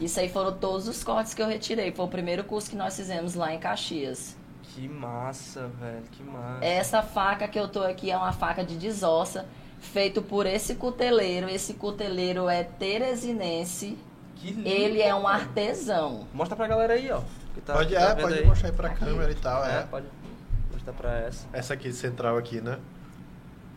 Isso 0.00 0.20
aí 0.20 0.28
foram 0.28 0.52
todos 0.52 0.86
os 0.86 1.02
cortes 1.02 1.34
que 1.34 1.42
eu 1.42 1.48
retirei. 1.48 1.90
Foi 1.90 2.04
o 2.04 2.08
primeiro 2.08 2.44
curso 2.44 2.70
que 2.70 2.76
nós 2.76 2.94
fizemos 2.94 3.34
lá 3.34 3.52
em 3.52 3.58
Caxias. 3.58 4.36
Que 4.62 4.86
massa, 4.86 5.68
velho, 5.80 6.04
que 6.12 6.22
massa. 6.22 6.64
Essa 6.64 7.02
faca 7.02 7.48
que 7.48 7.58
eu 7.58 7.66
tô 7.66 7.82
aqui 7.82 8.12
é 8.12 8.16
uma 8.16 8.30
faca 8.30 8.62
de 8.64 8.76
desossa, 8.76 9.44
feito 9.80 10.22
por 10.22 10.46
esse 10.46 10.76
cuteleiro. 10.76 11.48
Esse 11.48 11.74
cuteleiro 11.74 12.48
é 12.48 12.62
teresinense. 12.62 13.98
Que 14.36 14.52
lindo, 14.52 14.68
Ele 14.68 15.02
é 15.02 15.12
um 15.12 15.26
artesão. 15.26 16.28
Mostra 16.32 16.54
pra 16.54 16.68
galera 16.68 16.92
aí, 16.92 17.10
ó. 17.10 17.22
Tá, 17.64 17.74
pode, 17.74 17.92
tá 17.92 18.00
é, 18.00 18.14
pode 18.14 18.34
aí. 18.34 18.46
mostrar 18.46 18.68
aí 18.68 18.74
pra 18.76 18.88
aqui. 18.88 19.04
câmera 19.04 19.32
e 19.32 19.34
tal, 19.34 19.64
é. 19.64 19.80
é. 19.80 19.82
Pode 19.82 20.06
mostrar 20.72 20.92
pra 20.92 21.18
essa. 21.22 21.44
Essa 21.52 21.74
aqui, 21.74 21.92
central 21.92 22.36
aqui, 22.36 22.60
né? 22.60 22.78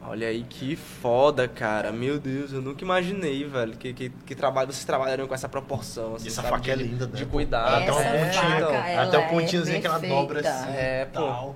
Olha 0.01 0.27
aí 0.27 0.43
que 0.43 0.75
foda, 0.75 1.47
cara. 1.47 1.91
Meu 1.91 2.19
Deus, 2.19 2.53
eu 2.53 2.61
nunca 2.61 2.83
imaginei, 2.83 3.43
velho, 3.45 3.73
que, 3.73 3.93
que, 3.93 4.09
que 4.09 4.33
trabalho, 4.33 4.71
vocês 4.71 4.85
trabalhariam 4.85 5.27
com 5.27 5.33
essa 5.33 5.49
proporção. 5.49 6.15
Assim, 6.15 6.27
essa 6.27 6.41
faca 6.41 6.71
é 6.71 6.75
de, 6.75 6.83
é 6.83 6.85
linda, 6.85 7.05
né? 7.07 7.13
De 7.13 7.25
cuidar. 7.25 7.81
Essa 7.81 7.91
até 7.91 7.91
um 7.91 8.25
pontinho, 8.25 8.57
então. 8.57 9.01
até 9.01 9.17
o 9.17 9.29
pontinhozinho 9.29 9.77
é 9.77 9.81
que 9.81 9.87
ela 9.87 9.99
dobra 9.99 10.39
assim. 10.39 10.69
É, 10.71 11.05
pô. 11.05 11.53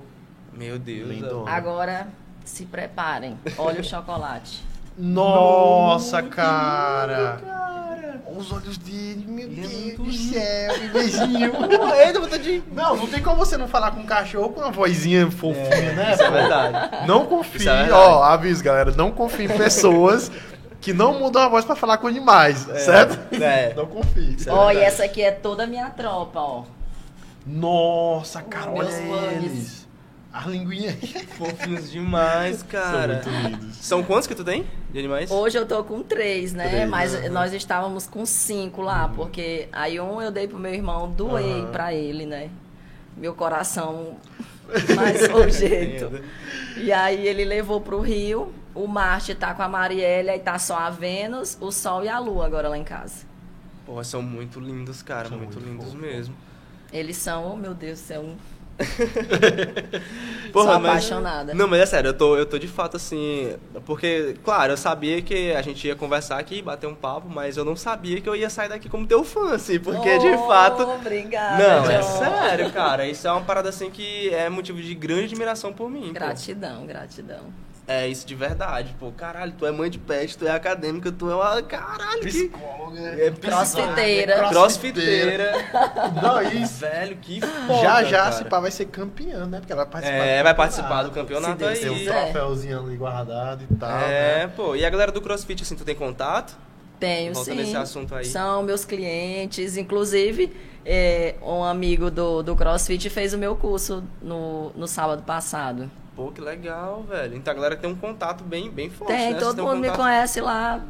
Meu 0.52 0.78
Deus. 0.78 1.08
Lindo. 1.08 1.44
Agora, 1.48 2.08
se 2.44 2.66
preparem. 2.66 3.38
Olha 3.56 3.80
o 3.80 3.84
chocolate. 3.84 4.62
Nossa, 4.96 6.22
cara. 6.22 7.40
cara. 7.44 8.22
Os 8.36 8.50
olhos 8.52 8.78
dele, 8.78 9.24
meu 9.28 9.46
é 9.46 9.48
Deus 9.48 9.96
do 9.96 10.12
céu, 10.12 10.74
bebezinho. 10.80 11.52
Não, 12.72 12.96
não 12.96 13.06
tem 13.06 13.22
como 13.22 13.36
você 13.36 13.56
não 13.56 13.68
falar 13.68 13.92
com 13.92 14.00
um 14.00 14.06
cachorro 14.06 14.50
com 14.50 14.60
uma 14.60 14.70
vozinha 14.70 15.30
fofinha, 15.30 15.66
é, 15.66 15.92
né? 15.92 16.12
Isso 16.12 16.22
é 16.22 16.30
verdade. 16.30 17.06
Não 17.06 17.26
confie, 17.26 17.68
é 17.68 17.92
ó, 17.92 18.22
aviso, 18.22 18.62
galera, 18.62 18.92
não 18.92 19.10
confie 19.12 19.44
em 19.44 19.48
pessoas 19.48 20.30
que 20.80 20.92
não 20.92 21.18
mudam 21.18 21.42
a 21.42 21.48
voz 21.48 21.64
pra 21.64 21.74
falar 21.74 21.98
com 21.98 22.06
animais, 22.06 22.68
é, 22.68 22.78
certo? 22.78 23.34
É. 23.42 23.72
Não 23.74 23.86
confie. 23.86 24.36
Ó, 24.48 24.70
e 24.70 24.78
essa 24.78 25.04
aqui 25.04 25.22
é 25.22 25.30
toda 25.30 25.64
a 25.64 25.66
minha 25.66 25.88
tropa, 25.90 26.40
ó. 26.40 26.64
Nossa, 27.46 28.42
cara, 28.42 28.70
olha 28.70 28.88
eles. 29.32 29.83
As 30.34 30.46
linguinhas. 30.46 30.96
Fofinhos 31.38 31.92
demais, 31.92 32.60
cara. 32.64 33.22
São 33.22 33.32
muito 33.32 33.48
lindos. 33.48 33.76
São 33.76 34.02
quantos 34.02 34.26
que 34.26 34.34
tu 34.34 34.42
tem 34.42 34.66
de 34.90 34.98
animais? 34.98 35.30
Hoje 35.30 35.56
eu 35.56 35.64
tô 35.64 35.84
com 35.84 36.02
três, 36.02 36.52
né? 36.52 36.68
Três, 36.68 36.90
Mas 36.90 37.14
uhum. 37.14 37.30
nós 37.30 37.52
estávamos 37.52 38.08
com 38.08 38.26
cinco 38.26 38.82
lá, 38.82 39.06
uhum. 39.06 39.14
porque 39.14 39.68
aí 39.72 40.00
um 40.00 40.20
eu 40.20 40.32
dei 40.32 40.48
pro 40.48 40.58
meu 40.58 40.74
irmão, 40.74 41.08
doei 41.08 41.60
uhum. 41.60 41.70
pra 41.70 41.94
ele, 41.94 42.26
né? 42.26 42.50
Meu 43.16 43.32
coração 43.32 44.16
mais 44.96 45.22
o 45.32 45.48
jeito. 45.48 46.20
e 46.78 46.92
aí 46.92 47.28
ele 47.28 47.44
levou 47.44 47.80
pro 47.80 48.00
Rio. 48.00 48.52
O 48.74 48.88
Marte 48.88 49.36
tá 49.36 49.54
com 49.54 49.62
a 49.62 49.68
Marielle, 49.68 50.30
e 50.30 50.38
tá 50.40 50.58
só 50.58 50.76
a 50.76 50.90
Vênus, 50.90 51.56
o 51.60 51.70
Sol 51.70 52.02
e 52.02 52.08
a 52.08 52.18
Lua 52.18 52.44
agora 52.44 52.68
lá 52.68 52.76
em 52.76 52.82
casa. 52.82 53.24
Porra, 53.86 54.02
são 54.02 54.20
muito 54.20 54.58
lindos, 54.58 55.00
cara. 55.00 55.28
São 55.28 55.38
muito, 55.38 55.60
muito 55.60 55.70
lindos 55.70 55.92
fofo. 55.92 55.96
mesmo. 55.96 56.34
Eles 56.92 57.16
são, 57.16 57.52
oh, 57.52 57.56
meu 57.56 57.72
Deus 57.72 58.00
do 58.00 58.04
céu, 58.04 58.34
Porra, 60.52 60.66
Sou 60.66 60.74
apaixonada. 60.74 61.46
Mas, 61.46 61.56
não, 61.56 61.68
mas 61.68 61.80
é 61.80 61.86
sério, 61.86 62.08
eu 62.08 62.14
tô, 62.14 62.36
eu 62.36 62.46
tô 62.46 62.58
de 62.58 62.68
fato 62.68 62.96
assim. 62.96 63.56
Porque, 63.84 64.36
claro, 64.44 64.72
eu 64.72 64.76
sabia 64.76 65.20
que 65.22 65.52
a 65.52 65.62
gente 65.62 65.86
ia 65.86 65.96
conversar 65.96 66.38
aqui, 66.38 66.62
bater 66.62 66.86
um 66.86 66.94
papo, 66.94 67.28
mas 67.28 67.56
eu 67.56 67.64
não 67.64 67.76
sabia 67.76 68.20
que 68.20 68.28
eu 68.28 68.36
ia 68.36 68.50
sair 68.50 68.68
daqui 68.68 68.88
como 68.88 69.06
teu 69.06 69.24
fã, 69.24 69.54
assim, 69.54 69.78
porque 69.78 70.08
oh, 70.08 70.18
de 70.18 70.36
fato. 70.46 70.82
Obrigada. 70.82 71.62
Não, 71.62 71.90
é 71.90 71.98
John. 71.98 71.98
é 71.98 72.02
sério, 72.02 72.72
cara. 72.72 73.06
Isso 73.06 73.26
é 73.26 73.32
uma 73.32 73.42
parada 73.42 73.68
assim 73.68 73.90
que 73.90 74.28
é 74.30 74.48
motivo 74.48 74.80
de 74.80 74.94
grande 74.94 75.24
admiração 75.24 75.72
por 75.72 75.90
mim. 75.90 76.12
Gratidão, 76.12 76.80
pô. 76.80 76.86
gratidão. 76.86 77.64
É 77.86 78.08
isso 78.08 78.26
de 78.26 78.34
verdade, 78.34 78.94
pô. 78.98 79.12
Caralho, 79.12 79.52
tu 79.58 79.66
é 79.66 79.70
mãe 79.70 79.90
de 79.90 79.98
pet, 79.98 80.38
tu 80.38 80.46
é 80.46 80.50
acadêmica, 80.50 81.12
tu 81.12 81.30
é 81.30 81.34
uma. 81.34 81.62
Caralho, 81.62 82.20
Psicóloga. 82.20 83.14
Que... 83.14 83.20
É 83.20 83.30
crossfiteira. 83.30 84.48
Crossfiteira. 84.48 85.52
Não, 86.22 86.42
isso. 86.42 86.80
Velho, 86.80 87.16
que 87.16 87.40
foda. 87.42 87.82
Já 87.82 88.04
já, 88.04 88.32
se 88.32 88.44
pá, 88.46 88.58
vai 88.58 88.70
ser 88.70 88.86
campeã, 88.86 89.44
né? 89.46 89.58
Porque 89.60 89.72
ela 89.72 89.84
vai 89.84 89.92
participar. 89.92 90.24
É, 90.24 90.42
vai 90.42 90.54
participar 90.54 91.02
do 91.02 91.10
campeonato 91.10 91.62
aí. 91.62 91.78
Tem 91.78 91.90
um 91.90 92.04
troféuzinho 92.04 92.80
ali 92.80 92.96
guardado 92.96 93.64
e 93.70 93.76
tal. 93.76 93.98
É, 94.00 94.46
né? 94.46 94.52
pô. 94.56 94.74
E 94.74 94.84
a 94.84 94.88
galera 94.88 95.12
do 95.12 95.20
crossfit, 95.20 95.62
assim, 95.62 95.76
tu 95.76 95.84
tem 95.84 95.94
contato? 95.94 96.56
Tenho, 96.98 97.34
Volta 97.34 97.50
sim. 97.50 97.56
nesse 97.56 97.76
assunto 97.76 98.14
aí. 98.14 98.24
São 98.24 98.62
meus 98.62 98.86
clientes. 98.86 99.76
Inclusive, 99.76 100.50
é, 100.86 101.34
um 101.42 101.62
amigo 101.62 102.10
do, 102.10 102.42
do 102.42 102.56
crossfit 102.56 103.10
fez 103.10 103.34
o 103.34 103.38
meu 103.38 103.54
curso 103.56 104.02
no, 104.22 104.70
no 104.70 104.88
sábado 104.88 105.22
passado. 105.22 105.90
Pô, 106.14 106.30
que 106.30 106.40
legal, 106.40 107.02
velho. 107.02 107.36
Então 107.36 107.52
a 107.52 107.54
galera 107.54 107.76
tem 107.76 107.90
um 107.90 107.96
contato 107.96 108.44
bem, 108.44 108.70
bem 108.70 108.88
forte, 108.88 109.12
tem, 109.12 109.32
né? 109.32 109.38
todo 109.38 109.62
mundo 109.62 109.76
um 109.76 109.80
me 109.80 109.90
conhece 109.90 110.40
lá. 110.40 110.80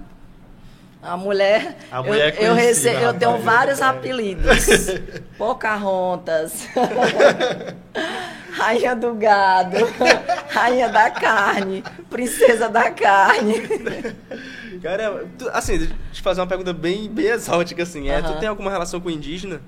A 1.02 1.16
mulher, 1.18 1.76
a 1.90 2.02
mulher 2.02 2.34
eu, 2.38 2.48
eu, 2.48 2.54
recebo, 2.54 3.00
eu 3.00 3.14
tenho 3.14 3.38
vários 3.38 3.82
apelidos. 3.82 4.66
Pocahontas, 5.36 6.66
Rainha 8.52 8.96
do 8.96 9.14
Gado, 9.14 9.76
Rainha 10.48 10.88
da 10.88 11.10
Carne, 11.10 11.84
Princesa 12.08 12.70
da 12.70 12.90
Carne. 12.90 13.68
Cara, 14.82 15.26
tu, 15.38 15.48
assim, 15.52 15.78
deixa 15.78 15.92
eu 15.92 15.98
te 16.12 16.22
fazer 16.22 16.40
uma 16.40 16.46
pergunta 16.46 16.72
bem, 16.72 17.08
bem 17.08 17.26
exótica, 17.26 17.82
assim. 17.82 18.08
É, 18.08 18.22
Tu 18.22 18.38
tem 18.38 18.48
alguma 18.48 18.70
relação 18.70 18.98
com 18.98 19.10
indígena? 19.10 19.60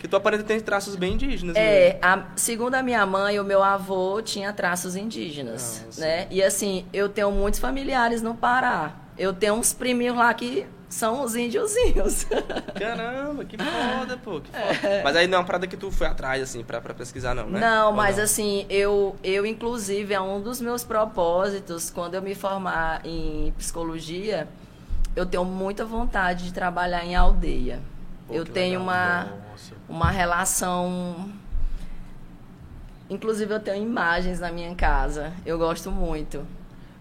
Que 0.00 0.08
tu 0.08 0.16
aparenta 0.16 0.42
ter 0.42 0.62
traços 0.62 0.96
bem 0.96 1.12
indígenas. 1.12 1.54
É, 1.54 1.98
a, 2.00 2.24
segundo 2.34 2.74
a 2.74 2.82
minha 2.82 3.04
mãe, 3.04 3.38
o 3.38 3.44
meu 3.44 3.62
avô 3.62 4.22
tinha 4.22 4.50
traços 4.50 4.96
indígenas, 4.96 5.84
ah, 5.86 6.00
né? 6.00 6.26
E 6.30 6.42
assim, 6.42 6.86
eu 6.90 7.06
tenho 7.06 7.30
muitos 7.30 7.60
familiares 7.60 8.22
no 8.22 8.34
Pará. 8.34 8.94
Eu 9.18 9.34
tenho 9.34 9.52
uns 9.52 9.74
priminhos 9.74 10.16
lá 10.16 10.32
que 10.32 10.66
são 10.88 11.22
os 11.22 11.36
índiozinhos. 11.36 12.26
Caramba, 12.80 13.44
que 13.44 13.58
foda, 13.58 14.16
pô, 14.16 14.40
que 14.40 14.50
foda. 14.50 14.88
É. 14.88 15.02
Mas 15.02 15.16
aí 15.16 15.26
não 15.26 15.36
é 15.36 15.40
uma 15.42 15.46
parada 15.46 15.66
que 15.66 15.76
tu 15.76 15.90
foi 15.90 16.06
atrás, 16.06 16.42
assim, 16.42 16.64
pra, 16.64 16.80
pra 16.80 16.94
pesquisar, 16.94 17.34
não, 17.34 17.50
né? 17.50 17.60
Não, 17.60 17.90
Ou 17.90 17.94
mas 17.94 18.16
não? 18.16 18.24
assim, 18.24 18.64
eu, 18.70 19.14
eu, 19.22 19.44
inclusive, 19.44 20.14
é 20.14 20.20
um 20.20 20.40
dos 20.40 20.62
meus 20.62 20.82
propósitos, 20.82 21.90
quando 21.90 22.14
eu 22.14 22.22
me 22.22 22.34
formar 22.34 23.02
em 23.04 23.52
psicologia, 23.58 24.48
eu 25.14 25.26
tenho 25.26 25.44
muita 25.44 25.84
vontade 25.84 26.44
de 26.44 26.54
trabalhar 26.54 27.04
em 27.04 27.14
aldeia. 27.14 27.80
Pô, 28.26 28.32
eu 28.32 28.46
tenho 28.46 28.80
legal. 28.80 28.82
uma 28.82 29.50
uma 29.90 30.10
relação. 30.10 31.28
Inclusive, 33.10 33.52
eu 33.52 33.60
tenho 33.60 33.82
imagens 33.82 34.38
na 34.38 34.52
minha 34.52 34.72
casa. 34.76 35.32
Eu 35.44 35.58
gosto 35.58 35.90
muito. 35.90 36.46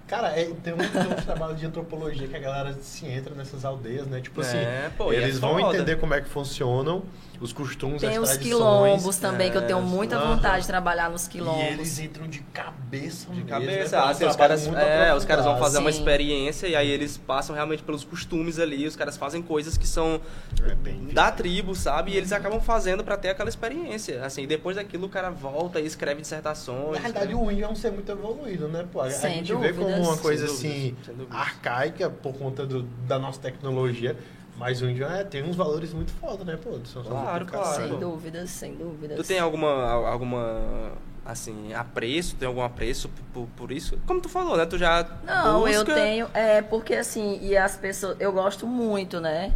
Cara, 0.09 0.29
é, 0.29 0.45
tem, 0.63 0.73
um, 0.73 0.77
tem 0.77 1.01
um 1.11 1.21
trabalho 1.23 1.55
de 1.55 1.67
antropologia 1.67 2.27
que 2.27 2.35
a 2.35 2.39
galera 2.39 2.73
se 2.81 3.05
entra 3.05 3.35
nessas 3.35 3.63
aldeias, 3.63 4.07
né? 4.07 4.19
Tipo 4.19 4.41
assim, 4.41 4.57
é, 4.57 4.89
pô, 4.97 5.13
eles 5.13 5.37
é 5.37 5.39
vão 5.39 5.59
entender 5.59 5.97
como 5.97 6.15
é 6.15 6.21
que 6.21 6.27
funcionam 6.27 7.03
os 7.41 7.53
costumes, 7.53 8.01
Tem 8.01 8.19
os 8.19 8.35
quilombos 8.37 9.17
também, 9.17 9.47
é, 9.47 9.49
que 9.49 9.57
eu 9.57 9.65
tenho 9.65 9.81
muita 9.81 10.19
vontade 10.19 10.61
de 10.61 10.67
trabalhar 10.67 11.09
nos 11.09 11.27
quilombos. 11.27 11.63
E 11.63 11.67
eles 11.67 11.99
entram 11.99 12.27
de 12.27 12.39
cabeça 12.39 13.31
De 13.31 13.43
cabeça. 13.43 13.97
Né? 13.97 14.11
Assim, 14.11 14.25
os, 14.25 14.35
caras, 14.35 14.67
é, 14.67 15.13
os 15.15 15.23
caras 15.23 15.45
vão 15.45 15.57
fazer 15.57 15.77
Sim. 15.77 15.83
uma 15.83 15.89
experiência 15.89 16.67
e 16.67 16.75
aí 16.75 16.89
eles 16.89 17.17
passam 17.17 17.55
realmente 17.55 17.81
pelos 17.81 18.03
costumes 18.03 18.59
ali, 18.59 18.85
os 18.85 18.95
caras 18.95 19.15
fazem 19.15 19.41
coisas 19.41 19.77
que 19.77 19.87
são 19.87 20.19
é 20.61 21.13
da 21.13 21.31
tribo, 21.31 21.73
sabe? 21.75 22.11
E 22.11 22.17
eles 22.17 22.31
acabam 22.33 22.59
fazendo 22.59 23.03
para 23.03 23.15
ter 23.15 23.29
aquela 23.29 23.49
experiência. 23.49 24.25
Assim, 24.25 24.45
depois 24.45 24.75
daquilo 24.75 25.05
o 25.05 25.09
cara 25.09 25.29
volta 25.29 25.79
e 25.79 25.85
escreve 25.85 26.21
dissertações. 26.21 26.95
Na 26.95 26.99
verdade, 26.99 27.33
o 27.33 27.49
índio 27.49 27.65
é 27.65 27.69
um 27.69 27.75
ser 27.75 27.91
muito 27.91 28.11
evoluído, 28.11 28.67
né? 28.67 28.85
Pô, 28.91 29.01
a 29.01 29.09
Sem 29.09 29.35
gente 29.35 29.53
dúvidas. 29.53 29.75
vê 29.77 29.83
como 29.83 29.98
uma 30.01 30.17
coisa 30.17 30.45
assim, 30.45 30.95
arcaica 31.29 32.09
por 32.09 32.33
conta 32.33 32.65
do, 32.65 32.83
da 33.07 33.19
nossa 33.19 33.39
tecnologia. 33.39 34.17
Mas 34.57 34.81
o 34.81 34.89
índio 34.89 35.05
é, 35.05 35.23
tem 35.23 35.41
uns 35.41 35.55
valores 35.55 35.93
muito 35.93 36.11
foda, 36.11 36.43
né, 36.43 36.59
pô? 36.61 36.77
São 36.85 37.01
claro, 37.01 37.45
claro. 37.45 37.81
Sem 37.81 37.97
dúvidas, 37.97 38.49
sem 38.49 38.75
dúvidas. 38.75 39.15
Tu 39.15 39.23
tem 39.23 39.39
alguma, 39.39 39.89
alguma 39.89 40.91
assim, 41.25 41.73
apreço, 41.73 42.35
tem 42.35 42.45
algum 42.45 42.61
apreço 42.61 43.09
por, 43.33 43.47
por 43.55 43.71
isso? 43.71 43.97
Como 44.05 44.19
tu 44.19 44.27
falou, 44.27 44.57
né? 44.57 44.65
Tu 44.65 44.77
já 44.77 45.07
Não, 45.23 45.61
busca... 45.61 45.75
eu 45.75 45.85
tenho, 45.85 46.27
é, 46.33 46.61
porque 46.61 46.95
assim, 46.95 47.39
e 47.41 47.55
as 47.55 47.77
pessoas, 47.77 48.17
eu 48.19 48.33
gosto 48.33 48.67
muito, 48.67 49.21
né? 49.21 49.53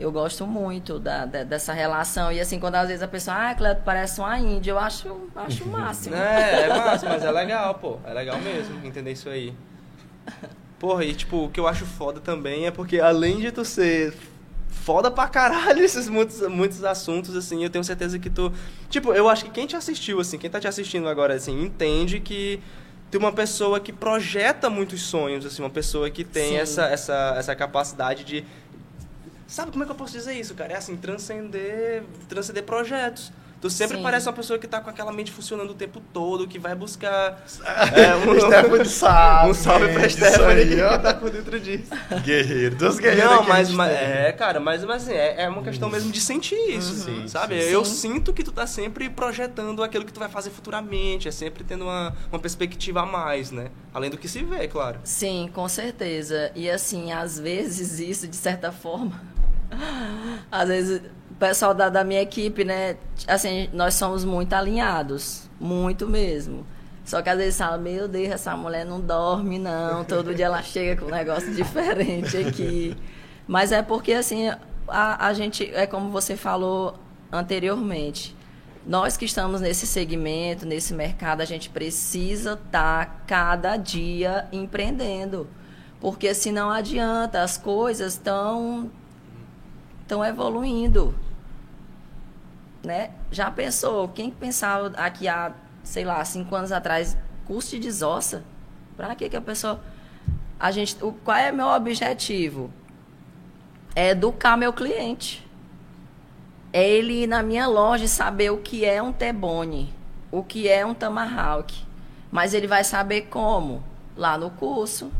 Eu 0.00 0.10
gosto 0.10 0.46
muito 0.46 0.98
da, 0.98 1.26
da, 1.26 1.44
dessa 1.44 1.74
relação. 1.74 2.32
E 2.32 2.40
assim, 2.40 2.58
quando 2.58 2.76
às 2.76 2.88
vezes 2.88 3.02
a 3.02 3.08
pessoa, 3.08 3.50
ah, 3.50 3.54
Cleto, 3.54 3.82
parece 3.84 4.18
uma 4.18 4.38
índia, 4.38 4.70
eu 4.70 4.78
acho, 4.78 5.28
acho 5.36 5.62
o 5.64 5.68
máximo. 5.68 6.16
É, 6.18 6.62
é 6.62 6.68
massa, 6.68 7.06
mas 7.06 7.22
é 7.22 7.30
legal, 7.30 7.74
pô. 7.74 7.98
É 8.06 8.14
legal 8.14 8.40
mesmo 8.40 8.84
entender 8.84 9.12
isso 9.12 9.28
aí. 9.28 9.54
Porra, 10.78 11.04
e 11.04 11.14
tipo, 11.14 11.44
o 11.44 11.50
que 11.50 11.60
eu 11.60 11.68
acho 11.68 11.84
foda 11.84 12.18
também 12.18 12.66
é 12.66 12.70
porque 12.70 12.98
além 12.98 13.40
de 13.40 13.52
tu 13.52 13.62
ser 13.62 14.14
foda 14.70 15.10
pra 15.10 15.28
caralho 15.28 15.80
esses 15.84 16.08
muitos, 16.08 16.40
muitos 16.48 16.82
assuntos, 16.82 17.36
assim, 17.36 17.62
eu 17.62 17.68
tenho 17.68 17.84
certeza 17.84 18.18
que 18.18 18.30
tu. 18.30 18.50
Tipo, 18.88 19.12
eu 19.12 19.28
acho 19.28 19.44
que 19.44 19.50
quem 19.50 19.66
te 19.66 19.76
assistiu, 19.76 20.18
assim, 20.18 20.38
quem 20.38 20.48
tá 20.48 20.58
te 20.58 20.66
assistindo 20.66 21.06
agora, 21.08 21.34
assim, 21.34 21.62
entende 21.62 22.20
que 22.20 22.58
tem 23.10 23.18
uma 23.18 23.32
pessoa 23.32 23.80
que 23.80 23.92
projeta 23.92 24.70
muitos 24.70 25.02
sonhos, 25.02 25.44
assim, 25.44 25.60
uma 25.62 25.70
pessoa 25.70 26.08
que 26.08 26.24
tem 26.24 26.56
essa, 26.56 26.84
essa, 26.84 27.34
essa 27.36 27.54
capacidade 27.54 28.24
de. 28.24 28.44
Sabe 29.50 29.72
como 29.72 29.82
é 29.82 29.86
que 29.86 29.90
eu 29.90 29.96
posso 29.96 30.12
dizer 30.12 30.34
isso, 30.34 30.54
cara? 30.54 30.74
É 30.74 30.76
assim, 30.76 30.96
transcender, 30.96 32.04
transcender 32.28 32.62
projetos. 32.62 33.32
Tu 33.60 33.68
sempre 33.68 33.98
Sim. 33.98 34.02
parece 34.02 34.26
uma 34.26 34.32
pessoa 34.32 34.58
que 34.58 34.66
tá 34.66 34.80
com 34.80 34.88
aquela 34.88 35.12
mente 35.12 35.30
funcionando 35.30 35.70
o 35.70 35.74
tempo 35.74 36.00
todo, 36.12 36.46
que 36.46 36.58
vai 36.58 36.74
buscar. 36.74 37.44
é, 37.92 38.14
um, 38.16 38.40
Stephanie 38.40 38.86
sabe. 38.86 39.50
Um 39.50 39.54
salve 39.54 39.92
pra 39.92 40.08
Stephanie 40.08 40.62
aí, 40.62 40.68
que 40.68 40.76
tá 41.02 41.14
por 41.14 41.30
dentro 41.30 41.58
disso. 41.58 41.90
Guerreiro, 42.24 42.76
dos 42.76 43.00
guerreiros. 43.00 43.28
Não, 43.28 43.42
mas, 43.42 43.70
mas 43.70 43.92
é, 43.92 44.32
cara, 44.32 44.60
mas, 44.60 44.84
mas 44.84 45.02
assim, 45.02 45.12
é, 45.12 45.42
é 45.42 45.48
uma 45.48 45.62
questão 45.62 45.90
mesmo 45.90 46.12
de 46.12 46.20
sentir 46.20 46.54
isso, 46.70 47.10
uhum. 47.10 47.26
sabe? 47.26 47.60
Sim. 47.60 47.70
Eu 47.70 47.84
sinto 47.84 48.32
que 48.32 48.44
tu 48.44 48.52
tá 48.52 48.68
sempre 48.68 49.10
projetando 49.10 49.82
aquilo 49.82 50.04
que 50.04 50.12
tu 50.12 50.20
vai 50.20 50.28
fazer 50.28 50.50
futuramente, 50.50 51.26
é 51.26 51.32
sempre 51.32 51.64
tendo 51.64 51.84
uma, 51.84 52.14
uma 52.30 52.38
perspectiva 52.38 53.02
a 53.02 53.06
mais, 53.06 53.50
né? 53.50 53.70
Além 53.92 54.08
do 54.10 54.16
que 54.16 54.28
se 54.28 54.44
vê, 54.44 54.68
claro. 54.68 55.00
Sim, 55.02 55.50
com 55.52 55.68
certeza. 55.68 56.52
E 56.54 56.70
assim, 56.70 57.12
às 57.12 57.38
vezes 57.38 57.98
isso, 57.98 58.28
de 58.28 58.36
certa 58.36 58.72
forma. 58.72 59.20
Às 60.50 60.68
vezes 60.68 61.02
pessoal 61.40 61.72
da, 61.72 61.88
da 61.88 62.04
minha 62.04 62.20
equipe, 62.20 62.62
né? 62.64 62.96
Assim, 63.26 63.70
nós 63.72 63.94
somos 63.94 64.24
muito 64.24 64.52
alinhados. 64.52 65.48
Muito 65.58 66.06
mesmo. 66.06 66.66
Só 67.04 67.22
que 67.22 67.30
às 67.30 67.38
vezes 67.38 67.58
fala, 67.58 67.78
meu 67.78 68.06
Deus, 68.06 68.30
essa 68.30 68.54
mulher 68.54 68.84
não 68.84 69.00
dorme, 69.00 69.58
não. 69.58 70.04
Todo 70.04 70.34
dia 70.34 70.46
ela 70.46 70.62
chega 70.62 71.00
com 71.00 71.08
um 71.08 71.14
negócio 71.14 71.52
diferente 71.52 72.36
aqui. 72.36 72.94
Mas 73.48 73.72
é 73.72 73.82
porque, 73.82 74.12
assim, 74.12 74.48
a, 74.86 75.26
a 75.26 75.32
gente, 75.32 75.68
é 75.74 75.86
como 75.86 76.10
você 76.10 76.36
falou 76.36 76.94
anteriormente, 77.32 78.36
nós 78.86 79.16
que 79.16 79.24
estamos 79.24 79.60
nesse 79.60 79.86
segmento, 79.86 80.66
nesse 80.66 80.94
mercado, 80.94 81.40
a 81.40 81.44
gente 81.44 81.70
precisa 81.70 82.52
estar 82.52 83.06
tá 83.06 83.16
cada 83.26 83.76
dia 83.76 84.46
empreendendo. 84.52 85.48
Porque 85.98 86.32
se 86.32 86.52
não 86.52 86.70
adianta, 86.70 87.42
as 87.42 87.58
coisas 87.58 88.14
estão 88.14 88.90
estão 90.10 90.24
evoluindo. 90.24 91.14
Né? 92.82 93.10
Já 93.30 93.48
pensou? 93.50 94.08
Quem 94.08 94.30
pensava 94.30 94.88
aqui 94.96 95.28
há, 95.28 95.52
sei 95.84 96.04
lá, 96.04 96.24
cinco 96.24 96.54
anos 96.56 96.72
atrás, 96.72 97.16
curso 97.46 97.70
de 97.70 97.78
desossa? 97.78 98.42
Para 98.96 99.14
que 99.14 99.28
que 99.28 99.36
a 99.36 99.40
pessoa 99.40 99.80
a 100.58 100.70
gente, 100.72 101.02
o, 101.02 101.12
qual 101.12 101.36
é 101.36 101.52
meu 101.52 101.68
objetivo? 101.68 102.70
É 103.94 104.10
educar 104.10 104.56
meu 104.56 104.72
cliente. 104.72 105.46
É 106.72 106.88
ele 106.88 107.22
ir 107.22 107.26
na 107.26 107.42
minha 107.42 107.66
loja 107.66 108.04
e 108.04 108.08
saber 108.08 108.50
o 108.50 108.58
que 108.58 108.84
é 108.84 109.02
um 109.02 109.12
Tebone, 109.12 109.94
o 110.30 110.42
que 110.42 110.68
é 110.68 110.84
um 110.84 110.94
Tomahawk. 110.94 111.84
Mas 112.30 112.52
ele 112.52 112.66
vai 112.66 112.84
saber 112.84 113.22
como? 113.22 113.82
Lá 114.16 114.36
no 114.36 114.50
curso. 114.50 115.10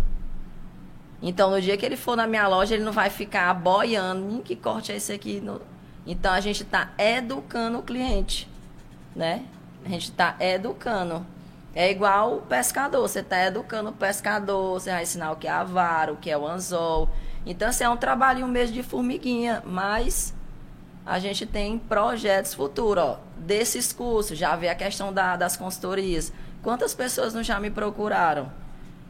Então, 1.23 1.51
no 1.51 1.61
dia 1.61 1.77
que 1.77 1.85
ele 1.85 1.97
for 1.97 2.17
na 2.17 2.27
minha 2.27 2.47
loja, 2.49 2.75
ele 2.75 2.85
não 2.85 2.93
vai 2.93 3.11
ficar 3.11 3.53
boiando. 3.55 4.41
Que 4.43 4.57
corte 4.57 4.93
é 4.93 4.97
esse 4.97 5.13
aqui? 5.13 5.43
Então, 6.07 6.33
a 6.33 6.41
gente 6.41 6.63
está 6.63 6.91
educando 6.97 7.79
o 7.79 7.83
cliente, 7.83 8.49
né? 9.15 9.45
A 9.85 9.89
gente 9.89 10.05
está 10.05 10.37
educando. 10.41 11.25
É 11.75 11.91
igual 11.91 12.37
o 12.37 12.43
pescador. 12.43 13.03
Você 13.03 13.21
está 13.21 13.45
educando 13.45 13.91
o 13.91 13.93
pescador, 13.93 14.81
você 14.81 14.91
vai 14.91 15.03
ensinar 15.03 15.33
o 15.33 15.37
que 15.37 15.47
é 15.47 15.51
a 15.51 15.63
vara, 15.63 16.13
o 16.13 16.17
que 16.17 16.31
é 16.31 16.37
o 16.37 16.47
anzol. 16.47 17.09
Então, 17.45 17.69
assim, 17.69 17.85
é 17.85 17.89
um 17.89 17.97
trabalhinho 17.97 18.49
mesmo 18.49 18.75
de 18.75 18.83
formiguinha, 18.83 19.63
mas 19.65 20.35
a 21.07 21.19
gente 21.19 21.47
tem 21.47 21.79
projetos 21.79 22.55
futuros, 22.55 23.03
ó, 23.03 23.21
desses 23.37 23.93
cursos, 23.93 24.39
já 24.39 24.55
vê 24.57 24.69
a 24.69 24.75
questão 24.75 25.13
da, 25.13 25.37
das 25.37 25.57
consultorias. 25.57 26.33
Quantas 26.63 26.95
pessoas 26.95 27.33
não 27.33 27.43
já 27.43 27.59
me 27.59 27.71
procuraram? 27.71 28.53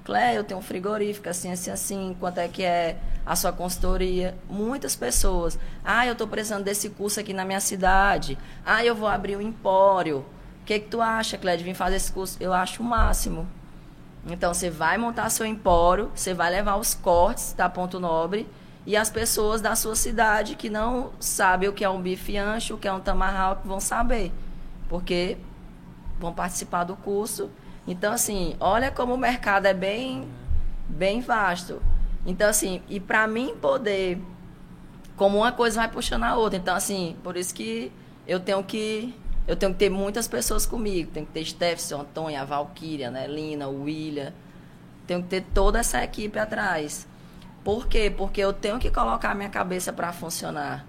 Clé, 0.04 0.36
eu 0.36 0.44
tenho 0.44 0.58
um 0.58 0.62
frigorífico, 0.62 1.28
assim, 1.28 1.52
assim, 1.52 1.70
assim, 1.70 2.16
quanto 2.18 2.38
é 2.38 2.48
que 2.48 2.62
é 2.62 2.98
a 3.24 3.36
sua 3.36 3.52
consultoria? 3.52 4.34
Muitas 4.48 4.96
pessoas. 4.96 5.58
Ah, 5.84 6.06
eu 6.06 6.12
estou 6.12 6.26
precisando 6.26 6.64
desse 6.64 6.88
curso 6.90 7.20
aqui 7.20 7.34
na 7.34 7.44
minha 7.44 7.60
cidade. 7.60 8.38
Ah, 8.64 8.84
eu 8.84 8.94
vou 8.94 9.08
abrir 9.08 9.36
um 9.36 9.40
empório. 9.40 10.24
O 10.62 10.64
que, 10.64 10.78
que 10.78 10.88
tu 10.88 11.02
acha, 11.02 11.36
Clé, 11.36 11.56
de 11.56 11.64
vir 11.64 11.74
fazer 11.74 11.96
esse 11.96 12.10
curso? 12.10 12.36
Eu 12.40 12.52
acho 12.52 12.82
o 12.82 12.86
máximo. 12.86 13.46
Então, 14.26 14.52
você 14.54 14.70
vai 14.70 14.96
montar 14.96 15.28
seu 15.30 15.46
empório, 15.46 16.10
você 16.14 16.32
vai 16.32 16.50
levar 16.50 16.76
os 16.76 16.94
cortes 16.94 17.52
da 17.52 17.68
Ponto 17.68 18.00
Nobre 18.00 18.48
e 18.86 18.96
as 18.96 19.10
pessoas 19.10 19.60
da 19.60 19.76
sua 19.76 19.94
cidade 19.94 20.54
que 20.54 20.70
não 20.70 21.12
sabem 21.20 21.68
o 21.68 21.72
que 21.72 21.84
é 21.84 21.88
um 21.88 22.00
bife 22.00 22.36
ancho, 22.36 22.74
o 22.74 22.78
que 22.78 22.88
é 22.88 22.92
um 22.92 23.00
tamarral, 23.00 23.60
vão 23.64 23.80
saber. 23.80 24.32
Porque 24.88 25.36
vão 26.18 26.32
participar 26.32 26.84
do 26.84 26.96
curso 26.96 27.50
então, 27.90 28.12
assim, 28.12 28.54
olha 28.60 28.88
como 28.88 29.14
o 29.14 29.18
mercado 29.18 29.66
é 29.66 29.74
bem, 29.74 30.28
bem 30.88 31.20
vasto. 31.20 31.82
Então, 32.24 32.48
assim, 32.48 32.80
e 32.88 33.00
para 33.00 33.26
mim 33.26 33.56
poder, 33.60 34.16
como 35.16 35.38
uma 35.38 35.50
coisa 35.50 35.80
vai 35.80 35.90
puxando 35.90 36.22
a 36.22 36.36
outra. 36.36 36.56
Então, 36.56 36.76
assim, 36.76 37.16
por 37.24 37.36
isso 37.36 37.52
que 37.52 37.90
eu 38.28 38.38
tenho 38.38 38.62
que 38.62 39.12
eu 39.48 39.56
tenho 39.56 39.72
que 39.72 39.78
ter 39.80 39.90
muitas 39.90 40.28
pessoas 40.28 40.64
comigo. 40.64 41.10
Tenho 41.10 41.26
que 41.26 41.32
ter 41.32 41.44
Stefson, 41.44 42.02
Antônia, 42.02 42.42
a 42.42 42.44
Valkyria, 42.44 43.10
né, 43.10 43.26
Lina, 43.26 43.66
o 43.66 43.82
William. 43.82 44.32
Tenho 45.04 45.20
que 45.24 45.28
ter 45.28 45.44
toda 45.52 45.80
essa 45.80 46.04
equipe 46.04 46.38
atrás. 46.38 47.08
Por 47.64 47.88
quê? 47.88 48.08
Porque 48.16 48.40
eu 48.40 48.52
tenho 48.52 48.78
que 48.78 48.88
colocar 48.88 49.32
a 49.32 49.34
minha 49.34 49.48
cabeça 49.48 49.92
para 49.92 50.12
funcionar. 50.12 50.86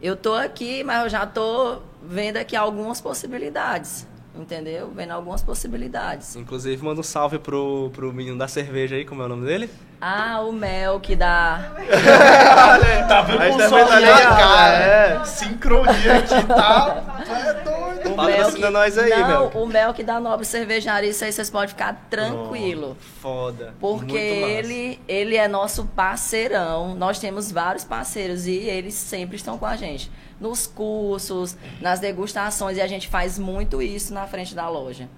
Eu 0.00 0.16
tô 0.16 0.32
aqui, 0.34 0.82
mas 0.82 1.02
eu 1.02 1.10
já 1.10 1.26
tô 1.26 1.82
vendo 2.02 2.38
aqui 2.38 2.56
algumas 2.56 3.02
possibilidades 3.02 4.06
entendeu? 4.38 4.90
Vendo 4.94 5.12
algumas 5.12 5.42
possibilidades. 5.42 6.36
Inclusive, 6.36 6.82
manda 6.82 7.00
um 7.00 7.04
salve 7.04 7.38
pro, 7.38 7.90
pro 7.92 8.12
menino 8.12 8.38
da 8.38 8.48
cerveja 8.48 8.96
aí, 8.96 9.04
como 9.04 9.22
é 9.22 9.26
o 9.26 9.28
nome 9.28 9.46
dele? 9.46 9.68
Ah, 10.00 10.42
o 10.42 10.52
Mel 10.52 11.00
que 11.00 11.16
dá. 11.16 11.72
Olha, 11.76 13.04
tá 13.08 13.22
vendo 13.22 13.40
com 13.40 13.74
o 13.74 13.86
tá 13.86 13.98
ligado, 13.98 14.36
cara? 14.38 14.74
É. 14.76 15.24
Sincronia 15.24 16.18
aqui, 16.18 16.46
tá? 16.46 17.22
É 17.28 17.52
doido. 17.64 18.14
Patrocina 18.14 18.70
nós 18.70 18.96
aí, 18.96 19.10
não, 19.10 19.48
O 19.48 19.66
Mel 19.66 19.92
que 19.92 20.04
dá 20.04 20.20
Nobre 20.20 20.46
Cervejaria, 20.46 21.10
isso 21.10 21.24
aí 21.24 21.32
vocês 21.32 21.50
podem 21.50 21.68
ficar 21.68 22.06
tranquilo. 22.08 22.96
Oh, 22.98 23.20
foda. 23.20 23.74
Porque 23.80 24.16
ele, 24.16 25.00
ele 25.08 25.36
é 25.36 25.48
nosso 25.48 25.84
parceirão. 25.86 26.94
Nós 26.94 27.18
temos 27.18 27.50
vários 27.50 27.84
parceiros 27.84 28.46
e 28.46 28.54
eles 28.54 28.94
sempre 28.94 29.36
estão 29.36 29.58
com 29.58 29.66
a 29.66 29.76
gente 29.76 30.10
nos 30.40 30.66
cursos, 30.68 31.56
nas 31.80 31.98
degustações, 31.98 32.76
e 32.76 32.80
a 32.80 32.86
gente 32.86 33.08
faz 33.08 33.38
muito 33.38 33.82
isso 33.82 34.14
na 34.14 34.26
frente 34.28 34.54
da 34.54 34.68
loja. 34.68 35.08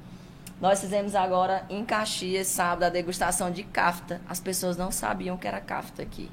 Nós 0.61 0.81
fizemos 0.81 1.15
agora 1.15 1.65
em 1.70 1.85
Caxias, 1.85 2.47
sábado, 2.47 2.85
a 2.85 2.89
degustação 2.91 3.51
de 3.51 3.62
kafta. 3.62 4.20
As 4.28 4.41
pessoas 4.41 4.77
não 4.77 4.93
sabiam 4.93 5.37
que 5.37 5.49
era 5.49 5.61
kafta 5.61 6.03
aqui. 6.03 6.31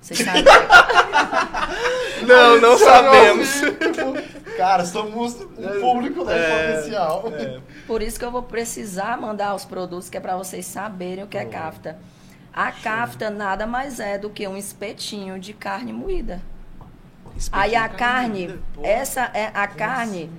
Vocês 0.00 0.20
sabem? 0.20 0.44
não, 2.24 2.60
não 2.60 2.78
sabemos. 2.78 3.48
Cara, 4.56 4.84
somos 4.84 5.34
um 5.34 5.80
público 5.80 6.24
né, 6.24 6.38
é, 6.38 6.72
potencial. 6.72 7.24
É. 7.32 7.60
Por 7.86 8.02
isso 8.02 8.18
que 8.18 8.24
eu 8.24 8.30
vou 8.30 8.44
precisar 8.44 9.20
mandar 9.20 9.54
os 9.54 9.64
produtos, 9.64 10.08
que 10.08 10.16
é 10.16 10.20
para 10.20 10.36
vocês 10.36 10.64
saberem 10.64 11.24
o 11.24 11.26
que 11.26 11.36
é 11.36 11.44
kafta. 11.44 11.98
A 12.52 12.70
kafta 12.70 13.30
nada 13.30 13.66
mais 13.66 13.98
é 13.98 14.16
do 14.16 14.30
que 14.30 14.46
um 14.46 14.56
espetinho 14.56 15.38
de 15.38 15.52
carne 15.52 15.92
moída. 15.92 16.40
Aí 17.52 17.74
a 17.74 17.88
carne, 17.88 18.58
essa 18.82 19.30
é 19.34 19.50
a 19.54 19.66
carne. 19.66 20.30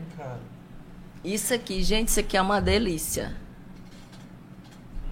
Isso 1.24 1.54
aqui, 1.54 1.84
gente, 1.84 2.10
isso 2.10 2.20
aqui 2.20 2.38
é 2.38 2.42
uma 2.42 2.62
delícia. 2.62 3.36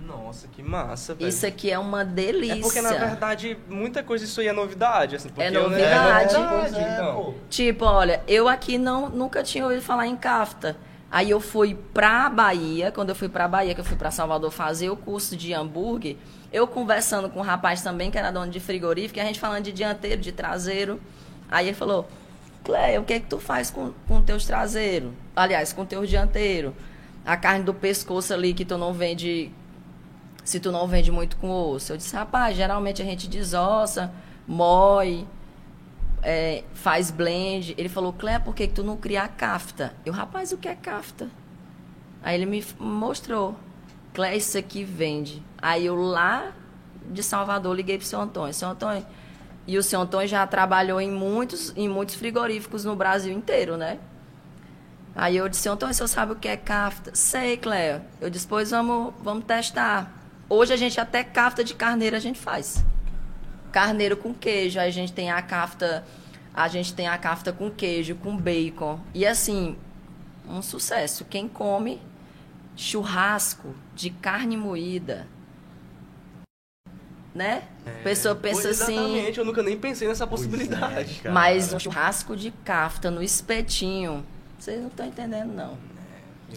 Nossa, 0.02 0.48
que 0.48 0.64
massa, 0.64 1.14
velho. 1.14 1.28
Isso 1.28 1.46
aqui 1.46 1.72
é 1.72 1.78
uma 1.78 2.04
delícia. 2.04 2.56
É 2.56 2.62
porque, 2.62 2.82
na 2.82 2.94
verdade, 2.94 3.58
muita 3.70 4.04
coisa 4.04 4.26
isso 4.26 4.40
aí 4.40 4.48
é 4.48 4.54
novidade. 4.54 5.16
Assim, 5.16 5.30
é 5.38 5.52
novidade. 5.52 6.36
É 6.36 6.40
novidade 6.40 6.94
então. 6.94 7.36
Tipo, 7.50 7.86
olha, 7.86 8.22
eu 8.28 8.48
aqui 8.48 8.78
não, 8.78 9.10
nunca 9.10 9.44
tinha 9.44 9.64
ouvido 9.64 9.82
falar 9.82 10.08
em 10.08 10.16
kafta. 10.16 10.78
Aí 11.10 11.30
eu 11.30 11.40
fui 11.40 11.78
pra 11.94 12.30
Bahia, 12.30 12.92
quando 12.92 13.10
eu 13.10 13.16
fui 13.16 13.30
pra 13.30 13.48
Bahia, 13.48 13.74
que 13.74 13.80
eu 13.80 13.86
fui 13.86 13.96
pra 13.96 14.12
Salvador 14.12 14.52
fazer 14.52 14.90
o 14.90 14.98
curso 14.98 15.38
de 15.38 15.54
hambúrguer, 15.54 16.18
eu 16.52 16.68
conversando 16.68 17.30
com 17.30 17.40
um 17.40 17.44
rapaz 17.44 17.82
também, 17.82 18.12
que 18.12 18.18
era 18.18 18.32
dono 18.32 18.52
de 18.52 18.60
frigorífico, 18.60 19.20
e 19.20 19.22
a 19.22 19.26
gente 19.26 19.40
falando 19.40 19.64
de 19.64 19.72
dianteiro, 19.72 20.22
de 20.22 20.32
traseiro. 20.32 21.00
Aí 21.50 21.68
ele 21.68 21.76
falou, 21.76 22.08
Cleia, 22.64 23.00
o 23.00 23.06
que 23.06 23.14
é 23.14 23.20
que 23.20 23.28
tu 23.28 23.40
faz 23.40 23.72
com, 23.72 23.94
com 24.08 24.22
teus 24.22 24.46
traseiros? 24.46 25.12
Aliás, 25.38 25.72
com 25.72 25.86
teus 25.86 26.10
dianteiros. 26.10 26.74
A 27.24 27.38
carne 27.38 27.64
do 27.64 27.74
pescoço 27.74 28.34
ali 28.34 28.54
que 28.54 28.66
tu 28.66 28.76
não 28.76 28.92
vende, 28.92 29.52
se 30.44 30.60
tu 30.60 30.72
não 30.72 30.88
vende 30.88 31.12
muito 31.12 31.38
com 31.38 31.52
osso. 31.52 31.94
Eu 31.94 31.98
disse, 31.98 32.16
rapaz, 32.16 32.58
geralmente 32.58 33.04
a 33.04 33.06
gente 33.06 33.28
desossa, 33.28 34.12
moe, 34.48 35.28
é, 36.24 36.64
faz 36.74 37.12
blend. 37.12 37.76
Ele 37.78 37.88
falou, 37.88 38.12
Cleia, 38.12 38.40
por 38.40 38.56
que, 38.56 38.68
que 38.68 38.74
tu 38.74 38.84
não 38.84 38.98
cria 38.98 39.24
a 39.24 39.28
cafta? 39.28 39.94
Eu, 40.04 40.12
rapaz, 40.12 40.52
o 40.52 40.58
que 40.58 40.68
é 40.68 40.76
cafta? 40.76 41.30
Aí 42.24 42.36
ele 42.36 42.48
me 42.48 42.66
mostrou. 42.80 43.56
Cleia, 44.14 44.36
isso 44.36 44.58
aqui 44.58 44.84
vende. 44.84 45.44
Aí 45.62 45.86
eu 45.86 45.96
lá 45.96 46.52
de 47.12 47.22
Salvador 47.22 47.76
liguei 47.76 48.00
pro 48.00 48.08
seu 48.08 48.20
Antônio. 48.20 48.54
Seu 48.56 48.70
Antônio, 48.70 49.06
e 49.68 49.78
o 49.78 49.84
seu 49.84 50.02
Antônio 50.02 50.28
já 50.28 50.48
trabalhou 50.48 51.00
em 51.00 51.12
muitos, 51.12 51.74
em 51.76 51.88
muitos 51.88 52.16
frigoríficos 52.16 52.86
no 52.86 52.96
Brasil 52.96 53.34
inteiro, 53.34 53.78
né? 53.78 54.00
Aí 55.18 55.36
eu 55.36 55.50
disse, 55.50 55.68
Antônio, 55.68 55.96
você 55.96 56.08
sabe 56.08 56.34
o 56.34 56.36
que 56.36 56.48
é 56.48 56.56
cafta? 56.56 57.10
Sei, 57.16 57.58
Cléo. 57.58 58.04
Eu 58.22 58.30
disse, 58.30 58.46
pois 58.46 58.70
vamos, 58.70 59.16
vamos 59.24 59.46
testar. 59.46 60.14
Hoje 60.48 60.72
a 60.72 60.78
gente 60.78 61.02
até 61.02 61.24
cafta 61.24 61.64
de 61.64 61.74
carneiro 61.74 62.16
a 62.16 62.20
gente 62.20 62.38
faz. 62.38 62.86
Carneiro 63.72 64.16
com 64.16 64.32
queijo. 64.32 64.80
Aí 64.80 64.88
a 64.88 64.92
gente 64.92 65.12
tem 65.12 65.32
a 65.32 65.42
cafta, 65.42 66.06
a 66.54 66.68
gente 66.68 66.94
tem 66.94 67.08
a 67.08 67.18
cafta 67.18 67.52
com 67.52 67.72
queijo, 67.72 68.14
com 68.14 68.38
bacon. 68.38 69.00
E 69.12 69.26
assim, 69.26 69.76
um 70.48 70.62
sucesso. 70.62 71.26
Quem 71.26 71.48
come 71.48 72.00
churrasco 72.76 73.74
de 73.96 74.12
carne 74.12 74.56
moída, 74.56 75.26
né? 77.34 77.64
É, 77.84 77.90
a 77.90 78.04
pessoa 78.04 78.36
pensa 78.36 78.70
assim. 78.70 78.94
Exatamente, 78.94 79.40
eu 79.40 79.46
nunca 79.46 79.64
nem 79.64 79.80
pensei 79.80 80.08
nessa 80.08 80.28
possibilidade. 80.28 81.22
É, 81.24 81.32
mas 81.32 81.74
um 81.74 81.80
churrasco 81.80 82.36
de 82.36 82.52
cafta 82.64 83.10
no 83.10 83.24
espetinho, 83.24 84.24
vocês 84.58 84.80
não 84.80 84.88
estão 84.88 85.06
entendendo, 85.06 85.54
não. 85.54 85.78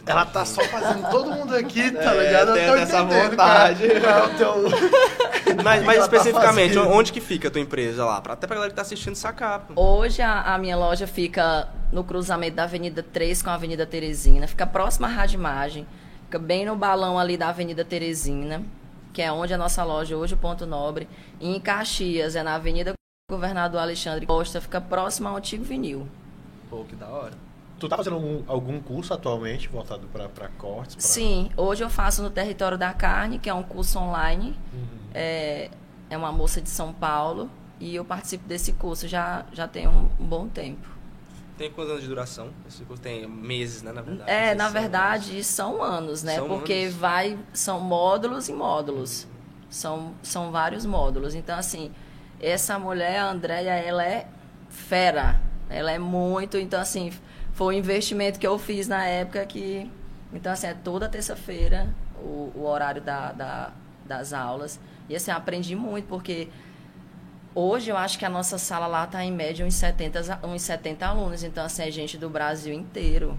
Ela 0.06 0.24
tá 0.24 0.44
só 0.44 0.62
fazendo 0.62 1.10
todo 1.10 1.32
mundo 1.32 1.54
aqui, 1.54 1.90
tá 1.90 2.14
é, 2.14 2.26
ligado? 2.26 2.56
Eu 2.56 2.68
tô 2.68 2.74
essa 2.76 3.02
vontade. 3.02 3.82
Teu... 4.38 5.54
mas, 5.64 5.82
mas 5.82 6.02
especificamente, 6.02 6.74
tá 6.74 6.82
onde 6.82 7.12
que 7.12 7.20
fica 7.20 7.48
a 7.48 7.50
tua 7.50 7.60
empresa 7.60 8.04
lá? 8.04 8.20
Pra, 8.20 8.34
até 8.34 8.46
pra 8.46 8.54
galera 8.54 8.70
que 8.70 8.76
tá 8.76 8.82
assistindo 8.82 9.16
sacar. 9.16 9.66
Hoje 9.74 10.22
a, 10.22 10.54
a, 10.54 10.58
minha 10.58 10.76
loja 10.76 11.08
fica 11.08 11.68
no 11.90 12.04
cruzamento 12.04 12.54
da 12.54 12.64
Avenida 12.64 13.02
3 13.02 13.42
com 13.42 13.50
a 13.50 13.54
Avenida 13.54 13.84
Teresina. 13.84 14.46
Fica 14.46 14.64
próxima 14.64 15.08
à 15.08 15.10
Rádio 15.10 15.38
Imagem. 15.38 15.86
Fica 16.26 16.38
bem 16.38 16.64
no 16.64 16.76
balão 16.76 17.18
ali 17.18 17.36
da 17.36 17.48
Avenida 17.48 17.84
Teresina 17.84 18.62
que 19.12 19.22
é 19.22 19.32
onde 19.32 19.52
a 19.52 19.58
nossa 19.58 19.82
loja 19.84 20.16
hoje, 20.16 20.34
o 20.34 20.38
Ponto 20.38 20.66
Nobre. 20.66 21.08
E 21.40 21.48
em 21.48 21.60
Caxias, 21.60 22.36
é 22.36 22.42
na 22.42 22.54
Avenida 22.54 22.94
Governador 23.30 23.80
Alexandre 23.80 24.26
Costa, 24.26 24.60
fica 24.60 24.80
próximo 24.80 25.28
ao 25.28 25.36
antigo 25.36 25.64
vinil. 25.64 26.08
Pô, 26.68 26.84
que 26.84 26.96
da 26.96 27.08
hora. 27.08 27.49
Tu 27.80 27.88
tá 27.88 27.96
fazendo 27.96 28.16
algum, 28.16 28.42
algum 28.46 28.78
curso 28.78 29.14
atualmente 29.14 29.66
voltado 29.68 30.06
para 30.08 30.48
cortes? 30.48 30.96
Pra... 30.96 31.04
Sim, 31.04 31.50
hoje 31.56 31.82
eu 31.82 31.88
faço 31.88 32.22
no 32.22 32.28
Território 32.28 32.76
da 32.76 32.92
Carne, 32.92 33.38
que 33.38 33.48
é 33.48 33.54
um 33.54 33.62
curso 33.62 33.98
online. 33.98 34.54
Uhum. 34.70 34.86
É, 35.14 35.70
é 36.10 36.16
uma 36.16 36.30
moça 36.30 36.60
de 36.60 36.68
São 36.68 36.92
Paulo 36.92 37.50
e 37.80 37.94
eu 37.96 38.04
participo 38.04 38.46
desse 38.46 38.74
curso 38.74 39.08
já, 39.08 39.46
já 39.50 39.66
tem 39.66 39.88
um, 39.88 40.10
um 40.20 40.26
bom 40.26 40.46
tempo. 40.46 40.86
Tem 41.56 41.70
quantos 41.70 41.90
anos 41.90 42.02
de 42.02 42.08
duração? 42.08 42.50
Esse 42.68 42.84
curso 42.84 43.02
tem 43.02 43.26
meses, 43.26 43.82
né, 43.82 43.92
na 43.92 44.02
verdade? 44.02 44.30
É, 44.30 44.54
na 44.54 44.68
verdade, 44.68 45.32
anos. 45.32 45.46
são 45.46 45.82
anos, 45.82 46.22
né? 46.22 46.36
São 46.36 46.48
Porque 46.48 46.74
anos. 46.74 46.94
vai 46.94 47.38
são 47.50 47.80
módulos 47.80 48.50
e 48.50 48.52
módulos. 48.52 49.24
Uhum. 49.24 49.30
São, 49.70 50.14
são 50.22 50.50
vários 50.50 50.84
módulos. 50.84 51.34
Então, 51.34 51.58
assim, 51.58 51.90
essa 52.38 52.78
mulher, 52.78 53.20
a 53.20 53.30
Andrea, 53.30 53.74
ela 53.74 54.04
é 54.04 54.28
fera. 54.68 55.40
Ela 55.70 55.92
é 55.92 55.98
muito, 55.98 56.58
então 56.58 56.80
assim, 56.80 57.12
foi 57.60 57.74
um 57.74 57.78
investimento 57.78 58.40
que 58.40 58.46
eu 58.46 58.58
fiz 58.58 58.88
na 58.88 59.04
época 59.04 59.44
que. 59.44 59.90
Então, 60.32 60.50
assim, 60.50 60.66
é 60.66 60.72
toda 60.72 61.06
terça-feira 61.10 61.94
o, 62.16 62.50
o, 62.54 62.64
horário 62.64 63.02
da, 63.02 63.32
da, 63.32 63.72
das 64.02 64.32
aulas. 64.32 64.80
E 65.10 65.14
assim, 65.14 65.30
aprendi 65.30 65.76
muito, 65.76 66.06
porque 66.06 66.48
hoje 67.54 67.90
eu 67.90 67.98
acho 67.98 68.18
que 68.18 68.24
a 68.24 68.30
nossa 68.30 68.56
sala 68.56 68.86
lá 68.86 69.04
está 69.04 69.22
em 69.22 69.30
média 69.30 69.66
uns 69.66 69.74
70, 69.74 70.40
uns 70.42 70.62
70 70.62 71.04
alunos. 71.04 71.44
Então, 71.44 71.62
assim, 71.62 71.82
é 71.82 71.90
gente 71.90 72.16
do 72.16 72.30
Brasil 72.30 72.72
inteiro. 72.72 73.38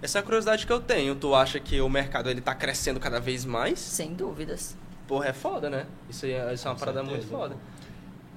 Essa 0.00 0.18
é 0.18 0.20
a 0.20 0.22
curiosidade 0.22 0.64
que 0.64 0.72
eu 0.72 0.78
tenho. 0.78 1.16
Tu 1.16 1.34
acha 1.34 1.58
que 1.58 1.80
o 1.80 1.88
mercado 1.88 2.30
ele 2.30 2.40
tá 2.40 2.54
crescendo 2.54 3.00
cada 3.00 3.18
vez 3.18 3.44
mais? 3.44 3.80
Sem 3.80 4.14
dúvidas. 4.14 4.76
Porra, 5.08 5.30
é 5.30 5.32
foda, 5.32 5.68
né? 5.68 5.84
Isso, 6.08 6.26
é, 6.26 6.54
isso 6.54 6.68
é 6.68 6.70
uma 6.70 6.76
Com 6.76 6.80
parada 6.80 7.00
certeza. 7.00 7.26
muito 7.26 7.28
foda. 7.28 7.56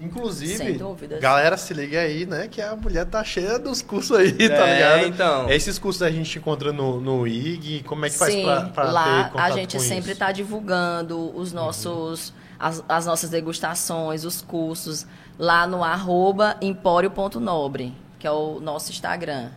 Inclusive, 0.01 0.79
galera, 1.19 1.55
se 1.55 1.75
liga 1.75 1.99
aí, 1.99 2.25
né? 2.25 2.47
Que 2.47 2.59
a 2.59 2.75
mulher 2.75 3.05
tá 3.05 3.23
cheia 3.23 3.59
dos 3.59 3.83
cursos 3.83 4.17
aí, 4.17 4.33
tá 4.33 4.43
é, 4.43 4.49
tá 4.49 4.65
ligado? 4.65 5.07
então. 5.07 5.49
Esses 5.49 5.77
cursos 5.77 6.01
a 6.01 6.09
gente 6.09 6.39
encontra 6.39 6.73
no, 6.73 6.99
no 6.99 7.27
IG, 7.27 7.83
como 7.83 8.03
é 8.05 8.09
que 8.09 8.17
faz 8.17 8.33
Sim, 8.33 8.43
pra, 8.43 8.61
pra 8.63 8.91
lá 8.91 9.29
ter 9.29 9.39
a 9.39 9.51
gente 9.51 9.79
sempre 9.79 10.13
está 10.13 10.31
divulgando 10.31 11.37
os 11.37 11.53
nossos, 11.53 12.29
uhum. 12.29 12.35
as, 12.59 12.83
as, 12.89 13.05
nossas 13.05 13.29
degustações, 13.29 14.25
os 14.25 14.41
cursos, 14.41 15.05
lá 15.37 15.67
no 15.67 15.83
arroba 15.83 16.57
empório.nobre, 16.61 17.93
que 18.17 18.25
é 18.25 18.31
o 18.31 18.59
nosso 18.59 18.89
Instagram. 18.89 19.51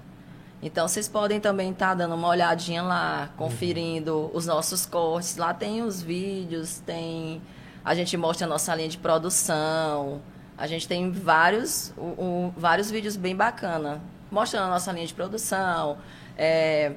Então, 0.60 0.86
vocês 0.86 1.08
podem 1.08 1.40
também 1.40 1.70
estar 1.70 1.88
tá 1.88 1.94
dando 1.94 2.14
uma 2.14 2.28
olhadinha 2.28 2.82
lá, 2.82 3.30
conferindo 3.36 4.14
uhum. 4.14 4.30
os 4.34 4.46
nossos 4.46 4.84
cortes. 4.84 5.36
Lá 5.36 5.54
tem 5.54 5.82
os 5.82 6.02
vídeos, 6.02 6.80
tem... 6.80 7.40
A 7.82 7.94
gente 7.94 8.16
mostra 8.16 8.46
a 8.46 8.48
nossa 8.48 8.74
linha 8.74 8.88
de 8.88 8.96
produção, 8.96 10.22
a 10.56 10.66
gente 10.66 10.86
tem 10.86 11.10
vários, 11.10 11.93
um, 11.98 12.51
vários 12.56 12.90
vídeos 12.90 13.16
bem 13.16 13.35
bacana, 13.35 14.01
mostrando 14.31 14.66
a 14.66 14.70
nossa 14.70 14.93
linha 14.93 15.06
de 15.06 15.14
produção, 15.14 15.98
é, 16.36 16.93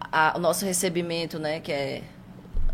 a, 0.00 0.34
o 0.36 0.40
nosso 0.40 0.64
recebimento, 0.64 1.38
né, 1.38 1.60
que 1.60 1.72
é 1.72 2.02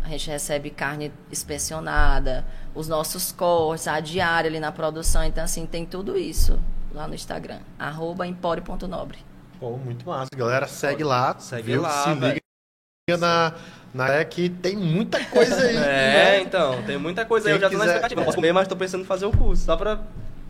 a 0.03 0.09
gente 0.09 0.29
recebe 0.29 0.69
carne 0.69 1.11
inspecionada, 1.29 2.45
os 2.73 2.87
nossos 2.87 3.33
cortes, 3.33 3.89
a 3.89 3.99
diária 3.99 4.49
ali 4.49 4.59
na 4.59 4.71
produção, 4.71 5.21
então 5.23 5.43
assim, 5.43 5.65
tem 5.65 5.85
tudo 5.85 6.17
isso 6.17 6.57
lá 6.93 7.07
no 7.09 7.13
Instagram, 7.13 7.59
arroba 7.77 8.25
empório.nobre. 8.25 9.19
Pô, 9.59 9.75
muito 9.75 10.07
massa. 10.07 10.29
Galera, 10.35 10.67
segue 10.67 11.03
lá. 11.03 11.37
Segue 11.39 11.63
viu? 11.63 11.81
lá, 11.81 12.03
Se 12.03 12.09
liga 12.13 13.19
na, 13.19 13.53
na 13.97 14.13
é 14.13 14.23
que 14.23 14.47
tem 14.47 14.75
muita 14.75 15.19
coisa 15.25 15.59
aí. 15.59 15.75
é, 15.75 15.79
né? 15.79 16.41
então, 16.41 16.81
tem 16.83 16.97
muita 16.97 17.25
coisa 17.25 17.45
Quem 17.45 17.53
aí. 17.53 17.57
Eu 17.57 17.61
já 17.61 17.67
tô 17.67 17.71
quiser... 17.71 17.85
na 17.85 17.91
expectativa. 17.91 18.21
Não 18.21 18.25
posso 18.25 18.35
comer, 18.35 18.53
mas 18.53 18.67
tô 18.67 18.75
pensando 18.75 19.01
em 19.01 19.05
fazer 19.05 19.25
o 19.25 19.31
curso. 19.31 19.65
Só 19.65 19.75
pra. 19.75 19.99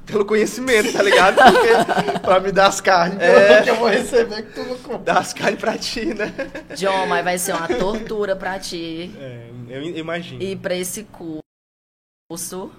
Pelo 0.05 0.23
conhecimento, 0.23 0.93
tá 0.93 1.03
ligado? 1.03 1.35
Porque, 1.35 2.19
pra 2.19 2.39
me 2.39 2.51
dar 2.51 2.67
as 2.67 2.79
carnes 2.79 3.19
é, 3.19 3.61
que 3.61 3.69
eu 3.69 3.75
vou 3.75 3.89
receber 3.89 4.41
que 4.43 4.53
tu 4.53 4.63
não 4.63 4.77
come. 4.77 5.03
Dar 5.03 5.17
as 5.17 5.33
carnes 5.33 5.59
pra 5.59 5.77
ti, 5.77 6.13
né? 6.13 6.33
John, 6.75 7.07
mas 7.07 7.23
vai 7.25 7.37
ser 7.37 7.53
uma 7.53 7.67
tortura 7.67 8.33
pra 8.33 8.57
ti. 8.57 9.11
É, 9.19 9.47
eu 9.67 9.81
imagino. 9.83 10.41
E 10.41 10.55
pra 10.55 10.75
esse 10.75 11.03
curso. 11.03 12.71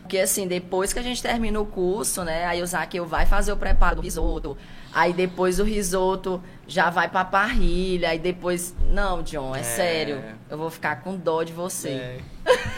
Porque 0.00 0.18
assim, 0.18 0.48
depois 0.48 0.92
que 0.92 0.98
a 0.98 1.02
gente 1.02 1.22
termina 1.22 1.60
o 1.60 1.66
curso, 1.66 2.24
né? 2.24 2.46
Aí 2.46 2.60
o 2.60 2.66
Zaqueu 2.66 3.06
vai 3.06 3.26
fazer 3.26 3.52
o 3.52 3.56
preparo 3.56 3.96
do 3.96 4.02
risoto 4.02 4.58
Aí 4.92 5.12
depois 5.12 5.58
o 5.58 5.64
risoto 5.64 6.42
já 6.66 6.90
vai 6.90 7.08
pra 7.08 7.24
parrilha. 7.24 8.10
Aí 8.10 8.18
depois. 8.18 8.74
Não, 8.90 9.22
John, 9.22 9.54
é, 9.54 9.60
é. 9.60 9.62
sério. 9.62 10.22
Eu 10.50 10.58
vou 10.58 10.70
ficar 10.70 11.02
com 11.02 11.16
dó 11.16 11.42
de 11.42 11.52
você. 11.52 11.88
É. 11.88 12.18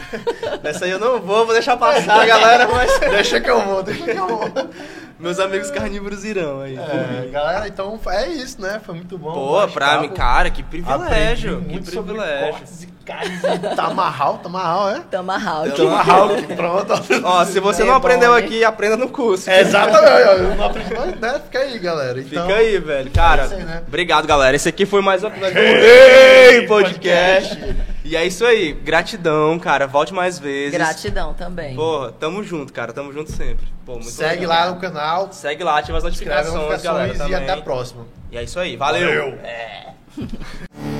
Nessa 0.63 0.85
aí 0.85 0.91
eu 0.91 0.99
não 0.99 1.19
vou, 1.19 1.45
vou 1.45 1.53
deixar 1.53 1.77
passar, 1.77 2.25
galera, 2.25 2.67
mas. 2.67 2.99
deixa 2.99 3.39
que 3.39 3.49
eu 3.49 3.61
vou, 3.61 3.83
deixa 3.83 4.03
que 4.03 4.11
eu 4.11 4.27
vou. 4.27 4.49
Meus 5.17 5.39
amigos 5.39 5.71
carnívoros 5.71 6.25
irão 6.25 6.61
aí. 6.61 6.77
É, 6.77 7.29
galera, 7.31 7.67
então 7.67 7.99
é 8.07 8.27
isso, 8.27 8.61
né? 8.61 8.81
Foi 8.83 8.95
muito 8.95 9.17
bom. 9.17 9.33
Pô, 9.33 9.67
pra 9.69 10.01
mim, 10.01 10.09
cara, 10.09 10.49
que 10.49 10.61
privilégio. 10.61 11.61
Que 11.61 11.79
privilégio. 11.79 12.94
E 13.07 13.75
tamarral, 13.75 14.39
tamarral, 14.39 14.89
é? 14.89 14.99
Tamarral. 15.11 15.69
Tamarral, 15.71 16.29
pronto. 16.55 16.93
Ó, 17.23 17.45
se 17.45 17.59
você 17.59 17.83
é 17.83 17.85
não 17.85 17.93
aprendeu 17.93 18.31
bom, 18.31 18.37
aqui, 18.37 18.63
aprenda 18.63 18.97
no 18.97 19.09
curso. 19.09 19.47
É, 19.47 19.61
exatamente. 19.61 20.57
Não 20.57 20.65
aprendi, 20.65 21.19
né? 21.19 21.39
Fica 21.43 21.59
aí, 21.59 21.77
galera. 21.77 22.19
Então, 22.19 22.47
Fica 22.47 22.59
aí, 22.59 22.79
velho. 22.79 23.11
Cara, 23.11 23.43
é 23.43 23.55
aí, 23.55 23.63
né? 23.63 23.83
obrigado, 23.87 24.25
galera. 24.25 24.55
Esse 24.55 24.69
aqui 24.69 24.87
foi 24.87 25.03
mais 25.03 25.23
um 25.23 25.27
episódio 25.27 25.53
do 25.53 26.67
Podcast. 26.67 27.75
E 28.03 28.15
é 28.15 28.25
isso 28.25 28.43
aí. 28.43 28.73
Gratidão, 28.73 29.59
cara. 29.59 29.85
Volte 29.85 30.13
mais 30.13 30.39
vezes. 30.39 30.73
Gratidão 30.73 31.33
também. 31.35 31.75
Porra, 31.75 32.11
tamo 32.11 32.43
junto, 32.43 32.73
cara. 32.73 32.91
Tamo 32.91 33.13
junto 33.13 33.31
sempre. 33.31 33.67
Pô, 33.85 33.93
muito 33.93 34.09
Segue 34.09 34.47
legal, 34.47 34.65
lá 34.67 34.71
no 34.71 34.79
canal. 34.79 35.29
Segue 35.31 35.63
lá, 35.63 35.77
ativa 35.77 35.99
as 35.99 36.03
notificações, 36.03 36.53
notificações 36.53 36.83
galera. 36.83 37.13
E 37.13 37.17
também. 37.17 37.35
até 37.35 37.51
a 37.51 37.61
próxima. 37.61 38.05
E 38.31 38.37
é 38.37 38.43
isso 38.43 38.59
aí. 38.59 38.75
Valeu. 38.75 39.07
Valeu. 39.07 39.39
É. 39.43 39.85